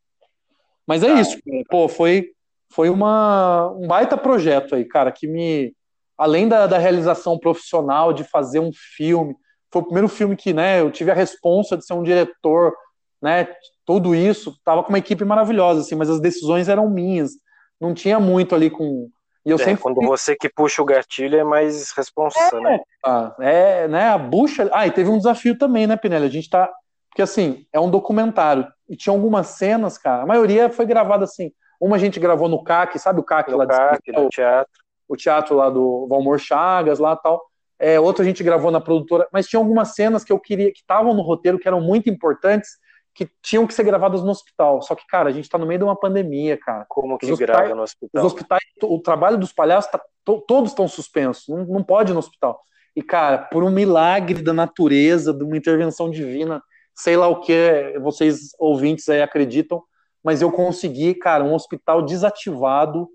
Mas 0.86 1.02
é 1.02 1.12
ah, 1.12 1.20
isso, 1.20 1.38
pô, 1.70 1.88
foi 1.88 2.32
foi 2.72 2.88
uma, 2.88 3.70
um 3.70 3.86
baita 3.86 4.16
projeto 4.16 4.74
aí, 4.74 4.84
cara, 4.84 5.12
que 5.12 5.26
me. 5.26 5.74
Além 6.16 6.48
da, 6.48 6.66
da 6.66 6.78
realização 6.78 7.38
profissional 7.38 8.12
de 8.12 8.24
fazer 8.24 8.60
um 8.60 8.70
filme, 8.72 9.34
foi 9.72 9.82
o 9.82 9.84
primeiro 9.84 10.08
filme 10.08 10.36
que, 10.36 10.52
né, 10.52 10.80
eu 10.80 10.90
tive 10.90 11.10
a 11.10 11.14
responsa 11.14 11.76
de 11.76 11.84
ser 11.86 11.94
um 11.94 12.02
diretor, 12.02 12.74
né, 13.20 13.48
tudo 13.86 14.14
isso, 14.14 14.54
tava 14.64 14.82
com 14.82 14.90
uma 14.90 14.98
equipe 14.98 15.24
maravilhosa, 15.24 15.80
assim, 15.80 15.94
mas 15.94 16.10
as 16.10 16.20
decisões 16.20 16.68
eram 16.68 16.88
minhas, 16.90 17.32
não 17.80 17.94
tinha 17.94 18.20
muito 18.20 18.54
ali 18.54 18.70
com. 18.70 19.08
E 19.44 19.50
eu 19.50 19.56
É, 19.56 19.58
sempre 19.58 19.82
quando 19.82 20.00
você 20.02 20.36
que 20.36 20.48
puxa 20.48 20.80
o 20.80 20.84
gatilho 20.84 21.36
é 21.36 21.42
mais 21.42 21.90
responsa, 21.92 22.60
né? 22.60 22.78
Ah, 23.04 23.34
é, 23.40 23.88
né, 23.88 24.08
a 24.08 24.18
bucha. 24.18 24.70
Ah, 24.72 24.86
e 24.86 24.92
teve 24.92 25.10
um 25.10 25.16
desafio 25.16 25.58
também, 25.58 25.86
né, 25.86 25.96
Pinelli? 25.96 26.26
A 26.26 26.30
gente 26.30 26.48
tá. 26.48 26.70
Porque 27.10 27.22
assim, 27.22 27.66
é 27.72 27.80
um 27.80 27.90
documentário. 27.90 28.66
E 28.88 28.96
tinha 28.96 29.12
algumas 29.12 29.48
cenas, 29.48 29.98
cara. 29.98 30.22
A 30.22 30.26
maioria 30.26 30.70
foi 30.70 30.86
gravada 30.86 31.24
assim. 31.24 31.50
Uma 31.80 31.96
a 31.96 31.98
gente 31.98 32.20
gravou 32.20 32.48
no 32.48 32.62
CAC, 32.62 32.98
sabe 33.00 33.18
o 33.18 33.24
CAC 33.24 33.50
lá 33.52 33.66
No 33.66 33.70
de 33.72 33.76
CAC, 33.76 34.12
no 34.12 34.28
teatro. 34.28 34.72
o 35.08 35.16
teatro 35.16 35.56
lá 35.56 35.68
do 35.68 36.06
Valmor 36.08 36.38
Chagas, 36.38 37.00
lá 37.00 37.16
tal. 37.16 37.42
É, 37.84 37.98
outra 37.98 38.22
a 38.22 38.26
gente 38.26 38.44
gravou 38.44 38.70
na 38.70 38.80
produtora, 38.80 39.26
mas 39.32 39.48
tinha 39.48 39.58
algumas 39.58 39.94
cenas 39.96 40.22
que 40.22 40.32
eu 40.32 40.38
queria, 40.38 40.70
que 40.72 40.78
estavam 40.78 41.12
no 41.14 41.22
roteiro, 41.22 41.58
que 41.58 41.66
eram 41.66 41.80
muito 41.80 42.08
importantes, 42.08 42.70
que 43.12 43.28
tinham 43.42 43.66
que 43.66 43.74
ser 43.74 43.82
gravadas 43.82 44.22
no 44.22 44.30
hospital. 44.30 44.80
Só 44.82 44.94
que, 44.94 45.04
cara, 45.06 45.28
a 45.30 45.32
gente 45.32 45.48
tá 45.48 45.58
no 45.58 45.66
meio 45.66 45.78
de 45.78 45.84
uma 45.84 45.96
pandemia, 45.98 46.56
cara. 46.56 46.86
Como 46.88 47.18
que 47.18 47.26
Os 47.26 47.32
hospitais- 47.32 47.58
grava 47.58 47.74
no 47.74 47.82
Os 47.82 47.90
hospital? 47.90 48.24
hospitais, 48.26 48.60
o 48.84 48.98
trabalho 49.00 49.36
dos 49.36 49.52
palhaços, 49.52 49.90
tá, 49.90 50.00
to- 50.24 50.40
todos 50.46 50.70
estão 50.70 50.86
suspensos, 50.86 51.48
não, 51.48 51.64
não 51.64 51.82
pode 51.82 52.12
ir 52.12 52.14
no 52.14 52.20
hospital. 52.20 52.60
E, 52.94 53.02
cara, 53.02 53.36
por 53.38 53.64
um 53.64 53.70
milagre 53.70 54.42
da 54.42 54.52
natureza, 54.52 55.32
de 55.34 55.42
uma 55.42 55.56
intervenção 55.56 56.08
divina, 56.08 56.62
sei 56.94 57.16
lá 57.16 57.26
o 57.26 57.40
que 57.40 57.98
vocês 58.00 58.50
ouvintes 58.60 59.08
aí 59.08 59.22
acreditam, 59.22 59.82
mas 60.22 60.40
eu 60.40 60.52
consegui, 60.52 61.14
cara, 61.14 61.42
um 61.42 61.52
hospital 61.54 62.00
desativado, 62.02 63.08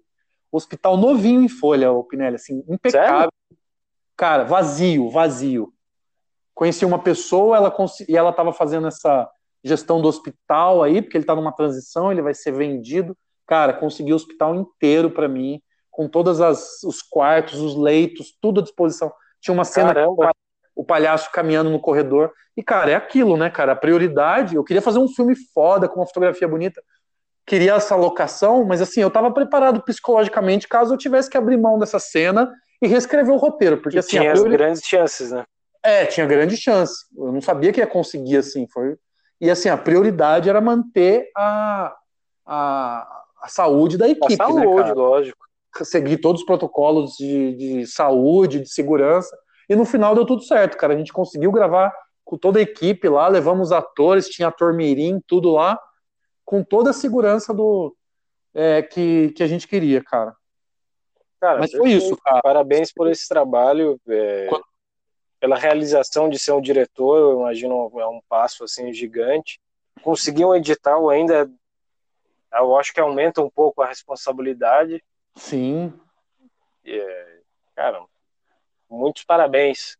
hospital 0.51 0.97
novinho 0.97 1.41
em 1.41 1.47
folha, 1.47 1.91
o 1.91 2.03
Pinelli, 2.03 2.35
assim, 2.35 2.63
impecável. 2.67 3.29
Cara, 4.17 4.43
vazio, 4.43 5.11
vazio. 5.11 5.71
Conheci 6.55 6.83
uma 6.83 6.97
pessoa, 6.97 7.55
ela 7.55 7.73
e 8.09 8.17
ela 8.17 8.31
estava 8.31 8.51
fazendo 8.51 8.87
essa 8.87 9.29
gestão 9.63 10.01
do 10.01 10.07
hospital 10.07 10.81
aí, 10.81 11.03
porque 11.03 11.17
ele 11.17 11.23
está 11.23 11.35
numa 11.35 11.51
transição, 11.51 12.11
ele 12.11 12.23
vai 12.23 12.33
ser 12.33 12.51
vendido. 12.51 13.15
Cara, 13.45 13.73
consegui 13.73 14.11
o 14.11 14.15
hospital 14.15 14.55
inteiro 14.55 15.11
para 15.11 15.27
mim, 15.27 15.61
com 15.91 16.07
todos 16.07 16.39
os 16.83 17.01
quartos, 17.03 17.59
os 17.59 17.75
leitos, 17.75 18.35
tudo 18.41 18.59
à 18.59 18.63
disposição. 18.63 19.13
Tinha 19.39 19.53
uma 19.53 19.63
cena 19.63 19.93
Caramba. 19.93 20.31
o 20.75 20.83
palhaço 20.83 21.31
caminhando 21.31 21.69
no 21.69 21.79
corredor. 21.79 22.33
E, 22.55 22.63
cara, 22.63 22.91
é 22.91 22.95
aquilo, 22.95 23.37
né, 23.37 23.51
cara? 23.51 23.73
A 23.73 23.75
prioridade. 23.75 24.55
Eu 24.55 24.63
queria 24.63 24.81
fazer 24.81 24.97
um 24.97 25.07
filme 25.07 25.35
foda, 25.53 25.87
com 25.87 25.99
uma 25.99 26.07
fotografia 26.07 26.47
bonita. 26.47 26.81
Queria 27.45 27.75
essa 27.75 27.95
locação, 27.95 28.65
mas 28.65 28.81
assim, 28.81 28.99
eu 28.99 29.11
tava 29.11 29.31
preparado 29.31 29.81
psicologicamente 29.83 30.67
caso 30.67 30.93
eu 30.93 30.97
tivesse 30.97 31.29
que 31.29 31.37
abrir 31.37 31.55
mão 31.55 31.77
dessa 31.77 31.99
cena 31.99 32.51
e 32.81 32.87
reescrever 32.87 33.33
o 33.33 33.37
roteiro. 33.37 33.77
Porque 33.77 33.95
Que 33.95 33.99
assim, 33.99 34.09
tinha 34.17 34.29
a 34.31 34.33
priori- 34.33 34.51
grandes 34.57 34.81
chances, 34.83 35.31
né? 35.31 35.43
é, 35.83 36.05
tinha 36.05 36.25
grande 36.25 36.57
chance. 36.57 37.05
Eu 37.17 37.31
não 37.31 37.41
sabia 37.41 37.71
que 37.71 37.79
ia 37.79 37.87
conseguir 37.87 38.37
assim. 38.37 38.67
Foi... 38.67 38.97
E 39.39 39.49
assim, 39.49 39.69
a 39.69 39.77
prioridade 39.77 40.49
era 40.49 40.59
manter 40.59 41.29
a, 41.35 41.95
a, 42.45 43.23
a 43.41 43.47
saúde 43.47 43.97
da 43.97 44.05
A 44.05 44.09
equipe, 44.09 44.31
né, 44.31 44.35
saúde, 44.37 44.75
cara? 44.83 44.93
lógico. 44.93 45.37
seguir 45.83 46.17
todos 46.17 46.41
os 46.41 46.45
protocolos 46.45 47.11
de, 47.17 47.53
de 47.55 47.87
saúde, 47.87 48.59
de 48.61 48.69
segurança. 48.69 49.35
E 49.69 49.75
no 49.75 49.85
final 49.85 50.15
deu 50.15 50.25
tudo 50.25 50.41
certo, 50.43 50.77
cara. 50.77 50.93
A 50.93 50.97
gente 50.97 51.13
conseguiu 51.13 51.51
gravar 51.51 51.93
com 52.25 52.37
toda 52.37 52.59
a 52.59 52.61
equipe 52.61 53.07
lá, 53.07 53.27
levamos 53.29 53.71
atores, 53.71 54.27
tinha 54.27 54.49
ator 54.49 54.73
mirim, 54.73 55.21
tudo 55.25 55.51
lá, 55.51 55.79
com 56.43 56.61
toda 56.63 56.89
a 56.89 56.93
segurança 56.93 57.53
do 57.53 57.95
é, 58.53 58.81
que, 58.81 59.29
que 59.35 59.43
a 59.43 59.47
gente 59.47 59.65
queria, 59.67 60.03
cara. 60.03 60.33
Cara, 61.39 61.59
Mas 61.59 61.71
foi 61.71 61.91
isso, 61.91 62.17
cara. 62.17 62.41
Parabéns 62.41 62.91
por 62.91 63.09
esse 63.09 63.27
trabalho, 63.27 63.99
é, 64.07 64.47
Quando- 64.49 64.65
pela 65.39 65.55
realização 65.57 66.29
de 66.29 66.39
ser 66.39 66.51
um 66.51 66.61
diretor, 66.61 67.17
eu 67.19 67.39
imagino 67.41 67.91
é 67.99 68.07
um 68.07 68.19
passo 68.27 68.63
assim 68.63 68.91
gigante. 68.91 69.59
Conseguir 70.01 70.45
um 70.45 70.55
edital 70.55 71.09
ainda, 71.09 71.49
eu 72.53 72.75
acho 72.77 72.91
que 72.93 72.99
aumenta 72.99 73.41
um 73.41 73.49
pouco 73.49 73.81
a 73.81 73.87
responsabilidade. 73.87 75.03
Sim. 75.35 75.93
Cara, 77.75 78.03
muitos 78.89 79.23
parabéns. 79.23 79.97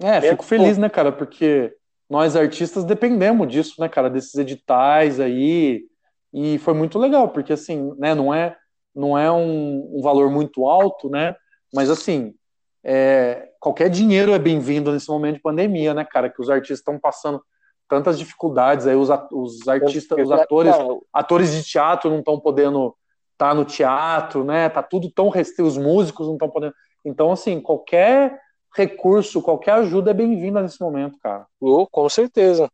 É, 0.00 0.20
Mesmo- 0.20 0.30
fico 0.30 0.44
feliz, 0.44 0.78
né, 0.78 0.88
cara, 0.88 1.10
porque 1.10 1.74
nós 2.08 2.36
artistas 2.36 2.84
dependemos 2.84 3.48
disso, 3.48 3.80
né, 3.80 3.88
cara, 3.88 4.08
desses 4.08 4.34
editais 4.36 5.18
aí. 5.18 5.84
E 6.32 6.58
foi 6.58 6.74
muito 6.74 6.98
legal, 6.98 7.28
porque 7.30 7.52
assim, 7.54 7.92
né, 7.98 8.14
não 8.14 8.32
é, 8.32 8.56
não 8.94 9.16
é 9.16 9.30
um, 9.30 9.98
um 9.98 10.02
valor 10.02 10.30
muito 10.30 10.66
alto, 10.66 11.08
né, 11.08 11.34
mas 11.72 11.90
assim, 11.90 12.34
é, 12.82 13.50
qualquer 13.60 13.90
dinheiro 13.90 14.32
é 14.32 14.38
bem-vindo 14.38 14.92
nesse 14.92 15.08
momento 15.08 15.36
de 15.36 15.42
pandemia, 15.42 15.94
né, 15.94 16.04
cara, 16.04 16.30
que 16.30 16.40
os 16.40 16.50
artistas 16.50 16.78
estão 16.78 16.98
passando 16.98 17.42
tantas 17.88 18.18
dificuldades 18.18 18.86
aí, 18.86 18.94
os, 18.94 19.08
os 19.32 19.66
artistas, 19.66 20.18
os 20.18 20.30
atores, 20.30 20.76
Cara, 20.76 20.98
atores 21.12 21.52
de 21.52 21.62
teatro 21.62 22.10
não 22.10 22.18
estão 22.18 22.38
podendo 22.38 22.94
estar 23.32 23.54
no 23.54 23.64
teatro, 23.64 24.44
né, 24.44 24.68
tá 24.68 24.82
tudo 24.82 25.10
tão 25.10 25.28
restrito, 25.28 25.64
os 25.64 25.78
músicos 25.78 26.26
não 26.26 26.34
estão 26.34 26.50
podendo. 26.50 26.74
Então, 27.04 27.32
assim, 27.32 27.60
qualquer 27.60 28.38
recurso, 28.76 29.40
qualquer 29.40 29.72
ajuda 29.72 30.10
é 30.10 30.14
bem-vinda 30.14 30.60
nesse 30.60 30.80
momento, 30.80 31.18
cara. 31.18 31.46
Oh, 31.60 31.86
com 31.86 32.08
certeza. 32.08 32.70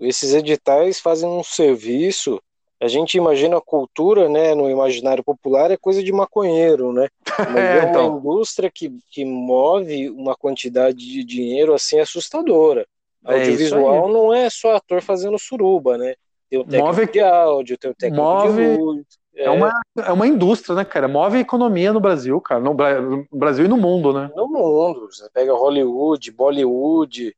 Esses 0.00 0.34
editais 0.34 1.00
fazem 1.00 1.28
um 1.28 1.42
serviço. 1.42 2.40
A 2.80 2.88
gente 2.88 3.16
imagina 3.16 3.56
a 3.56 3.60
cultura, 3.62 4.28
né, 4.28 4.54
no 4.54 4.68
imaginário 4.68 5.22
popular 5.24 5.70
é 5.70 5.76
coisa 5.76 6.02
de 6.02 6.12
maconheiro, 6.12 6.92
né? 6.92 7.08
Mas 7.50 7.64
é, 7.64 7.76
É, 7.76 7.80
uma 7.80 7.88
então. 7.90 8.18
indústria 8.18 8.70
que, 8.72 8.92
que 9.10 9.24
move 9.24 10.10
uma 10.10 10.34
quantidade 10.34 10.98
de 10.98 11.24
dinheiro 11.24 11.72
assim 11.72 11.98
assustadora. 12.00 12.86
É 13.26 13.34
Audiovisual 13.34 14.08
não 14.08 14.34
é 14.34 14.50
só 14.50 14.76
ator 14.76 15.00
fazendo 15.00 15.38
suruba, 15.38 15.96
né? 15.96 16.14
Tem 16.50 16.58
o 16.58 16.64
técnico 16.64 16.86
Move- 16.88 17.06
de 17.12 17.20
áudio, 17.20 17.78
tem 17.78 17.90
o 17.90 17.94
técnico 17.94 18.22
move- 18.22 18.48
de 18.48 18.76
luz. 18.76 19.06
É 19.36 19.50
uma, 19.50 19.72
é 19.98 20.12
uma 20.12 20.26
indústria, 20.28 20.76
né, 20.76 20.84
cara? 20.84 21.08
Move 21.08 21.38
a 21.38 21.40
economia 21.40 21.92
no 21.92 22.00
Brasil, 22.00 22.40
cara. 22.40 22.60
No 22.60 22.74
Bra- 22.74 23.00
no 23.00 23.26
Brasil 23.32 23.64
e 23.64 23.68
no 23.68 23.76
mundo, 23.76 24.12
né? 24.12 24.30
no 24.36 24.46
mundo. 24.46 25.08
Você 25.10 25.28
pega 25.32 25.52
Hollywood, 25.54 26.30
Bollywood, 26.32 27.34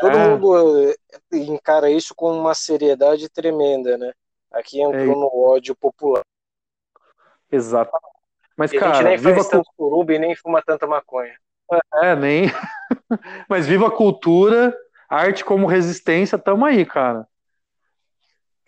todo 0.00 0.16
É. 0.16 0.28
mundo 0.28 0.88
eh, 0.90 0.94
encara 1.32 1.90
isso 1.90 2.14
com 2.16 2.32
uma 2.32 2.54
seriedade 2.54 3.28
tremenda, 3.28 3.96
né? 3.98 4.12
Aqui 4.52 4.80
entrou 4.80 5.02
É. 5.02 5.06
no 5.06 5.30
ódio 5.48 5.74
popular. 5.74 6.22
Exato. 7.50 7.90
Mas, 8.56 8.72
E 8.72 8.76
a 8.78 8.80
gente 8.80 8.90
cara, 8.92 9.08
nem 9.08 9.16
viva 9.18 9.34
faz 9.34 9.48
tanto 9.48 9.70
suruba 9.76 10.14
e 10.14 10.18
nem 10.18 10.34
fuma 10.34 10.62
tanta 10.62 10.86
maconha. 10.86 11.34
É, 11.94 12.16
nem. 12.16 12.44
Mas 13.48 13.66
viva 13.66 13.88
a 13.88 13.90
cultura, 13.90 14.76
arte 15.08 15.44
como 15.44 15.66
resistência, 15.66 16.38
tamo 16.38 16.64
aí, 16.64 16.84
cara. 16.86 17.26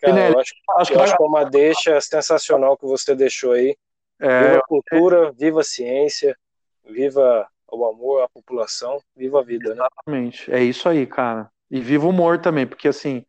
Cara, 0.01 0.13
Pinelli, 0.13 0.33
eu 0.33 0.39
acho, 0.39 0.53
Acho 0.77 0.91
que 0.91 0.97
eu 0.97 1.01
acho 1.03 1.17
que 1.17 1.23
é 1.23 1.25
uma 1.25 1.43
deixa 1.43 1.99
sensacional 2.01 2.77
que 2.77 2.85
você 2.85 3.15
deixou 3.15 3.53
aí. 3.53 3.75
é, 4.19 4.43
Viva 4.43 4.59
a 4.59 4.63
cultura, 4.67 5.31
viva 5.31 5.59
a 5.61 5.63
ciência, 5.63 6.37
viva 6.85 7.47
o 7.71 7.85
amor, 7.85 8.21
a 8.23 8.29
população, 8.29 9.01
viva 9.15 9.39
a 9.39 9.43
vida, 9.43 9.75
né? 9.75 9.81
Exatamente. 9.81 10.51
É 10.51 10.61
isso 10.61 10.87
aí, 10.87 11.05
cara. 11.05 11.49
E 11.69 11.79
viva 11.81 12.05
o 12.05 12.09
humor 12.09 12.39
também, 12.39 12.65
porque 12.65 12.87
assim, 12.87 13.25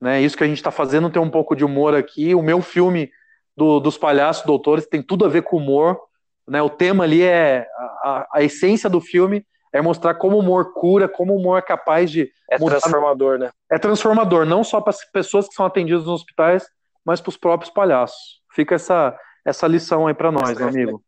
né, 0.00 0.20
isso 0.20 0.36
que 0.36 0.44
a 0.44 0.46
gente 0.46 0.62
tá 0.62 0.70
fazendo 0.70 1.10
tem 1.10 1.20
um 1.22 1.30
pouco 1.30 1.54
de 1.56 1.64
humor 1.64 1.94
aqui. 1.94 2.34
O 2.34 2.42
meu 2.42 2.60
filme 2.60 3.10
do- 3.56 3.80
dos 3.80 3.96
palhaços 3.96 4.44
doutores 4.44 4.86
tem 4.86 5.02
tudo 5.02 5.24
a 5.24 5.28
ver 5.28 5.42
com 5.42 5.56
humor, 5.56 5.98
né? 6.46 6.60
O 6.60 6.68
tema 6.70 7.04
ali 7.04 7.22
é 7.22 7.66
a, 8.02 8.26
a- 8.34 8.42
essência 8.42 8.90
do 8.90 9.00
filme 9.00 9.46
é 9.72 9.80
mostrar 9.80 10.14
como 10.14 10.36
o 10.36 10.40
humor 10.40 10.72
cura, 10.74 11.08
como 11.08 11.32
o 11.32 11.36
humor 11.36 11.58
é 11.58 11.62
capaz 11.62 12.10
de 12.10 12.30
É 12.50 12.58
Mudar- 12.58 12.80
transformador, 12.80 13.38
né? 13.38 13.50
é 13.70 13.78
transformador, 13.78 14.44
não 14.44 14.62
só 14.62 14.80
para 14.80 14.90
as 14.90 15.04
pessoas 15.10 15.48
que 15.48 15.54
são 15.54 15.64
atendidas 15.66 16.04
nos 16.04 16.20
hospitais, 16.20 16.64
mas 17.04 17.20
para 17.20 17.30
os 17.30 17.36
próprios 17.36 17.72
palhaços. 17.72 18.40
Fica 18.52 18.74
essa 18.74 19.16
essa 19.44 19.66
lição 19.66 20.06
aí 20.06 20.14
para 20.14 20.32
nós, 20.32 20.56
meu 20.56 20.68
amigo. 20.68 21.02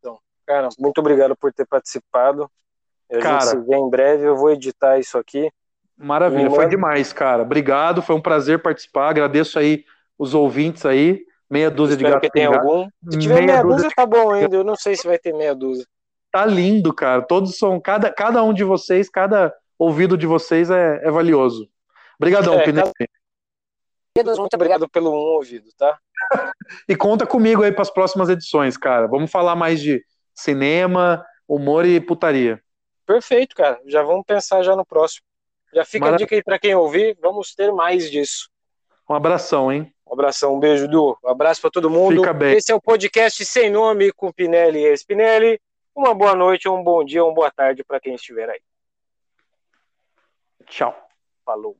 Cara, 0.46 0.68
muito 0.78 0.98
obrigado 0.98 1.34
por 1.36 1.52
ter 1.52 1.66
participado. 1.66 2.50
A 3.10 3.18
Cara. 3.18 3.40
gente 3.40 3.50
se 3.50 3.56
vê 3.68 3.76
em 3.76 3.88
breve, 3.88 4.24
eu 4.26 4.36
vou 4.36 4.50
editar 4.50 4.98
isso 4.98 5.16
aqui. 5.16 5.50
Maravilha, 5.98 6.50
foi 6.50 6.68
demais, 6.68 7.12
cara. 7.12 7.42
Obrigado, 7.42 8.02
foi 8.02 8.14
um 8.14 8.20
prazer 8.20 8.60
participar. 8.60 9.08
Agradeço 9.08 9.58
aí 9.58 9.84
os 10.18 10.34
ouvintes 10.34 10.84
aí. 10.84 11.24
Meia 11.48 11.70
dúzia 11.70 11.96
de 11.96 12.02
Espero 12.02 12.14
gatos 12.14 12.28
que 12.28 12.32
tenha 12.32 12.50
pingados. 12.50 12.70
algum. 12.70 12.88
Se 13.10 13.18
tiver 13.18 13.42
meia, 13.42 13.62
dúzia, 13.62 13.90
tá 13.94 14.04
bom 14.04 14.32
ainda. 14.32 14.56
Eu 14.56 14.64
não 14.64 14.76
sei 14.76 14.96
se 14.96 15.06
vai 15.06 15.18
ter 15.18 15.32
meia 15.32 15.54
dúzia. 15.54 15.86
Tá 16.30 16.44
lindo, 16.44 16.92
cara. 16.92 17.22
Todos 17.22 17.56
são, 17.56 17.80
cada, 17.80 18.12
cada 18.12 18.42
um 18.42 18.52
de 18.52 18.64
vocês, 18.64 19.08
cada 19.08 19.54
ouvido 19.78 20.18
de 20.18 20.26
vocês 20.26 20.70
é, 20.70 21.00
é 21.02 21.10
valioso. 21.10 21.68
Obrigadão, 22.18 22.54
É, 22.54 22.64
Pinelli. 22.64 22.92
Muito 24.38 24.54
obrigado 24.54 24.88
pelo 24.88 25.10
um 25.10 25.34
ouvido, 25.36 25.68
tá? 25.76 25.98
E 26.88 26.96
conta 26.96 27.26
comigo 27.26 27.62
aí 27.62 27.70
para 27.70 27.82
as 27.82 27.90
próximas 27.90 28.28
edições, 28.28 28.76
cara. 28.76 29.06
Vamos 29.06 29.30
falar 29.30 29.54
mais 29.54 29.80
de 29.80 30.02
cinema, 30.34 31.24
humor 31.46 31.86
e 31.86 32.00
putaria. 32.00 32.60
Perfeito, 33.06 33.54
cara. 33.54 33.78
Já 33.86 34.02
vamos 34.02 34.24
pensar 34.26 34.62
já 34.64 34.74
no 34.74 34.84
próximo. 34.84 35.24
Já 35.72 35.84
fica 35.84 36.06
a 36.06 36.08
Maravilha. 36.08 36.26
dica 36.26 36.36
aí 36.36 36.42
pra 36.42 36.58
quem 36.58 36.74
ouvir. 36.74 37.16
Vamos 37.20 37.54
ter 37.54 37.72
mais 37.72 38.10
disso. 38.10 38.48
Um 39.08 39.14
abração, 39.14 39.70
hein? 39.70 39.92
Um 40.06 40.12
abração, 40.12 40.54
um 40.54 40.60
beijo, 40.60 40.88
Du. 40.88 41.16
Um 41.24 41.28
abraço 41.28 41.60
pra 41.60 41.70
todo 41.70 41.90
mundo. 41.90 42.16
Fica 42.16 42.32
bem. 42.32 42.56
Esse 42.56 42.72
é 42.72 42.74
o 42.74 42.80
podcast 42.80 43.44
sem 43.44 43.70
nome 43.70 44.12
com 44.12 44.32
Pinelli 44.32 44.80
e 44.80 44.86
ex-Pinelli. 44.86 45.60
Uma 45.94 46.14
boa 46.14 46.34
noite, 46.34 46.68
um 46.68 46.82
bom 46.82 47.04
dia, 47.04 47.24
uma 47.24 47.34
boa 47.34 47.50
tarde 47.50 47.82
pra 47.84 48.00
quem 48.00 48.14
estiver 48.14 48.48
aí. 48.48 48.60
Tchau. 50.66 50.94
Falou. 51.44 51.76